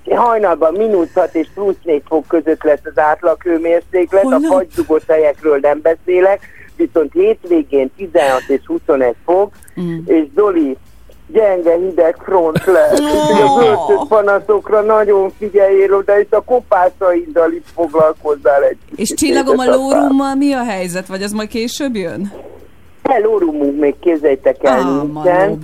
Hajnalban 0.09 0.73
mínusz 0.73 1.13
6 1.13 1.35
és 1.35 1.47
plusz 1.53 1.75
4 1.83 2.01
fok 2.07 2.27
között 2.27 2.63
lesz 2.63 2.79
az 2.83 2.97
átlag 2.97 3.41
hőmérséklet, 3.43 4.23
a 4.25 4.39
fagyzugott 4.39 5.11
helyekről 5.11 5.57
nem 5.61 5.81
beszélek, 5.81 6.39
viszont 6.75 7.13
hétvégén 7.13 7.91
16 7.97 8.41
és 8.47 8.61
21 8.65 9.15
fok, 9.25 9.53
Mm. 9.81 9.97
és 10.05 10.23
Zoli, 10.35 10.77
gyenge 11.27 11.75
hideg 11.75 12.15
front 12.23 12.65
lesz. 12.65 12.99
Úgyhogy 12.99 13.41
a 13.41 13.55
bölcsös 13.59 14.07
panaszokra 14.07 14.81
nagyon 14.81 15.31
figyeljél 15.37 15.93
oda, 15.93 16.19
és 16.19 16.27
a 16.29 16.41
kopásaiddal 16.41 17.51
is 17.51 17.63
foglalkozzál 17.73 18.63
egy 18.63 18.77
És 18.95 19.13
csillagom 19.13 19.59
a 19.59 19.65
lórummal 19.75 20.35
mi 20.35 20.53
a 20.53 20.63
helyzet, 20.63 21.07
vagy 21.07 21.21
az 21.23 21.31
majd 21.31 21.47
később 21.49 21.95
jön? 21.95 22.31
De 23.03 23.19
lórumunk 23.23 23.79
még 23.79 23.95
képzeljétek 23.99 24.63
el 24.63 24.77
Ah, 24.79 25.03
nincsen. 25.03 25.59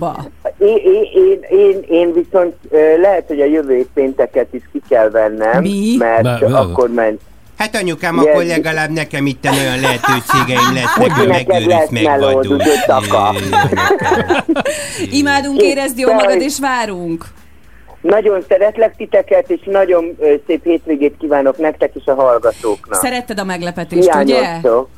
Én, 0.58 0.76
én, 0.76 1.04
én, 1.14 1.40
én, 1.58 1.82
én 1.88 2.12
viszont 2.12 2.54
lehet, 3.00 3.24
hogy 3.26 3.40
a 3.40 3.44
jövő 3.44 3.86
pénteket 3.94 4.46
is 4.50 4.62
ki 4.72 4.82
kell 4.88 5.10
vennem, 5.10 5.62
Mi? 5.62 5.94
mert 5.98 6.22
be- 6.22 6.58
akkor 6.58 6.88
ment. 6.88 7.20
Hát 7.62 7.76
anyukám, 7.76 8.16
Yes. 8.16 8.24
akkor 8.26 8.44
legalább 8.44 8.90
nekem 8.90 9.26
itt 9.26 9.44
olyan 9.44 9.80
lehetőségeim 9.80 10.74
lesznek, 10.74 10.94
Hogy 10.94 11.12
hogy 11.12 11.28
neked 11.28 11.46
megőriz, 11.46 11.66
lesz 11.66 11.88
melód, 11.90 12.20
megvadul. 12.20 12.54
úgyhogy 12.56 12.84
taka. 12.86 13.34
Imádunk, 15.10 15.62
érezd 15.62 15.98
jól 15.98 16.14
magad, 16.14 16.40
és 16.40 16.58
várunk. 16.58 17.24
Nagyon 18.00 18.44
szeretlek 18.48 18.96
titeket, 18.96 19.50
és 19.50 19.60
nagyon 19.64 20.16
szép 20.46 20.64
hétvégét 20.64 21.14
kívánok 21.18 21.58
nektek 21.58 21.90
és 21.94 22.02
a 22.06 22.14
hallgatóknak. 22.14 23.00
Szeretted 23.02 23.38
a 23.38 23.44
meglepetést, 23.44 24.14
ugye? 24.14 24.24
Hiányoztok. 24.24 24.88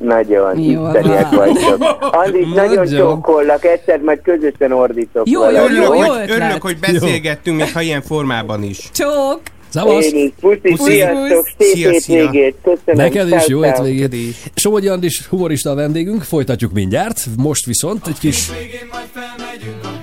Nagyon, 0.00 0.58
Jó 0.60 0.86
isteniek 0.86 1.30
vagytok. 1.30 1.98
Andris, 2.24 2.46
nagyon 2.54 2.74
Nagyon. 2.84 2.98
csókollak, 2.98 3.64
egyszer 3.64 4.00
majd 4.00 4.20
közösen 4.22 4.72
ordítok. 4.72 5.28
Jó, 5.28 5.40
valahogy. 5.40 5.70
Örülök, 5.70 5.88
hogy, 5.88 6.30
örülök, 6.30 6.62
hogy 6.62 6.78
beszélgettünk, 6.78 7.56
még 7.56 7.72
ha 7.72 7.80
ilyen 7.80 8.02
formában 8.02 8.62
is. 8.62 8.90
Csók! 8.92 9.40
Szevasz! 9.74 10.10
Puszi, 10.40 10.58
Puszi. 10.60 10.90
sziasztok, 10.90 11.46
szép 11.58 11.74
Szia, 11.74 12.00
szia. 12.00 12.22
hétvégét. 12.22 12.54
Köszönöm. 12.62 13.04
Neked 13.04 13.28
is 13.28 13.46
jó 13.46 13.62
hétvégét. 13.62 14.14
Somogyi 14.54 14.88
Andis 14.88 15.26
humorista 15.26 15.70
a 15.70 15.74
vendégünk, 15.74 16.22
folytatjuk 16.22 16.72
mindjárt. 16.72 17.26
Most 17.36 17.64
viszont 17.64 18.06
egy 18.06 18.18
kis 18.18 18.50
Végén 18.50 18.88
majd 18.92 19.06
felmegyünk 19.12 19.84
a 19.84 19.93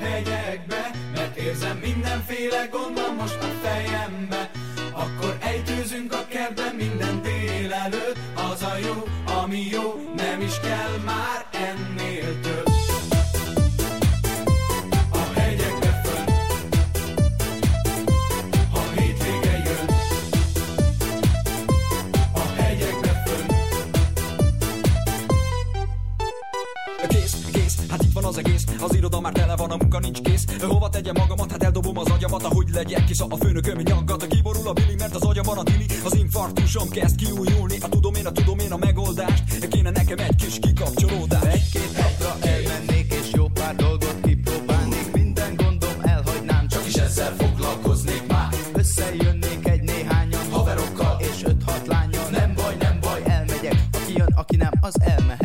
van 28.22 28.30
az 28.32 28.38
egész. 28.38 28.66
Az 28.80 28.96
iroda 28.96 29.20
már 29.20 29.34
tele 29.34 29.56
van, 29.56 29.72
a 29.72 29.76
munka 29.76 30.00
nincs 30.00 30.22
kész. 30.22 30.46
Hova 30.62 30.90
tegyem 30.90 31.16
magamat, 31.18 31.52
hát 31.52 31.64
eldobom 31.64 31.98
az 31.98 32.10
agyamat 32.10 32.44
Ahogy 32.44 32.68
legyek 32.74 33.04
kis 33.04 33.20
a 33.20 33.36
főnököm 33.36 33.78
nyaggat 33.78 34.28
Kiborul 34.28 34.68
a 34.68 34.74
bili, 34.74 34.96
mert 34.98 35.16
az 35.16 35.24
agyamban 35.24 35.58
a 35.58 35.64
tili 35.64 35.86
Az 36.04 36.16
infarktusom 36.16 36.90
kezd 36.90 37.16
kiújulni. 37.16 37.78
A 37.82 37.90
tudom 37.90 38.14
én, 38.14 38.26
a 38.26 38.32
tudom 38.32 38.60
én 38.60 38.72
a 38.72 38.78
megoldást. 38.78 39.68
Kéne 39.68 39.90
nekem 39.90 40.18
egy 40.18 40.36
kis 40.36 40.60
kikapcsolódás. 40.60 41.54
Egy-két 41.54 41.92
napra 41.98 42.50
elmennék 42.50 43.14
És 43.14 43.32
jó 43.34 43.48
pár 43.48 43.76
dolgot 43.76 44.16
kipróbálnék. 44.24 45.12
Minden 45.14 45.56
gondom 45.56 45.96
elhagynám 46.02 46.68
Csak 46.68 46.88
is 46.88 46.94
ezzel 46.94 47.36
foglalkoznék. 47.38 48.28
Már 48.28 48.50
Összejönnék 48.74 49.68
egy 49.68 49.82
néhányan 49.82 50.52
Haverokkal 50.52 51.18
és 51.20 51.44
öt-hat 51.44 51.88
lányal 51.88 52.30
Nem 52.30 52.54
baj, 52.56 52.76
nem 52.80 53.00
baj, 53.02 53.22
elmegyek. 53.26 53.76
Aki 53.92 54.14
jön, 54.16 54.34
aki 54.36 54.56
nem, 54.56 54.72
az 54.82 54.96
elmehet 55.00 55.41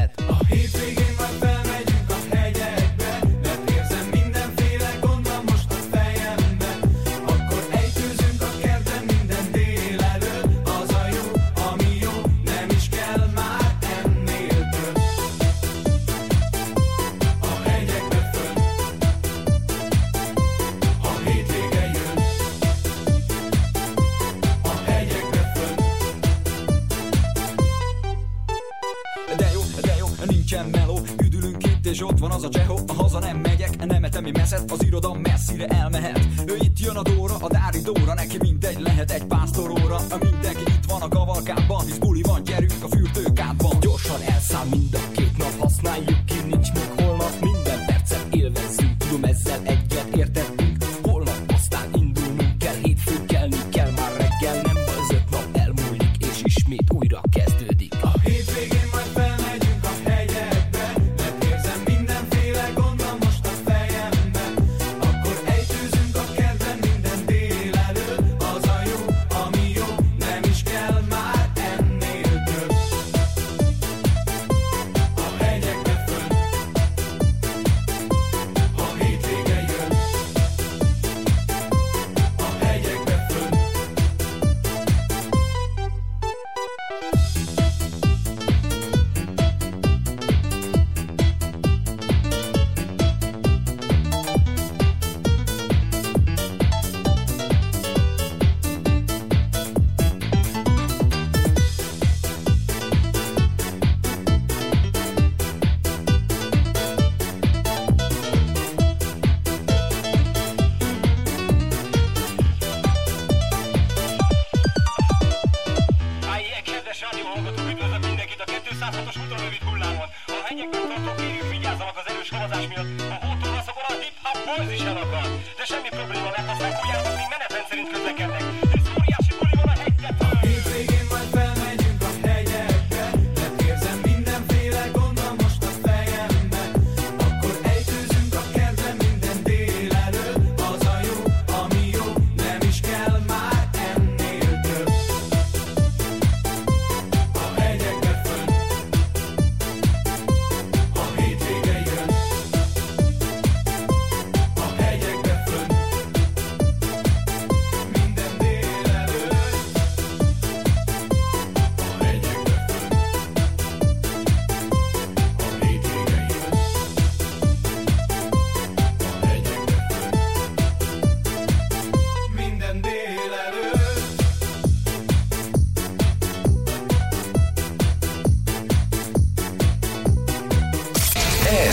meszet, 34.96 35.04
az 35.04 35.25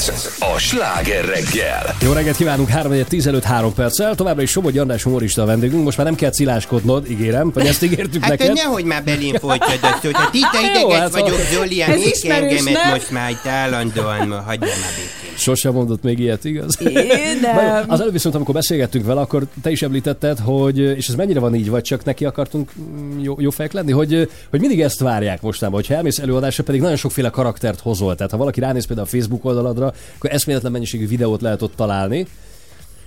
Ez 0.07 0.29
a 0.39 0.57
sláger 0.57 1.25
reggel. 1.25 1.95
Jó 2.01 2.11
reggelt 2.11 2.35
kívánunk, 2.35 2.69
3 2.69 3.03
10 3.07 3.27
előtt 3.27 3.43
3 3.43 3.73
perccel. 3.73 4.15
Továbbra 4.15 4.41
is 4.41 4.49
Somogy 4.49 4.77
András 4.77 5.03
humorista 5.03 5.41
a 5.41 5.45
vendégünk. 5.45 5.83
Most 5.83 5.97
már 5.97 6.05
nem 6.05 6.15
kell 6.15 6.29
ciláskodnod, 6.29 7.09
ígérem, 7.09 7.51
vagy 7.53 7.65
ezt 7.65 7.83
ígértük 7.83 8.21
Hát 8.21 8.29
neked. 8.29 8.53
nehogy 8.53 8.85
már 8.85 9.03
belém 9.03 9.35
folytad 9.35 9.79
azt, 9.81 10.01
hogy 10.01 10.15
hát 10.15 10.33
itt 10.33 10.47
ideges 10.71 10.99
hát 10.99 11.11
vagyok, 11.11 11.39
Zoli, 11.51 11.83
ismerős, 12.11 12.59
engemet 12.59 12.91
most 12.91 13.11
már 13.11 13.29
itt 13.29 13.45
állandóan, 13.45 14.27
ma 14.27 14.35
hagyjál 14.41 14.77
már 14.81 14.91
békén. 14.95 15.22
Sose 15.35 15.71
mondott 15.71 16.03
még 16.03 16.19
ilyet, 16.19 16.43
igaz? 16.43 16.77
Én 16.81 17.39
nem. 17.41 17.83
Az 17.93 17.99
előbb 17.99 18.13
viszont, 18.13 18.35
amikor 18.35 18.53
beszélgettünk 18.53 19.05
vele, 19.05 19.21
akkor 19.21 19.47
te 19.61 19.71
is 19.71 19.81
említetted, 19.81 20.39
hogy, 20.39 20.77
és 20.79 21.07
ez 21.07 21.15
mennyire 21.15 21.39
van 21.39 21.55
így, 21.55 21.69
vagy 21.69 21.83
csak 21.83 22.05
neki 22.05 22.25
akartunk 22.25 22.71
mm, 22.79 23.19
jó, 23.19 23.35
jó 23.39 23.49
fejek 23.49 23.71
lenni, 23.71 23.91
hogy, 23.91 24.29
hogy 24.49 24.59
mindig 24.59 24.81
ezt 24.81 24.99
várják 24.99 25.41
mostanában, 25.41 25.79
hogyha 25.79 25.95
elmész 25.95 26.19
előadásra, 26.19 26.63
pedig 26.63 26.81
nagyon 26.81 26.95
sokféle 26.95 27.29
karaktert 27.29 27.79
hozol. 27.79 28.15
Tehát 28.15 28.31
ha 28.31 28.37
valaki 28.37 28.59
ránéz 28.59 28.85
például 28.85 29.07
a 29.07 29.11
Facebook 29.11 29.45
oldaladra, 29.45 29.93
akkor 30.15 30.31
eszméletlen 30.31 30.71
mennyiségű 30.71 31.07
videót 31.07 31.41
lehet 31.41 31.61
ott 31.61 31.75
találni. 31.75 32.27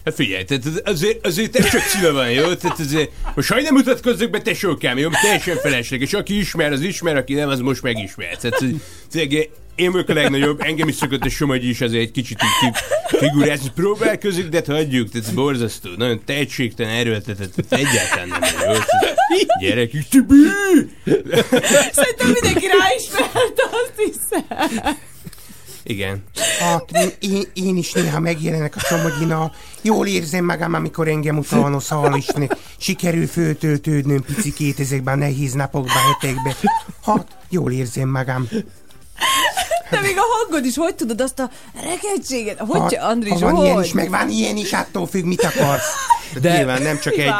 Hát 0.06 0.14
figyelj, 0.14 0.44
tehát 0.44 0.64
az- 0.64 0.82
azért, 0.84 1.26
azért 1.26 1.50
te 1.50 1.62
csak 1.62 1.80
szíve 1.80 2.10
van, 2.10 2.30
jó? 2.30 2.54
Tehát 2.54 2.78
azért, 2.78 3.10
most 3.34 3.48
ha 3.52 3.60
nem 3.60 3.74
mutatkozzak 3.74 4.30
be, 4.30 4.40
te 4.40 4.54
sokám, 4.54 4.98
jó? 4.98 5.08
Teljesen 5.22 5.56
felesleges. 5.56 6.12
Aki 6.12 6.38
ismer, 6.38 6.72
az 6.72 6.80
ismer, 6.80 7.16
aki 7.16 7.34
nem, 7.34 7.48
az 7.48 7.60
most 7.60 7.82
megismer. 7.82 8.36
Tehát, 8.36 8.64
tényleg 9.10 9.48
én 9.74 9.92
vagyok 9.92 10.08
a 10.08 10.12
legnagyobb, 10.12 10.60
engem 10.60 10.88
is 10.88 10.94
szokott 10.94 11.24
a 11.24 11.28
Somogyi 11.28 11.68
is 11.68 11.80
azért 11.80 12.02
egy 12.02 12.10
kicsit 12.10 12.38
így 12.42 12.76
figurázni. 13.18 13.68
Próbálkozik, 13.74 14.48
de 14.48 14.62
hagyjuk, 14.66 15.10
tehát 15.10 15.34
borzasztó. 15.34 15.90
Nagyon 15.96 16.20
tehetségtelen, 16.24 16.92
erőltetett, 16.92 17.54
tehát 17.68 17.86
egyáltalán 17.86 18.28
nem 18.28 18.40
jó. 18.42 18.72
Tehát 18.72 19.16
Gyerek 19.60 19.90
Tibi! 20.10 20.34
Szerintem 21.92 22.30
mindenki 22.32 22.66
ráismerte, 22.66 23.62
azt 23.70 23.92
hiszem. 23.96 24.44
Igen. 25.88 26.24
Hát, 26.58 26.90
én, 27.18 27.42
én 27.54 27.76
is 27.76 27.92
néha 27.92 28.20
megjelenek 28.20 28.76
a 28.76 28.78
Somogyinal. 28.78 29.52
Jól 29.82 30.06
érzem 30.06 30.44
magam, 30.44 30.74
amikor 30.74 31.08
engem 31.08 31.38
utána 31.38 31.80
szalosni. 31.80 32.48
Sikerül 32.78 33.26
föltöltődnöm 33.26 34.22
picikét 34.22 34.80
ezekben 34.80 35.14
a 35.14 35.16
nehéz 35.16 35.52
napokban, 35.52 36.02
hetekben. 36.12 36.54
Hát, 37.04 37.26
jól 37.48 37.72
érzem 37.72 38.08
magam. 38.08 38.48
De 39.90 40.00
még 40.00 40.16
a 40.18 40.22
hangod 40.38 40.64
is, 40.64 40.76
hogy 40.76 40.94
tudod 40.94 41.20
azt 41.20 41.38
a 41.38 41.50
rekedtséget? 41.82 42.58
Hogy, 42.58 42.96
ha, 42.96 43.06
Andris, 43.06 43.32
ha 43.32 43.38
van 43.38 43.54
hogy? 43.54 43.64
ilyen 43.64 43.82
is, 43.82 43.92
meg 43.92 44.10
van 44.10 44.30
ilyen 44.30 44.56
is, 44.56 44.72
attól 44.72 45.06
függ, 45.06 45.24
mit 45.24 45.42
akarsz. 45.42 45.94
De, 46.40 46.56
nyilván 46.56 46.82
nem 46.82 46.98
csak 46.98 47.16
egy 47.16 47.32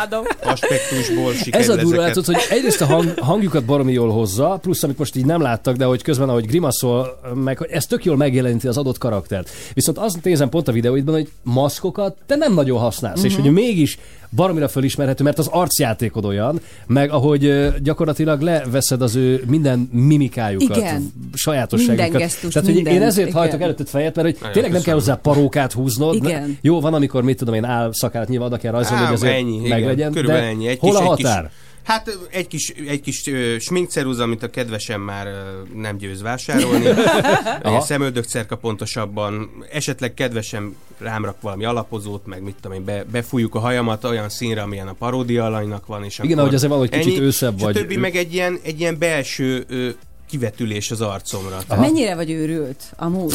aspektusból 0.42 1.32
sikerül 1.32 1.60
Ez 1.60 1.68
a 1.68 1.74
durva, 1.76 2.02
ezeket. 2.02 2.06
látod, 2.06 2.24
hogy 2.24 2.56
egyrészt 2.58 2.80
a 2.80 2.86
hang, 2.86 3.18
hangjukat 3.18 3.64
baromi 3.64 3.92
jól 3.92 4.10
hozza, 4.10 4.58
plusz 4.62 4.82
amit 4.82 4.98
most 4.98 5.16
így 5.16 5.24
nem 5.24 5.40
láttak, 5.40 5.76
de 5.76 5.84
hogy 5.84 6.02
közben, 6.02 6.28
ahogy 6.28 6.46
grimaszol, 6.46 7.20
meg 7.34 7.58
hogy 7.58 7.70
ez 7.70 7.84
tök 7.86 8.04
jól 8.04 8.16
megjeleníti 8.16 8.68
az 8.68 8.76
adott 8.76 8.98
karaktert. 8.98 9.50
Viszont 9.74 9.98
azt 9.98 10.22
nézem 10.24 10.48
pont 10.48 10.68
a 10.68 10.72
videóidban, 10.72 11.14
hogy 11.14 11.28
maszkokat 11.42 12.16
te 12.26 12.36
nem 12.36 12.54
nagyon 12.54 12.78
használsz, 12.78 13.22
és 13.24 13.32
Mhm. 13.34 13.42
hogy 13.42 13.52
mégis 13.52 13.98
baromira 14.36 14.68
fölismerhető, 14.68 15.24
mert 15.24 15.38
az 15.38 15.46
arcjátékod 15.46 16.24
olyan, 16.24 16.60
meg 16.86 17.10
ahogy 17.10 17.72
gyakorlatilag 17.82 18.40
leveszed 18.40 19.02
az 19.02 19.14
ő 19.14 19.42
minden 19.46 19.88
mimikájukat, 19.92 20.76
Igen. 20.76 21.12
sajátosságukat. 21.34 22.08
Minden 22.08 22.20
gesztust, 22.20 22.52
Tehát, 22.52 22.68
hogy 22.68 22.86
én 22.86 23.02
ezért 23.02 23.28
igen. 23.28 23.40
hajtok 23.40 23.60
előtted 23.60 23.88
fejet, 23.88 24.14
mert 24.14 24.26
hogy 24.26 24.36
Nagyon 24.36 24.52
tényleg 24.52 24.72
nem 24.72 24.82
kell 24.82 24.94
hozzá 24.94 25.14
parókát 25.14 25.72
húznod. 25.72 26.14
Igen. 26.14 26.58
Jó, 26.60 26.80
van, 26.80 26.94
amikor 26.94 27.22
mit 27.22 27.36
tudom 27.36 27.54
én, 27.54 27.64
áll 27.64 27.90
szakállat 27.92 28.28
nyilván 28.28 28.48
oda 28.48 28.56
kell 28.56 28.72
rajzolni, 28.72 29.04
hogy 29.04 29.14
azért 29.14 29.34
ennyi, 29.34 29.56
igen, 29.56 29.68
meglegyen. 29.68 30.12
körülbelül 30.12 30.42
de 30.42 30.48
ennyi. 30.48 30.66
Egy 30.66 30.78
hol 30.78 30.90
kis, 30.90 30.98
a 30.98 31.02
egy 31.02 31.08
határ? 31.08 31.42
Kis, 31.42 31.65
hát 31.86 32.18
egy 32.30 32.46
kis, 32.46 32.68
egy 32.88 33.00
kis 33.00 33.26
ö, 33.26 33.56
sminkceruza, 33.58 34.22
amit 34.22 34.42
a 34.42 34.50
kedvesem 34.50 35.00
már 35.00 35.28
nem 35.74 35.96
győz 35.96 36.22
vásárolni. 36.22 36.86
Aha. 37.62 37.76
Egy 37.76 37.82
szemöldökcerka 37.82 38.56
pontosabban. 38.56 39.50
Esetleg 39.72 40.14
kedvesem 40.14 40.76
rám 40.98 41.24
rak 41.24 41.40
valami 41.40 41.64
alapozót, 41.64 42.26
meg 42.26 42.42
mit 42.42 42.54
tudom 42.60 42.76
én, 42.76 42.84
be, 42.84 43.04
befújjuk 43.04 43.54
a 43.54 43.58
hajamat 43.58 44.04
olyan 44.04 44.28
színre, 44.28 44.62
amilyen 44.62 44.88
a 44.88 44.92
paródia 44.92 45.44
alanynak 45.44 45.86
van. 45.86 46.04
És 46.04 46.18
Igen, 46.22 46.38
ahogy 46.38 46.54
azért 46.54 46.70
valahogy 46.70 46.90
kicsit 46.90 47.16
ennyi. 47.16 47.20
őszebb 47.24 47.56
és 47.56 47.62
vagy. 47.62 47.76
A 47.76 47.78
többi 47.78 47.96
meg 47.96 48.16
egy 48.16 48.34
ilyen, 48.34 48.58
egy 48.62 48.80
ilyen 48.80 48.98
belső 48.98 49.64
ö, 49.68 49.88
kivetülés 50.28 50.90
az 50.90 51.00
arcomra. 51.00 51.58
Mennyire 51.68 52.14
vagy 52.14 52.30
őrült, 52.30 52.82
amúgy? 52.96 53.34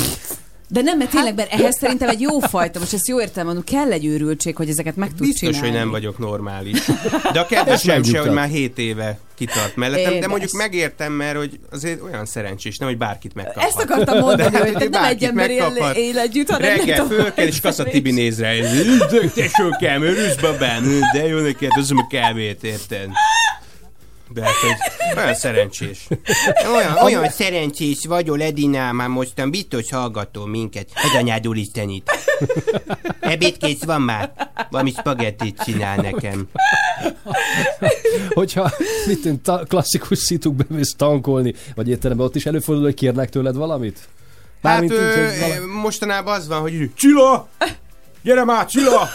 De 0.71 0.81
nem, 0.81 0.97
mert 0.97 1.09
tényleg, 1.09 1.35
mert 1.35 1.53
ehhez 1.53 1.77
szerintem 1.77 2.09
egy 2.09 2.21
jó 2.21 2.39
fajta, 2.39 2.79
most 2.79 2.93
ezt 2.93 3.07
jó 3.07 3.21
értelem 3.21 3.45
mondom, 3.45 3.63
kell 3.63 3.91
egy 3.91 4.05
őrültség, 4.05 4.55
hogy 4.55 4.69
ezeket 4.69 4.95
meg 4.95 5.09
tud 5.09 5.19
Biztos, 5.19 5.39
csinálni. 5.39 5.67
hogy 5.67 5.77
nem 5.77 5.89
vagyok 5.89 6.17
normális. 6.17 6.79
De 7.33 7.39
a 7.39 7.45
kedvesem 7.45 8.03
se, 8.03 8.19
hogy 8.19 8.31
már 8.31 8.49
7 8.49 8.77
éve 8.77 9.19
kitart 9.35 9.75
mellettem, 9.75 10.19
de 10.19 10.27
mondjuk 10.27 10.51
megértem, 10.51 11.13
mert 11.13 11.37
hogy 11.37 11.59
azért 11.71 12.01
olyan 12.01 12.25
szerencsés, 12.25 12.77
nem, 12.77 12.87
hogy 12.87 12.97
bárkit 12.97 13.33
megkaphat. 13.33 13.63
Ezt 13.63 13.79
akartam 13.79 14.19
mondani, 14.19 14.49
De 14.57 14.59
hogy 14.59 14.73
te 14.73 14.89
nem 14.89 15.03
egy 15.03 15.23
ember 15.23 15.49
él, 15.49 15.91
él 15.95 16.19
együtt, 16.19 16.49
hanem 16.49 16.67
nem 16.67 16.77
Reggel 16.77 17.01
tudom, 17.01 17.19
föl 17.19 17.33
kell, 17.33 17.45
és 17.45 17.59
Kassa 17.59 17.83
Tibi 17.83 18.11
néz 18.11 18.39
rá, 18.39 18.53
és 18.53 18.71
üzdök, 18.71 19.33
tesókám, 19.33 20.01
örülsz 20.01 20.35
babám, 20.35 20.99
de 21.13 21.27
jó 21.27 21.39
neked, 21.39 21.71
hozom 21.71 21.97
a 21.97 22.07
kávét, 22.07 22.63
érted? 22.63 23.09
De 24.33 24.41
hát, 24.43 24.53
hogy 24.53 25.17
olyan 25.17 25.35
szerencsés. 25.35 26.07
Olyan, 26.75 26.97
olyan 27.03 27.29
szerencsés 27.29 28.05
vagyol, 28.07 28.41
Edina, 28.41 28.91
már 28.91 29.07
mostan 29.07 29.49
biztos 29.51 29.91
hallgató 29.91 30.45
minket. 30.45 30.89
Az 30.95 31.15
anyád 31.19 31.47
úristenit. 31.47 32.11
Ebédkész 33.19 33.83
van 33.83 34.01
már? 34.01 34.31
Valami 34.69 34.91
spagettit 34.91 35.61
csinál 35.63 35.95
nekem. 35.95 36.47
Hogyha 38.29 38.71
mit 39.05 39.21
tűnt, 39.21 39.43
ta, 39.43 39.63
klasszikus 39.67 40.19
szitukbe 40.19 40.65
mész 40.67 40.95
tankolni, 40.95 41.53
vagy 41.75 41.89
étteremben, 41.89 42.25
ott 42.25 42.35
is 42.35 42.45
előfordul, 42.45 42.83
hogy 42.83 42.93
kérnek 42.93 43.29
tőled 43.29 43.55
valamit? 43.55 43.99
Hát 44.63 44.71
Mármint 44.73 44.91
ö, 44.91 45.09
így, 45.09 45.29
hogy 45.29 45.39
vala- 45.39 45.65
mostanában 45.81 46.33
az 46.35 46.47
van, 46.47 46.59
hogy 46.61 46.89
Csilla! 46.95 47.49
Gyere 48.23 48.43
már, 48.43 48.65
Csilla! 48.65 49.09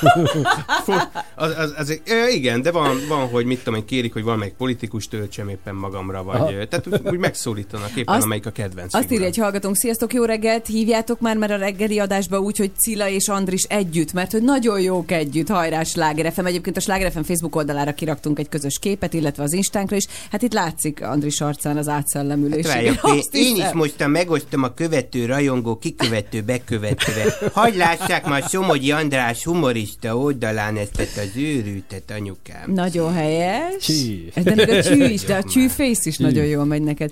Az, 1.39 1.55
az, 1.59 1.75
az, 1.77 2.01
igen, 2.33 2.63
de 2.63 2.71
van, 2.71 3.01
van, 3.09 3.29
hogy 3.29 3.45
mit 3.45 3.59
tudom 3.59 3.75
én, 3.75 3.85
kérik, 3.85 4.13
hogy 4.13 4.23
valamelyik 4.23 4.55
politikus 4.55 5.09
töltsem 5.09 5.49
éppen 5.49 5.75
magamra, 5.75 6.23
vagy 6.23 6.41
Aha. 6.41 6.67
tehát 6.69 6.87
úgy, 7.11 7.19
megszólítanak 7.19 7.91
éppen, 7.97 8.15
Azt- 8.15 8.25
amelyik 8.25 8.47
a 8.47 8.51
kedvenc 8.51 8.95
Azt 8.95 9.13
írja 9.13 9.27
egy 9.27 9.37
hallgatónk, 9.37 9.77
sziasztok, 9.77 10.13
jó 10.15 10.25
reggelt, 10.25 10.67
hívjátok 10.67 11.21
már, 11.21 11.37
mert 11.37 11.53
a 11.53 11.57
reggeli 11.57 11.99
adásba 11.99 12.39
úgy, 12.39 12.57
hogy 12.57 12.71
Cilla 12.77 13.09
és 13.09 13.29
Andris 13.29 13.63
együtt, 13.63 14.13
mert 14.13 14.33
hogy 14.33 14.43
nagyon 14.43 14.81
jók 14.81 15.11
együtt, 15.11 15.49
hajrá 15.49 15.83
Sláger 15.83 16.33
FM. 16.33 16.47
Egyébként 16.47 16.77
a 16.77 16.81
Sláger 16.81 17.13
FM 17.13 17.21
Facebook 17.21 17.57
oldalára 17.57 17.93
kiraktunk 17.93 18.39
egy 18.39 18.49
közös 18.49 18.79
képet, 18.79 19.13
illetve 19.15 19.43
az 19.43 19.53
Instánkra 19.53 19.97
is. 19.97 20.07
Hát 20.31 20.43
itt 20.43 20.53
látszik 20.53 21.03
Andris 21.03 21.41
arcán 21.41 21.77
az 21.77 21.89
átszellemülés. 21.89 22.67
Hát 22.67 22.75
Várjak, 22.75 23.01
én, 23.15 23.23
én 23.31 23.57
is 23.57 23.73
mostan 23.73 24.11
megosztom 24.11 24.63
a 24.63 24.75
követő, 24.75 25.27
rajongó, 25.27 25.77
kikövető, 25.77 26.43
bekövetővel. 26.43 27.35
Hagy 27.53 27.77
lássák 27.77 28.27
már 28.27 28.43
Somogyi 28.43 28.93
András 28.97 29.45
humorista 29.45 30.17
oldalán 30.19 30.77
ezt 30.77 30.99
az 31.17 31.31
őrültet, 31.37 32.11
anyukám. 32.11 32.73
Nagyon 32.73 33.15
helyes. 33.15 33.75
Csí. 33.85 34.33
De 34.43 34.55
még 34.55 34.69
a 34.69 34.83
csű 34.83 35.05
is, 35.05 35.21
de 35.21 35.35
a 35.35 35.43
csűfész 35.45 36.07
is 36.07 36.17
Csí. 36.17 36.23
nagyon 36.23 36.45
jól 36.45 36.65
megy 36.65 36.83
neked. 36.83 37.11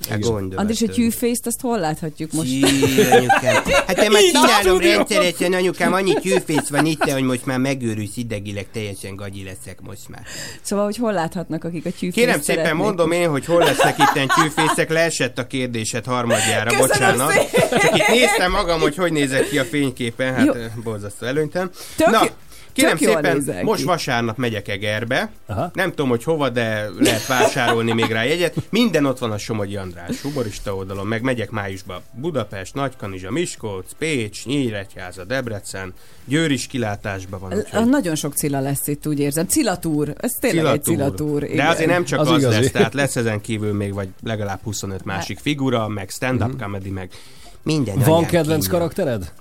Andris, 0.56 0.82
a 0.82 0.86
hogy- 0.86 0.94
csűfészt 0.94 1.47
azt 1.47 1.61
hol 1.61 1.78
láthatjuk 1.78 2.32
most? 2.32 2.48
Csí, 2.48 2.62
anyukám. 3.11 3.62
Hát 3.86 3.94
te 3.94 4.09
már 4.09 4.23
csinálom 4.23 4.78
rendszeresen, 4.81 5.52
anyukám, 5.52 5.93
annyi 5.93 6.15
tyűfész 6.20 6.69
van 6.69 6.86
itt, 6.86 7.11
hogy 7.11 7.23
most 7.23 7.47
már 7.47 7.59
megőrülsz 7.59 8.16
idegileg, 8.16 8.66
teljesen 8.73 9.16
gagyi 9.16 9.44
leszek 9.44 9.78
most 9.81 10.09
már. 10.09 10.23
Szóval, 10.62 10.85
hogy 10.85 10.97
hol 10.97 11.12
láthatnak, 11.12 11.65
akik 11.65 11.86
a 11.86 11.90
csűfészt 11.90 12.15
Kérem 12.15 12.40
szépen 12.40 12.65
szeretnék? 12.65 12.85
mondom 12.85 13.12
én, 13.12 13.28
hogy 13.28 13.44
hol 13.44 13.59
lesznek 13.65 13.98
itt 13.98 14.32
tyűfészek, 14.35 14.90
leesett 14.90 15.39
a 15.39 15.47
kérdésed 15.47 16.05
harmadjára, 16.05 16.70
Köszönöm 16.70 16.89
bocsánat. 16.89 17.31
szépen. 17.32 17.78
Csak 17.81 17.97
itt 17.98 18.09
néztem 18.09 18.51
magam, 18.51 18.81
hogy 18.81 18.97
hogy 18.97 19.12
nézek 19.12 19.48
ki 19.48 19.59
a 19.59 19.65
fényképen, 19.65 20.35
hát 20.35 20.47
Jó. 20.47 20.52
borzasztó 20.85 21.27
előntem. 21.27 21.70
Tök 21.97 22.11
Na, 22.11 22.21
kérem 22.73 22.97
tök 22.97 23.01
jól 23.09 23.15
szépen, 23.23 23.65
most 23.65 23.81
ki. 23.81 23.87
vasárnap 23.87 24.37
megyek 24.37 24.69
Egerbe, 24.69 25.31
Aha. 25.47 25.71
nem 25.75 25.89
tudom, 25.91 26.09
hogy 26.09 26.25
hova, 26.25 26.49
de 26.49 26.89
lehet 26.99 27.27
vásárolni 27.27 27.93
még 27.93 28.11
rá 28.11 28.23
jegyet. 28.25 28.55
Minden 28.71 29.05
ott 29.07 29.19
van 29.19 29.31
a 29.31 29.39
Somogyi 29.39 29.77
András 29.77 30.21
humorista 30.21 30.75
oldalon, 30.77 31.07
meg 31.07 31.23
megyek 31.23 31.51
májusban 31.51 32.03
Budapest, 32.13 32.75
Nagykanizsa, 32.75 33.31
Miskolc, 33.31 33.93
Pécs, 33.99 34.45
Nyíregyháza, 34.47 35.25
Debrecen, 35.25 35.93
Győr 36.25 36.51
is 36.51 36.67
kilátásban 36.67 37.41
van. 37.41 37.53
úgyhogy- 37.55 37.83
A- 37.83 37.85
Nagyon 37.85 38.15
sok 38.15 38.35
Cilla 38.35 38.61
lesz 38.61 38.87
itt, 38.87 39.07
úgy 39.07 39.19
érzem. 39.21 39.47
Cilatúr, 39.47 40.13
ez 40.21 40.31
tényleg 40.41 40.73
egy 40.75 40.83
Cilatúr. 40.85 41.41
De 41.41 41.47
igen. 41.53 41.67
azért 41.67 41.91
nem 41.91 42.05
csak 42.05 42.21
az, 42.21 42.27
Az 42.29 42.33
az 42.33 42.41
igazi. 42.41 42.61
lesz, 42.61 42.71
tehát 42.71 42.95
lesz 42.95 43.17
ezen 43.17 43.41
kívül 43.41 43.73
még 43.73 43.93
vagy 43.95 44.09
legalább 44.23 44.61
25 44.63 45.05
másik 45.05 45.39
figura, 45.39 45.89
meg 45.89 46.11
stand-up 46.11 46.61
comedy, 46.61 46.91
meg 46.91 47.11
minden. 47.63 47.99
Van 47.99 48.25
kedvenc 48.27 48.63
kínja. 48.65 48.79
karaktered? 48.79 49.33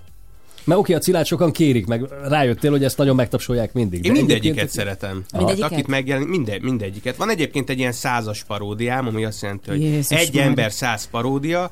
Mert 0.64 0.80
oké, 0.80 0.94
a 0.94 1.00
cilát 1.00 1.26
sokan 1.26 1.52
kérik, 1.52 1.86
meg 1.86 2.06
rájöttél, 2.28 2.72
hogy 2.72 2.84
ezt 2.84 2.98
nagyon 2.98 3.16
megtapsolják 3.16 3.74
mindig. 3.74 4.06
Én 4.06 4.14
de 4.14 4.18
mindegyiket 4.18 4.44
egyébként- 4.46 4.70
szeretem. 4.70 5.24
Mindegyiket? 5.38 5.72
Akit 5.72 5.88
megjelenik, 5.88 6.30
minden, 6.30 6.60
mindegyiket. 6.62 7.16
Van 7.16 7.30
egyébként 7.30 7.70
egy 7.70 7.78
ilyen 7.80 7.92
százas 7.92 8.44
paródiám, 8.44 9.08
ami 9.08 9.26
azt 9.26 9.42
jelenti, 9.42 9.70
hogy 9.70 9.82
Jézus 9.82 10.18
egy 10.18 10.34
Mária. 10.34 10.42
ember 10.50 10.72
száz 10.72 11.10
paródia, 11.10 11.72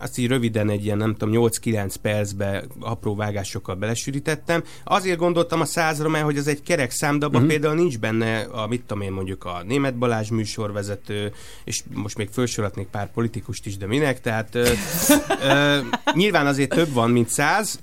azt 0.00 0.18
így 0.18 0.26
röviden 0.28 0.70
egy 0.70 0.84
ilyen, 0.84 0.96
nem 0.96 1.14
tudom, 1.14 1.48
8-9 1.62 1.94
percbe 2.02 2.64
apró 2.80 3.14
vágásokkal 3.14 3.74
belesűrítettem. 3.74 4.62
Azért 4.84 5.18
gondoltam 5.18 5.60
a 5.60 5.64
százra, 5.64 6.08
mert 6.08 6.24
hogy 6.24 6.38
az 6.38 6.46
egy 6.48 6.62
kerek 6.62 6.90
szám, 6.90 7.18
de 7.18 7.26
abban 7.26 7.40
Mhm. 7.40 7.50
például 7.50 7.74
nincs 7.74 7.98
benne 7.98 8.40
a, 8.40 8.66
mit 8.66 8.80
tudom 8.84 9.02
én, 9.02 9.12
mondjuk 9.12 9.44
a 9.44 9.62
Német 9.66 9.94
Balázs 9.98 10.28
műsorvezető, 10.30 11.32
és 11.64 11.82
most 11.92 12.16
még 12.16 12.28
felsorolhatnék 12.32 12.86
pár 12.86 13.10
politikust 13.12 13.66
is, 13.66 13.76
de 13.76 13.86
minek, 13.86 14.20
tehát 14.20 14.54
ö, 14.54 14.68
ö, 15.42 15.78
nyilván 16.12 16.46
azért 16.46 16.70
több 16.74 16.92
van, 16.92 17.10
mint 17.10 17.28
száz, 17.28 17.78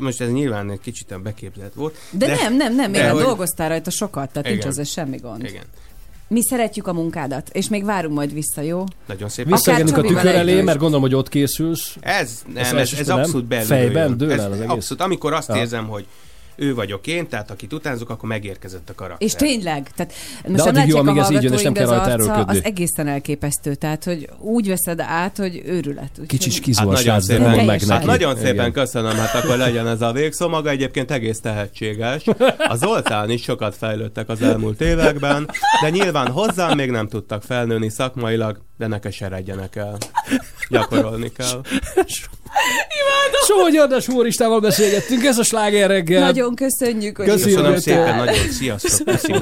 most 0.00 0.20
ez 0.20 0.30
nyilván 0.30 0.70
egy 0.70 0.80
kicsit 0.80 1.10
olyan 1.10 1.22
beképzelt 1.22 1.74
volt. 1.74 1.96
De, 2.10 2.26
nem, 2.26 2.56
nem, 2.56 2.74
nem, 2.74 2.90
még 2.90 3.00
de 3.00 3.10
hogy- 3.10 3.22
dolgoztál 3.22 3.68
rajta 3.68 3.90
sokat, 3.90 4.28
tehát 4.32 4.48
nincs 4.48 4.58
Igen. 4.58 4.68
ezzel 4.70 4.84
semmi 4.84 5.16
gond. 5.16 5.44
Igen. 5.44 5.64
Mi 6.32 6.42
szeretjük 6.42 6.86
a 6.86 6.92
munkádat, 6.92 7.48
és 7.52 7.68
még 7.68 7.84
várunk 7.84 8.14
majd 8.14 8.32
vissza, 8.32 8.60
jó? 8.60 8.84
Nagyon 9.06 9.28
szépen. 9.28 9.52
Visszaengedünk 9.52 9.96
a 9.96 10.00
tükör 10.00 10.34
elé, 10.34 10.62
mert 10.62 10.78
gondolom, 10.78 11.02
hogy 11.02 11.14
ott 11.14 11.28
készülsz. 11.28 11.96
Ez 12.00 12.42
nem, 12.54 12.64
Ez 12.64 12.72
ez, 12.72 12.98
ez, 12.98 13.08
abszolút 13.08 13.46
belül. 13.46 13.66
Fejben 13.66 14.16
dől 14.16 14.32
ez 14.32 14.38
el 14.38 14.52
az 14.52 14.58
egész? 14.60 14.70
Abszolút. 14.70 15.02
Amikor 15.02 15.32
azt 15.32 15.48
Ja. 15.48 15.56
érzem, 15.56 15.86
hogy 15.88 16.06
ő 16.60 16.74
vagyok 16.74 17.06
én, 17.06 17.28
tehát 17.28 17.50
akit 17.50 17.72
utánzok, 17.72 18.10
akkor 18.10 18.28
megérkezett 18.28 18.90
a 18.90 18.94
karakter. 18.94 19.26
És 19.26 19.34
tényleg, 19.34 19.90
tehát 19.96 20.12
most 20.48 20.60
addig 20.60 20.74
nem 20.74 20.88
jó, 20.88 20.96
amíg 20.96 21.16
a 21.16 21.20
ez 21.20 21.30
így 21.30 21.42
jön, 21.42 21.52
és 21.52 21.62
nem 21.62 21.72
kell 21.72 21.86
de 21.86 21.90
az 21.90 21.96
rajta 21.96 22.12
erőlködni. 22.12 22.58
az 22.58 22.64
egészen 22.64 23.06
elképesztő, 23.06 23.74
tehát 23.74 24.04
hogy 24.04 24.28
úgy 24.38 24.68
veszed 24.68 25.00
át, 25.00 25.36
hogy 25.36 25.62
őrület. 25.64 26.20
Kicsit 26.26 26.58
kizó 26.58 26.78
Hát 26.78 26.88
nagyon 26.88 27.14
de 27.14 27.20
szépen, 27.20 27.50
meg 27.50 27.66
neki. 27.66 27.90
Hát 27.90 28.04
nagyon 28.04 28.30
Igen. 28.30 28.44
szépen 28.44 28.72
köszönöm, 28.72 29.16
hát 29.16 29.34
akkor 29.34 29.56
legyen 29.56 29.86
ez 29.86 30.02
a 30.02 30.12
végszó. 30.12 30.48
Maga 30.48 30.70
egyébként 30.70 31.10
egész 31.10 31.40
tehetséges. 31.40 32.24
A 32.58 32.76
Zoltán 32.76 33.30
is 33.30 33.42
sokat 33.42 33.76
fejlődtek 33.76 34.28
az 34.28 34.42
elmúlt 34.42 34.80
években, 34.80 35.50
de 35.82 35.90
nyilván 35.90 36.28
hozzám 36.28 36.76
még 36.76 36.90
nem 36.90 37.08
tudtak 37.08 37.42
felnőni 37.42 37.88
szakmailag, 37.90 38.60
de 38.78 38.86
ne 38.86 38.98
keseredjenek 38.98 39.76
el. 39.76 39.96
Gyakorolni 40.68 41.32
kell. 41.32 41.60
Somogyi 43.46 43.78
András 43.78 44.06
humoristával 44.06 44.60
beszélgettünk, 44.60 45.24
ez 45.24 45.38
a 45.38 45.42
sláger 45.42 45.88
reggel. 45.88 46.20
Nagyon 46.20 46.54
köszönjük, 46.54 47.16
hogy 47.16 47.26
Köszönöm 47.26 47.78
szépen, 47.78 48.16
nagyon 48.16 48.50
sziasztok, 48.50 49.06
köszi 49.06 49.32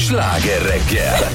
sláger 0.00 0.62
reggel. 0.62 1.30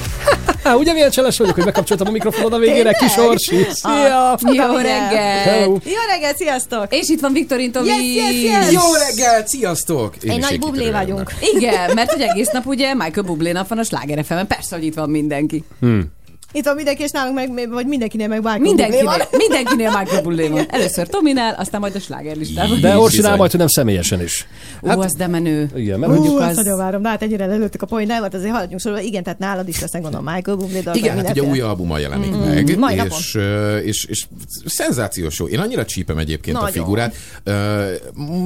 Há, 0.63 0.73
ugye 0.73 0.93
milyen 0.93 1.09
cseles 1.09 1.37
vagyok, 1.37 1.55
hogy 1.55 1.63
bekapcsoltam 1.63 2.07
a 2.07 2.11
mikrofonod 2.11 2.53
a 2.53 2.57
végére, 2.57 2.91
kis 2.93 3.17
Orsi. 3.17 3.67
Szia! 3.71 4.31
Ah, 4.31 4.39
Jó 4.53 4.75
reggel! 4.75 5.43
Hello. 5.43 5.77
Jó 5.83 5.99
reggel, 6.09 6.33
sziasztok! 6.35 6.85
És 6.89 7.09
itt 7.09 7.19
van 7.19 7.33
Viktorin 7.33 7.71
Tomi. 7.71 7.87
Yes, 7.87 8.01
yes, 8.15 8.41
yes! 8.43 8.71
Jó 8.71 8.93
reggel, 8.93 9.45
sziasztok! 9.45 10.13
Egy 10.21 10.37
is 10.37 10.43
nagy 10.49 10.59
bublé 10.59 10.89
vagyunk. 10.89 11.31
Igen, 11.53 11.91
mert 11.95 12.11
hogy 12.11 12.21
egész 12.21 12.49
nap 12.51 12.65
ugye 12.65 12.93
Michael 12.93 13.25
Bublé 13.25 13.51
nap 13.51 13.67
van 13.67 13.77
a 13.77 13.83
Sláger 13.83 14.25
fm 14.25 14.33
Persze, 14.47 14.75
hogy 14.75 14.85
itt 14.85 14.95
van 14.95 15.09
mindenki. 15.09 15.63
Hmm. 15.79 16.13
Itt 16.51 16.65
van 16.65 16.75
mindenki, 16.75 17.03
és 17.03 17.11
nálunk 17.11 17.35
meg, 17.35 17.69
vagy 17.69 17.85
mindenkinél 17.85 18.27
meg 18.27 18.37
Michael 18.37 18.59
Mindenkinél, 18.59 19.03
Bublé 19.03 19.17
van. 19.17 19.39
mindenkinél 19.39 19.97
Michael 19.99 20.21
Bublé 20.21 20.47
van. 20.47 20.65
Először 20.69 21.07
Tominál, 21.07 21.55
aztán 21.59 21.79
majd 21.81 21.95
a 21.95 21.99
Sláger 21.99 22.35
listában. 22.35 22.81
De 22.81 22.97
Orsinál 22.97 23.35
majd, 23.35 23.49
hogy 23.51 23.59
nem 23.59 23.67
személyesen 23.69 24.21
is. 24.21 24.47
Ú, 24.85 25.01
az 25.01 25.13
de 25.13 25.27
menő. 25.27 25.69
Igen, 25.75 25.99
mert 25.99 26.11
Ú, 26.11 26.23
hogy 26.25 26.43
azt 26.43 26.55
nagyon 26.55 26.77
várom, 26.77 27.01
de 27.01 27.09
hát 27.09 27.21
ennyire 27.21 27.43
előttük 27.43 27.81
a 27.81 27.85
poén, 27.85 28.07
volt 28.19 28.33
azért 28.33 28.51
haladjunk 28.51 28.81
sorba. 28.81 28.99
Igen, 28.99 29.23
tehát 29.23 29.39
nálad 29.39 29.67
is 29.67 29.79
lesznek 29.81 30.01
gondolom 30.01 30.33
Michael 30.33 30.57
Bublé 30.57 30.79
dolgok. 30.79 30.95
Igen, 31.01 31.15
hát 31.17 31.29
ugye 31.29 31.41
új 31.43 31.59
albuma 31.59 31.97
jelenik 31.97 32.33
Mm, 32.35 32.39
meg, 32.39 32.77
mai 32.77 33.01
és, 33.17 33.35
ö, 33.35 33.77
és, 33.77 34.05
és 34.05 34.25
szenzációs 34.65 35.39
jó. 35.39 35.47
Én 35.47 35.59
annyira 35.59 35.85
csípem 35.85 36.17
egyébként 36.17 36.57
a 36.57 36.59
Nagyon. 36.59 36.75
figurát. 36.75 37.15
Ö, 37.43 37.83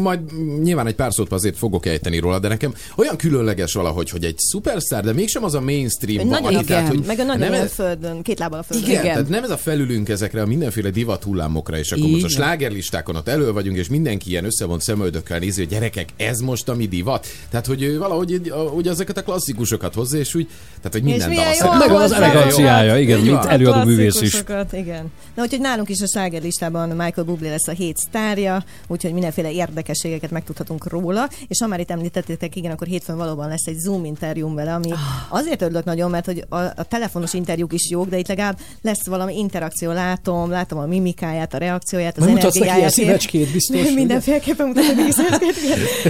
Majd 0.01 0.19
nyilván 0.63 0.87
egy 0.87 0.95
pár 0.95 1.13
szót 1.13 1.31
azért 1.31 1.57
fogok 1.57 1.85
ejteni 1.85 2.17
róla, 2.19 2.39
de 2.39 2.47
nekem 2.47 2.73
olyan 2.95 3.15
különleges 3.17 3.73
valahogy, 3.73 4.09
hogy 4.09 4.23
egy 4.23 4.37
szupersztár, 4.37 5.03
de 5.03 5.13
mégsem 5.13 5.43
az 5.43 5.53
a 5.53 5.61
mainstream. 5.61 6.27
Nagyon 6.27 6.43
valaki, 6.43 6.65
tehát, 6.65 6.83
igen, 6.83 6.95
hogy 6.97 7.05
meg 7.07 7.19
a 7.19 7.23
nagyon 7.23 7.49
nem 7.49 7.61
ez- 7.61 7.73
földön, 7.73 8.21
két 8.21 8.39
lábbal 8.39 8.59
a 8.59 8.63
földön. 8.63 8.89
igen, 8.89 9.03
tehát 9.03 9.29
nem 9.29 9.43
ez 9.43 9.49
a 9.49 9.57
felülünk 9.57 10.09
ezekre 10.09 10.41
a 10.41 10.45
mindenféle 10.45 10.89
divat 10.89 11.23
hullámokra, 11.23 11.77
és 11.77 11.91
akkor 11.91 12.09
most 12.09 12.23
a 12.23 12.29
slágerlistákon 12.29 13.15
ott 13.15 13.27
elő 13.27 13.51
vagyunk, 13.51 13.77
és 13.77 13.87
mindenki 13.89 14.29
ilyen 14.29 14.45
összevont 14.45 14.81
szemöldökkel 14.81 15.39
nézi, 15.39 15.59
hogy 15.61 15.69
gyerekek, 15.69 16.09
ez 16.29 16.39
most 16.39 16.69
a 16.69 16.75
mi 16.75 16.87
divat. 16.87 17.27
Tehát, 17.49 17.65
hogy 17.65 17.81
ő 17.83 17.97
valahogy 17.97 18.31
így, 18.31 18.49
a- 18.49 18.71
úgy 18.73 18.87
ezeket 18.87 19.17
a 19.17 19.23
klasszikusokat 19.23 19.93
hozza, 19.93 20.17
és 20.17 20.35
úgy, 20.35 20.47
tehát, 20.77 20.91
hogy 20.91 21.03
minden 21.03 21.33
dal 21.59 21.77
Meg 21.77 21.91
az 21.91 22.11
eleganciája, 22.11 22.97
igen, 22.99 23.19
mint 23.19 23.45
előadó 23.45 23.83
művész 23.83 24.21
is. 24.21 24.43
Igen. 24.71 25.11
Na, 25.35 25.43
úgyhogy 25.43 25.59
nálunk 25.59 25.89
is 25.89 26.01
a 26.01 26.07
Sláger 26.07 26.41
listában 26.41 26.89
Michael 26.89 27.25
Bublé 27.25 27.49
lesz 27.49 27.67
a 27.67 27.71
hét 27.71 27.97
sztárja, 27.97 28.63
úgyhogy 28.87 29.13
mindenféle 29.13 29.51
érdekességeket 29.51 30.31
megtudhatunk 30.31 30.87
róla, 30.87 31.29
és 31.47 31.57
ha 31.59 31.67
már 31.67 31.79
itt 31.79 31.91
említettétek, 31.91 32.55
igen, 32.55 32.71
akkor 32.71 32.87
hétfőn 32.87 33.17
valóban 33.17 33.47
lesz 33.47 33.65
egy 33.65 33.77
Zoom 33.77 34.05
interjúm 34.05 34.55
vele, 34.55 34.73
ami 34.73 34.89
azért 35.29 35.61
örülök 35.61 35.83
nagyon, 35.83 36.09
mert 36.09 36.25
hogy 36.25 36.45
a, 36.49 36.55
a 36.57 36.83
telefonos 36.89 37.33
interjúk 37.33 37.73
is 37.73 37.89
jók, 37.89 38.09
de 38.09 38.17
itt 38.17 38.27
legalább 38.27 38.57
lesz 38.81 39.05
valami 39.05 39.37
interakció, 39.37 39.91
látom, 39.91 40.49
látom 40.49 40.79
a 40.79 40.85
mimikáját, 40.85 41.53
a 41.53 41.57
reakcióját, 41.57 42.17
az 42.17 42.23
Majd 42.23 42.35
mutatsz 42.35 42.53
neki 42.55 42.67
energiáját. 42.69 42.97
ilyen 42.97 43.07
szívecskét, 43.19 43.51
biztos? 43.51 43.93
Mindenféleképpen 44.03 44.67
mutatok 44.67 44.95
neki 44.95 45.11
szívecskét. 45.11 45.55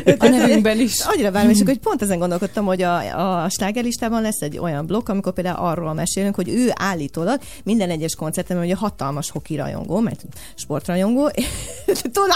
A 0.17 0.27
nevünkben 0.27 0.79
is. 0.79 0.99
Annyira 0.99 1.31
várom, 1.31 1.49
és 1.49 1.55
akkor 1.55 1.67
hogy 1.73 1.79
pont 1.79 2.01
ezen 2.01 2.19
gondolkodtam, 2.19 2.65
hogy 2.65 2.81
a, 2.81 3.43
a 3.43 3.49
slágerlistában 3.49 4.21
lesz 4.21 4.41
egy 4.41 4.57
olyan 4.57 4.85
blokk, 4.85 5.09
amikor 5.09 5.33
például 5.33 5.57
arról 5.57 5.93
mesélünk, 5.93 6.35
hogy 6.35 6.49
ő 6.49 6.71
állítólag 6.75 7.39
minden 7.63 7.89
egyes 7.89 8.15
koncerten, 8.15 8.57
hogy 8.57 8.71
a 8.71 8.77
hatalmas 8.77 9.29
hoki 9.31 9.55
rajongó, 9.55 9.99
mert 9.99 10.21
sportrajongó, 10.55 11.31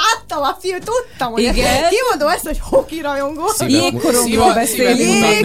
láttam 0.04 0.44
a 0.44 0.58
fiú, 0.60 0.78
tudtam, 0.78 1.32
hogy 1.32 1.42
Igen. 1.42 1.90
kimondom 1.90 2.28
ezt, 2.36 2.48
hogy 2.48 2.60
hoki 2.62 3.02
rajongó. 3.02 3.42
Jégkorongról 3.68 4.54
beszélünk 4.54 5.00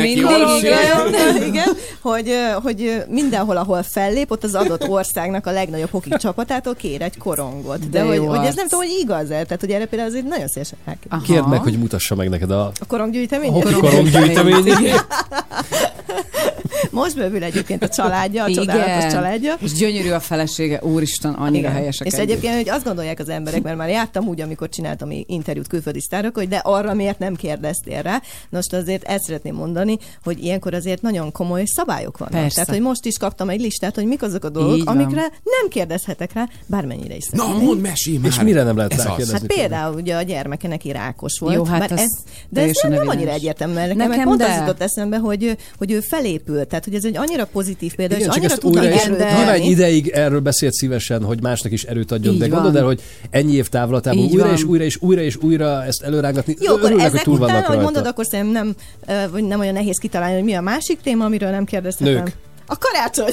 Jégkorongról, 0.05 1.43
igen, 1.47 1.69
hogy, 2.01 2.33
hogy 2.63 3.05
mindenhol, 3.09 3.57
ahol 3.57 3.83
fellép, 3.83 4.31
ott 4.31 4.45
az 4.45 4.55
adott 4.55 4.89
országnak 4.89 5.47
a 5.47 5.51
legnagyobb 5.51 5.91
hoki 5.91 6.11
csapatától 6.19 6.75
kér 6.75 7.03
egy 7.03 7.19
korongot. 7.19 7.79
De, 7.79 8.03
De 8.03 8.07
hogy, 8.07 8.19
hogy 8.19 8.47
ez 8.47 8.55
nem 8.55 8.69
tudom, 8.69 8.85
hogy 8.85 8.99
igaz-e. 9.01 9.43
Tehát, 9.43 9.61
hogy 9.61 9.71
erre 9.71 9.87
például 9.87 10.11
azért 10.11 10.27
nagyon 10.27 10.49
szélesen 10.49 10.79
rákérdez. 10.85 11.23
Kérd 11.23 11.49
meg, 11.49 11.61
hogy 11.61 11.79
mutassa 11.79 12.15
meg 12.19 12.29
neked 12.29 12.51
a 12.51 12.67
A 12.81 12.87
koronggyűjtemény? 12.87 13.51
hoki 13.51 13.73
koronggyűjtemény. 13.73 14.75
Most 16.91 17.17
bővül 17.17 17.43
egyébként 17.45 17.83
a 17.83 17.89
családja, 17.89 18.45
a 18.45 18.51
csodálatos 18.51 19.13
családja. 19.13 19.55
És 19.61 19.73
gyönyörű 19.73 20.11
a 20.11 20.21
felesége, 20.21 20.81
úristen, 20.83 21.33
annyira 21.33 21.59
Igen. 21.59 21.73
helyesek 21.73 22.07
És 22.07 22.13
együtt. 22.13 22.29
egyébként, 22.29 22.55
hogy 22.55 22.69
azt 22.69 22.85
gondolják 22.85 23.19
az 23.19 23.29
emberek, 23.29 23.63
mert 23.63 23.77
már 23.77 23.89
jártam 23.89 24.27
úgy, 24.29 24.41
amikor 24.41 24.69
csináltam 24.69 25.09
interjút 25.27 25.67
külföldi 25.67 26.01
sztárok, 26.01 26.35
hogy 26.37 26.49
de 26.49 26.57
arra 26.57 26.95
miért 26.95 27.19
nem 27.19 27.35
kérdeztél 27.35 28.03
rá. 28.03 28.23
Most 28.51 28.73
azért 28.73 29.03
ezt 29.05 29.25
szeretném 29.25 29.55
mondani, 29.55 29.99
hogy 30.25 30.45
ilyenkor 30.45 30.75
azért 30.75 31.03
nagyon 31.03 31.33
komoly 31.33 31.63
szabályok 31.67 32.19
vannak. 32.19 32.35
Persze. 32.35 32.55
Tehát, 32.55 32.71
hogy 32.71 32.81
most 32.81 33.05
is 33.05 33.17
kaptam 33.19 33.49
egy 33.49 33.61
listát, 33.61 33.95
hogy 33.95 34.07
mik 34.07 34.23
azok 34.23 34.45
a 34.45 34.49
dolgok, 34.49 34.77
Így 34.77 34.85
van. 34.85 34.97
amikre 34.97 35.21
nem 35.45 35.69
kérdezhetek 35.71 36.33
rá, 36.33 36.49
bármennyire 36.67 37.15
is 37.17 37.27
Na, 37.31 37.43
szeretném. 37.43 37.65
mondd, 37.67 37.81
mesélj 37.81 38.17
már! 38.17 38.27
És 38.31 38.41
mire 38.41 38.63
nem 38.63 38.77
lehet 38.77 38.93
Ez 38.93 38.99
az. 38.99 39.05
rákérdezni? 39.05 39.39
Hát 39.49 39.59
például 39.59 39.95
ugye 39.95 40.15
a 40.17 40.23
gyermeke 40.23 40.69
neki 40.69 40.93
rákos 40.93 41.39
volt. 41.39 41.55
Jó, 41.55 41.65
hát 41.65 41.91
az 41.99 42.03
ez, 42.03 42.11
de 42.49 42.61
ez 42.61 42.71
nem, 42.83 42.93
nem 42.93 43.09
annyira 43.09 43.31
egyértelmű, 43.31 43.75
mert 43.75 43.95
nekem, 43.95 44.11
Nekem 44.11 44.25
pont 44.25 44.39
de. 44.39 44.45
az 44.53 44.59
jutott 44.59 44.81
eszembe, 44.83 45.17
hogy, 45.17 45.57
hogy 45.79 45.93
ő 45.93 46.01
felépült, 46.01 46.69
tehát 46.69 46.85
hogy 46.85 46.95
ez 46.95 47.05
egy 47.05 47.17
annyira 47.17 47.45
pozitív 47.45 47.95
példa, 47.95 48.15
Igen, 48.17 48.29
és 48.43 48.53
annyira 48.63 48.95
is, 48.95 49.05
rendelni. 49.05 49.37
nyilván 49.37 49.55
egy 49.55 49.65
ideig 49.67 50.09
erről 50.09 50.41
beszélt 50.41 50.73
szívesen, 50.73 51.25
hogy 51.25 51.43
másnak 51.43 51.73
is 51.73 51.85
erőt 51.85 52.11
adjon, 52.13 52.33
Így 52.35 52.41
de 52.41 52.47
van. 52.49 52.55
gondolod 52.55 52.77
el, 52.81 52.85
hogy 52.87 53.01
ennyi 53.31 53.53
év 53.55 53.69
távlatában 53.69 54.19
Így 54.19 54.33
újra 54.33 54.45
van. 54.45 54.55
és 54.55 54.63
újra 54.65 54.85
és 54.85 54.97
újra 55.01 55.21
és 55.23 55.37
újra 55.37 55.85
ezt 55.85 56.03
előrángatni. 56.03 56.57
Jó, 56.61 56.73
akkor 56.73 56.85
Örülnek, 56.85 57.05
hogy 57.07 57.15
ezek 57.15 57.25
túl 57.25 57.35
után, 57.35 57.49
vannak 57.49 57.67
rajta. 57.67 57.83
mondod, 57.83 58.07
akkor 58.07 58.27
szerintem 58.27 58.75
nem, 59.07 59.47
nem 59.47 59.61
olyan 59.61 59.73
nehéz 59.73 59.97
kitalálni, 59.99 60.35
hogy 60.35 60.45
mi 60.45 60.55
a 60.55 60.61
másik 60.61 61.01
téma, 61.01 61.25
amiről 61.25 61.51
nem 61.51 61.65
kérdeztetem. 61.65 62.13
Nők. 62.15 62.33
A 62.67 62.77
karácsony. 62.79 63.33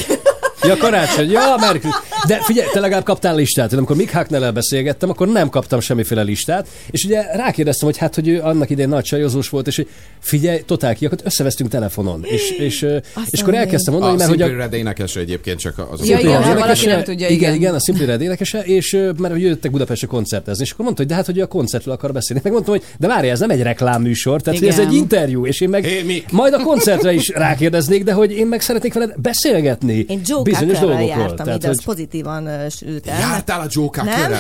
Ja, 0.68 0.78
karácsony, 0.78 1.32
ja, 1.32 1.56
mert... 1.60 1.82
De 2.28 2.40
figyelj, 2.42 2.68
te 2.74 2.80
legalább 2.80 3.04
kaptál 3.04 3.36
listát. 3.36 3.72
Én 3.72 3.78
amikor 3.78 3.96
Mick 3.96 4.12
Hacknell-el 4.12 4.52
beszélgettem, 4.52 5.10
akkor 5.10 5.28
nem 5.28 5.50
kaptam 5.50 5.80
semmiféle 5.80 6.22
listát, 6.22 6.68
és 6.92 7.04
ugye 7.04 7.22
rákérdeztem, 7.36 7.88
hogy 7.88 7.98
hát, 7.98 8.16
hogy 8.16 8.28
ő 8.28 8.42
annak 8.42 8.70
idején 8.70 8.90
nagy 8.90 9.04
csajozós 9.04 9.50
volt, 9.50 9.68
és 9.68 9.76
hogy 9.76 9.88
figyelj, 10.20 10.60
totál 10.66 10.96
kiakadt, 10.96 11.26
összevesztünk 11.26 11.70
telefonon. 11.70 12.24
És, 12.24 12.50
és, 12.52 12.86
és 13.30 13.42
akkor 13.42 13.54
elkezdtem 13.54 13.94
mondani, 13.94 14.14
a 14.14 14.18
mert 14.18 14.30
hogy 14.30 14.42
a, 14.42 14.46
Simply 14.46 14.62
Red 14.62 14.74
énekese 14.74 15.20
egyébként 15.20 15.60
csak 15.60 15.88
az 15.92 16.08
Ja, 16.08 16.20
igen, 16.20 16.44
ha 16.44 16.54
valaki 16.54 16.58
énekese, 16.58 16.90
nem 16.90 17.04
tudja, 17.04 17.28
igen, 17.28 17.40
igen. 17.40 17.54
igen, 17.54 17.74
a 17.74 17.80
Simply 17.80 18.06
Red 18.06 18.22
énekese, 18.22 18.60
és 18.60 18.92
mert 18.92 19.34
hogy 19.34 19.42
jöttek 19.42 19.72
Budapestre 19.72 20.08
koncertezni, 20.08 20.64
és 20.64 20.72
akkor 20.72 20.86
mondta, 20.86 21.02
hogy 21.02 21.12
de 21.12 21.18
hát, 21.18 21.26
hogy 21.26 21.40
a 21.40 21.48
koncertről 21.48 21.94
akar 21.94 22.12
beszélni. 22.12 22.42
Meg 22.44 22.54
mondtam, 22.54 22.74
hogy 22.74 22.84
de 23.00 23.08
várj, 23.08 23.30
ez 23.30 23.40
nem 23.40 23.50
egy 23.50 23.62
reklámműsor, 23.62 24.42
tehát 24.42 24.62
ez 24.62 24.80
egy 24.80 24.94
interjú, 24.94 25.46
és 25.46 25.62
én 25.62 25.70
meg 25.70 26.04
Mick. 26.06 26.32
majd 26.32 26.54
a 26.54 26.60
koncertre 26.60 27.14
is 27.14 27.28
rákérdeznék, 27.28 28.04
de 28.04 28.14
hogy 28.14 28.32
én 28.32 28.48
meg 28.48 28.62
szeretnék 28.62 28.94
veled 28.94 29.14
beszélgetni 29.18 30.06
Én 30.10 30.22
Joe 30.26 30.44
bizonyos 30.60 30.78
Cockerrel 30.78 30.98
dolgokról. 30.98 31.28
jártam 31.28 31.56
ide, 31.56 31.70
az 31.70 31.84
pozitívan 31.84 32.70
sült 32.70 33.08
el. 33.08 33.20
Jártál 33.20 33.62
a? 33.62 33.68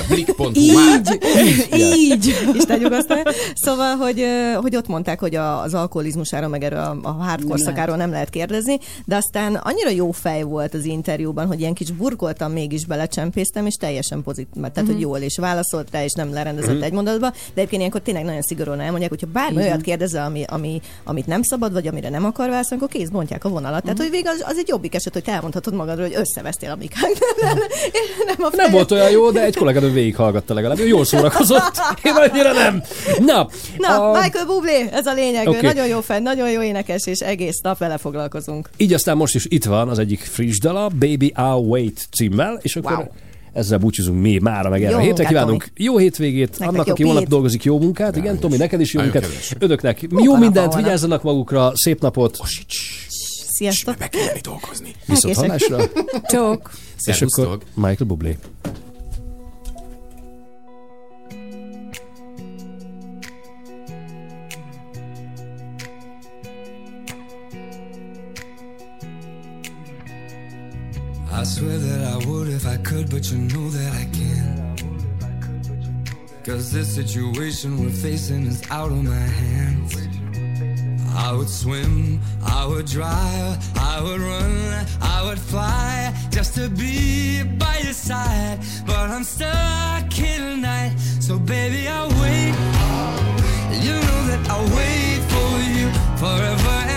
Blick.hu 0.09 0.73
már? 0.73 1.01
Így, 1.37 1.67
így. 1.73 2.35
Isten 2.53 2.79
nyugosztalja. 2.79 3.23
Szóval, 3.55 3.95
hogy, 3.95 4.23
hogy 4.61 4.75
ott 4.75 4.87
mondták, 4.87 5.19
hogy 5.19 5.35
a, 5.35 5.61
az 5.61 5.73
alkoholizmusáról, 5.73 6.49
meg 6.49 6.63
erről 6.63 6.99
a, 7.03 7.09
hardcore 7.11 7.55
Nem 7.55 7.63
szakáról 7.65 7.95
nem 7.95 8.11
lehet 8.11 8.29
kérdezni, 8.29 8.77
de 9.05 9.15
aztán 9.15 9.55
annyira 9.55 9.89
jó 9.89 10.11
fej 10.11 10.43
volt 10.43 10.73
az 10.73 10.85
interjúban, 10.85 11.47
hogy 11.47 11.59
ilyen 11.59 11.73
kis 11.73 11.91
burkoltam, 11.91 12.51
mégis 12.51 12.85
belecsempésztem, 12.85 13.65
és 13.65 13.75
teljesen 13.75 14.23
pozitív, 14.23 14.53
tehát 14.61 14.81
Mhm. 14.81 14.91
hogy 14.91 14.99
jól 15.01 15.17
és 15.17 15.37
válaszolt 15.37 15.87
rá, 15.91 16.03
és 16.03 16.11
nem 16.13 16.33
lerendezett 16.33 16.81
egy 16.81 16.93
mondatba, 16.93 17.29
de 17.29 17.35
egyébként 17.53 17.79
ilyenkor 17.79 18.01
tényleg 18.01 18.23
nagyon 18.23 18.41
szigorúan 18.41 18.79
elmondják, 18.79 19.09
hogyha 19.09 19.27
bármi 19.33 19.53
Igen. 19.57 19.65
olyat 19.67 19.81
kérdezel, 19.81 20.25
ami, 20.25 20.43
ami, 20.47 20.81
amit 21.03 21.27
nem 21.27 21.41
szabad, 21.43 21.73
vagy 21.73 21.87
amire 21.87 22.09
nem 22.09 22.25
akar 22.25 22.49
válaszolni, 22.49 22.83
akkor 22.83 22.95
kész 22.99 23.09
bontják 23.09 23.43
a 23.45 23.49
vonalat. 23.49 23.81
Tehát, 23.81 23.97
hogy 23.97 24.09
végül 24.09 24.29
az, 24.29 24.43
az 24.47 24.57
egy 24.57 24.67
jobbik 24.67 24.95
eset, 24.95 25.13
hogy 25.13 25.23
te 25.23 25.31
elmondhatod 25.31 25.73
magadról, 25.73 26.04
hogy 26.05 26.15
összevesztél 26.15 26.71
a 26.71 26.75
mikák. 26.75 27.09
nem, 28.25 28.35
a 28.39 28.49
Nem 28.55 28.71
volt 28.71 28.91
olyan 28.91 29.09
jó, 29.09 29.31
de 29.31 29.43
egy 29.43 29.55
kolléganő 29.55 29.91
végighallgatta 29.91 30.53
legalább. 30.53 30.79
Ő 30.79 30.87
jól 30.87 31.05
szórakozott. 31.05 31.71
Én 32.03 32.13
annyira 32.13 32.53
nem. 32.53 32.83
Na, 33.19 33.47
Na, 33.77 34.11
a, 34.11 34.21
Michael 34.21 34.45
Bublé, 34.45 34.89
ez 34.91 35.05
a 35.05 35.13
lényeg. 35.13 35.47
Okay. 35.47 35.61
Nagyon 35.61 35.87
jó 35.87 36.01
fel, 36.01 36.19
nagyon 36.19 36.49
jó 36.51 36.61
énekes, 36.61 37.05
és 37.07 37.19
egész 37.19 37.59
nap 37.61 37.77
vele 37.77 37.97
foglalkozunk. 37.97 38.69
így 38.77 38.93
aztán 38.93 39.17
most 39.17 39.35
is 39.35 39.45
itt 39.49 39.63
van 39.65 39.89
az 39.89 39.99
egyik 39.99 40.19
friss 40.19 40.57
dala, 40.59 40.87
Baby 40.87 41.33
I'll 41.35 41.67
Wait 41.67 42.07
címmel, 42.11 42.59
és 42.61 42.75
akkor 42.75 42.93
Wow. 42.97 43.05
ezzel 43.53 43.77
búcsúzunk 43.77 44.21
mi 44.21 44.37
mára, 44.41 44.69
meg 44.69 44.83
erre 44.83 44.95
a 44.95 44.99
hétre 44.99 45.23
kívánunk. 45.25 45.67
Jó 45.75 45.97
hétvégét 45.97 46.49
Nektek 46.49 46.67
annak, 46.67 46.85
jó 46.85 46.91
aki 46.93 47.03
holnap 47.03 47.23
dolgozik, 47.23 47.63
jó 47.63 47.79
munkát. 47.79 48.15
Igen, 48.15 48.39
Tomi, 48.39 48.57
neked 48.57 48.81
is 48.81 48.93
jó 48.93 49.01
munkát. 49.01 49.27
Önöknek 49.59 50.07
jó 50.09 50.35
mindent, 50.35 50.75
vigyázzanak 50.75 51.23
magukra, 51.23 51.71
szép 51.73 52.01
napot, 52.01 52.37
Sziasztok! 53.55 53.97
Be 53.97 54.07
kell 54.07 54.39
dolgozni. 54.41 54.95
viszont 55.05 55.35
hallásra, 55.35 55.77
Csók. 56.31 56.71
és 57.05 57.21
akkor 57.21 57.59
Michael 57.73 58.05
Bublé. 58.07 58.37
I 71.31 71.43
swear 71.43 71.77
that 71.79 72.01
I 72.13 72.25
would 72.27 72.47
if 72.47 72.65
I 72.65 72.77
could, 72.77 73.09
but 73.09 73.29
you 73.31 73.37
know 73.37 73.69
that 73.69 73.93
I 73.93 74.05
can't. 74.05 74.83
Cause 76.43 76.71
this 76.71 76.93
situation 76.93 77.79
we're 77.83 77.89
facing 77.89 78.45
is 78.45 78.61
out 78.69 78.91
of 78.91 79.03
my 79.03 79.15
hands. 79.15 79.95
I 81.15 81.31
would 81.31 81.49
swim, 81.49 82.19
I 82.45 82.65
would 82.65 82.85
drive, 82.85 83.57
I 83.77 84.01
would 84.03 84.19
run, 84.19 84.85
I 85.01 85.23
would 85.25 85.39
fly 85.39 86.13
just 86.29 86.55
to 86.55 86.69
be 86.69 87.43
by 87.43 87.77
your 87.83 87.93
side. 87.93 88.59
But 88.85 89.09
I'm 89.09 89.23
stuck 89.23 90.11
here 90.11 90.37
tonight, 90.37 90.95
so 91.19 91.39
baby, 91.39 91.87
I'll 91.87 92.09
wait. 92.21 92.53
You 93.85 93.95
know 94.07 94.21
that 94.29 94.41
I'll 94.49 94.69
wait 94.75 95.21
for 95.31 95.51
you 95.77 95.87
forever. 96.17 96.94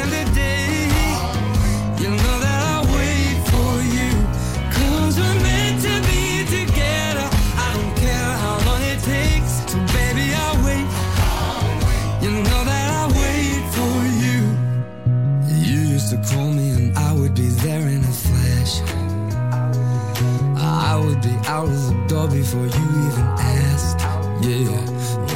could 21.21 21.31
be 21.31 21.47
out 21.47 21.69
of 21.69 22.09
door 22.09 22.29
before 22.29 22.67
you 22.67 22.85
even 23.07 23.25
asked. 23.39 24.01
Yeah, 24.43 24.69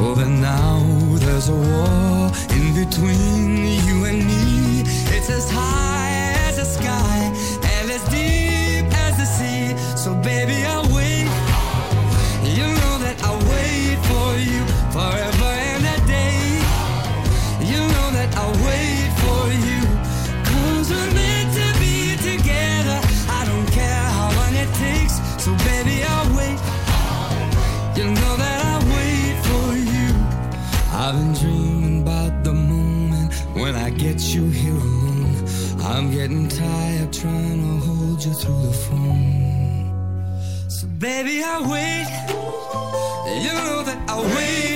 oh, 0.00 0.14
but 0.14 0.28
now 0.28 0.80
there's 1.18 1.48
a 1.48 1.54
war 1.54 2.30
in 2.50 2.74
between 2.74 3.56
you 3.86 4.04
and 4.04 4.26
me. 4.26 4.82
It's 5.16 5.30
as 5.30 5.50
high. 5.50 5.91
you 38.26 38.34
through 38.34 38.62
the 38.62 38.72
phone. 38.72 40.70
So 40.70 40.86
baby, 40.86 41.42
I 41.42 41.58
wait. 41.72 42.06
You 43.42 43.52
know 43.52 43.82
that 43.82 43.98
I 44.08 44.20
wait. 44.36 44.71